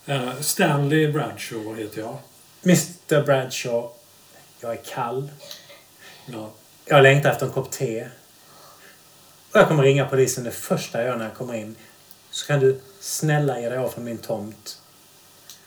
[0.05, 0.13] ja.
[0.13, 2.17] Eh, Stanley Bradshaw heter jag.
[2.63, 3.89] Mr Bradshaw.
[4.59, 5.29] Jag är kall.
[6.25, 6.49] Ja.
[6.85, 8.07] Jag längtar efter en kopp te.
[9.51, 11.75] Och jag kommer ringa polisen det första jag gör när jag kommer in.
[12.31, 14.81] Så kan du snälla ge dig av från min tomt.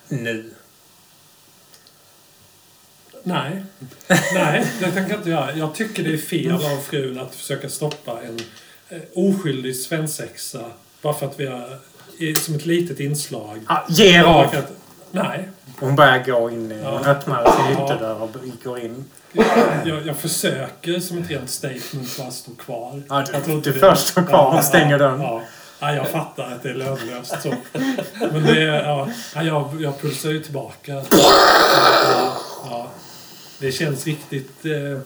[0.09, 0.55] Nu.
[3.23, 3.63] Nej.
[4.35, 5.57] Nej, det tänker jag inte göra.
[5.57, 8.41] Jag tycker det är fel av frun att försöka stoppa en
[8.89, 10.71] eh, oskyldig svensexa
[11.03, 11.79] bara för att vi har
[12.35, 13.61] som ett litet inslag.
[13.69, 14.47] Ja, ge er av!
[15.11, 15.49] Nej.
[15.81, 16.73] Hon börjar gå in.
[16.73, 17.11] i- Hon Ja.
[17.11, 17.85] öppnar sin Ja.
[17.85, 18.31] ytterdörr och
[18.65, 19.05] går in.
[19.85, 23.03] Jag, jag försöker som ett rent statement bara stå kvar.
[23.09, 25.21] Ja, Jag tror du, du först står kvar och stänger dörren.
[25.21, 25.43] Ja.
[25.81, 27.35] Ja, jag fattar att det är lönlöst.
[27.43, 27.55] Så.
[28.33, 30.93] Men det ja, ja, jag, jag pulsar ju tillbaka.
[31.11, 32.37] Ja,
[32.71, 32.87] ja.
[33.59, 34.65] Det känns riktigt...
[34.65, 34.99] Eh,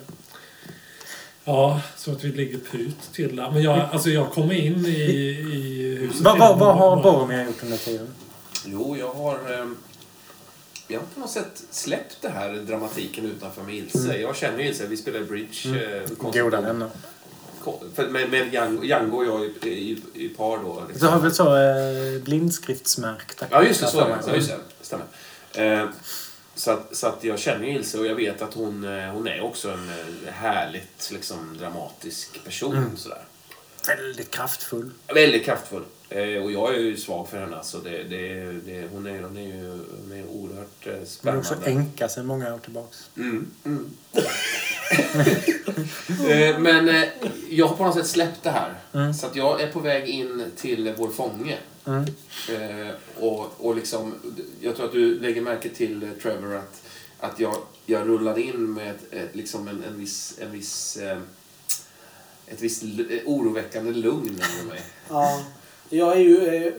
[1.47, 3.51] ja, så att vi ligger put till där.
[3.51, 6.21] Men jag, alltså, jag kommer in i, i huset.
[6.21, 8.07] Vad vad- vad har Bara- Boromir gjort under tiden?
[8.65, 9.35] Jo, jag har...
[9.35, 9.67] Eh,
[10.89, 14.17] jag har på något sätt släppt det här dramatiken utanför med Ilse.
[14.21, 15.69] Jag känner ju Ilse, vi spelar bridge.
[16.03, 16.89] Eh, konstigt Goda vänner.
[18.11, 18.53] med, med
[18.85, 20.83] Django, och jag i, i, i par då.
[20.89, 21.07] liksom.
[21.09, 23.87] Du har väl så eh, blindskriftsmärkta Ja, just det.
[23.87, 23.99] Så.
[24.27, 24.57] Ja, just det.
[24.81, 25.05] Stämmer.
[25.83, 25.89] Eh,
[26.57, 29.29] så, att, så att jag känner ju Ilse och jag vet att hon, eh, hon
[29.29, 32.91] är också en eh, härligt liksom, dramatisk person.
[32.97, 33.23] Sådär.
[33.89, 34.91] Väldigt kraftfull.
[35.15, 35.85] Väldigt kraftfull.
[36.09, 37.59] Eh, och jag är ju svag för henne.
[37.63, 39.71] Så det, det, det, hon, är, hon, är ju,
[40.03, 41.41] hon är oerhört eh, Hon är spännande.
[41.41, 43.11] också änka sedan många år tillbaks.
[43.17, 43.91] Mm, mm.
[46.29, 47.07] Eh, Men
[47.51, 48.75] jag har på något sätt släppt det här.
[48.93, 49.15] Mm.
[49.15, 51.59] Så att jag är på väg in till vår fånge.
[51.87, 52.05] Mm.
[52.49, 54.15] Eh, och, och liksom,
[54.61, 56.83] jag tror att du lägger märke till, eh, Trevor, att,
[57.21, 57.57] att jag,
[57.87, 61.19] jag rullade in med ett, ett, liksom en, en viss, en viss, eh,
[62.47, 64.83] ett visst eh, oroväckande lugn över mig.
[65.09, 65.45] Ja,
[65.91, 66.47] jag är ju...
[66.47, 66.73] Eh,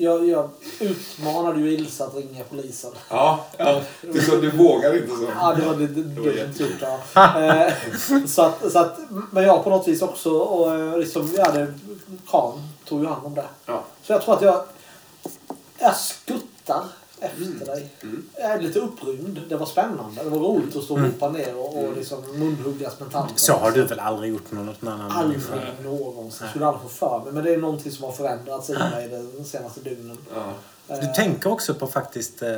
[0.00, 0.50] jag, jag
[0.80, 2.90] utmanade ju Ilse att ringa polisen.
[3.08, 3.80] Ja, ja.
[4.00, 5.26] Du, så, du vågar inte så.
[5.34, 6.70] Ja, det var det, det, var dumt gjort.
[7.14, 7.42] Ja.
[7.42, 7.72] Eh,
[8.26, 8.98] så att, så att,
[9.30, 11.74] men jag på något vis också, och eh, liksom, jag hade,
[12.30, 13.48] Khan tog ju hand om det.
[13.66, 13.82] Ja.
[14.02, 14.64] Så jag tror att jag,
[15.78, 16.82] jag skuttar
[17.20, 17.90] efter dig.
[18.02, 18.24] Mm.
[18.36, 19.40] Jag är lite upprymd.
[19.48, 20.22] Det var spännande.
[20.24, 23.38] Det var roligt att stå och hoppa ner och, och liksom munhuggas med tanten.
[23.38, 25.82] Så har du väl aldrig gjort med något annan Aldrig människa?
[25.82, 26.48] någonsin.
[26.48, 27.32] Skulle aldrig få för mig.
[27.32, 30.18] Men det är någonting som har förändrats i mig de senaste dygnen.
[30.34, 30.52] Ja.
[30.86, 32.48] Du Eh, tänker också på faktiskt eh,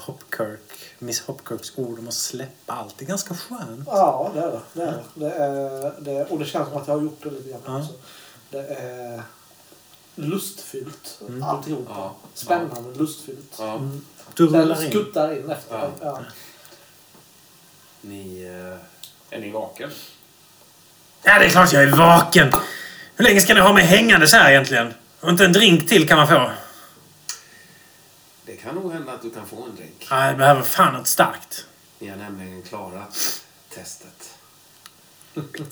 [0.00, 0.60] Hopkirk,
[0.98, 2.94] Miss Hopkirks ord om att släppa allt.
[2.98, 3.82] Det är ganska skönt.
[3.86, 4.60] Ja, det är det.
[4.74, 5.02] det, är det.
[5.14, 7.78] det, är, det och det känns som att jag har gjort det lite grann Ja.
[7.78, 7.92] också.
[8.50, 9.22] Det är
[10.18, 11.20] lustfyllt.
[11.28, 11.42] Mm.
[11.42, 11.92] Alltihopa.
[11.94, 12.14] Ja.
[12.34, 13.54] Spännande, lustfyllt.
[13.58, 13.74] Ja.
[13.74, 14.04] Mm.
[14.34, 14.90] Du rullar in.
[14.90, 15.76] skuttar in efter.
[15.76, 15.90] Ja.
[16.00, 16.20] Ja.
[18.00, 19.90] Ni, eh, är ni vaken?
[21.22, 22.52] Ja, det är klart jag är vaken.
[23.16, 24.94] Hur länge ska ni ha mig hängandes här egentligen?
[25.20, 26.50] Och inte en drink till kan man få.
[28.46, 30.06] Det kan nog hända att du kan få en drink.
[30.10, 31.66] Ja, jag behöver fan något starkt.
[31.98, 33.42] Ni har nämligen klarat
[33.74, 34.37] testet.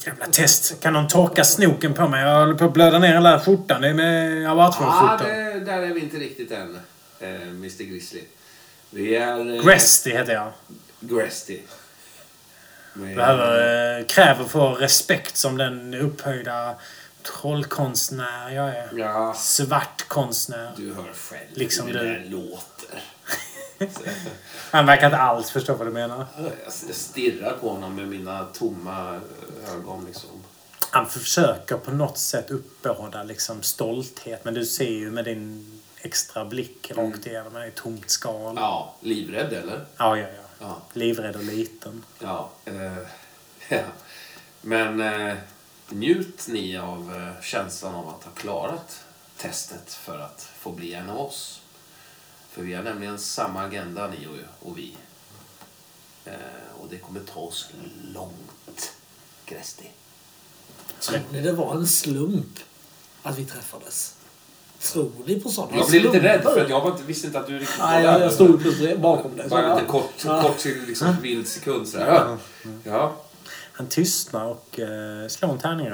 [0.07, 0.81] Jävla test.
[0.81, 2.25] Kan någon torka snoken på mig?
[2.25, 3.83] Jag håller på att blöda ner hela skjortan.
[3.83, 5.19] Det är med Ja, avartskjortan.
[5.25, 6.81] det, där är vi inte riktigt än,
[7.21, 8.23] eh, Mr Grizzly.
[8.91, 9.57] Vi är...
[9.57, 10.53] Eh, Gresty heter jag.
[11.01, 11.61] Gresty.
[12.95, 16.75] Behöver, eh, kräver få respekt som den upphöjda
[17.23, 18.89] trollkonstnär jag är.
[18.97, 20.73] Ja, Svart konstnär.
[20.77, 22.29] du hör själv Liksom hur det du.
[22.29, 23.03] låter.
[24.71, 26.27] Han verkar inte alls förstå vad du menar.
[26.65, 29.21] Jag stirrar på honom med mina tomma
[29.75, 30.31] ögon liksom.
[30.91, 34.45] Han försöker på något sätt uppbåda liksom stolthet.
[34.45, 37.53] Men du ser ju med din extra blick rakt igenom.
[37.53, 38.33] Han är ett tomt skal.
[38.35, 39.85] Ja, Ja, livrädd eller?
[39.97, 40.27] ja, ja.
[40.59, 40.77] Ja.
[40.93, 42.05] Livrädd och liten.
[42.19, 42.51] Ja.
[42.65, 42.93] Eh,
[43.69, 43.83] ja.
[44.61, 45.37] Men eh,
[45.89, 49.05] njut ni av eh, känslan av att ha klarat
[49.37, 51.61] testet för att få bli en av oss.
[52.57, 54.97] För vi har nämligen samma agenda ni och, och vi.
[56.25, 56.33] Eh,
[56.81, 57.69] och det kommer ta oss
[58.15, 58.93] långt,
[59.47, 59.91] Gresti.
[61.01, 62.59] Tror ni det var en slump
[63.23, 64.15] att vi träffades?
[64.81, 67.39] Tror ni på sådana Jag blir lite rädd för att jag var inte, visste inte
[67.41, 69.49] att du riktigt Nej, var jag, jag stod precis bakom dig.
[69.49, 70.43] Bara en kort, Ja.
[70.43, 72.07] kort liksom, vild sekund sådär.
[72.07, 72.39] Ja.
[72.85, 73.17] Ja.
[73.73, 75.91] Han tystnar och eh, slår en tärning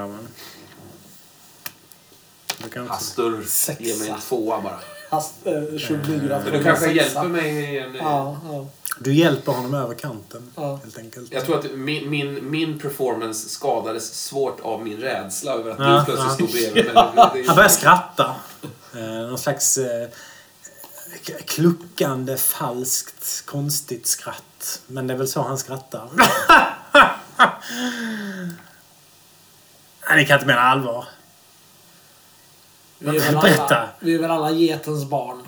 [2.72, 2.94] kan också...
[2.94, 3.46] Hastur,
[3.78, 4.80] ge mig en tvåa bara.
[5.12, 6.40] Hast, eh, 24.
[6.44, 6.90] Men du kanske sexa.
[7.04, 7.94] hjälper mig i en...
[7.94, 8.66] Ja, ja.
[9.00, 10.76] Du hjälper honom över kanten, Ja.
[10.82, 11.32] helt enkelt.
[11.32, 15.98] Jag tror att min, min, min performance skadades svårt av min rädsla över att Ja,
[15.98, 16.34] du plötsligt ja.
[16.34, 17.44] stod bredvid mig.
[17.46, 18.34] Han börjar skratta.
[18.96, 20.08] Eh, någon slags eh,
[21.46, 24.80] kluckande, falskt, konstigt skratt.
[24.86, 26.08] Men det är väl så han skrattar.
[30.08, 31.04] Nej, ni kan inte mena allvar.
[33.04, 33.76] Vi är, Berätta.
[33.76, 35.42] alla, vi är väl alla getens barn.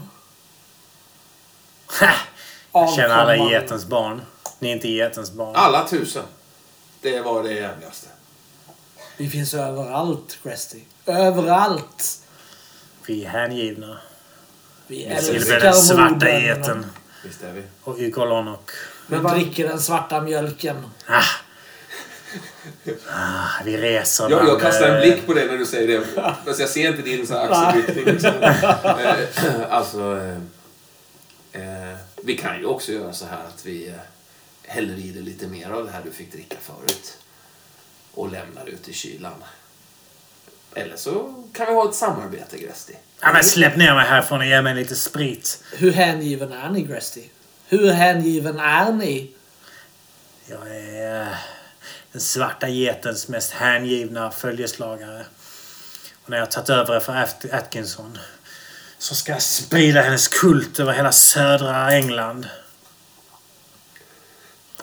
[2.73, 4.23] Jag känner alla getens barn.
[4.59, 5.57] Ni är inte getens barn.
[5.57, 6.25] Alla tusen.
[7.01, 8.07] Det var det jävligaste.
[9.17, 10.81] Vi finns överallt, Cresty.
[11.07, 12.21] Överallt.
[13.07, 13.99] Vi är hängivna.
[14.87, 16.87] Vi älskar den svarta geten.
[17.25, 17.63] Visst är vi.
[17.83, 18.71] Och Ygolonok.
[19.07, 20.77] Vi dricker den svarta mjölken.
[21.07, 21.23] Ah.
[23.11, 26.07] Ah, vi reser Jag, jag kastar en blick på dig när du säger det.
[26.45, 28.05] Fast jag ser inte din så axelryckning.
[28.05, 28.33] Liksom.
[28.43, 30.21] Eh, alltså...
[31.53, 33.95] Eh, eh, vi kan ju också göra så här att vi eh,
[34.63, 37.17] häller i dig lite mer av det här du fick dricka förut.
[38.15, 39.45] Och lämnar ut i kylan.
[40.75, 42.97] Eller så kan vi ha ett samarbete, Gresti.
[43.21, 45.63] Ja, men släpp ner mig härifrån och ge mig lite sprit.
[45.73, 47.23] Hur hängiven är ni, Gresty?
[47.69, 49.31] Hur hängiven är ni?
[50.47, 51.37] Jag är
[52.15, 55.25] den svarta getens mest hängivna följeslagare.
[56.25, 58.19] Och när jag tagit över för At- Atkinson
[58.99, 62.49] så ska jag sprida hennes kult över hela södra England.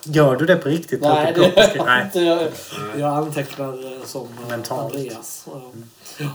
[0.04, 1.02] Gör du det på riktigt?
[1.02, 2.20] Nej, det inte.
[2.20, 2.52] Jag,
[2.98, 4.96] jag antecknar eh, som eh, Mentalt.
[4.96, 5.46] Andreas.
[6.18, 6.30] Ja.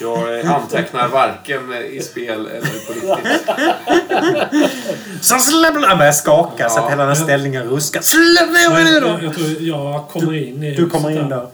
[0.00, 3.48] Jag antecknar varken i spel eller på riktigt.
[5.24, 5.74] Så släpp...
[5.84, 6.90] Han börjar skaka så att Ja.
[6.90, 8.00] hela den här ställningen ruskar.
[8.00, 9.18] Släpp ner mig nu då!
[9.22, 11.48] jag tror jag kommer in i Du kommer in där.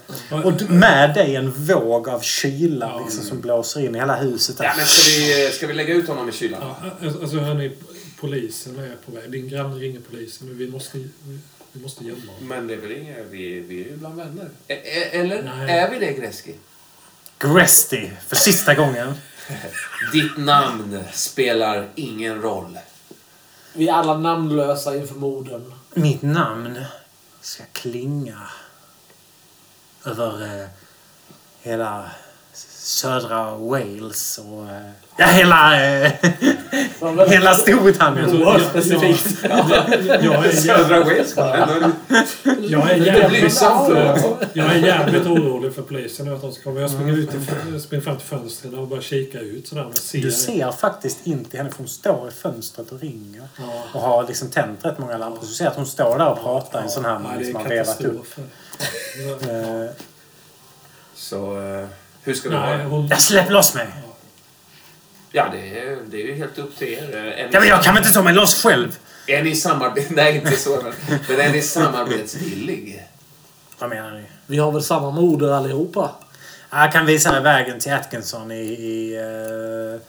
[0.45, 3.01] Och med dig en våg av kyla Ja.
[3.05, 4.57] liksom, som blåser in i hela huset.
[4.59, 6.61] Ja, men ska vi, ska vi lägga ut honom i kylan?
[6.63, 7.73] Ja, alltså hörni,
[8.21, 9.31] polisen är på väg.
[9.31, 10.49] Din granne ringer polisen.
[10.49, 10.99] Men vi måste,
[11.73, 12.49] vi måste gömma honom.
[12.49, 14.49] Men det är väl inga, vi, vi är ju bland vänner.
[14.69, 15.79] E- e- eller Nej.
[15.79, 16.55] är vi det, Greski?
[17.45, 19.15] Gresty, för sista gången.
[20.13, 22.79] Ditt namn spelar ingen roll.
[23.73, 25.73] Vi är alla namnlösa inför morden.
[25.95, 26.85] Mitt namn
[27.41, 28.41] ska klinga
[30.05, 30.69] över eh,
[31.63, 32.11] hela
[32.85, 36.13] södra Wales och eh, ja, hela, eh,
[37.29, 38.43] hela Storbritannien.
[38.43, 39.45] Oerhört specifikt.
[40.23, 41.35] Jag är Södra Wales,
[42.61, 43.63] jag är jävligt,
[44.53, 46.33] jag är jävligt orolig för polisen.
[46.35, 46.81] Att de ska komma.
[46.81, 49.85] Jag springer, ut till, springer fram till fönstren och bara kika ut sådär.
[49.85, 53.49] Men ser, Du ser faktiskt in till henne för hon står i fönstret och ringer.
[53.59, 53.65] Ja.
[53.95, 55.41] Och har liksom tänt rätt många lampor.
[55.41, 57.57] Så du ser att hon står där och pratar i en sån här man liksom
[57.57, 58.27] har vevat upp.
[59.43, 59.91] Eh,
[61.15, 61.57] Så
[62.25, 63.07] hur ska vi Nej, ha hon...
[63.09, 63.87] Jag släpp loss mig!
[65.33, 67.17] Ja, det är, det är ju helt upp till er.
[67.17, 68.99] Är ni, Ja, men jag kan väl inte ta mig loss själv?
[69.27, 70.09] är ni samarbete...
[70.15, 70.83] Nej, inte så.
[70.83, 70.93] Men,
[71.29, 73.07] men är ni samarbetsvillig?
[73.79, 74.25] Vad menar ni?
[74.47, 76.11] Vi har väl samma moder allihopa?
[76.71, 80.01] Jag kan visa dig vägen till Atkinson i, i, eh,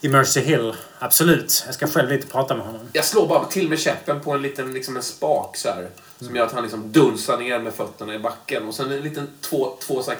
[0.00, 0.74] i Mercy Hill.
[0.98, 1.62] Absolut.
[1.66, 2.88] Jag ska själv lite prata med honom.
[2.92, 5.88] Jag slår bara till med käppen på en liten liksom en spak så här.
[6.20, 8.68] Som gör att han liksom dunsar ner med fötterna i backen.
[8.68, 10.18] Och sen en liten två, två så här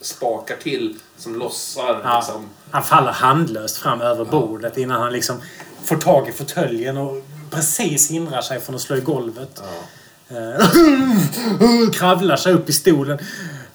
[0.00, 2.00] knäppspakar till som lossar.
[2.04, 2.16] Ja.
[2.16, 2.48] Liksom.
[2.70, 5.40] Han faller handlöst fram över bordet innan han liksom
[5.84, 9.62] får tag i fåtöljen och precis hindrar sig från att slå i golvet.
[10.28, 10.66] Eh,
[11.92, 13.18] Kravlar sig upp i stolen.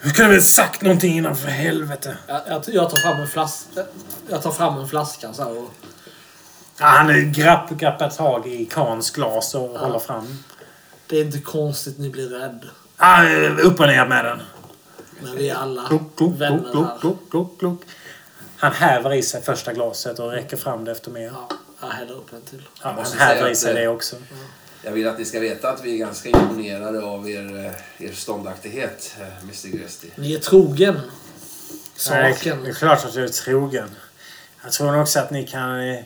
[0.02, 2.18] Du kunde väl sagt någonting innan för helvete.
[2.28, 3.84] Jag, jag, jag, tar fram en flaska,
[4.30, 5.72] jag tar fram en flaska så här och...
[6.80, 10.44] Ja, han grapp, grappar tag i Kans glas och håller fram.
[11.08, 12.66] Det är inte konstigt ni blir rädd.
[12.98, 13.24] Ah,
[13.64, 14.42] upp och ner med den.
[15.22, 17.00] Men vi är alla Klok, klok, vänner klok, klok, här.
[17.00, 17.82] klok, klok, klok.
[18.58, 21.32] Han häver i sig första glaset och räcker fram det efter mer.
[21.34, 21.50] Ja,
[21.82, 22.62] jag häller upp en till.
[22.84, 24.16] Ja, han häver i sig eh, det också.
[24.82, 27.66] Jag vill att ni ska veta att vi är ganska imponerade av er,
[28.00, 30.12] eh, er ståndaktighet, eh, Mr Gresti.
[30.16, 31.02] Ni är trogen.
[32.10, 32.64] Nej, Saken.
[32.64, 33.90] det är klart att jag är trogen.
[34.64, 35.98] Jag tror nog också att ni kan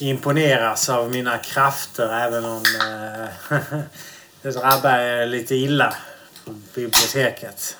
[0.00, 3.58] imponeras av mina krafter även om eh,
[4.42, 5.94] det drabbar er lite illa
[6.44, 7.76] på biblioteket.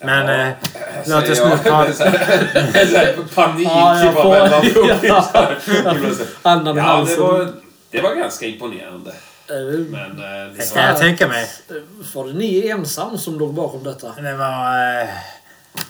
[0.00, 0.54] Men eh,
[1.06, 2.10] låt oss nu prata...
[3.34, 4.98] Panik Ja, jag bara får- mellan.
[5.02, 5.52] Ja.
[6.42, 7.52] Andan i Ja, det var,
[7.90, 9.12] det var ganska imponerande.
[9.48, 11.46] Men eh, Det det kan var, jag tänka mig.
[12.14, 14.12] Var det ni ensam som låg bakom detta?
[14.22, 15.00] Det var...
[15.02, 15.08] Eh,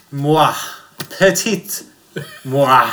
[0.09, 0.49] moi.
[1.19, 1.85] Petit
[2.43, 2.87] moi.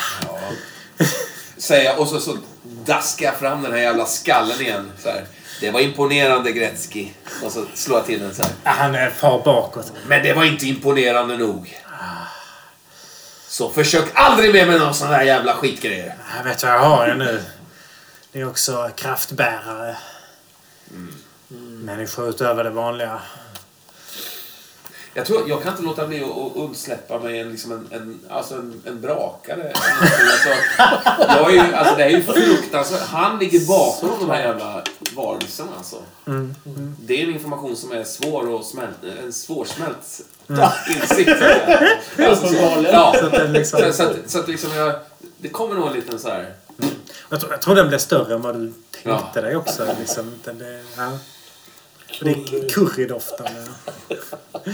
[1.58, 2.38] säger jag och så, så
[2.86, 4.92] daskar jag fram den här jävla skallen igen.
[5.04, 5.26] Så här.
[5.60, 7.10] Det var imponerande Gretzky.
[7.44, 8.52] Och så slår jag till den så här.
[8.64, 9.92] Han är far bakåt.
[10.08, 11.76] Men det var inte imponerande nog.
[13.48, 16.16] Så försök aldrig mer med någon sån här jävla skitgrejer.
[16.38, 17.44] Jag vet vad jag har nu.
[18.32, 19.96] Det är också kraftbärare.
[21.84, 23.22] Människor utöver det vanliga.
[25.14, 28.56] Jag, tror, jag kan inte låta bli att undsläppa mig en, liksom en, en, alltså
[28.56, 29.72] en, en brakare.
[29.74, 30.50] Alltså,
[31.20, 33.08] jag är ju, alltså, det är ju fruktansvärt.
[33.08, 34.84] Han ligger bakom de här jävla
[35.16, 35.72] varelserna.
[35.78, 35.96] Alltså.
[37.00, 39.08] Det är en information som är svår att smälta.
[39.24, 40.22] En svårsmält
[40.90, 41.32] insikt.
[42.20, 43.16] Alltså, så, ja.
[43.20, 44.96] Så att det liksom- så, så, att, så att liksom jag,
[45.38, 46.54] det kommer nog en liten så här...
[47.30, 49.42] Jag tror, jag tror den blev större än vad du tänkte Ja.
[49.42, 49.88] dig också.
[50.00, 50.40] Liksom.
[50.44, 51.12] Den, det, ja.
[52.22, 53.66] Det är currydoftande.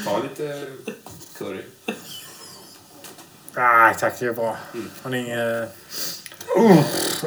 [0.05, 0.67] Ta lite
[1.37, 1.61] curry.
[3.53, 4.57] Nej tack, det är bra.
[5.01, 5.75] Har ni inget...
[6.55, 6.79] Oh,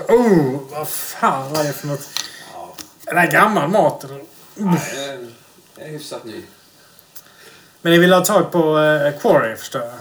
[0.08, 2.08] oh, vad fan vad är det för något?
[3.06, 4.20] Är det här gammal mat eller?
[4.54, 5.18] Nej,
[5.76, 6.42] jag är hyfsat ny.
[7.82, 9.92] Men ni vill ha tag på uh, Quarry förstår jag?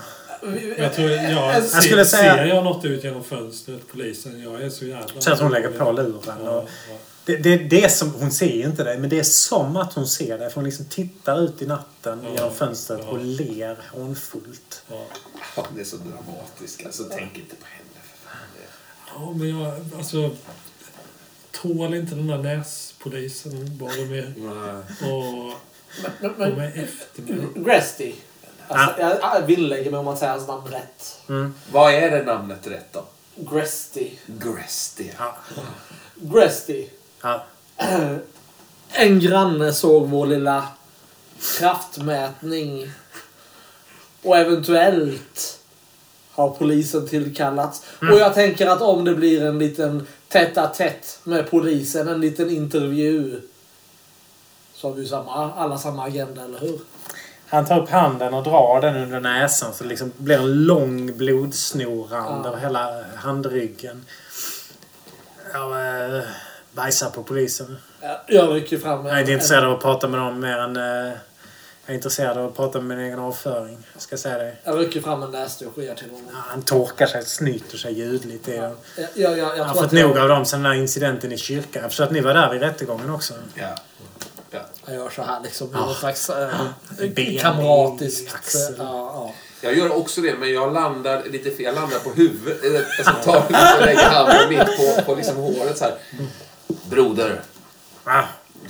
[0.77, 4.69] Jag tror jag, ser, skulle säga- ser jag något ut genom fönstret, polisen, jag är
[4.69, 5.21] så jävla...
[5.21, 6.21] Så att hon lägger på luren.
[6.43, 6.95] Ja, Och ja.
[7.25, 9.93] det, det, det är som, hon ser ju inte dig, men det är som att
[9.93, 10.49] hon ser dig.
[10.49, 13.09] För hon liksom tittar ut i natten Ja, genom fönstret ja.
[13.09, 14.83] och ler hånfullt.
[14.91, 15.05] Ja.
[15.57, 16.85] Ja, det är så dramatiskt.
[16.85, 18.37] Alltså, tänk inte på henne för fan.
[18.55, 19.73] Det- ja, men jag...
[19.97, 20.29] Alltså...
[21.51, 22.37] Tål inte den där
[24.09, 24.33] med
[25.01, 25.53] och
[26.19, 27.47] Men, de men, är efter mig.
[27.55, 28.13] Gresty.
[28.67, 31.19] Alltså, jag, jag vinnlägger mig om att säga hans namn rätt.
[31.71, 33.05] Vad är det namnet rätt då?
[33.35, 34.09] Gresty.
[34.25, 35.11] Gresti.
[35.19, 35.35] Ja.
[36.15, 36.87] Gresty.
[37.21, 37.45] Ja.
[38.95, 40.67] En granne såg vår lilla
[41.59, 42.91] kraftmätning.
[44.21, 45.59] Och eventuellt
[46.31, 47.83] har polisen tillkallats.
[47.99, 52.49] Och jag tänker att om det blir en liten tätt tätt med polisen, en liten
[52.49, 53.41] intervju.
[54.75, 56.79] Så har vi ju samma, alla samma agenda, eller hur?
[57.47, 61.17] Han tar upp handen och drar den under näsan så det liksom blir en lång
[61.17, 62.49] blodsnorrand Ja.
[62.49, 64.05] över hela handryggen.
[65.53, 65.71] Jag
[66.15, 66.21] äh,
[66.71, 67.77] bajsar på polisen.
[68.27, 70.77] Jag rycker fram Jag är inte intresserad av att prata med någon mer än...
[70.77, 71.13] eh,
[71.85, 73.77] jag är intresserad av att prata med min egen avföring.
[73.93, 74.55] Jag ska säga det.
[74.63, 76.25] Jag rycker fram en näsduk och ger till honom.
[76.31, 78.61] Ja, Han torkar sig, snyter sig ljudligt i den.
[78.97, 80.71] Jag, jag, jag, jag Jag har tror fått att jag, nog av dem sen den
[80.71, 81.81] här incidenten i kyrkan.
[81.81, 83.33] Jag förstår att ni var där vid rättegången också.
[83.55, 83.67] Ja.
[84.51, 84.59] ja.
[84.85, 85.69] jag gör så här liksom.
[85.73, 85.79] Ja.
[85.85, 86.49] Något slags äh,
[87.41, 88.33] kamratiskt.
[88.35, 88.75] axeln.
[88.77, 89.33] Ja, ja.
[89.61, 91.63] Jag gör också det, men jag landar lite fel.
[91.65, 92.63] Jag landar på huvudet.
[92.63, 93.37] Eh, Jag ska ta
[93.79, 95.95] och lägga handen mitt på, på liksom håret så här.
[96.89, 97.41] Broder,
[98.05, 98.23] Ah,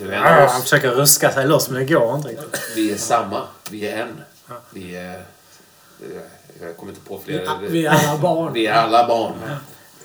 [0.10, 0.64] är en ah, av han oss.
[0.64, 2.62] försöker ruska sig loss men det går inte riktigt.
[2.76, 3.48] Vi är samma.
[3.72, 4.24] Vi är en.
[4.50, 4.56] Ja.
[4.70, 5.14] Vi är...
[5.14, 6.22] eh,
[6.62, 7.58] Jag kommer inte på fler.
[7.62, 8.54] Vi är alla barn.
[8.54, 9.34] Vi är alla barn.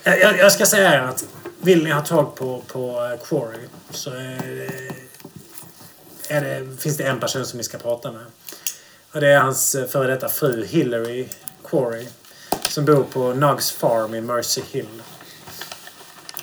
[0.03, 1.25] Jag, jag, jag ska säga att
[1.61, 3.59] vill ni ha tag på, på eh, Quarry
[3.91, 4.71] så är,
[6.29, 8.25] är det, finns det en person som ni ska prata med.
[9.13, 11.29] Och det är hans eh, före detta fru Hillary
[11.71, 12.07] Quarry
[12.69, 15.03] som bor på Nugs Farm i Mercy Hill.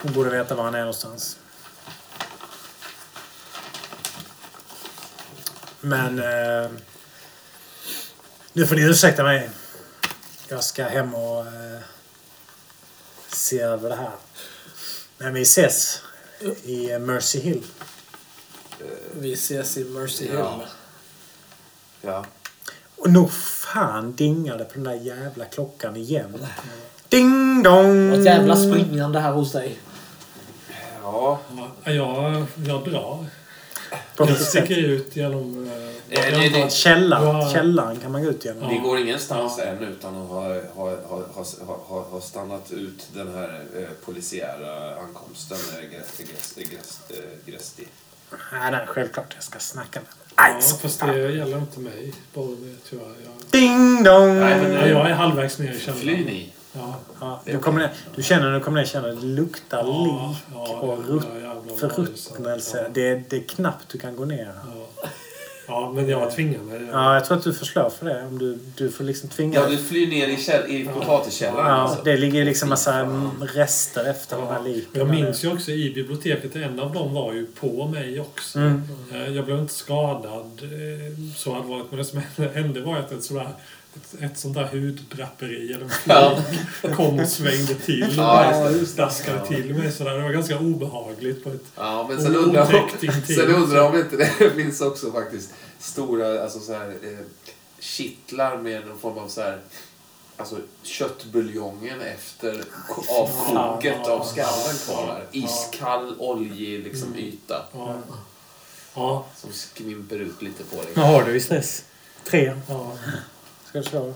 [0.02, 1.38] Hon borde veta var han är någonstans.
[5.86, 6.20] Men...
[6.20, 6.70] Eh,
[8.54, 9.50] nu får ni ursäkta mig.
[10.48, 11.80] Jag ska hem och eh,
[13.28, 14.12] se över det här.
[15.18, 16.02] Men vi ses
[16.64, 17.64] i Mercy Hill.
[19.12, 20.36] Vi ses i Mercy Hill.
[20.36, 20.66] Ja.
[22.02, 22.26] Ja.
[22.96, 26.48] Och nog fan dingar det på den där jävla klockan igen.
[27.10, 28.10] Ding dong!
[28.10, 29.80] Något jävla springande här hos dig.
[31.02, 31.40] Ja.
[31.84, 33.26] Ja, jag, jag drar.
[34.40, 35.68] Sticker ut genom...
[35.72, 37.50] eh, Eh, det- det- Källaren, Ja.
[37.54, 38.70] källaren kan man gå ut genom.
[38.70, 39.64] Vi går ingenstans Ja.
[39.64, 40.44] än utan att ha,
[40.76, 41.46] ha, ha,
[41.88, 46.68] ha, ha, stannat ut den här eh, polisiära ankomsten med Gresti.
[47.46, 47.88] Gresti.
[48.52, 49.32] Nej, nej, självklart.
[49.36, 52.14] Jag ska snacka med Ja, fast det gäller inte mig.
[52.34, 53.06] Bara det tyvärr.
[53.06, 54.40] Jag, Ding dong!
[54.40, 56.02] Nej, men ja, jag är halvvägs ner i källaren.
[56.02, 56.54] Fly ni.
[56.78, 56.96] Ja.
[57.22, 60.38] Ja, du, kommer ner, du känner du kommer ner känner att det luktar Ja, lik
[60.54, 62.78] ja, och ja, rutt, jävla förruttnelse.
[62.82, 62.90] Ja.
[62.94, 64.52] Det, är- det är knappt du kan gå ner.
[64.66, 65.08] Ja.
[65.68, 66.82] ja, men jag tvingar mig.
[66.92, 68.26] Ja, jag tror att du får slå för det.
[68.26, 71.68] Om du, du får liksom tvinga Ja, du flyr ner i, käll, i potatiskällaren.
[71.68, 72.04] Ja, alltså.
[72.04, 73.04] det ligger ju liksom massa
[73.54, 74.90] rester efter de här liken.
[74.94, 78.60] Jag minns ju också i biblioteket, en av dem var ju på mig också.
[78.60, 78.82] Mm.
[79.14, 82.22] Eh, Jag blev inte skadad eh, så allvarligt, men det som
[82.54, 83.48] hände var att ett, sådär,
[83.96, 86.40] ett, ett sånt där huddraperi eller en Ja.
[86.96, 89.46] kom och svängde till Ja, daskade Ja.
[89.46, 90.18] till mig sådär.
[90.18, 92.66] Det var ganska obehagligt på ett Ja, men sen undrar
[93.36, 95.50] sen undrar om inte det finns också faktiskt
[95.80, 97.20] stora alltså så här, eh,
[97.80, 99.60] kittlar med någon form av så här
[100.38, 105.24] Alltså köttbuljongen efter ko- avkoket av skallen kvar.
[105.32, 107.96] Iskall, oljig liksom, yta Ja.
[108.96, 109.26] Ja.
[109.38, 110.92] som skvimper ut lite på dig.
[110.96, 111.84] Vad har du i stress?
[112.24, 112.56] Tre.
[112.70, 112.92] Ja.
[113.76, 114.14] Ska du slå?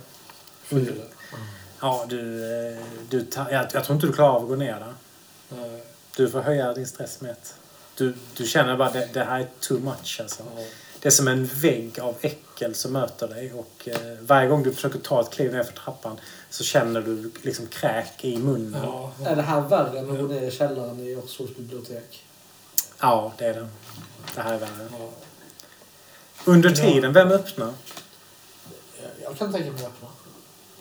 [0.63, 1.03] Fyra.
[1.79, 2.43] Ja, du...
[2.43, 4.93] eh, du jag, jag tror inte du klarar av att gå ner där.
[5.49, 5.83] Nej.
[6.15, 7.55] Du får höja din stress med ett.
[7.95, 10.43] Du, du känner bara det, det här är too much alltså.
[10.55, 10.63] Ja.
[10.99, 14.73] Det är som en vägg av äckel som möter dig och eh, varje gång du
[14.73, 16.17] försöker ta ett kliv ner för trappan
[16.49, 18.81] så känner du liksom kräk i munnen.
[18.83, 19.29] Ja, Ja.
[19.29, 22.23] Är det här värre än att gå ner i källaren i Oxfords bibliotek?
[23.37, 23.67] det är det.
[24.35, 24.89] Det här är värre.
[24.99, 25.09] Ja.
[26.45, 27.73] Under tiden, vem öppnar?
[29.29, 30.07] Jag kan tänka mig att öppna.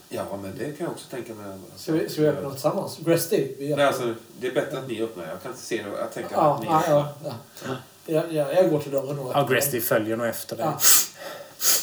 [0.08, 1.58] Ja, men det kan jag också tänka mig.
[1.76, 2.98] Ska vi, ska vi öppna tillsammans?
[2.98, 3.36] Gresty?
[3.58, 3.84] Vi Nej, öppnar.
[3.86, 5.24] alltså, det är bättre att ni öppnar.
[5.28, 5.98] Jag kan inte se det.
[5.98, 7.14] Jag tänker Ja, att ni ja, öppnar.
[7.24, 7.34] ja,
[7.66, 7.74] ja.
[8.06, 10.66] Jag, jag, jag går till dörren och Ja, Gresty följer nog efter dig.
[10.66, 10.78] Ja.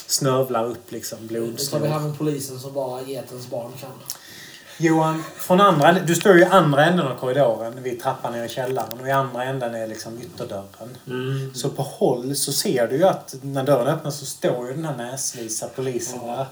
[0.08, 1.86] Snövlar upp liksom Då tar vi blodsnor.
[1.86, 3.92] hem en polisen som bara getens barn kan.
[4.78, 8.50] Johan, från andra, du står ju i andra änden av korridoren vid trappan ner i
[8.50, 10.98] källaren och i andra änden är liksom ytterdörren.
[11.08, 11.54] Mm.
[11.54, 14.86] Så på håll så ser du ju att när dörren öppnas så står ju den
[14.86, 16.48] här näsvisa polisen där.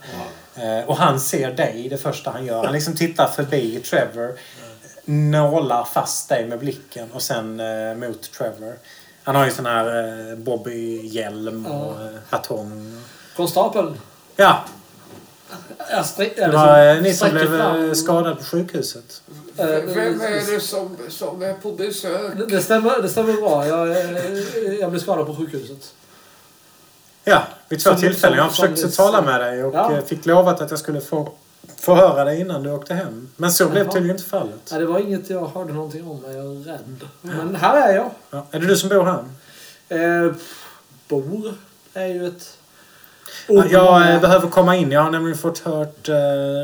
[0.56, 2.64] Eh, och han ser dig det första han gör.
[2.64, 4.40] Han liksom tittar förbi Trevor,
[5.06, 8.74] nålar fast dig med blicken och sen eh, mot Trevor.
[9.24, 9.86] Han har ju sån här
[10.32, 13.04] eh, Bobby-hjälm och eh, batong.
[13.36, 13.98] Konstapeln.
[14.36, 14.64] Ja,
[16.36, 19.22] det var eh, ni som blev eh, skadade på sjukhuset.
[19.58, 22.38] Vem är det som, som är på besök?
[22.38, 23.68] Det, det, stämmer, det stämmer bra.
[23.68, 25.94] Jag, eh, jag blev skadad på sjukhuset.
[27.24, 28.38] Ja, vid två Som- tillfällen.
[28.38, 29.92] Jag försökte som- tala med dig och Ja.
[29.98, 31.32] eh, fick lovat att jag skulle få
[31.78, 33.30] förhöra dig innan du åkte hem.
[33.36, 34.70] Men så blev tydligen inte fallet.
[34.72, 36.20] Nej, det var inget jag hörde någonting om.
[36.26, 37.08] Jag är rädd.
[37.22, 38.12] Men här är jag.
[38.30, 38.46] Ja.
[38.52, 39.24] Är det du som bor här?
[40.26, 40.34] Eh,
[41.08, 41.54] Bor
[41.94, 42.58] är ju ett...
[43.48, 44.92] Ja, Jag Många- eh, behöver komma in.
[44.92, 46.14] Jag har nämligen fått hört eh,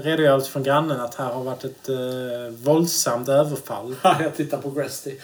[0.04, 1.96] redogörelse från grannen att här har varit ett eh,
[2.64, 3.96] våldsamt överfall.
[4.04, 5.16] Jag tittar på Gresty.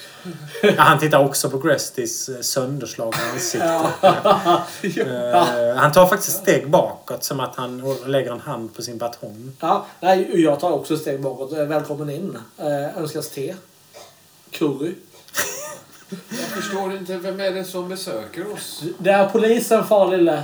[0.64, 3.80] Ja, han tittar också på Grestys eh, sönderslagna ansikte.
[5.06, 9.52] Eh, han tar faktiskt steg bakåt som att han lägger en hand på sin batong.
[9.60, 11.54] Ja, nej, jag tar också steg bakåt.
[11.54, 12.38] Eh, Välkommen in.
[12.58, 13.56] Eh, önskas te.
[14.52, 14.94] Curry.
[16.10, 18.84] Jag förstår inte, vem är det som besöker oss?
[18.98, 20.44] Det är polisen, far lille.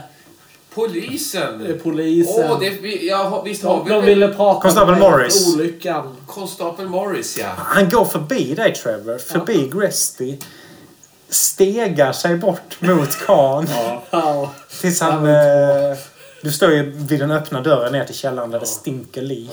[0.75, 1.79] Polisen?
[1.83, 2.51] Polisen.
[2.51, 5.55] Åh, det, vi, ja, visst har vi de ville prata Konstapel om mig Morris.
[5.55, 6.15] olyckan.
[6.27, 7.47] Konstapel Morris, ja.
[7.57, 10.37] Han går förbi dig Trevor, förbi Gresty.
[11.29, 13.67] Stegar sig bort mot Khan.
[14.11, 14.51] Ja.
[14.81, 15.25] Tills han...
[15.25, 15.97] Eh,
[16.43, 19.49] du står ju vid den öppna dörren ner till källaren där det stinker lik.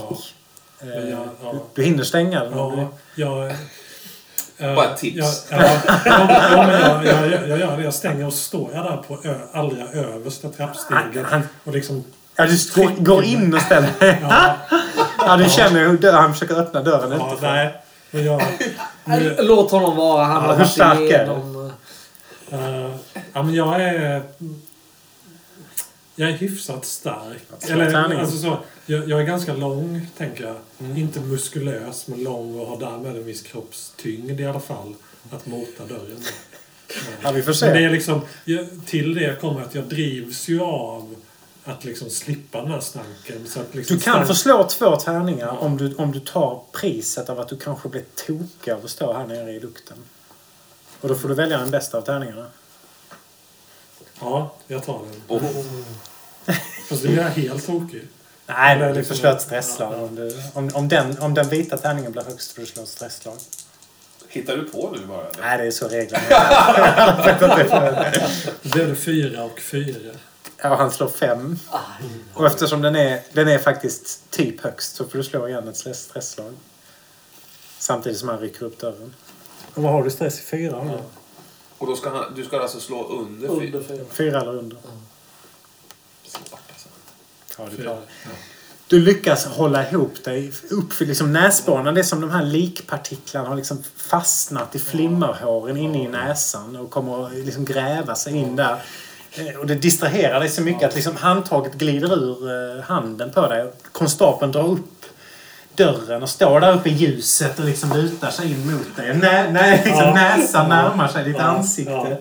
[0.80, 0.86] Ja.
[0.86, 1.52] Eh, jag- ja.
[1.52, 2.52] du, du hinner stänga den.
[2.54, 2.88] om du- Ja,
[3.46, 3.52] jag...
[4.58, 5.46] eh, Bara ett tips.
[5.50, 7.82] Ja, ja, ja, ja, men jag, jag, jag, gör det.
[7.82, 11.26] Jag stänger och står jag där på ö, allra översta trappsteget.
[11.64, 12.04] Och liksom...
[12.36, 14.18] Ja, du går, går in och ställer dig.
[14.22, 14.54] Ja,
[15.18, 17.50] Ja, du känner hur dörren, han försöker öppna dörren ja, utifrån.
[17.54, 17.74] nej.
[18.10, 18.42] Men jag...
[19.04, 20.24] Nu, Låt honom vara.
[20.24, 20.56] Han Ja, har
[20.88, 21.70] varit igenom...
[22.52, 22.90] eh,
[23.32, 24.22] ja, men jag är...
[26.20, 27.42] Jag är hyfsat stark.
[27.68, 30.56] Eller, alltså så, jag, jag är ganska lång, tänker jag.
[30.80, 30.96] Mm.
[30.96, 34.94] Inte muskulös, men lång och har därmed en viss kroppstyngd i alla fall.
[35.30, 36.22] Att mota dörren.
[37.22, 37.84] Ja, vi får Men det se.
[37.84, 38.20] är liksom,
[38.86, 41.14] till det kommer att jag drivs ju av
[41.64, 43.46] att liksom slippa den här stanken.
[43.46, 46.60] Så att liksom Du kan stank- få slå två tärningar om du, om du tar
[46.72, 49.96] priset av att du kanske blir tokig av att stå här nere i lukten.
[51.00, 52.46] Och då får du välja den bästa av tärningarna.
[54.20, 55.22] Ja, jag tar den.
[55.28, 55.42] Och,
[56.88, 58.02] Fast det blir jag helt tokig.
[58.46, 60.02] Nej, du liksom- får slå ett stresslag.
[60.02, 62.88] Om, du, om, om, den, om den vita tärningen blir högst får du slå ett
[62.88, 63.36] stresslag.
[64.28, 65.26] hittar du på nu bara?
[65.28, 65.40] eller?
[65.42, 68.72] Nej, det är så reglerna är.
[68.72, 70.10] Blev det fyra och fyra.
[70.62, 71.58] Ja, han slår fem.
[72.34, 75.76] Och eftersom den är, den är faktiskt typ högst så får du slå igen ett
[75.76, 76.52] stress- stresslag.
[77.78, 79.14] Samtidigt som han rycker upp dörren.
[79.74, 80.42] Och vad har du stress i?
[80.42, 80.88] Fyra?
[80.92, 80.98] Ja.
[81.78, 83.48] Och då ska han, du ska alltså slå under?
[83.48, 84.04] Under fyra.
[84.10, 84.76] Fyra eller under?
[84.76, 84.88] Alltså.
[87.58, 87.82] Ja, du Fyra.
[87.82, 88.30] klarar det.
[88.86, 91.92] Du lyckas hålla ihop dig upp liksom näsborrarna.
[91.92, 96.90] Det är som de här likpartiklarna har liksom fastnat i flimmerhåren inne i näsan och
[96.90, 98.82] kommer att liksom gräva sig in där.
[99.32, 103.48] Eh, Och det distraherar dig så mycket att liksom handtaget glider ur eh, handen på
[103.48, 103.72] dig.
[103.92, 105.04] Konstapeln drar upp
[105.78, 109.14] dörren och står där uppe i ljuset och liksom lutar sig in mot dig.
[109.14, 110.14] Nä, nä, liksom Ja.
[110.14, 112.16] Näsan närmar sig ditt ansikte.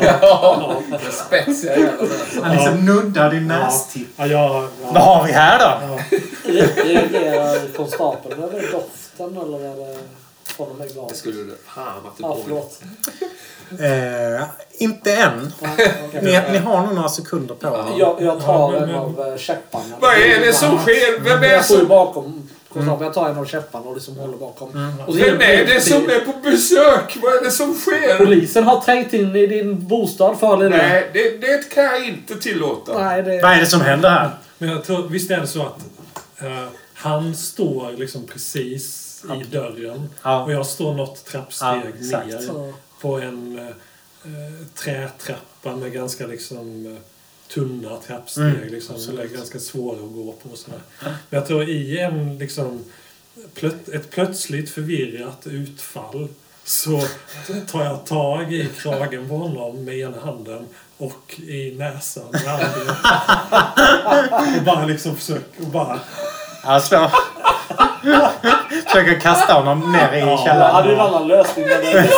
[0.00, 2.42] Ja, spetsiga jävla näsan.
[2.42, 4.08] Han liksom nuddar din nästipp.
[4.16, 5.98] Ja, jag, Vad ja, har vi här då?
[6.82, 8.40] Reagerar konstapeln?
[8.40, 9.98] Det doften eller är det
[10.44, 11.16] från och med Det glaset?
[11.16, 11.56] skulle du...
[11.66, 12.80] Fan att du Ja, förlåt.
[13.70, 14.46] Eh,
[14.78, 15.52] inte än.
[15.62, 15.68] Ja.
[16.22, 17.84] Ni, ni har nog några sekunder på er.
[17.98, 19.84] Jag, jag tar Ja, men- en men- av eh, käpparna.
[20.00, 21.20] Vad är det som sker?
[21.20, 21.86] Vem är det Jag står ju
[22.68, 23.04] bakom konstapeln.
[23.06, 24.68] Jag tar en av käpparna och liksom håller bakom.
[25.06, 27.18] Och så Vem är det som är på besök?
[27.22, 28.18] Vad är det som sker?
[28.18, 30.76] Polisen har trängt in i din bostad för lille.
[30.76, 32.98] Nej, det, det kan jag inte tillåta.
[32.98, 33.42] Nej, det...
[33.42, 34.30] Vad är det som händer här?
[34.58, 35.78] men jag tror, visst är det så att
[36.38, 39.02] eh, han står liksom precis
[39.40, 40.44] i dörren Ja.
[40.44, 46.92] och jag står något trappsteg Ja, ner på en eh, trätrappa med ganska liksom eh,
[47.48, 48.44] tunna trappsteg.
[48.44, 49.20] Mm, liksom, absolut.
[49.20, 50.48] eller ganska svåra att gå på.
[50.48, 50.80] Och sådär.
[51.00, 52.84] Men jag tror i en liksom,
[53.54, 56.28] plöt, ett plötsligt förvirrat utfall
[56.64, 57.02] så
[57.66, 60.66] tar jag tag i kragen på honom med ena handen
[60.96, 62.96] och i näsan med andra.
[64.58, 65.62] och bara liksom försöker...
[65.62, 66.00] Och bara,
[66.66, 67.10] Alltså,
[68.86, 70.74] försöker kasta honom ner i jag källaren.
[70.74, 71.66] hade ju en annan lösning.
[71.68, 72.10] Men det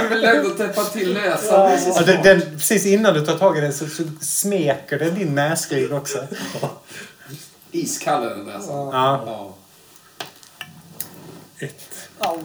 [0.00, 1.72] Du vill ändå täppa till näsan.
[2.00, 5.34] Och den, den, precis innan du tar tag i den så, så smeker den din
[5.34, 6.26] näsrygg också.
[7.70, 8.88] Iskall är den näsan.
[8.92, 9.22] Ja.
[9.26, 9.54] Ja.
[11.58, 12.08] ett.
[12.18, 12.38] Au.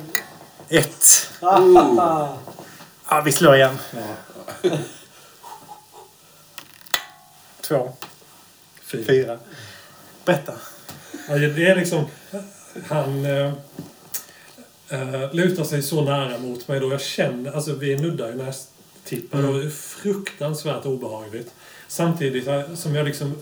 [0.70, 1.30] Ett.
[1.42, 2.28] Ah.
[3.10, 3.78] Ja, vi slår igen.
[7.62, 7.92] Två.
[8.86, 9.04] Fyra.
[9.08, 9.38] Fyra.
[10.26, 10.54] Berätta.
[11.30, 12.06] Ja, det är liksom...
[12.88, 13.54] Han eh,
[14.90, 17.52] eh, lutar sig så nära mot mig då jag känner...
[17.52, 21.54] Alltså vi nuddar ju nästippen och det är fruktansvärt obehagligt.
[21.88, 23.36] Samtidigt eh, som jag liksom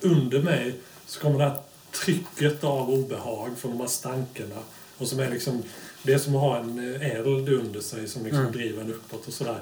[0.00, 0.74] under mig
[1.06, 1.58] så kommer det här
[2.04, 4.58] trycket av obehag från de här stankerna.
[4.98, 5.62] Och som är liksom...
[6.02, 9.32] Det är som att ha en eld under sig som liksom driver en uppåt och
[9.32, 9.60] sådär.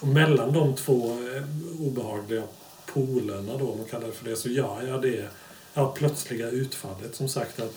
[0.00, 1.42] Och mellan de två eh,
[1.86, 2.42] obehagliga
[2.86, 5.28] polerna då, om man kallar det för det, så gör jag det
[5.74, 7.14] ja, plötsliga utfallet.
[7.14, 7.74] Som sagt att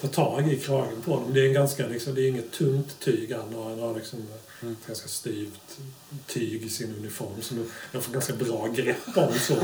[0.00, 1.34] ta tag i kragen på dem.
[1.34, 3.32] Det är, en ganska, liksom, det är inget tunt tyg.
[3.32, 4.18] Han har, han har liksom
[4.60, 5.78] ett ganska styvt
[6.26, 9.32] tyg i sin uniform som jag får ganska bra grepp om.
[9.38, 9.56] Så.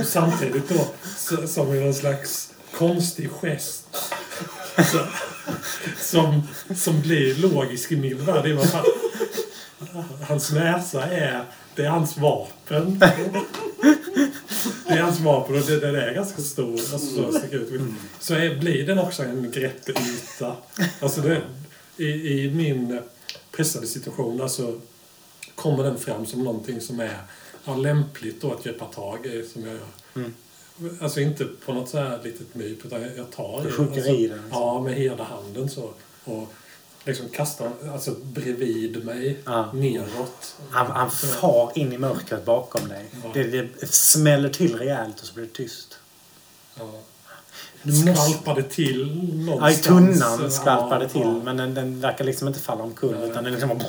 [0.00, 0.86] Och samtidigt då
[1.16, 3.86] så, som i någon slags konstig gest
[4.92, 4.98] så,
[5.98, 6.42] som,
[6.76, 8.44] som blir logisk i min värld.
[8.44, 8.84] Det fan,
[10.28, 13.00] hans näsa är, det är hans vapen.
[14.88, 16.72] Det är hans vapen och det- den är ganska stor.
[16.72, 17.80] Alltså så sticker ut.
[18.20, 20.56] Så är, blir den också en greppyta.
[21.00, 21.42] Alltså det,
[21.96, 22.06] i,
[22.44, 23.00] I min
[23.52, 24.80] pressade situation alltså,
[25.54, 27.18] kommer den fram som någonting som är
[27.64, 30.30] ja, lämpligt då att greppa tag i som jag gör.
[31.00, 34.42] Alltså inte på något så här litet myp utan jag, tar i alltså, i den.
[34.50, 35.90] Ja, med hela handen så.
[36.24, 36.52] Och
[37.06, 39.72] liksom kastar alltså bredvid mig, Ja.
[39.72, 40.56] neråt.
[40.70, 43.04] Han, han far in i mörkret bakom dig.
[43.24, 43.30] Ja.
[43.34, 43.42] Det,
[43.80, 45.98] det smäller till rejält och så blir det tyst.
[46.78, 46.90] Ja.
[47.82, 49.80] Du måste- Skvalpade till Ja, i någonstans.
[49.86, 51.40] tunnan skvalpar det Ja, till ja.
[51.44, 53.30] men den, den verkar liksom inte falla omkull Nej.
[53.30, 53.88] utan den liksom bara...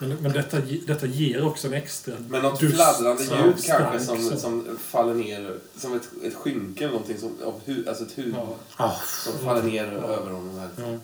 [0.00, 4.36] Men, men detta, detta ger också en extra Men något dust fladdrande ljud kanske som,
[4.38, 8.34] som faller ner, som ett, ett skynke eller någonting, som, av hu, alltså ett huvud
[8.36, 8.92] Ja, Ah,
[9.24, 10.58] som faller ner över honom.
[10.76, 10.98] Här.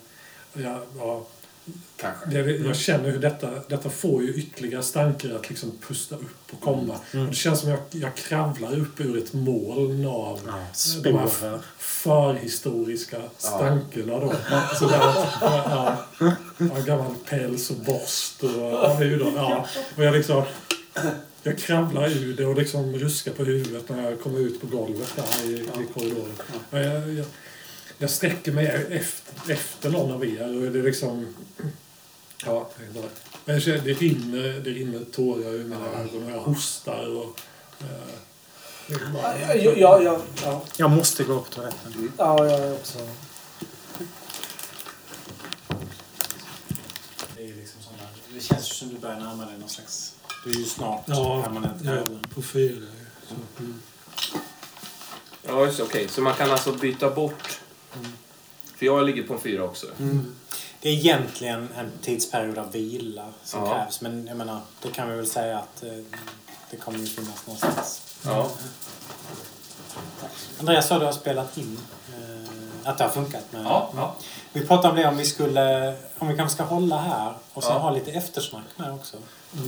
[0.54, 1.26] Ja, ja.
[1.96, 2.40] Kanske.
[2.40, 7.00] Jag känner hur detta, detta får ju ytterligare stanker att liksom pusta upp och komma.
[7.12, 7.24] Mm.
[7.24, 10.66] Och det känns som jag, jag kravlar upp ur ett moln av Ja,
[11.02, 14.32] de här förhistoriska stankerna då.
[14.78, 15.00] Så där,
[15.40, 16.06] ja,
[16.58, 19.32] ja, gammal päls och borst och ja, hudar.
[19.36, 19.66] Ja.
[19.96, 20.42] Och jag liksom...
[21.46, 25.12] Jag kravlar ur det och liksom ruskar på huvudet när jag kommer ut på golvet
[25.16, 26.32] där i, i korridoren.
[26.70, 27.26] Och jag, jag,
[27.98, 31.34] jag sträcker mig efter, efter någon av er och det är liksom...
[32.46, 32.68] Ja.
[33.44, 37.40] Men det rinner, det rinner tårar ur mina ögon och jag hostar och...
[37.80, 42.12] eh, bara- Ja, ja, ja, ja, Jag måste gå på toaletten.
[42.18, 42.98] ja, jag är också...
[47.36, 50.14] Det, är liksom sådana, det känns som du börjar närma dig någon slags...
[50.44, 52.86] Du är ju snart Ja, permanent ja, på fyra.
[53.28, 53.82] Så, mm.
[55.42, 56.08] Ja, just okej.
[56.08, 57.60] Så man kan alltså byta bort...
[58.76, 59.86] För jag ligger på en fyra också.
[60.80, 63.72] Det är egentligen en tidsperiod av vila som Ja.
[63.74, 64.00] krävs.
[64.00, 65.90] Men jag menar, det kan vi väl säga att eh,
[66.70, 68.02] det kommer ju finnas någonstans.
[68.24, 68.50] Ja.
[70.60, 71.78] Andreas sa du har spelat in
[72.08, 72.50] eh,
[72.90, 73.44] att det har funkat.
[73.52, 74.14] Med, Ja, ja.
[74.52, 77.72] Vi pratade om det om vi skulle, om vi kanske ska hålla här och sen
[77.72, 77.78] Ja.
[77.78, 79.16] ha lite eftersnack med också.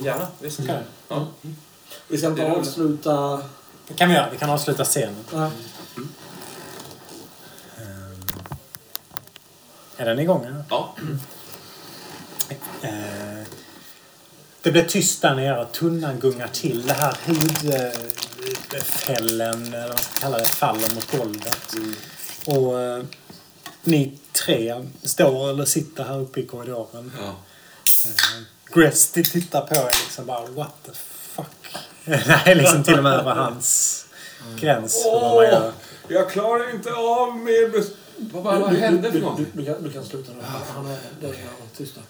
[0.02, 0.60] Gärna, visst.
[0.60, 0.78] Okej.
[1.08, 1.26] Ja.
[2.08, 3.42] Vi ska inte avsluta...
[3.88, 4.30] Det kan vi göra.
[4.30, 5.24] Vi kan avsluta scenen.
[5.32, 5.50] Nej.
[9.96, 10.44] Är den igång?
[10.44, 10.64] Eller?
[10.70, 10.94] Ja.
[12.82, 13.46] Eh,
[14.62, 15.66] det blir tyst där nere.
[15.72, 16.86] Tunnan gungar till.
[16.86, 17.16] Det här
[18.74, 21.74] hudfällen, eller vad man ska kalla det, faller mot golvet.
[22.46, 23.04] Och eh,
[23.82, 27.12] ni tre står eller sitter här uppe i korridoren.
[27.20, 27.28] ja.
[28.04, 28.10] Eh,
[28.74, 31.46] Gresty tittar på er liksom bara what the fuck.
[32.04, 34.04] det är liksom till och med över hans
[34.60, 35.72] gräns vad man gör.
[36.08, 37.84] Jag klarar inte av med...
[38.18, 39.46] Vad, vad, vad hände för Du, du, någonting?
[39.52, 40.42] du, kan, du kan sluta nu.
[40.42, 40.98] Han, är...
[41.20, 41.34] Det är
[41.76, 42.04] tystnad.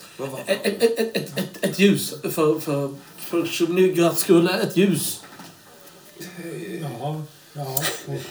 [0.46, 0.82] Ett, ett,
[1.16, 2.14] ett, ett, ett, ljus.
[2.22, 4.48] För, för, för Shumnygras skull.
[4.48, 5.22] Ett ljus.
[6.82, 7.82] Ja, ja.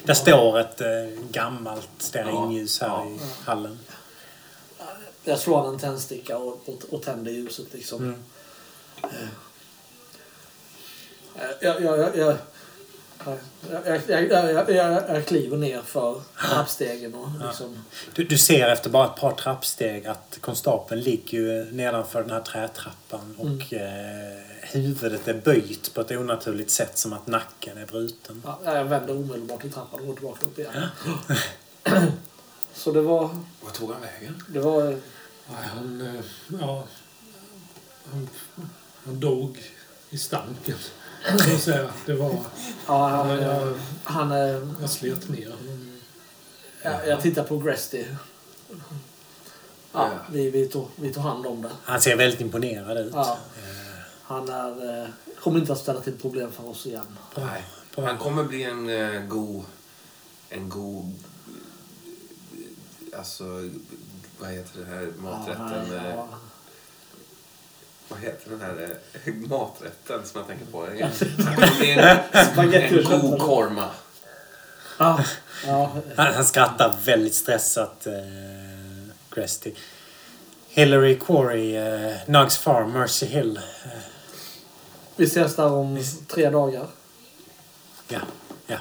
[0.04, 0.88] Det står ett eh,
[1.32, 3.06] gammalt stearinljus här Ja.
[3.06, 3.80] i hallen.
[5.24, 8.04] Jag slår en tändsticka och, och, och tänder ljuset liksom.
[8.04, 8.16] Mm.
[9.04, 9.10] Eh,
[11.62, 12.38] Jag, jag, jag,
[13.86, 17.84] jag, jag, jag, jag, kliver ner för trappstegen och liksom...
[18.16, 22.42] Du, du ser efter bara ett par trappsteg att konstapeln ligger ju nedanför den här
[22.42, 28.42] trätrappan och eh, huvudet är böjt på ett onaturligt sätt som att nacken är bruten.
[28.45, 30.88] Ja, jag vänder omedelbart i trappan och går tillbaka upp igen.
[32.74, 33.30] Så det var...
[33.62, 34.44] Vad tog han vägen?
[34.48, 34.84] Det var...
[34.84, 36.24] Nej, han, eh,
[36.62, 36.84] ja,
[38.12, 38.30] han,
[39.06, 39.64] han dog
[40.10, 40.78] i stanken.
[41.26, 41.90] Kan jag säga.
[42.06, 42.36] Det var...
[42.88, 43.74] Ja, han, Ja, ja.
[44.04, 44.68] han är...
[44.82, 45.92] Jag slet ner honom.
[46.82, 48.06] Jag, jag tittar på Gresty.
[49.92, 51.70] Ja, vi, vi, tog, vi tog hand om det.
[51.84, 53.12] Han ser väldigt imponerad ut.
[53.16, 53.38] Ja.
[54.24, 57.18] Han är, eh, kommer inte att ställa till problem för oss igen.
[57.36, 57.64] Nej.
[57.95, 59.64] Han kommer bli en eh, god...
[60.50, 61.14] En god...
[62.54, 63.44] eh, Alltså,
[64.40, 65.88] vad heter det här maträtten?
[65.92, 66.28] Ja, eh, ja.
[68.16, 70.88] Vad heter den här eh, maträtten som jag tänker på?
[71.77, 72.18] Bli en,
[72.58, 73.90] och en god korma.
[74.98, 75.24] Ja,
[75.68, 78.14] ja, Han, han skrattar väldigt stressat, eh,
[79.30, 79.74] Gresty.
[80.69, 83.58] Hillary Quarry, eh, Nugs Farm, Mercy Hill.
[83.58, 83.92] Eh,
[85.16, 86.88] vi ses där om tre dagar.
[88.08, 88.19] ja,
[88.68, 88.77] ja.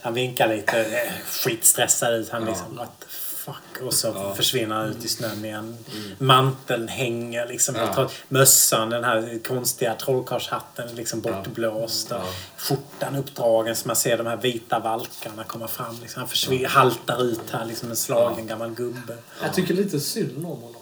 [0.00, 2.28] Han vinkar lite, eh, skitstressad ut.
[2.28, 3.06] Han liksom, what the
[3.44, 3.82] fuck?
[3.86, 4.34] Och så Ja.
[4.34, 5.76] försvinner han ut i snön igen.
[6.18, 7.74] Manteln hänger liksom.
[7.74, 8.08] Ja.
[8.28, 12.06] Mössan, den här konstiga trollkarlshatten liksom bortblåst.
[12.10, 12.22] Ja.
[12.56, 15.96] Skjortan uppdragen så man ser de här vita valkarna komma fram.
[16.00, 16.20] Liksom.
[16.20, 19.16] Han försvinner, haltar ut här liksom en slagen gammal gubbe.
[19.42, 20.74] Jag tycker lite synd om honom.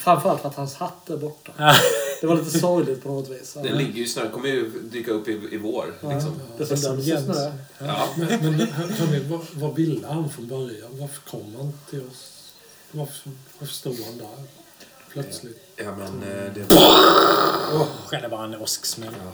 [0.00, 1.52] Framförallt för att hans hatt är borta.
[1.56, 1.74] Ja.
[2.20, 3.52] Det var lite sorgligt på något vis.
[3.54, 5.86] Den ligger ju snö, kommer ju dyka upp i, i vår.
[5.86, 6.40] Liksom.
[6.58, 7.36] Det Det som Jens.
[7.78, 8.08] Ja.
[8.16, 10.90] Men, men hör- hörni, vad, vad ville han från början?
[10.98, 12.52] Varför kom han till oss?
[12.90, 14.44] Varför, varför stod han där
[15.12, 15.58] plötsligt?
[15.76, 16.74] ja, men eh, det...
[16.74, 19.14] Oh, det var en åsksmäll.
[19.24, 19.32] Ja.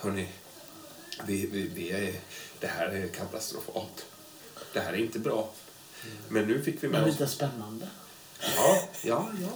[0.00, 0.28] Hörni,
[1.26, 2.14] vi, vi, vi är,
[2.60, 4.06] det här är katastrofalt.
[4.72, 5.48] Det här är inte bra.
[6.28, 7.18] Men nu fick vi med Men oss...
[7.20, 7.86] lite spännande.
[8.56, 9.48] Ja, ja, ja,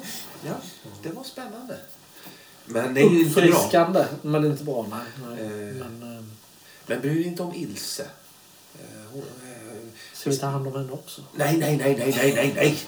[0.47, 0.55] ja.
[1.03, 1.79] Det var spännande.
[2.67, 4.07] Men det är ju inte bra.
[4.23, 4.87] Men inte bra.
[4.91, 5.29] Nej.
[5.31, 5.69] nej.
[5.69, 5.75] Eh.
[5.75, 6.25] Men, eh,
[6.87, 8.03] Men bry dig inte om Ilse.
[8.75, 11.23] Eh, hon, eh, ska vi ta hand om henne också?
[11.35, 12.79] Nej, nej, nej, nej, nej, nej, nej.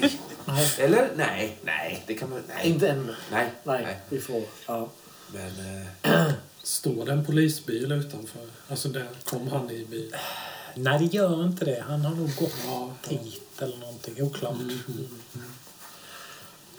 [0.00, 0.18] Nej.
[0.44, 0.72] Nej.
[0.78, 1.10] Eller?
[1.16, 2.04] Nej, nej.
[2.06, 2.42] Det kan man...
[2.48, 2.68] Nej.
[2.68, 3.14] Inte ännu.
[3.30, 3.50] Nej.
[3.64, 3.96] Nej, nej.
[4.08, 4.42] vi får...
[4.66, 4.88] Ja.
[5.32, 5.82] Men...
[6.02, 8.46] Eh, Står det en polisbil utanför?
[8.68, 10.16] Alltså där kom han i bil.
[10.78, 11.84] Nej, det gör inte det.
[11.88, 14.22] Han har nog gått Ja, dit eller någonting.
[14.22, 14.54] Oklart.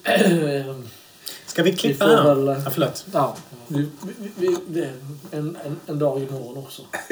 [1.45, 2.23] Ska vi klippa Vi här?
[2.35, 3.05] väl- Ja, förlåt.
[3.13, 3.35] ja.
[3.67, 4.93] Vi, vi, vi, det är
[5.31, 6.81] en, en, en dag imorgon också.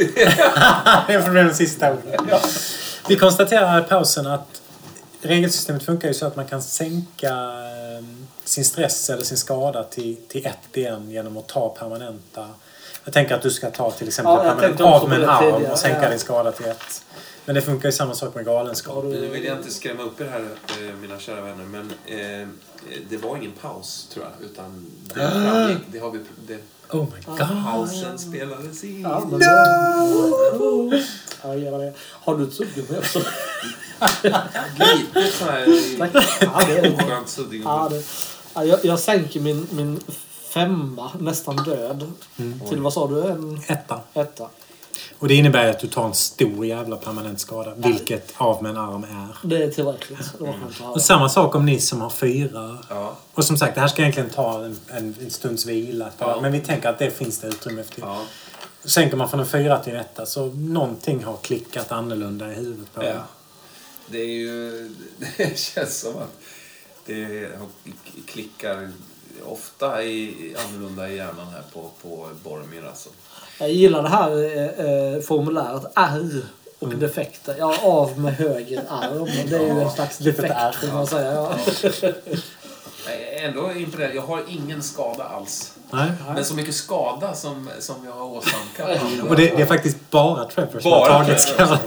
[1.08, 2.30] det får bli den sista orden.
[3.08, 4.62] Vi konstaterar i pausen att
[5.22, 8.06] regelsystemet funkar ju så att man kan sänka eh,
[8.44, 12.48] sin stress eller sin skada till, till ett igen genom att ta permanenta...
[13.06, 15.72] Jag tänker att du ska ta till exempel Ja, också av med en arm tidigare,
[15.72, 16.10] och sänka ja.
[16.10, 17.04] din skada till ett.
[17.46, 19.04] Men det funkar ju samma sak med galenskap.
[19.04, 22.48] Nu vill jag inte skrämma upp er här, eh, mina kära vänner, men eh,
[23.10, 24.50] det var ingen paus, tror jag.
[24.50, 25.78] Utan det framgick.
[25.92, 26.20] Det har vi...
[26.48, 26.58] Det,
[26.90, 27.38] Oh my god.
[27.66, 29.02] pausen spelades in.
[29.02, 29.46] Ja, men det...
[31.44, 31.94] Ja, det.
[32.00, 33.20] Har du ett suddgummi också?
[34.80, 35.68] Lite så här...
[36.42, 36.90] Ja, det är det.
[36.90, 37.64] Oskönt suddgummi.
[37.66, 38.04] Ja, det...
[38.54, 40.00] Ja, jag, jag sänker min, min
[40.56, 42.12] femma, nästan död,
[42.70, 43.22] till vad sa du?
[43.28, 44.00] En Etta.
[44.14, 44.50] etta.
[45.20, 47.74] Och det innebär att du tar en stor jävla permanent skada.
[47.76, 49.48] Vilket av med en arm är.
[49.48, 50.20] Det är tillräckligt.
[50.40, 50.90] Det höra.
[50.90, 52.78] Och samma sak om ni som har fyra.
[52.90, 53.18] Ja.
[53.34, 56.10] Och som sagt, det här ska egentligen ta en, en, en stunds vila.
[56.18, 56.40] Ja.
[56.42, 58.02] Men vi tänker att det finns det utrymme efter.
[58.02, 58.22] Ja.
[58.84, 62.94] Sänker man från en fyra till en etta så någonting har klickat annorlunda i huvudet
[62.94, 63.14] på Ja.
[64.08, 64.90] Det är ju...
[65.38, 66.40] Det känns som att
[67.06, 67.70] det har-
[68.26, 68.92] klickar
[69.46, 73.10] ofta i, annorlunda i hjärnan här på, på Boromir alltså.
[73.60, 76.42] Jag gillar det här eh, eh, formuläret R
[76.80, 77.00] och Mm.
[77.00, 77.56] defekter.
[77.60, 79.26] Ja, av med höger arm.
[79.50, 81.32] Det är ju en slags defekt kan man säga.
[81.34, 81.56] Ja.
[83.44, 84.16] Ändå imponerad.
[84.16, 85.74] Jag har ingen skada alls.
[85.92, 86.12] Nej.
[86.36, 89.02] Men så mycket skada som, som jag har åsamkat.
[89.30, 91.76] Och det, det är faktiskt bara Trevor som Bara har tagit Trevor.
[91.76, 91.80] skada.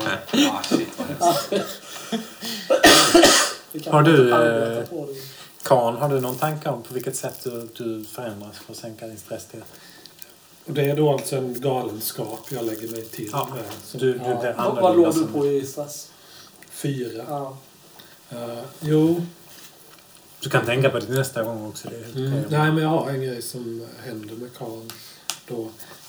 [0.52, 1.52] Ah, shit vad hemskt.
[3.72, 4.30] Vi kan Har du,
[5.62, 5.68] eh.
[5.68, 9.06] Kan, har du någon tanke om på vilket sätt du, du förändras för att sänka
[9.06, 9.62] din stress till?
[10.64, 13.64] Och det är då alltså en galenskap jag lägger mig till Ja, med.
[13.84, 16.10] Så, Du, du blir Vad, låg du som- på i stress?
[16.70, 17.24] Fyra.
[17.28, 17.56] Ja.
[18.30, 19.26] Eh, jo,
[20.40, 21.88] Du kan tänka på det nästa gång också.
[21.88, 24.82] Det Mm, nej, men jag har en grej som händer med Karl
[25.48, 25.56] då.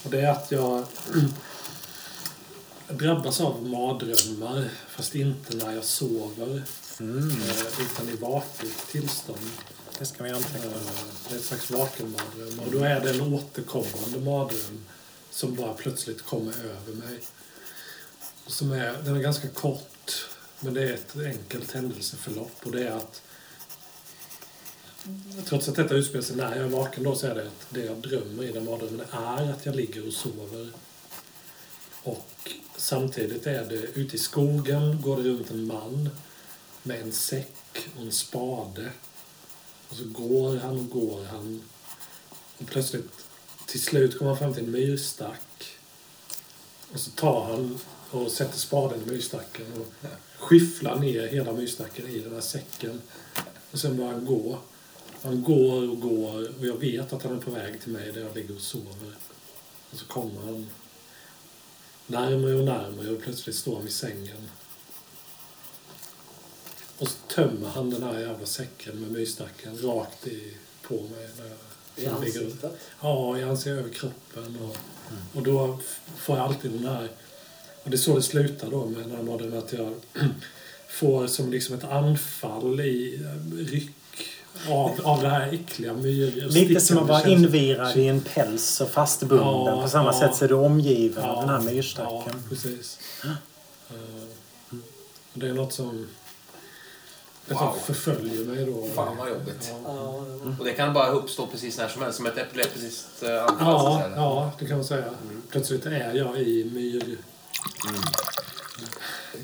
[0.03, 0.83] Och det är att jag
[2.89, 4.69] drabbas av mardrömmar.
[4.89, 6.63] Fast inte när jag sover.
[6.99, 9.39] Mm, eh, Utan i vaket tillstånd.
[9.99, 10.71] det ska vi anteckna.
[10.71, 10.77] Eh,
[11.29, 12.59] Det är ett slags vakenmardröm.
[12.59, 14.85] Och då är det en återkommande mardröm
[15.31, 17.19] som bara plötsligt kommer över mig.
[18.47, 20.25] Som är, den är ganska kort,
[20.59, 22.59] men det är ett enkelt händelseförlopp.
[22.63, 23.21] Och det är att
[25.45, 27.85] Trots att detta utspelar sig när jag är vaken då så är det att det
[27.85, 30.69] jag drömmer i den mardrömmen är att jag ligger och sover.
[32.03, 36.09] Och samtidigt är det ute i skogen går det runt en man
[36.89, 38.91] med en säck och en spade.
[39.89, 41.63] Och så går han och går han.
[42.57, 43.11] Och plötsligt,
[43.65, 45.77] till slut kommer han fram till en myrstack.
[46.93, 47.79] Och så tar han
[48.11, 53.01] och sätter spaden i myrstacken och skyfflar ner hela myrstacken i den här säcken.
[53.71, 54.59] Och sen börjar han gå.
[55.21, 58.21] Han går och går och jag vet att han är på väg till mig där
[58.21, 59.15] jag ligger och sover.
[59.91, 60.69] Och så kommer han
[62.07, 64.49] närmare och närmare och plötsligt står han vid sängen.
[66.99, 70.53] Och så tömmer han den här jävla säcken med myrstacken rakt i,
[70.87, 71.29] på mig.
[71.37, 71.55] När jag,
[71.95, 72.71] I ligger- ansiktet?
[73.01, 74.57] Ja, jag anser över kroppen.
[74.61, 74.77] Och,
[75.37, 75.79] och då
[76.17, 77.09] får jag alltid den här...
[77.83, 79.93] Och det är så det slutar då med den här att jag
[80.89, 83.91] får som liksom ett anfall i eh, ryck
[84.69, 86.47] av, av det här äckliga myr...
[86.49, 89.47] Lite som att vara invirad i en päls och fastbunden.
[89.47, 90.19] Ja, på samma ja.
[90.19, 92.43] sätt så är du omgiven Ja, av den här Ja, myrstacken.
[92.49, 92.99] precis.
[93.23, 93.31] Eh,
[95.33, 96.07] Det är något som...
[97.49, 97.75] Det Wow.
[97.83, 98.87] förföljer mig då.
[98.95, 99.73] Fan vad jobbigt.
[99.85, 100.25] Ja,
[100.59, 103.57] Och det kan bara uppstå precis när som helst, som ett epileptiskt eh, anfall.
[103.65, 105.03] ja, ja, det kan man säga.
[105.49, 107.17] Plötsligt är jag i myr...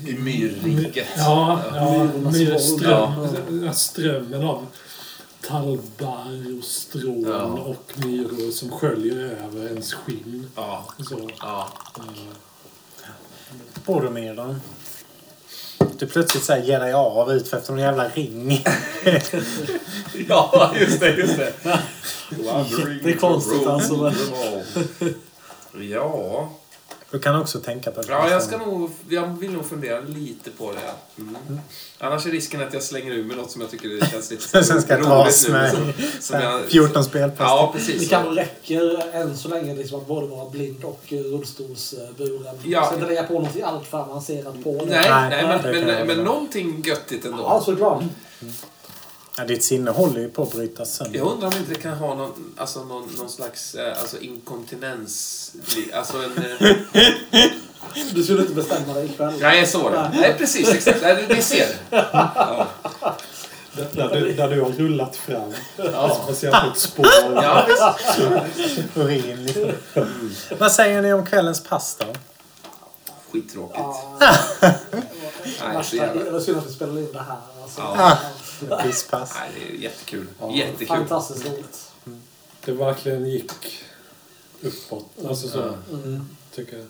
[0.06, 1.06] I myrriket.
[1.16, 3.64] Ja, ja myrström, våld.
[3.66, 3.72] ja.
[3.72, 4.66] strömmen av
[5.46, 7.42] tallbarr och strån Ja.
[7.44, 10.50] och myror som sköljer över ens skinn.
[10.56, 10.86] Ja.
[11.08, 11.68] Så, ja.
[13.84, 14.56] Boromir
[15.98, 18.64] Du plötsligt så här ger dig av ut för efter en jävla ring.
[20.28, 21.52] Ja, just det, just det.
[23.04, 24.12] Jättekonstigt alltså,
[25.80, 26.50] Ja.
[27.10, 28.08] Du kan också tänka på det.
[28.12, 28.90] ja, jag ska nog...
[29.08, 31.22] Jag vill nog fundera lite på det.
[31.22, 31.36] Mm.
[31.98, 34.42] Annars är risken att jag slänger ur mig något som jag tycker det känns lite
[34.64, 37.38] Sen ska roligt dras nu, med som- så som jag- 14 spelpass.
[37.40, 38.08] Ja, Det precis.
[38.10, 42.56] kanske räcker än så länge liksom att både vara blind och eh, rullstolsburen.
[42.64, 42.86] Ja.
[42.88, 44.84] Så inte lägga på något allt för avancerat på det.
[44.90, 46.22] Nej, Nej, nej, det men, men, men hålla.
[46.30, 47.38] någonting göttigt ändå.
[47.42, 48.02] Ja, såklart.
[49.38, 51.18] Ja, ditt sinne håller ju på att brytas sönder.
[51.18, 55.52] Jag undrar om inte det kan ha någon, alltså någon, någon slags eh, alltså inkontinens...
[55.94, 56.44] Alltså en...
[56.92, 57.42] eh,
[58.14, 59.34] Du skulle inte bestämma dig ikväll.
[59.40, 60.10] Nej, så det.
[60.14, 60.74] Nej, precis.
[60.74, 60.98] Exakt.
[61.02, 61.66] Nej, ni ser.
[61.90, 62.66] Ja.
[63.92, 65.52] där, du, där du har rullat fram.
[65.76, 66.20] Ja.
[66.24, 67.06] Speciellt ett spår.
[67.34, 68.18] Ja, visst.
[68.96, 69.72] Urin liksom.
[70.58, 72.06] Vad säger ni om kvällens pass då?
[73.32, 73.78] Skittråkigt.
[73.78, 74.74] Ja, Nej,
[75.58, 76.24] så värsta, jävla...
[76.24, 77.36] det var synd att vi spelade in det här.
[77.62, 77.80] Alltså.
[77.80, 78.18] Ja.
[78.82, 79.34] Pisspass.
[79.40, 80.26] Nej, det är jättekul.
[80.40, 80.52] Ja.
[80.54, 80.86] Jättekul.
[80.86, 81.92] Fantastiskt roligt.
[82.64, 83.52] Det verkligen gick
[84.62, 85.06] uppåt.
[85.28, 85.62] Alltså så,
[85.92, 86.28] Mm.
[86.54, 86.86] tycker jag.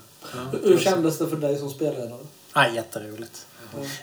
[0.62, 2.19] Hur kändes det för dig som spelledare?
[2.55, 3.47] Ja, jätteroligt.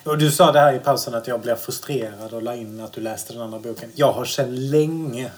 [0.04, 2.92] Och du sa det här i pausen att jag blev frustrerad och la in att
[2.92, 3.90] du läste den andra boken.
[3.94, 5.30] Jag har sedan länge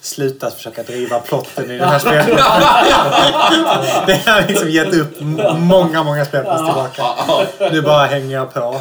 [0.00, 2.26] slutat försöka driva plotten i den här spelet.
[4.06, 5.20] det har liksom gett upp
[5.58, 7.02] många, många spelpass tillbaka.
[7.72, 8.76] Nu bara hänger jag på.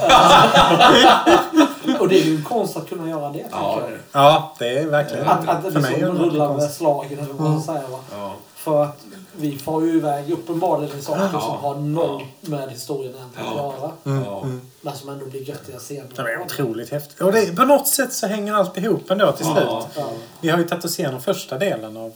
[1.99, 3.45] Och det är ju en konst att kunna göra det.
[3.51, 3.99] Ja, jag.
[4.11, 5.27] Ja, det är verkligen...
[5.27, 7.88] Att, att är liksom det rulla med slagen eller vad man säger.
[7.88, 7.99] Va?
[8.11, 8.33] ja.
[8.56, 8.98] För att
[9.38, 11.41] vi får ju iväg uppenbarligen saker Ja.
[11.41, 13.91] som har noll med historien egentligen att göra.
[14.25, 14.45] ja.
[14.82, 16.08] Men som ändå blir göttiga scener.
[16.16, 17.22] Det är otroligt häftigt.
[17.22, 19.58] Och det, på något sätt så hänger allt ihop ändå till slut.
[19.67, 19.88] Ja.
[19.95, 20.09] Ja.
[20.41, 22.14] Vi har ju tagit oss igenom första delen av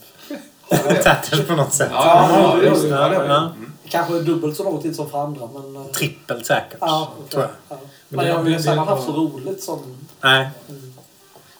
[1.04, 1.88] Tatters på något sätt.
[1.92, 2.88] Ja, Ja, ja, just det.
[2.88, 3.34] ja, Ja, det det.
[3.34, 3.72] Mm.
[3.88, 5.48] Kanske dubbelt så lång tid som för andra.
[5.54, 7.50] Men, eh, Trippelt säkert, ja, tror jag.
[7.68, 7.76] ja.
[8.08, 9.96] Men Men det- jag har ju sällan haft så roligt som...
[10.20, 10.48] Nej.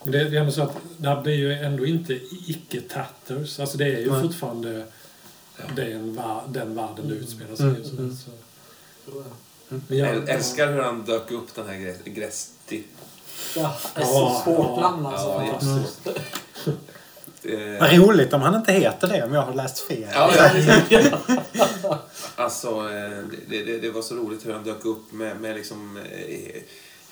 [0.03, 2.13] Men det, det är ändå så att det här blir ju ändå inte
[2.49, 3.61] icke-tatters.
[3.61, 4.23] Alltså det är ju Nej.
[4.23, 4.85] fortfarande
[5.77, 7.91] den, va- den världen det utspelar sig Mm, i.
[7.91, 8.17] Mm.
[8.17, 8.31] så.
[9.89, 12.85] Men jag, älskar hur han dök upp den här Gresti.
[13.57, 15.59] Ja, det är Ja, så svårt namn alltså.
[17.43, 20.09] Ja, Vad roligt om han inte heter det, om jag har läst fel.
[20.13, 20.31] Ja,
[20.91, 21.19] ja.
[22.37, 23.19] Alltså, eh,
[23.49, 26.63] det, det, det var så roligt hur han dök upp med, med liksom eh,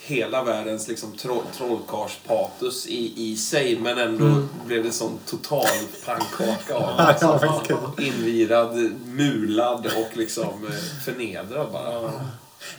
[0.05, 5.66] hela världens liksom troll, trollkarlspatos i, i sig men ändå blev det sån total
[6.06, 8.06] pannkaka av Ja, alltså, det kul.
[8.06, 12.00] Invirad, mulad och liksom eh, förnedrad bara.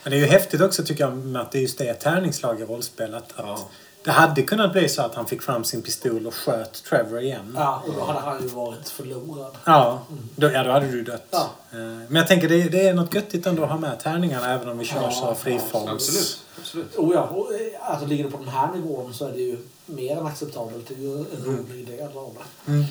[0.03, 2.61] Men det är ju häftigt också tycker jag med att det just är ett tärningslag
[2.61, 3.15] i rollspel.
[3.15, 3.69] Att, att Ja.
[4.03, 7.53] Det hade kunnat bli så att han fick fram sin pistol och sköt Trevor igen.
[7.57, 9.55] Ja, och då hade han ju varit förlorad.
[9.65, 10.01] Ja,
[10.35, 11.27] då, ja, då hade du dött.
[11.31, 11.49] Ja.
[11.71, 14.69] Eh, Men jag tänker det, det är något göttigt ändå att ha med tärningarna även
[14.69, 15.91] om vi kör Ja, så friforms...
[15.91, 16.39] Absolut.
[16.73, 16.95] Absolut.
[16.97, 19.57] Oh ja, och, eh, alltså ligger det på den här nivån så är det ju
[19.85, 20.87] mer än acceptabelt.
[20.87, 22.71] Det är ju en rolig del av det.
[22.71, 22.83] Mm.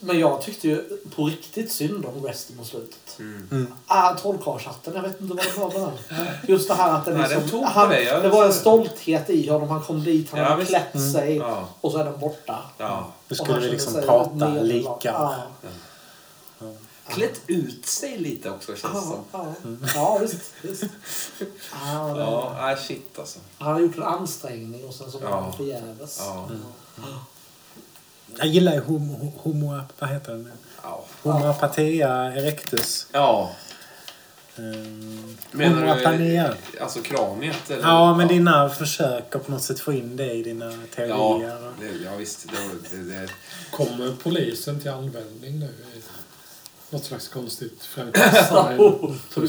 [0.00, 3.18] Men jag tyckte ju på riktigt synd om resten på slutet.
[3.18, 3.74] Mm.
[3.86, 6.26] Ah, trollkarlshatten, jag vet inte vad det var med den.
[6.48, 9.48] Just det här att Nej, den liksom, tog på han, det var en stolthet i
[9.48, 9.68] honom.
[9.68, 11.68] Han kom dit, han Ja, hade klätt sig Ja.
[11.80, 12.58] och så är den borta.
[12.78, 13.06] Ja.
[13.28, 14.90] Då Och skulle vi liksom prata lika.
[15.02, 15.34] Ja.
[17.10, 19.24] Klätt ut sig lite också känns det Ja, som.
[19.32, 19.88] ja.
[19.94, 20.40] ja, visst.
[20.62, 20.82] visst.
[21.84, 23.38] Ja, det- Ja, nej shit alltså.
[23.58, 25.40] Han har gjort en ansträngning och sen så var Ja.
[25.40, 26.16] han förgäves.
[26.20, 26.48] Ja.
[28.36, 29.80] Jag gillar ju homo, homo...
[29.98, 30.52] Vad heter den?
[30.82, 31.04] Ja.
[31.22, 33.06] Homoapatia erectus.
[33.12, 33.50] ja.
[34.56, 35.90] Um, Menar du
[36.80, 37.70] alltså kraniet?
[37.70, 37.82] Eller?
[37.82, 41.66] Ja, men dina försök att på något sätt få in det i dina Ja, teorier.
[41.66, 42.46] och- det, ja visst.
[42.48, 43.28] Det, det, det,
[43.70, 45.74] Kommer polisen till användning nu
[46.90, 47.88] något slags konstigt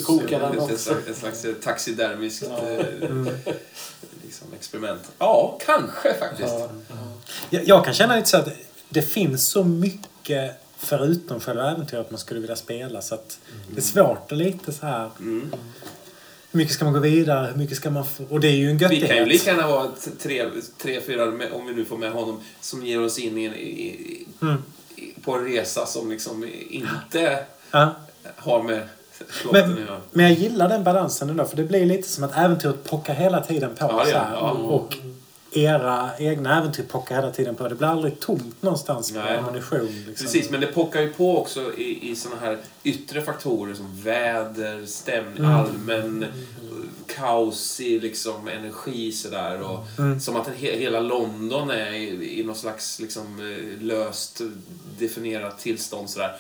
[0.06, 0.72] kokar den det, också.
[0.74, 2.68] en slags, en slags taxidermiskt Ja.
[2.70, 2.86] eh,
[4.24, 5.02] liksom, experiment.
[5.18, 6.50] Ja, kanske faktiskt.
[6.54, 6.70] Ja,
[7.50, 8.50] Jag, jag kan känna lite så att
[8.90, 13.40] det finns så mycket förutom själva äventyret man skulle vilja spela så att
[13.72, 15.54] det är svårt att lite så här Mm.
[16.54, 17.48] Hur mycket ska man gå vidare?
[17.52, 18.24] Hur mycket ska man få?
[18.30, 19.28] Och det är ju en Vi kan ju göttighet.
[19.28, 20.46] lika gärna vara tre,
[20.78, 23.56] tre fyra, med- om vi nu får med honom, som ger oss in i, en-
[23.56, 24.64] i, Mm.
[25.24, 27.96] På en resa som liksom inte Ja.
[28.36, 28.88] har med
[29.52, 31.46] Men, men jag gillar den balansen ändå.
[31.46, 33.86] För det blir lite som att äventyret pockar hela tiden på.
[33.86, 34.34] Ja, så här.
[34.34, 34.52] Ja.
[34.52, 34.98] Och
[35.54, 37.68] era egna äventyr pockar hela tiden på.
[37.68, 39.38] Det blir aldrig tomt någonstans på Nej.
[39.38, 40.04] ammunition.
[40.08, 40.26] Liksom.
[40.26, 44.86] Precis, men det pockar ju på också i, i såna här yttre faktorer som väder,
[44.86, 45.52] stämning, Mm.
[45.56, 46.26] allmän
[47.16, 49.62] kaosig liksom, energi sådär.
[49.62, 50.20] Och Mm.
[50.20, 54.42] Som att he, hela London är i, i någon slags liksom, eh, löst
[55.00, 56.36] definierat tillstånd sådär.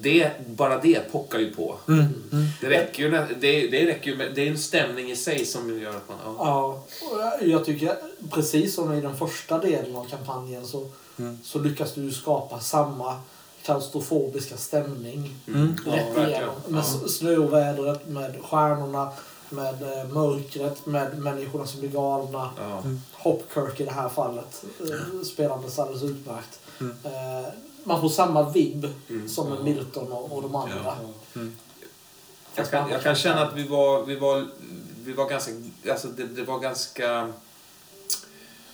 [0.00, 1.76] Det, bara det pockar ju på.
[1.88, 2.00] Mm.
[2.32, 2.46] Mm.
[2.60, 3.10] Det räcker ju,
[3.40, 6.18] det, det räcker ju med, det är en stämning i sig som gör att man...
[6.24, 6.82] Ja.
[7.02, 7.96] Ja, och jag tycker
[8.30, 11.38] precis som i den första delen av kampanjen så, Mm.
[11.44, 13.20] så lyckas du skapa samma
[13.62, 15.76] klaustrofobiska stämning Mm.
[15.86, 16.28] Ja, rätt verkligen.
[16.30, 16.54] igenom.
[16.68, 17.08] Med Ja.
[17.08, 19.12] snöovädret, med stjärnorna,
[19.50, 22.50] med eh, mörkret, med människorna som blir galna.
[22.58, 22.82] Ja.
[23.12, 26.60] Hopkirk i det här fallet eh, spelandes alldeles utmärkt.
[26.80, 26.96] Mm.
[27.04, 27.48] Eh,
[27.84, 29.28] man får samma vibb Mm.
[29.28, 30.96] som med Milton och, och de andra.
[31.34, 31.40] Ja.
[32.54, 34.46] Jag kan, jag kan känna att vi var, vi var,
[35.04, 35.52] vi var ganska...
[35.90, 37.20] Alltså det, det var ganska...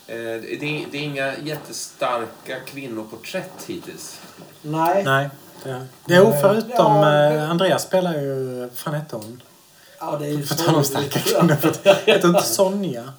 [0.07, 4.21] Eh, det, är- det är inga jättestarka kvinnoporträtt hittills.
[4.63, 5.31] Nej, Nej.
[5.65, 6.97] Det, det är förutom...
[6.97, 8.69] Ja, Andreas spelar ju...
[8.75, 9.43] Fan hette hon?
[10.03, 11.57] Ja, det är ju På tal om starka kvinnor.
[12.07, 13.13] Hette hon inte Sonja?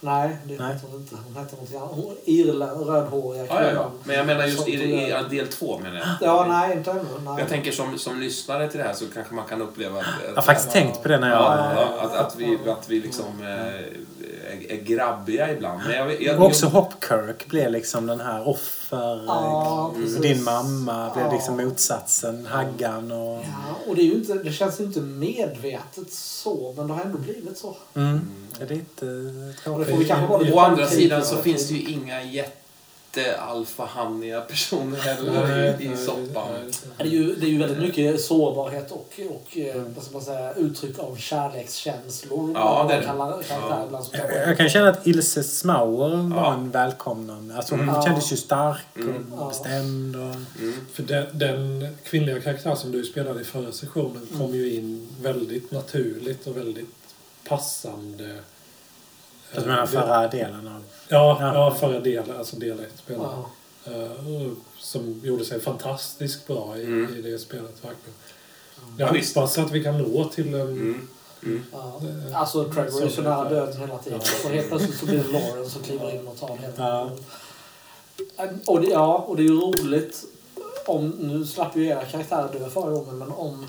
[0.00, 0.72] Nej, det Nej.
[0.74, 1.16] heter hon inte.
[1.26, 1.90] Hon heter något annat.
[1.94, 3.90] Hon- Irland, rödhåriga Ja, ja, ja.
[4.04, 6.06] Men jag menar just i, i del två menar jag.
[6.20, 7.02] ja, nej, inte ännu.
[7.24, 7.34] Nej.
[7.38, 10.04] Jag tänker som, som lyssnare till det här så kanske man kan uppleva att...
[10.28, 11.38] Jag har faktiskt tänkt på det när jag...
[11.38, 13.80] Ja, ja, att, att, vi, att vi liksom eh,
[14.72, 15.80] är, grabbiga ibland.
[15.86, 19.24] Men jag, jag, Och också Hopkirk blev liksom den här offer...
[19.26, 21.32] Ja, din mamma blev Ja.
[21.32, 22.46] liksom motsatsen.
[22.46, 23.38] Haggan och...
[23.44, 27.00] Ja, och det, är ju inte, det känns ju inte medvetet så, men det har
[27.04, 27.76] ändå blivit så.
[27.94, 28.20] Mm.
[28.58, 29.90] Det är lite Och det tråkigt.
[29.90, 32.22] får vi kanske vara lite Å andra sidan så finns det ju inga
[33.20, 36.48] jätte-alfahanniga personer heller i, i soppan.
[36.98, 40.22] Det är, ju, det är ju väldigt mycket sårbarhet och, och eh, vad ska man
[40.22, 42.50] säga, uttryck av kärlekskänslor.
[42.54, 43.06] Ja, det är det.
[43.06, 43.84] kallar karaktär Ja.
[43.86, 46.54] ibland som Jag, kan jag kan känna att Ilse Smauer var Ja.
[46.54, 47.56] en välkomnande.
[47.56, 48.02] Alltså hon Mm.
[48.02, 49.32] kändes ju stark och Mm.
[49.38, 49.48] Ja.
[49.48, 50.16] bestämd.
[50.16, 50.22] Och...
[50.60, 50.74] Mm.
[50.92, 55.70] För den, den kvinnliga karaktär som du spelade i förra sessionen kom ju in väldigt
[55.70, 56.88] naturligt och väldigt
[57.48, 58.34] passande.
[59.56, 60.82] Jag menar förra delen av...
[61.08, 61.54] Ja, Ja.
[61.54, 61.74] ja.
[61.74, 63.28] förra delen, alltså del ett spelade.
[63.84, 63.92] Ja.
[63.92, 67.14] Eh, som gjorde sig fantastiskt bra i, Mm.
[67.16, 68.14] i det spelet verkligen.
[68.76, 70.60] Ja, Jag hoppas att vi kan nå till en...
[70.60, 71.08] Mm.
[71.42, 71.62] Mm.
[71.72, 72.00] Ja.
[72.30, 74.20] eh, Alltså Trevor är så nära döden hela tiden.
[74.44, 77.10] Och helt plötsligt så blir det Lauren som kliver in och tar hela Ja.
[78.66, 80.24] och det, Ja, och det är ju roligt.
[80.86, 83.66] Om, nu slapp ju era karaktärer dö förra gången, men om,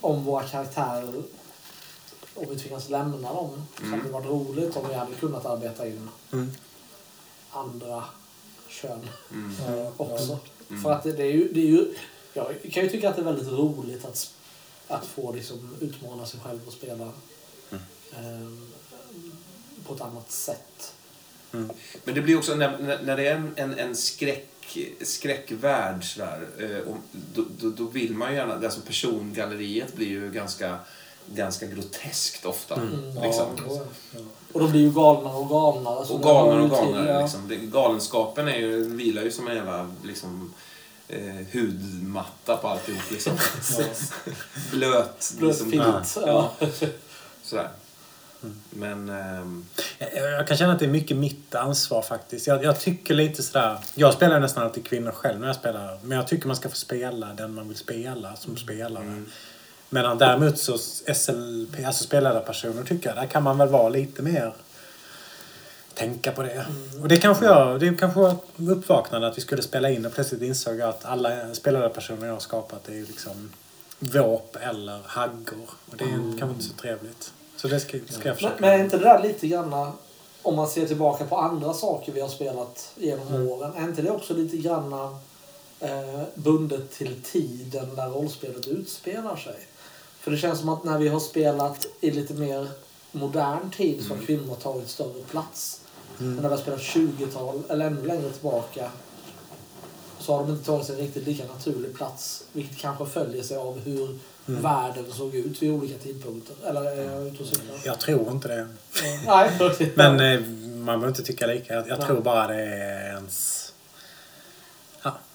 [0.00, 1.12] om våra karaktärer,
[2.40, 5.86] om vi tvingas lämna dem, så hade det varit roligt om vi hade kunnat arbeta
[5.86, 6.50] in Mm.
[7.50, 8.04] andra
[8.68, 9.52] kön Mm.
[9.78, 10.38] eh, också.
[10.70, 10.82] Mm.
[10.82, 11.94] För att det, det är ju, det är ju,
[12.32, 14.34] jag kan ju tycka att det är väldigt roligt att,
[14.88, 17.04] att få liksom utmana sig själv och spela
[18.10, 18.48] eh,
[19.86, 20.94] på ett annat sätt.
[22.04, 26.88] Men det blir också när, när det är en, en, en skräck, skräckvärld sådär, eh,
[26.92, 26.96] och
[27.34, 30.78] då, då, då vill man ju gärna, alltså persongalleriet blir ju ganska,
[31.34, 32.74] ganska groteskt ofta.
[32.74, 33.22] Mm.
[33.22, 33.46] Liksom.
[33.68, 33.80] Ja,
[34.14, 34.20] ja.
[34.52, 35.96] Och de blir ju galnare och galnare.
[35.96, 37.22] Och galnare och galnare.
[37.22, 37.70] Liksom.
[37.72, 40.54] Galenskapen är ju, vilar ju som en jävla liksom,
[41.08, 43.10] eh, hudmatta på alltihop.
[43.10, 43.32] Liksom.
[44.70, 45.34] Blöt.
[45.38, 45.70] Blöt liksom.
[45.70, 46.16] filt.
[46.26, 46.52] Ja.
[46.60, 46.68] Ja.
[47.42, 47.68] Sådär.
[48.70, 49.08] Men...
[49.08, 49.66] ehm,
[49.98, 52.46] Jag, jag kan känna att det är mycket mitt ansvar faktiskt.
[52.46, 53.78] Jag, jag tycker lite sådär...
[53.94, 55.98] Jag spelar ju nästan alltid kvinnor själv när jag spelar.
[56.02, 59.04] Men jag tycker man ska få spela den man vill spela som spelare.
[59.04, 59.26] mm.
[59.90, 60.78] Medan däremot så
[61.14, 64.54] SLP, alltså spelarpersoner tycker jag, där kan man väl vara lite mer
[65.94, 66.66] tänka på det.
[67.02, 68.36] Och det kanske jag, det kanske var
[68.70, 72.40] uppvaknande att vi skulle spela in och plötsligt insåg jag att alla spelarpersoner jag har
[72.40, 73.50] skapat är ju liksom
[73.98, 75.68] våp eller haggor.
[75.90, 77.32] Och det är kanske inte så trevligt.
[77.56, 78.54] Så det ska, ska jag Men, försöka.
[78.58, 79.92] men är inte det där lite grann,
[80.42, 83.48] om man ser tillbaka på andra saker vi har spelat genom Mm.
[83.48, 84.92] åren, är inte det också lite grann
[85.80, 89.54] eh, bundet till tiden där rollspelet utspelar sig?
[90.20, 92.68] För det känns som att när vi har spelat i lite mer
[93.12, 95.80] modern tid så har kvinnor tagit större plats.
[96.18, 98.90] Men när vi har spelat 20-tal eller ännu längre tillbaka
[100.18, 102.44] så har de inte tagit sig en riktigt lika naturlig plats.
[102.52, 106.56] Vilket kanske följer sig av hur världen såg ut vid olika tidpunkter.
[106.64, 107.76] Eller är jag ute och cyklar?
[107.84, 108.68] Jag tror inte det.
[109.26, 109.50] Nej,
[109.94, 110.40] Men eh,
[110.76, 111.74] man behöver inte tycka lika.
[111.74, 113.69] Jag, jag tror bara det är ens...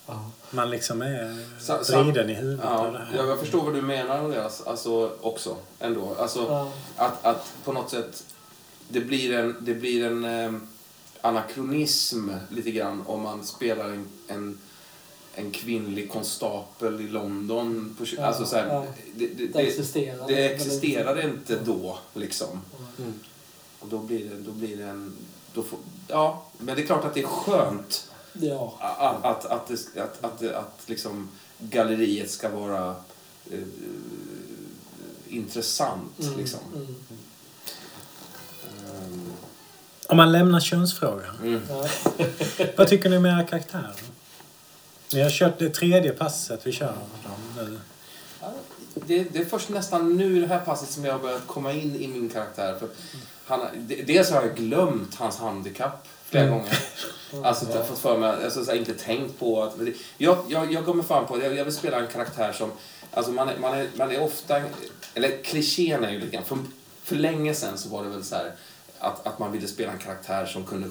[0.07, 0.31] Ja, Ja.
[0.51, 3.27] Man liksom är Sa- vriden i huvudet Ja, här.
[3.27, 6.15] jag förstår vad du menar Andreas, alltså också ändå.
[6.19, 6.71] Alltså, Ja.
[6.95, 8.23] att, att på något sätt
[8.89, 10.59] det blir en, det blir en eh,
[11.21, 14.57] anakronism lite grann om man spelar en, en,
[15.35, 17.95] en kvinnlig konstapel i London.
[17.99, 18.85] På, Ja, alltså så här, ja.
[19.15, 20.27] det, det, Det det, existerar.
[20.27, 22.61] det existerade inte då liksom.
[22.99, 23.13] Mm.
[23.79, 25.13] Och då blir det, då blir det en...
[25.53, 28.07] Då får, ja, men det är klart att det är skönt
[28.39, 28.77] Ja.
[28.79, 32.95] att, att, att, det, att, att, att liksom galleriet ska vara
[33.51, 33.59] eh,
[35.29, 36.19] intressant.
[36.19, 36.59] Mm, Liksom.
[36.75, 36.95] mm,
[38.65, 39.33] Ehm,
[40.07, 41.35] Om man lämnar könsfrågan.
[41.43, 41.61] mm.
[41.69, 41.87] ja.
[42.77, 43.95] Vad tycker ni om era karaktärer?
[45.13, 46.93] Vi har kört det tredje passet vi kör
[49.07, 51.71] Det, det är först nästan nu i det här passet som jag har börjat komma
[51.73, 52.75] in i min karaktär.
[52.79, 52.89] För
[53.45, 56.79] han, de- dels har jag glömt hans handikapp flera gånger.
[57.43, 59.75] Alltså jag har fått för mig, alltså, så här, inte tänkt på att...
[60.17, 61.43] Jag, jag, jag mig fan på.
[61.43, 62.71] Jag, jag vill spela en karaktär som...
[63.11, 64.61] Alltså man är, man är, man är ofta...
[65.13, 66.45] Eller klichén är ju lite grann...
[66.45, 66.57] För,
[67.03, 68.51] för länge sedan så var det väl så här
[68.99, 70.87] att, att man ville spela en karaktär som, kunde,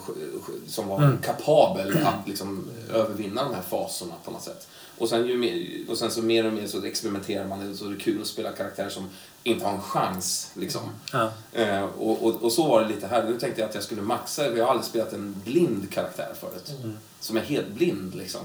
[0.68, 1.18] som var Mm.
[1.22, 4.68] kapabel att liksom övervinna de här fasorna på något sätt.
[4.98, 7.86] Och sen, ju mer, och sen så mer och mer så experimenterar man och så
[7.86, 9.10] är det kul att spela karaktärer som
[9.44, 10.50] inte har en chans.
[10.54, 10.82] Liksom.
[11.12, 11.32] Ja.
[11.52, 13.24] Eh, och, och, och så var det lite här.
[13.24, 14.56] Nu tänkte jag att jag skulle maxa.
[14.56, 16.72] Jag har aldrig spelat en blind karaktär förut.
[17.20, 18.40] Som är helt blind liksom.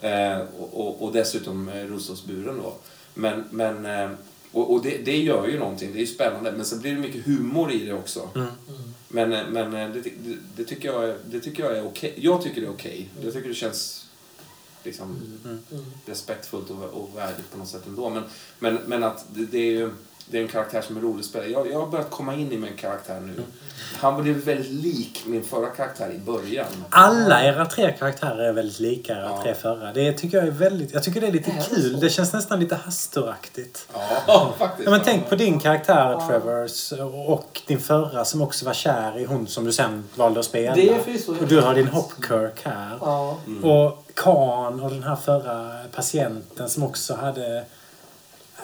[0.00, 2.74] Eh, och, och, dessutom eh, rullstolsburen då.
[3.14, 4.10] Men, men, eh,
[4.52, 5.92] och, det, det gör ju någonting.
[5.92, 6.52] Det är ju spännande.
[6.52, 8.28] Men sen blir det mycket humor i det också.
[8.34, 8.48] Mm.
[9.08, 12.14] Men, eh, men eh, det, det, det tycker jag det tycker jag är okej.
[12.16, 13.08] Jag tycker det är okej.
[13.22, 14.06] Jag tycker det känns
[14.84, 15.58] liksom Mm.
[16.06, 18.10] respektfullt och, och värdigt på något sätt ändå.
[18.10, 18.22] Men,
[18.58, 19.90] men, men att det, det är ju
[20.32, 21.46] det är en karaktär som är rolig att spela.
[21.46, 23.42] Jag, jag har börjat komma in i min karaktär nu.
[24.00, 26.66] Han blev väldigt lik min förra karaktär i början.
[26.90, 29.40] Alla era tre karaktärer är väldigt lika era Ja.
[29.42, 29.92] tre förra.
[29.92, 30.92] Det tycker jag är väldigt...
[30.92, 31.94] Jag tycker det är lite Är det kul.
[31.94, 32.00] så?
[32.00, 33.88] Det känns nästan lite Hastoraktigt.
[34.26, 34.84] Ja, faktiskt.
[34.84, 36.26] Ja, men tänk på din karaktär Ja.
[36.28, 36.92] Travers
[37.26, 40.74] och din förra som också var kär i hon som du sen valde att spela.
[40.74, 42.98] Det är förvisso och du har din Hopkirk här.
[43.00, 43.38] Ja.
[43.46, 43.64] Mm.
[43.64, 47.64] Och Khan och den här förra patienten som också hade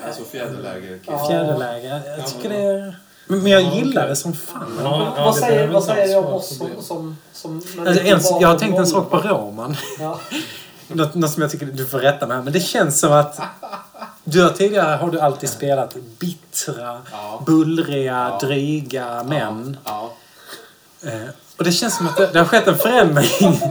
[0.06, 0.98] Alltså fjäderläge.
[1.06, 1.28] Ja.
[1.28, 2.00] fjäderläge.
[2.18, 2.96] Jag tycker det är...
[3.26, 4.78] Men jag gillar det som fan.
[4.82, 6.68] Ja, ja, vad säger, vad säger du om oss som...
[6.82, 9.76] som, som Alltså, en, jag har tänkt en sak på Roman.
[10.00, 10.20] Ja.
[10.88, 12.42] Något, något som jag tycker du får rätta mig.
[12.42, 13.40] Men det känns som att
[14.24, 17.42] du har tidigare har du alltid spelat bittra, Ja.
[17.46, 18.46] bullriga, Ja.
[18.46, 19.76] dryga män.
[19.84, 20.12] Ja.
[21.02, 21.12] Eh,
[21.58, 23.28] och det känns som att det, det har skett en förändring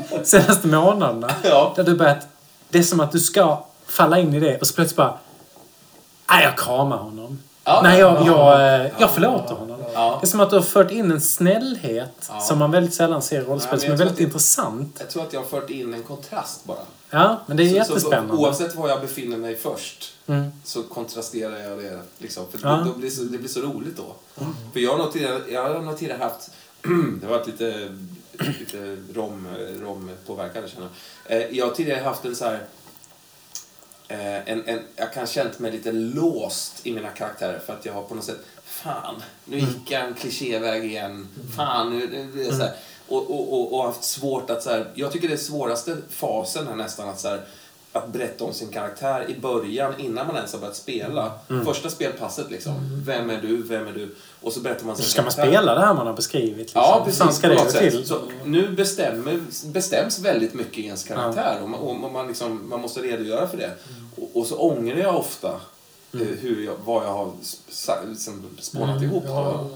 [0.09, 1.31] de senaste månaderna.
[1.43, 1.73] Ja.
[1.75, 2.27] Där du börjat...
[2.69, 5.17] Det är som att du ska falla in i det och så plötsligt bara...
[6.29, 7.39] Nej, jag kramar honom.
[7.63, 7.79] Ja.
[7.83, 9.77] Nej, jag, jag, eh, jag förlåter honom.
[9.93, 13.41] Det är som att du har fört in en snällhet som man väldigt sällan ser
[13.41, 14.95] i rollspel, som jag är väldigt intressant.
[14.99, 16.77] Jag tror att jag har fört in en kontrast bara.
[17.09, 18.33] Ja, men det är Så- jättespännande.
[18.35, 20.51] Så, oavsett var jag befinner mig först Mm.
[20.63, 21.99] så kontrasterar jag det.
[22.17, 22.83] Liksom, för Ja.
[22.85, 24.43] då blir så, det blir så roligt då.
[24.73, 26.51] För jag har nog tidigare, jag har haft...
[27.21, 27.95] det har varit lite,
[28.59, 29.47] lite rom,
[29.81, 30.87] rom-påverkande känner
[31.27, 31.41] jag.
[31.41, 32.59] Eh, Jag har tidigare haft en så här...
[34.07, 37.85] Eh, en, en, jag kan ha känt mig lite låst i mina karaktärer för att
[37.85, 38.39] jag har på något sätt...
[38.63, 41.27] Fan, nu gick jag en klichéväg igen.
[41.55, 42.07] Fan, nu...
[42.35, 42.75] det är så här,
[43.07, 46.67] och, och, och, och haft svårt att så här, Jag tycker det är svåraste fasen
[46.67, 47.45] är nästan att så här,
[47.97, 51.31] att berätta om sin karaktär i början innan man ens har börjat spela.
[51.65, 52.73] Första spelpasset liksom.
[53.05, 53.63] Vem är du?
[53.63, 54.15] Vem är du?
[54.41, 55.51] Och så berättar man sin Så ska man karaktär.
[55.51, 56.57] spela det här man har beskrivit?
[56.57, 56.81] Liksom.
[56.81, 57.35] Ja, precis.
[57.35, 58.07] ska det till?
[58.07, 62.81] Så nu bestämmer, bestäms väldigt mycket i ens karaktär och, man, och man, liksom, man
[62.81, 63.71] måste redogöra för det.
[64.15, 65.59] Och, och så ångrar jag ofta
[66.13, 67.31] eh, hur jag, vad jag har
[68.07, 69.23] liksom spånat ihop.
[69.27, 69.69] Ja.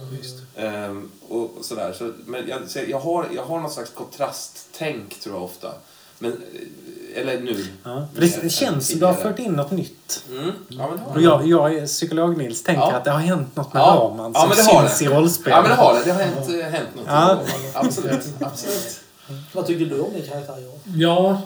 [0.56, 1.94] Ehm, och, och sådär.
[1.94, 5.74] Så, men jag, så jag, har, jag har något slags kontrasttänk tror jag ofta.
[6.20, 6.38] Men, eh,
[7.16, 7.66] eller nu.
[7.84, 10.24] Ja, för det, det känns som du har fört in något nytt.
[10.30, 10.52] Mm.
[10.68, 12.92] Ja, men det har Och jag, jag är psykolog-Nils tänker Ja.
[12.94, 13.86] att det har hänt något med Ja.
[14.12, 15.06] Raman Ja, som det har syns det.
[15.06, 15.52] i rollspel.
[15.52, 16.02] Ja, men det har det.
[16.06, 17.06] Det har hänt, eh, hänt något.
[17.08, 17.44] Ja.
[17.74, 18.26] Absolut.
[18.40, 19.00] Absolut.
[19.54, 20.56] Vad tycker du om din karaktär?
[20.96, 21.42] Ja,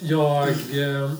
[0.00, 1.12] jag, eh,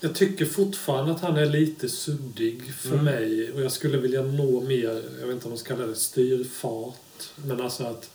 [0.00, 3.04] jag tycker fortfarande att han är lite suddig för Mm.
[3.04, 3.52] mig.
[3.52, 6.94] Och jag skulle vilja nå mer, jag vet inte om man ska kalla det styrfart.
[7.36, 8.10] Men alltså att...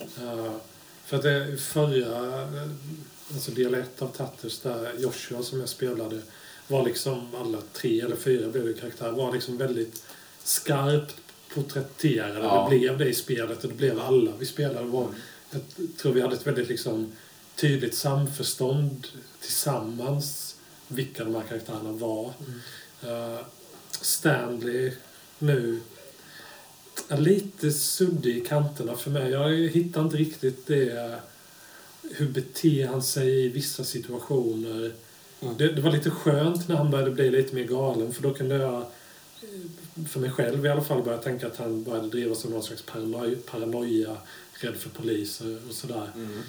[0.00, 0.52] eh,
[1.06, 2.48] för att det förra,
[3.32, 6.22] alltså del ett av Tatters där Joshua som jag spelade
[6.68, 10.02] var liksom alla tre eller fyra blev det karaktärer var liksom väldigt
[10.44, 11.16] skarpt
[11.54, 12.38] porträtterade.
[12.38, 12.68] Ja.
[12.70, 14.86] Det blev det i spelet och det blev alla vi spelade.
[14.86, 15.08] Var,
[15.50, 15.60] jag
[15.96, 17.12] tror vi hade ett väldigt liksom
[17.56, 19.06] tydligt samförstånd
[19.40, 20.56] tillsammans
[20.88, 22.32] vilka de här karaktärerna var.
[23.02, 23.46] Eh,
[23.90, 24.92] Stanley
[25.38, 25.80] nu
[27.08, 29.30] är lite suddig i kanterna för mig.
[29.30, 31.18] Jag hittar inte riktigt det
[32.10, 34.92] hur beter han sig i vissa situationer.
[35.40, 35.56] Mm.
[35.56, 38.54] Det, det var lite skönt när han började bli lite mer galen för då kunde
[38.54, 38.84] jag,
[40.08, 42.82] för mig själv i alla fall, börja tänka att han började drivas av någon slags
[42.82, 44.16] paranoia, paranoia
[44.52, 46.10] rädd för poliser och sådär.
[46.14, 46.42] Mm.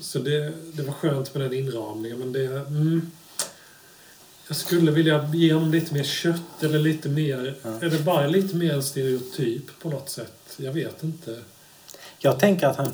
[0.00, 2.46] Så det, det var skönt med den inramningen men det...
[2.46, 3.10] Mm,
[4.48, 7.54] jag skulle vilja ge honom lite mer kött eller lite mer...
[7.62, 10.54] Är det bara lite mer en stereotyp på något sätt?
[10.56, 11.42] Jag vet inte.
[12.18, 12.92] Jag tänker att han,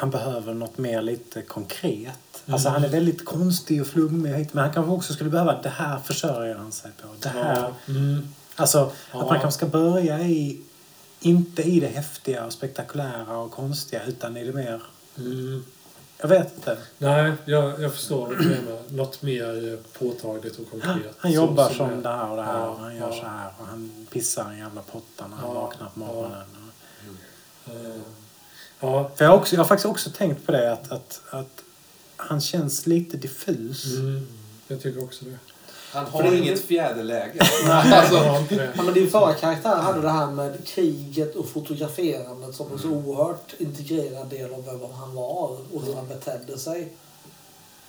[0.00, 2.42] han behöver något mer lite konkret.
[2.46, 2.80] Alltså Mm.
[2.82, 5.98] han är väldigt konstig och flummig hit, men han kanske också skulle behöva det här
[5.98, 7.08] försörjer han sig på.
[7.20, 7.74] Det här.
[7.88, 8.28] Mm.
[8.56, 9.18] Alltså att Ja.
[9.18, 10.60] man kanske ska börja i,
[11.20, 14.82] inte i det häftiga och spektakulära och konstiga utan i det mer,
[15.18, 15.64] Mm.
[16.18, 16.78] jag vet inte.
[16.98, 18.78] Nej, jag, jag förstår vad du menar.
[18.88, 21.14] Något mer påtagligt och konkret.
[21.18, 23.08] Han Så- jobbar som som är- det här och det här Ja, och han gör
[23.08, 23.12] ja.
[23.20, 26.42] så här och han pissar i en jävla potta när han Ja, vaknar på morgonen.
[27.66, 27.72] eh,
[28.80, 31.62] Ja, För jag, har också, jag har faktiskt också tänkt på det att, att, att
[32.16, 33.84] han känns lite diffus.
[33.96, 34.26] mm,
[34.68, 35.38] jag tycker också det.
[35.92, 37.40] Han har det- inget fjäderläge.
[37.66, 38.72] Alltså, inte det.
[38.76, 42.88] Ja, men din förra karaktär hade det här med kriget och fotograferandet som en så
[42.88, 46.92] oerhört integrerad del av vem han var och hur han betedde sig.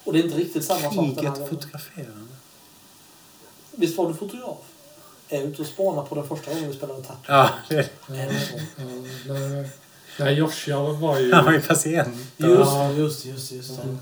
[0.04, 1.50] Och det är inte riktigt samma sak den här Kriget gången.
[1.50, 2.34] fotograferande.
[3.72, 4.58] Visst var du fotograf?
[5.30, 7.24] Är jag ute och spånar på den första gången vi spelade Tatooine?
[7.28, 7.90] Ja, det, så?
[9.28, 9.70] Ja, nej.
[10.20, 11.32] Nej, Joshua var ju...
[11.34, 12.16] han var ju patient.
[12.38, 13.52] Just det, just det, just.
[13.52, 13.98] Just det.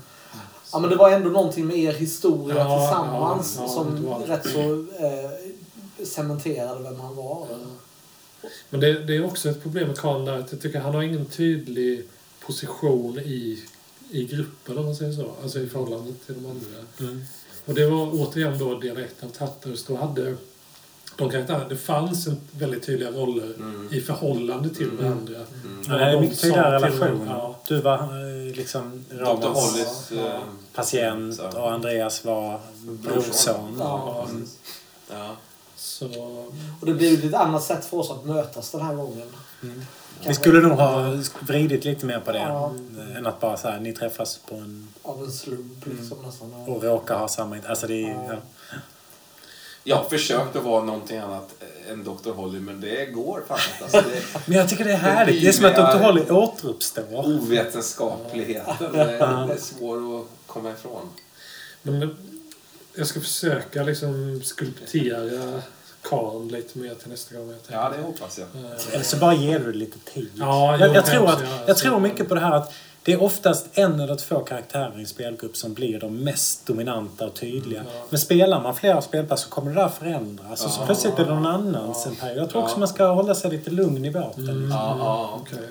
[0.72, 4.50] Ja, men det var ändå någonting med er historia Ja, tillsammans ja, ja, som rätt
[4.52, 7.46] så eh, cementerade vem han var.
[8.70, 11.02] Men det, det är också ett problem med Karl där att jag tycker han har
[11.02, 12.08] ingen tydlig
[12.46, 13.64] position i,
[14.10, 15.30] i gruppen om man säger så.
[15.42, 17.10] Alltså i förhållande till de andra.
[17.12, 17.22] Mm.
[17.64, 19.84] Och det var återigen då del ett av Tatters.
[19.84, 20.36] Då hade
[21.20, 23.88] de karaktärerna, det fanns en väldigt tydliga roller Mm.
[23.92, 24.96] i förhållande till Mm.
[25.04, 25.34] varandra.
[25.64, 25.82] Mm.
[25.88, 27.18] Ja, det är mycket sa tydligare till relation.
[27.18, 27.56] dem, ja.
[27.68, 29.04] Du var eh, liksom.
[29.10, 30.12] Romans Hollys...
[30.12, 30.40] eh,
[30.74, 31.46] patient så.
[31.60, 33.76] och Andreas var brorson.
[33.78, 34.46] Ja, Mm.
[35.10, 35.36] Ja.
[35.76, 36.06] Så,
[36.80, 39.28] Och det blev ett annat sätt för oss att mötas den här gången.
[39.62, 39.82] Mm.
[40.26, 42.38] Vi skulle nog ha vridit lite mer på det.
[42.38, 42.72] Ja.
[43.16, 44.88] Än att bara så här, ni träffas på en...
[45.02, 46.54] Av en slump liksom nästan.
[46.54, 47.56] och råkar ha samma...
[47.68, 48.40] Alltså det är,
[49.84, 49.96] Ja.
[49.96, 49.96] ja.
[49.96, 51.50] Jag har försökt att vara någonting annat
[51.90, 52.30] än Dr.
[52.30, 53.84] Holly, men det går fan inte.
[53.84, 55.42] Alltså, det Men jag tycker det är härligt.
[55.42, 55.76] Det är som att.
[55.76, 56.04] Dr.
[56.04, 57.26] Holly återuppstår.
[57.26, 61.08] ovetenskapligheten det är, det är svår att komma ifrån.
[61.82, 62.16] men
[62.94, 65.60] jag ska försöka liksom skulptera
[66.02, 67.50] Karl lite mer till nästa gång.
[67.50, 67.58] Jag.
[67.68, 68.46] Ja, det hoppas jag.
[68.64, 70.30] Eh, Eller så bara ger du det lite tid.
[70.34, 71.58] Ja, jag, jo, jag, tror, att, ja.
[71.66, 72.72] jag tror mycket på det här att
[73.02, 77.26] det är oftast en eller två karaktärer i en spelgrupp som blir de mest dominanta
[77.26, 77.84] och tydliga.
[77.94, 78.02] Ja.
[78.10, 80.64] Men spelar man flera spelpass så kommer det där förändras.
[80.64, 82.38] Och så plötsligt är det någon annans en period.
[82.42, 84.48] Jag tror också man ska hålla sig lite lugn i båten.
[84.48, 84.70] Mm.
[84.70, 85.40] Ja, ja.
[85.40, 85.68] Okej.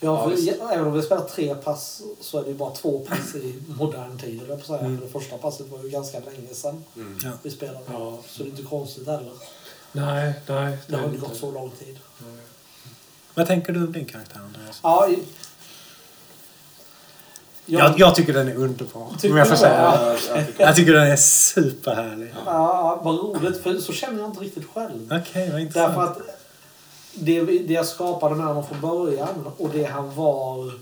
[0.00, 2.98] Ja, för Ja, även om vi spelar tre pass så är det ju bara två
[2.98, 4.40] pass i modern tid.
[4.48, 4.78] jag på att säga.
[4.78, 5.00] Mm.
[5.00, 7.18] Det första passet var ju ganska länge sedan Mm.
[7.42, 7.78] Vi spelade.
[7.92, 8.18] Ja.
[8.28, 9.32] Så det är inte konstigt heller.
[9.92, 10.78] Nej, nej.
[10.86, 11.18] Det har inte.
[11.18, 11.98] gått så lång tid.
[12.18, 12.36] Nej.
[13.34, 14.80] Vad tänker du om din karaktär Andreas?
[14.82, 15.08] Ja,
[17.66, 19.10] Jag, jag tycker den är underbar.
[19.14, 19.80] Tycker Om jag får säga.
[19.82, 20.16] Ja.
[20.28, 22.34] Ja, jag tycker- Jag tycker den är superhärlig.
[22.46, 23.62] Ja, vad roligt.
[23.62, 25.12] För så känner jag inte riktigt själv.
[25.22, 25.94] Okej, vad intressant.
[25.96, 26.18] Därför att
[27.14, 30.72] det, det jag skapade med honom från början och det han var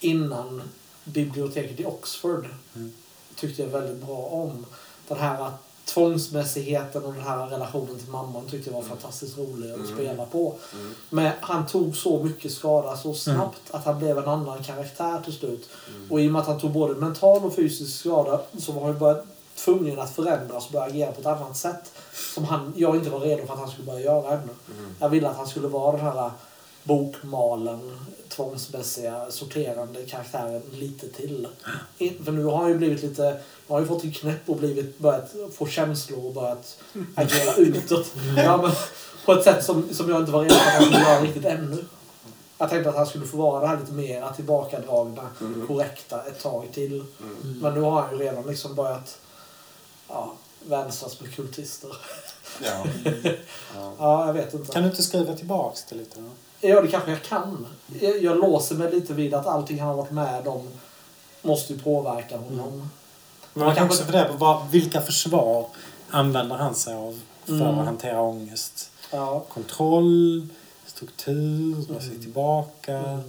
[0.00, 0.62] innan
[1.04, 2.92] biblioteket i Oxford Mm.
[3.36, 4.66] tyckte jag väldigt bra om.
[5.08, 5.50] Den här
[5.84, 9.94] tvångsmässigheten och den här relationen till mamman tyckte jag var fantastiskt rolig att Mm.
[9.94, 10.54] spela på.
[10.74, 10.94] Mm.
[11.10, 15.32] Men han tog så mycket skada så snabbt att han blev en annan karaktär till
[15.32, 15.68] slut.
[15.96, 16.12] Mm.
[16.12, 18.98] Och i och med att han tog både mental och fysisk skada så var han
[18.98, 19.16] bara
[19.56, 21.92] tvungen att förändras och börja agera på ett annat sätt.
[22.34, 24.48] Som han, jag inte var redo för att han skulle börja göra ännu.
[24.78, 24.94] Mm.
[25.00, 26.30] Jag ville att han skulle vara den här
[26.84, 27.98] bokmalen,
[28.28, 31.48] tvångsmässiga, sorterande karaktären lite till.
[32.24, 33.22] För nu har han ju blivit lite,
[33.66, 36.78] nu har ju fått en knäpp och blivit, börjat få känslor och börjat
[37.14, 38.06] agera utåt.
[38.36, 38.70] Ja, men,
[39.24, 41.84] på ett sätt som, som jag inte var redo för att göra riktigt ännu.
[42.58, 45.66] Jag tänkte att han skulle få vara det här lite mer tillbakadragna, Mm.
[45.66, 46.92] korrekta ett tag till.
[46.94, 47.58] Mm.
[47.62, 49.18] Men nu har han ju redan liksom börjat
[50.08, 50.32] ja,
[50.64, 51.96] vänsas med kultister.
[52.64, 52.86] Ja.
[53.04, 53.30] Ja.
[53.98, 54.72] Ja, jag vet inte.
[54.72, 56.20] Kan du inte skriva tillbaks det lite?
[56.20, 56.26] Då?
[56.68, 57.66] Ja, det kanske jag kan.
[58.00, 60.68] Jag, jag låser mig lite vid att allting han har varit med om
[61.42, 62.90] måste ju påverka honom.
[63.54, 65.66] Men man kan också fundera på vad, vilka försvar
[66.10, 67.78] använder han sig av för Mm.
[67.78, 68.90] att hantera ångest?
[69.10, 69.44] Ja.
[69.48, 70.46] Kontroll,
[70.86, 72.92] struktur, dra sig tillbaka.
[72.98, 73.20] Mm.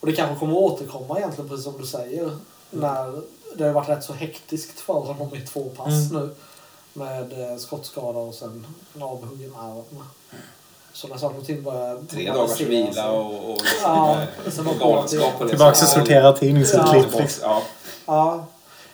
[0.00, 2.36] Och det kanske kommer att återkomma egentligen, precis som du säger.
[2.70, 3.22] När
[3.56, 6.22] det har varit rätt så hektiskt för honom i två pass Mm.
[6.22, 6.34] nu.
[6.92, 10.04] Med eh, skottskada och sen en avhuggen arm.
[10.92, 14.04] Så när saker och ting börjar Tre dagars vila och, och, liksom, Ja,
[14.64, 15.48] var och det galenskap.
[15.48, 17.02] Tillbaka och sortera tidningsurklipp.
[17.10, 17.62] Tillbaka, Ja.
[18.06, 18.46] Ja.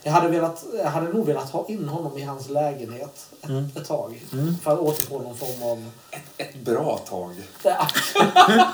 [0.02, 3.70] Jag hade, velat, jag hade nog velat ha in honom i hans lägenhet ett, Mm.
[3.76, 4.22] ett tag.
[4.62, 5.90] För att återfå någon form av...
[6.36, 7.34] Ett bra tag.
[7.62, 7.86] Ja,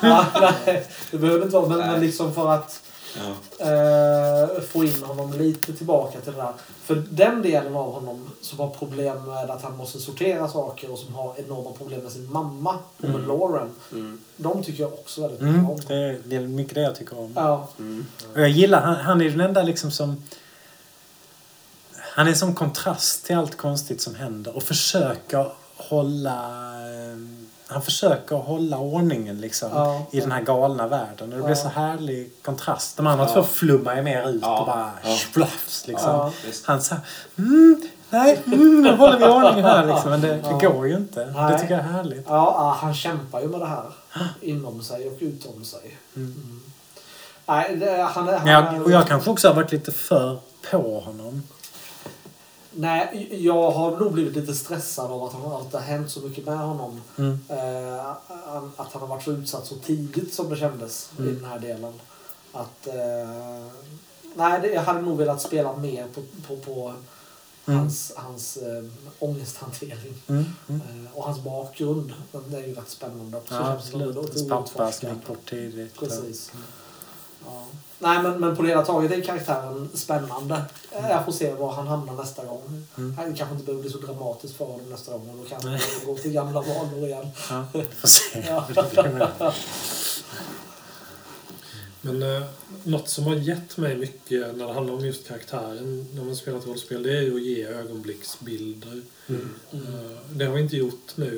[0.67, 2.81] nej, det behöver inte vara, men, men liksom för att
[3.17, 3.31] Ja.
[3.67, 6.52] eh, få in honom lite tillbaka till det där.
[6.84, 10.99] För den delen av honom som har problem med att han måste sortera saker och
[10.99, 13.70] som har enorma problem med sin mamma och med Lauren.
[13.93, 14.20] Mm.
[14.36, 15.81] De tycker jag också väldigt mycket Mm, om.
[15.89, 17.33] det, är, det är mycket det jag tycker om.
[17.36, 18.07] Ja, Mm.
[18.34, 20.23] Och jag gillar, han, han är den enda liksom som...
[22.17, 26.41] Han är som kontrast till allt konstigt som händer och försöker hålla...
[27.67, 30.07] Han försöker hålla ordningen liksom Ja.
[30.10, 31.33] i den här galna världen.
[31.33, 31.55] Och det blir Ja.
[31.57, 32.97] så härlig kontrast.
[32.97, 33.33] De andra Ja.
[33.34, 34.60] två flummar ju mer ut Ja.
[34.60, 35.17] och bara Ja.
[35.17, 36.10] splafs liksom.
[36.10, 36.33] Ja.
[36.65, 36.97] Han sa
[37.39, 40.10] mm, nej, mm, nu håller vi ordningen här liksom.
[40.10, 40.70] Men det, det Ja.
[40.70, 41.25] går ju inte.
[41.25, 41.60] Det Nej.
[41.60, 42.25] tycker jag är härligt.
[42.28, 43.84] ja, ja, han kämpar ju med det här.
[44.41, 45.99] Inom sig och utom sig.
[46.17, 46.60] Mm.
[47.47, 50.39] Nej, det, han, han, jag, och jag kanske också har varit lite för
[50.70, 51.43] på honom.
[52.77, 56.20] Nej, jag har nog blivit lite stressad av att, han, att det har hänt så
[56.20, 57.01] mycket med honom.
[57.19, 57.39] Mm.
[57.49, 58.07] Eh,
[58.77, 61.35] att han har varit så utsatt så tidigt som det kändes i Mm.
[61.35, 61.93] den här delen.
[62.53, 63.67] Att, eh,
[64.35, 66.94] nej, det, jag hade nog velat spela mer på, på, på
[67.67, 67.81] Mm.
[67.81, 68.85] hans, hans eh,
[69.19, 70.15] ångesthantering.
[70.27, 70.44] Mm.
[70.69, 70.81] Mm.
[70.81, 72.12] Eh, och hans bakgrund.
[72.33, 73.55] Den är ju rätt spännande också.
[73.55, 74.17] Ja, det absolut.
[74.17, 75.99] Hans pappa som gick bort tidigt.
[75.99, 76.53] Precis.
[77.44, 77.65] Ja.
[78.05, 80.62] Nej, men, men på det hela taget är karaktären spännande.
[80.91, 82.86] Eh, Jag får se var han hamnar nästa gång.
[82.97, 83.16] Mm.
[83.16, 85.28] Det kanske inte behöver bli så dramatiskt för honom nästa gång.
[85.31, 85.81] Och då kanske Nej.
[85.99, 87.26] han går till gamla vanor igen.
[87.50, 88.44] Ja, vi får se.
[88.49, 89.52] Ja.
[92.00, 92.42] Men eh,
[92.84, 96.58] något som har gett mig mycket när det handlar om just karaktären när man spelar
[96.58, 99.02] ett rollspel, det är ju att ge ögonblicksbilder.
[99.26, 99.55] Mm.
[99.73, 99.78] Eh,
[100.31, 101.31] det har vi inte gjort nu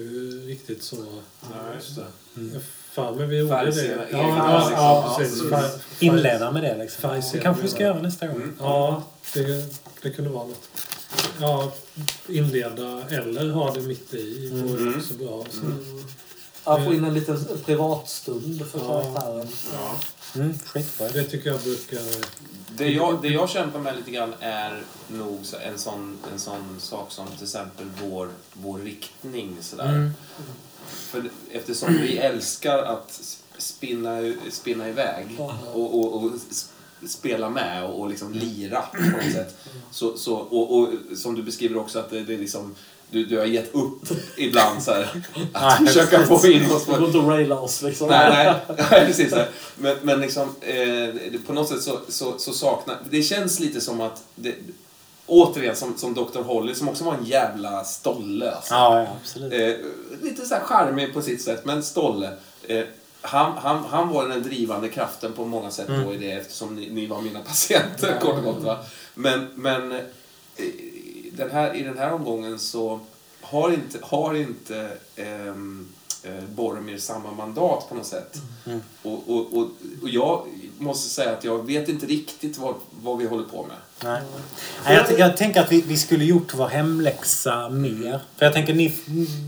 [0.46, 0.96] riktigt så.
[1.40, 2.06] Ja, just det.
[2.52, 2.62] Jag
[2.97, 4.07] för mig vi gjorde det.
[4.12, 5.42] Ja, ja, precis.
[5.50, 7.10] Ja, Färg- Inleda med det liksom.
[7.33, 8.36] Det kanske vi ska göra nästa gång.
[8.36, 8.57] Mm.
[8.58, 9.02] Ja,
[9.34, 9.65] det,
[10.02, 10.68] det kunde vara något.
[11.41, 11.73] Ja,
[12.28, 14.99] inleda eller ha det mitt i vore Mm.
[14.99, 15.44] också bra.
[15.50, 15.60] Så.
[15.60, 16.05] Mm.
[16.65, 18.84] Jag får in en liten privatstund för Ja.
[19.02, 19.49] karaktären.
[19.73, 19.94] Ja.
[20.41, 21.08] Mm, skitbra.
[21.08, 22.00] Det tycker jag brukar...
[22.76, 27.12] Det jag, det jag kämpar med lite grann är nog en sån, en sån sak
[27.12, 29.57] som till exempel vår, vår riktning.
[29.60, 29.89] Sådär.
[29.89, 30.10] Mm.
[30.89, 34.18] För eftersom vi älskar att sp- spinna,
[34.50, 35.26] spinna iväg
[35.74, 36.31] och, och, och
[37.08, 39.56] spela med och, och liksom lira på något sätt.
[39.90, 42.74] Så, så, och, och som du beskriver också att det, det är liksom
[43.10, 44.02] du, du har gett upp
[44.36, 46.40] ibland så här, att Nej, försöka precis.
[46.40, 48.08] få in oss Det på går inte att raila oss liksom.
[48.08, 49.32] Nej, nej, nej precis.
[49.32, 49.48] här.
[49.76, 52.98] Men, men liksom, eh, det- på något sätt så, så, så saknar...
[53.10, 54.23] Det känns lite som att...
[54.34, 54.55] Det,
[55.26, 56.42] återigen, som, som Dr.
[56.42, 58.50] Holly, som också var en jävla stolle.
[58.50, 58.74] Alltså.
[58.74, 59.52] Ja, ja, absolut.
[59.52, 59.86] Eh,
[60.22, 62.32] lite så här charmig på sitt sätt, men stolle.
[62.62, 62.84] Eh,
[63.20, 66.90] han, han, han var den drivande kraften på många sätt då i det, eftersom ni,
[66.90, 68.62] ni var mina patienter, kort och gott.
[68.62, 68.78] Va?
[69.14, 70.00] Men, men eh,
[71.32, 73.00] den här, i den här omgången så
[73.40, 75.88] har inte, har inte ehm,
[76.22, 78.36] eh, Boromir samma mandat på något sätt.
[78.66, 78.80] Mm.
[79.02, 79.68] Och, och, och,
[80.02, 80.46] och jag
[80.78, 83.76] måste säga att jag vet inte riktigt vad, vad vi håller på med.
[84.05, 84.20] Nej.
[84.84, 88.20] Nej, jag, jag tänker att vi, vi skulle gjort vår hemläxa mer.
[88.36, 88.92] För jag tänker, ni,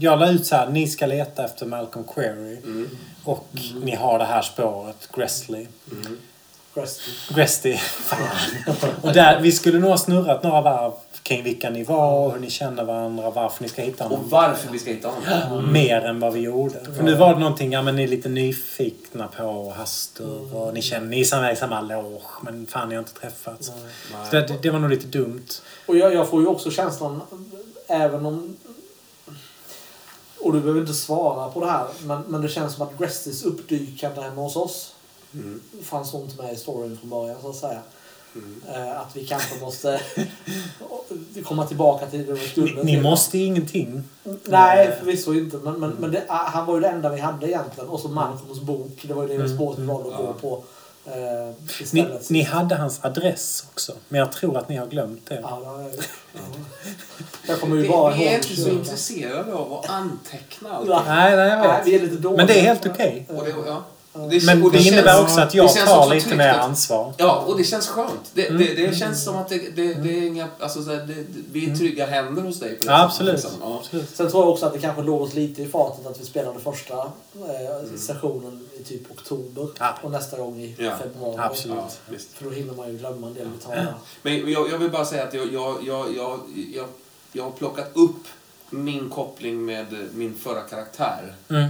[0.01, 2.57] jag la ut så här, ni ska leta efter Malcolm Query.
[2.57, 2.91] Mm.
[3.25, 3.49] Och
[3.83, 5.67] ni har det här spåret, Gressley.
[5.93, 6.18] Mm.
[6.75, 7.10] Gresty.
[7.35, 7.77] Gresty.
[7.77, 8.91] Fan.
[9.02, 10.93] Och där, vi skulle nog ha snurrat några varv
[11.28, 14.28] kring vilka ni var och hur ni känner varandra, varför ni ska hitta Och honom.
[14.28, 15.73] varför vi ska hitta honom.
[15.73, 16.84] Mer än vad vi gjorde.
[16.97, 20.82] För nu var det någonting, ja men ni är lite nyfikna på Hastur och ni
[20.82, 23.66] känner, ni är i samma loge men fan ni har inte träffats.
[24.31, 25.47] Så det, det var nog lite dumt.
[25.86, 27.20] Och jag, jag får ju också känslan,
[27.86, 28.57] även om...
[30.40, 33.44] Och du behöver inte svara på det här, men, men det känns som att Grestys
[33.44, 34.94] uppdykande hemma hos oss
[35.34, 35.60] Mm.
[35.82, 37.81] fanns nog inte med i storyn från början, så att säga.
[38.39, 38.83] Mm.
[38.89, 40.00] Eh, att vi kanske måste
[41.44, 42.86] komma tillbaka till det under Ni, stunden.
[42.86, 44.02] ni måste ingenting.
[44.44, 45.57] Nej, förvisso inte.
[45.57, 47.89] Men, men, men det, ah, han var ju det enda vi hade egentligen.
[47.91, 49.00] Och så Malcolms bok.
[49.02, 49.55] Det var ju det Mm.
[49.57, 50.62] spåret vi valde att gå på.
[51.07, 51.55] Eh,
[51.92, 53.92] Ni, ni hade hans adress också.
[54.08, 55.41] Men jag tror att ni har glömt det.
[55.42, 55.92] Ja, det jag,
[56.33, 56.41] ja.
[57.47, 60.89] jag kommer ju Vi, bara vi är inte så intresserade av att anteckna allt.
[60.89, 61.02] Ja.
[61.07, 61.86] Nej, nej, jag Nej, vet.
[61.86, 62.36] vi är lite dåliga.
[62.36, 63.26] Men det är helt okej.
[63.28, 63.84] Och det, ja.
[64.26, 67.14] Det, Men och det, innebär känns- också att det jag tar lite mer ansvar.
[67.16, 68.30] Ja, och det känns skönt.
[68.34, 68.62] Det, Mm.
[68.62, 70.48] det, det känns som att det, det, det är inga...
[70.58, 73.05] Alltså, så här, det, det, vi är trygga händer hos dig på det Ja, sättet,
[73.10, 73.32] absolut.
[73.34, 73.50] liksom.
[73.62, 73.78] Ja.
[73.80, 74.16] absolut.
[74.16, 76.60] Sen tror jag också att det kanske låg oss lite i fatet att vi spelade
[76.60, 79.68] första eh, sessionen i typ oktober.
[79.78, 79.94] Ja.
[80.02, 81.36] Och nästa gång i Ja, februari.
[81.38, 81.76] absolut.
[82.10, 82.14] Ja.
[82.34, 83.94] För då hinner man ju glömma en del detaljer.
[84.22, 86.40] Men jag, jag vill bara säga att jag, jag, jag, jag,
[86.74, 86.86] jag,
[87.32, 88.22] jag har plockat upp
[88.70, 91.34] min koppling med min förra karaktär.
[91.50, 91.68] Mm.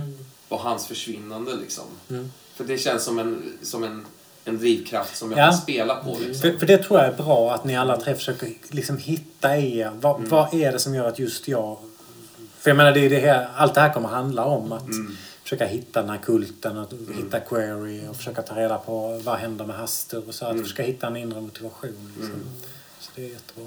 [0.49, 1.85] Var hans försvinnande liksom.
[2.11, 2.33] Mm.
[2.55, 4.07] För det känns som en, som en,
[4.45, 5.45] en drivkraft som jag Ja.
[5.51, 6.17] kan spela på.
[6.21, 6.51] Liksom.
[6.51, 9.91] För, för det tror jag är bra att ni alla tre försöker liksom hitta er.
[10.01, 11.77] Vad, vad är det som gör att just jag...
[12.59, 14.73] För jag menar, det är det här, allt det här kommer handla om.
[14.73, 14.85] Att
[15.43, 19.67] försöka hitta den här kulten, att hitta query och försöka ta reda på vad händer
[19.67, 20.47] med Hastur och så.
[20.47, 22.13] Att försöka hitta en inre motivation.
[22.19, 22.41] Liksom.
[23.01, 23.67] Så det är jättebra.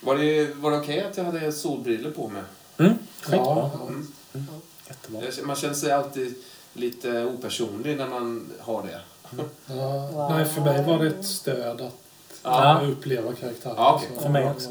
[0.00, 2.42] Var det, var det okej att jag hade solbriller på mig?
[2.78, 3.70] Mm, skitbra.
[3.88, 4.08] Mm.
[4.88, 5.20] Jättebra.
[5.46, 6.34] Man känner sig alltid
[6.72, 9.00] lite opersonlig när man har det.
[9.66, 11.92] Ja, nej, för mig var det ett stöd att
[12.44, 12.80] Ja.
[12.84, 13.74] uppleva karaktären.
[13.78, 14.02] Ja.
[14.16, 14.68] Så- För mig också.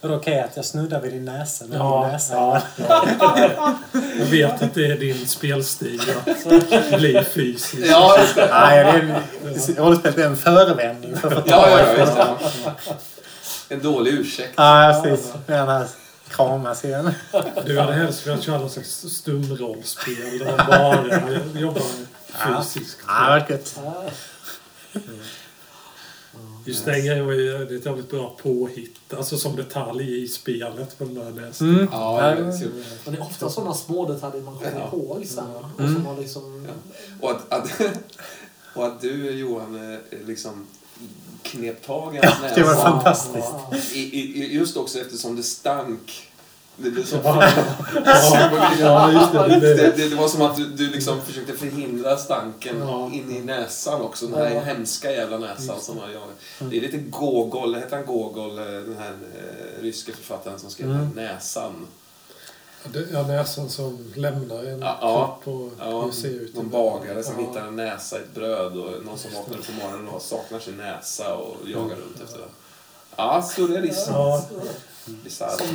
[0.00, 1.64] Är det okej att jag snuddar vid din näsa?
[1.66, 2.34] Med Ja, min näsa?
[2.34, 3.74] ja, ja.
[4.18, 7.86] Jag vet att det är din spelstil att bli fysisk.
[7.86, 8.48] Ja, just det.
[8.52, 8.84] Nej,
[9.42, 12.38] det är rollspelet är en förevändning för att få Ja, ja, ja.
[13.68, 14.52] En dålig ursäkt.
[14.56, 15.32] Ja, precis.
[15.48, 15.86] Här
[16.28, 17.10] kramas igen.
[17.66, 21.82] Du hade helst velat köra någon slags stumrollspel där man bara jobbar
[22.62, 22.98] fysiskt.
[23.06, 23.78] Ja, det var gött.
[26.64, 29.14] Just den grejen var ju det är ett jävligt bra påhitt.
[29.16, 31.68] Alltså som detalj i spelet på den där nästan.
[31.74, 31.88] Mm.
[31.92, 32.64] Ja, det är så-
[33.04, 34.86] Men det är ofta sådana små detaljer man kommer Ja.
[34.92, 35.44] ihåg sen.
[35.76, 36.68] Och som man liksom...
[37.20, 37.80] Och att, att,
[38.74, 40.66] och att du, Johan, eh, liksom
[41.50, 42.82] knep tag i Ja, hans det var näsa.
[42.82, 43.94] fantastiskt.
[43.94, 46.24] I, i, just också eftersom det stank.
[46.80, 47.52] Det, blev så Ja,
[48.80, 49.48] ja, just det.
[49.48, 53.10] det, det, det, det var som att du, du liksom försökte förhindra stanken Ja.
[53.12, 54.26] in i näsan också.
[54.26, 54.60] Den här Ja.
[54.60, 56.26] hemska jävla näsan som gör.
[56.70, 60.90] Det är lite Gogol, heter han Gogol, eh, den här eh, ryske författaren som skrev
[60.90, 61.08] Mm.
[61.14, 61.72] Näsan.
[63.12, 66.54] Ja, näsan som lämnar en Ja, kropp och Ja, hur ser ut.
[66.56, 67.48] någon bagare som Ja.
[67.48, 70.58] hittar en näsa i ett bröd och någon som vaknar upp på morgonen och saknar
[70.58, 72.48] sin näsa och jagar runt efter den.
[73.16, 74.10] Ja, surrealism.
[74.12, 74.44] Ja.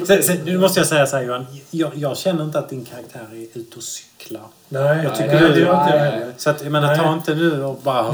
[0.05, 1.45] Sen, sen, nu måste jag säga så här Johan.
[1.71, 4.41] Jag, jag känner inte att din karaktär är ute och cyklar.
[4.69, 6.11] nej, Jag tycker nej, det- det gör inte jag nej.
[6.11, 6.33] heller.
[6.37, 7.13] Så att, jag menar, ta Nej.
[7.13, 8.07] inte nu och bara...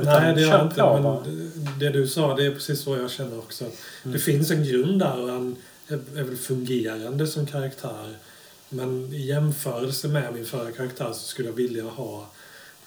[0.00, 0.80] utan Nej, det gör kör jag inte.
[0.80, 3.64] på Men det, du sa, det är precis så jag känner också.
[4.02, 5.56] Det finns en grund där och han
[5.88, 8.16] är, väl fungerande som karaktär.
[8.68, 12.26] Men i jämförelse med min förra karaktär så skulle jag vilja ha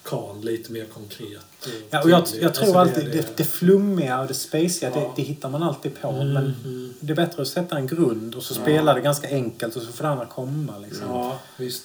[0.04, 1.46] Khan lite mer konkret.
[1.90, 5.22] Ja, och jag, jag tror Alltså, alltid det, det flummiga och det spaciga, det, det
[5.22, 6.10] hittar man alltid på.
[6.10, 6.94] Mm, Men mm.
[7.00, 9.92] det är bättre att sätta en grund och så spela det ganska enkelt och så
[9.92, 10.78] får det andra komma.
[10.78, 11.08] Liksom.
[11.10, 11.84] Ja, visst.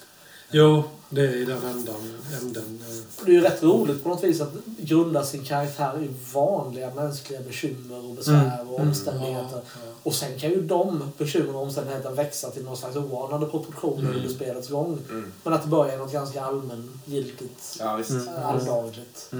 [0.51, 1.95] Jo, det är i den ändan.
[2.41, 3.25] änden eh.
[3.25, 7.41] Det är ju rätt roligt på något vis att grunda sin karaktär i vanliga mänskliga
[7.41, 9.47] bekymmer och besvär och omständigheter.
[9.51, 9.91] Ja, ja.
[10.03, 14.29] Och sen kan ju de bekymren och omständigheterna växa till någon slags oanade proportioner under
[14.29, 14.99] spelets gång.
[15.09, 15.33] Mm.
[15.43, 17.99] Men att det börjar är något ganska allmängiltigt, Ja.
[18.09, 18.27] Mm.
[18.27, 19.31] äh, alldagligt.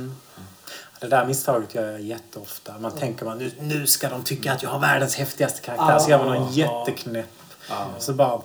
[1.00, 2.74] Det där misstaget gör jag jätteofta.
[2.80, 5.92] Man tänker man nu, nu ska de tycka att jag har världens häftigaste karaktär.
[5.94, 6.86] Ja, så gör man någon ja.
[6.86, 7.26] jätteknäpp.
[7.70, 7.88] Ja.
[8.00, 8.42] Så bara...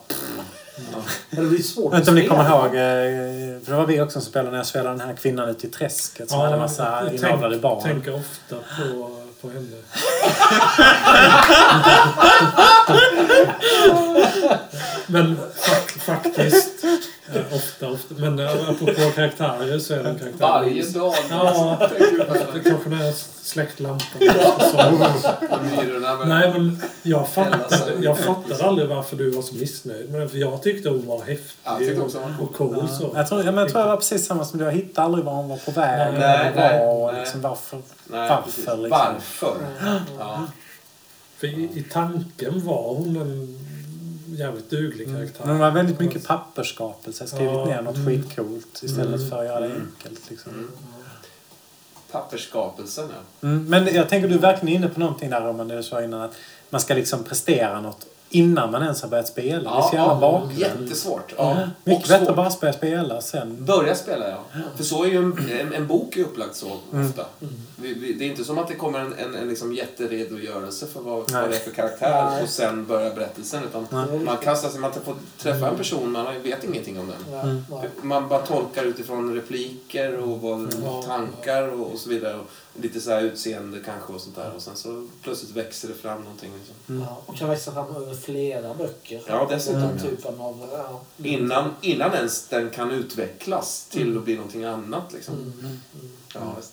[1.30, 2.72] Men det blir svårt Jag vet inte om ni kommer ihåg, eh,
[3.64, 5.70] för det var vi också som spelade när jag spelade den här kvinnan ute i
[5.70, 7.82] träsket som hade massa jag inavlade barn.
[7.82, 9.10] tänker ofta på,
[9.40, 9.76] på henne.
[15.06, 16.84] Men fak, faktiskt,
[17.52, 18.14] ofta, ofta.
[18.18, 20.38] Men eh, apropå karaktärer så är det en karaktär.
[20.40, 21.14] Varje dag.
[21.30, 21.88] Ja,
[22.54, 24.06] det kanske när jag släckt lampan.
[26.26, 30.28] Nej, men jag fattade, jag fattade aldrig varför du var så missnöjd med den.
[30.28, 32.00] För jag tyckte hon var häftig
[32.40, 32.88] och cool.
[32.88, 33.10] Så.
[33.14, 34.64] Jag tror, ja, men jag tror jag var precis samma som du.
[34.64, 36.12] Jag hittade aldrig var hon var på väg.
[36.12, 37.78] Nej, nej, var, nej, liksom varför.
[38.04, 38.90] Nej, Varför, liksom?
[38.90, 39.56] Varför?
[40.18, 40.46] Ja.
[41.36, 43.61] För i, i tanken var hon en
[44.42, 45.44] jävligt duglig karaktär.
[45.44, 47.26] Men det var väldigt mycket pappersskapelse.
[47.26, 48.06] Skrivit Ja, ner något mm.
[48.06, 49.30] skitcoolt istället Mm.
[49.30, 50.30] för att göra det enkelt.
[50.30, 50.52] Liksom.
[50.52, 50.70] Mm.
[52.10, 53.08] Pappersskapelsen,
[53.40, 53.48] ja.
[53.48, 56.02] Mm, men jag tänker du är verkligen inne på någonting där Roman, det du sa
[56.02, 56.34] innan att
[56.70, 59.70] man ska liksom prestera något innan man ens har börjat spela.
[59.70, 60.58] det är så jävla bakvänt.
[60.58, 61.34] jättesvårt.
[61.36, 61.56] Ja.
[61.84, 62.28] Mycket Och bättre svårt.
[62.28, 63.64] att bara spela spela sen.
[63.64, 64.38] Börja spela, ja.
[64.76, 67.06] För så är ju en, en, en bok är upplagd så Mm.
[67.08, 67.24] ofta.
[67.76, 71.00] Vi, vi, det är inte som att det kommer en, en, en liksom jätteredogörelse för
[71.00, 71.40] vad, Nej.
[71.42, 72.42] vad det är för karaktär Nej.
[72.42, 73.64] och sen börjar berättelsen.
[73.64, 74.18] Utan Nej.
[74.18, 77.34] man kastar sig, man får träffa en person, man vet ingenting om den.
[77.34, 77.64] Ja, Mm.
[77.70, 77.82] ja.
[78.02, 81.02] Man bara tolkar utifrån repliker och vad, Ja.
[81.06, 82.38] tankar och, och så vidare.
[82.80, 84.52] Lite så här utseende kanske och sånt där.
[84.56, 86.50] Och sen så plötsligt växer det fram någonting.
[86.58, 87.04] Liksom.
[87.08, 89.22] Ja, och kan växa fram över flera böcker.
[89.26, 90.10] Ja, dessutom, Den ja.
[90.10, 90.68] typen av...
[90.72, 95.12] Ja, Innan, innan ens den kan utvecklas till att bli någonting annat.
[95.12, 95.34] Liksom.
[95.34, 95.80] Mm, mm.
[96.34, 96.72] Ja, visst.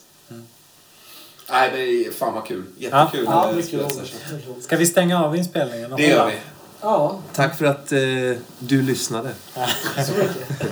[1.52, 2.64] Nej, det är fan vad kul.
[2.78, 3.26] Jättekul.
[3.26, 4.64] Ja, roligt.
[4.64, 5.94] Ska vi stänga av inspelningen?
[5.98, 6.34] Det gör vi.
[6.82, 8.00] Ja, Tack för att eh,
[8.60, 9.34] du lyssnade.
[10.08, 10.72] så mycket.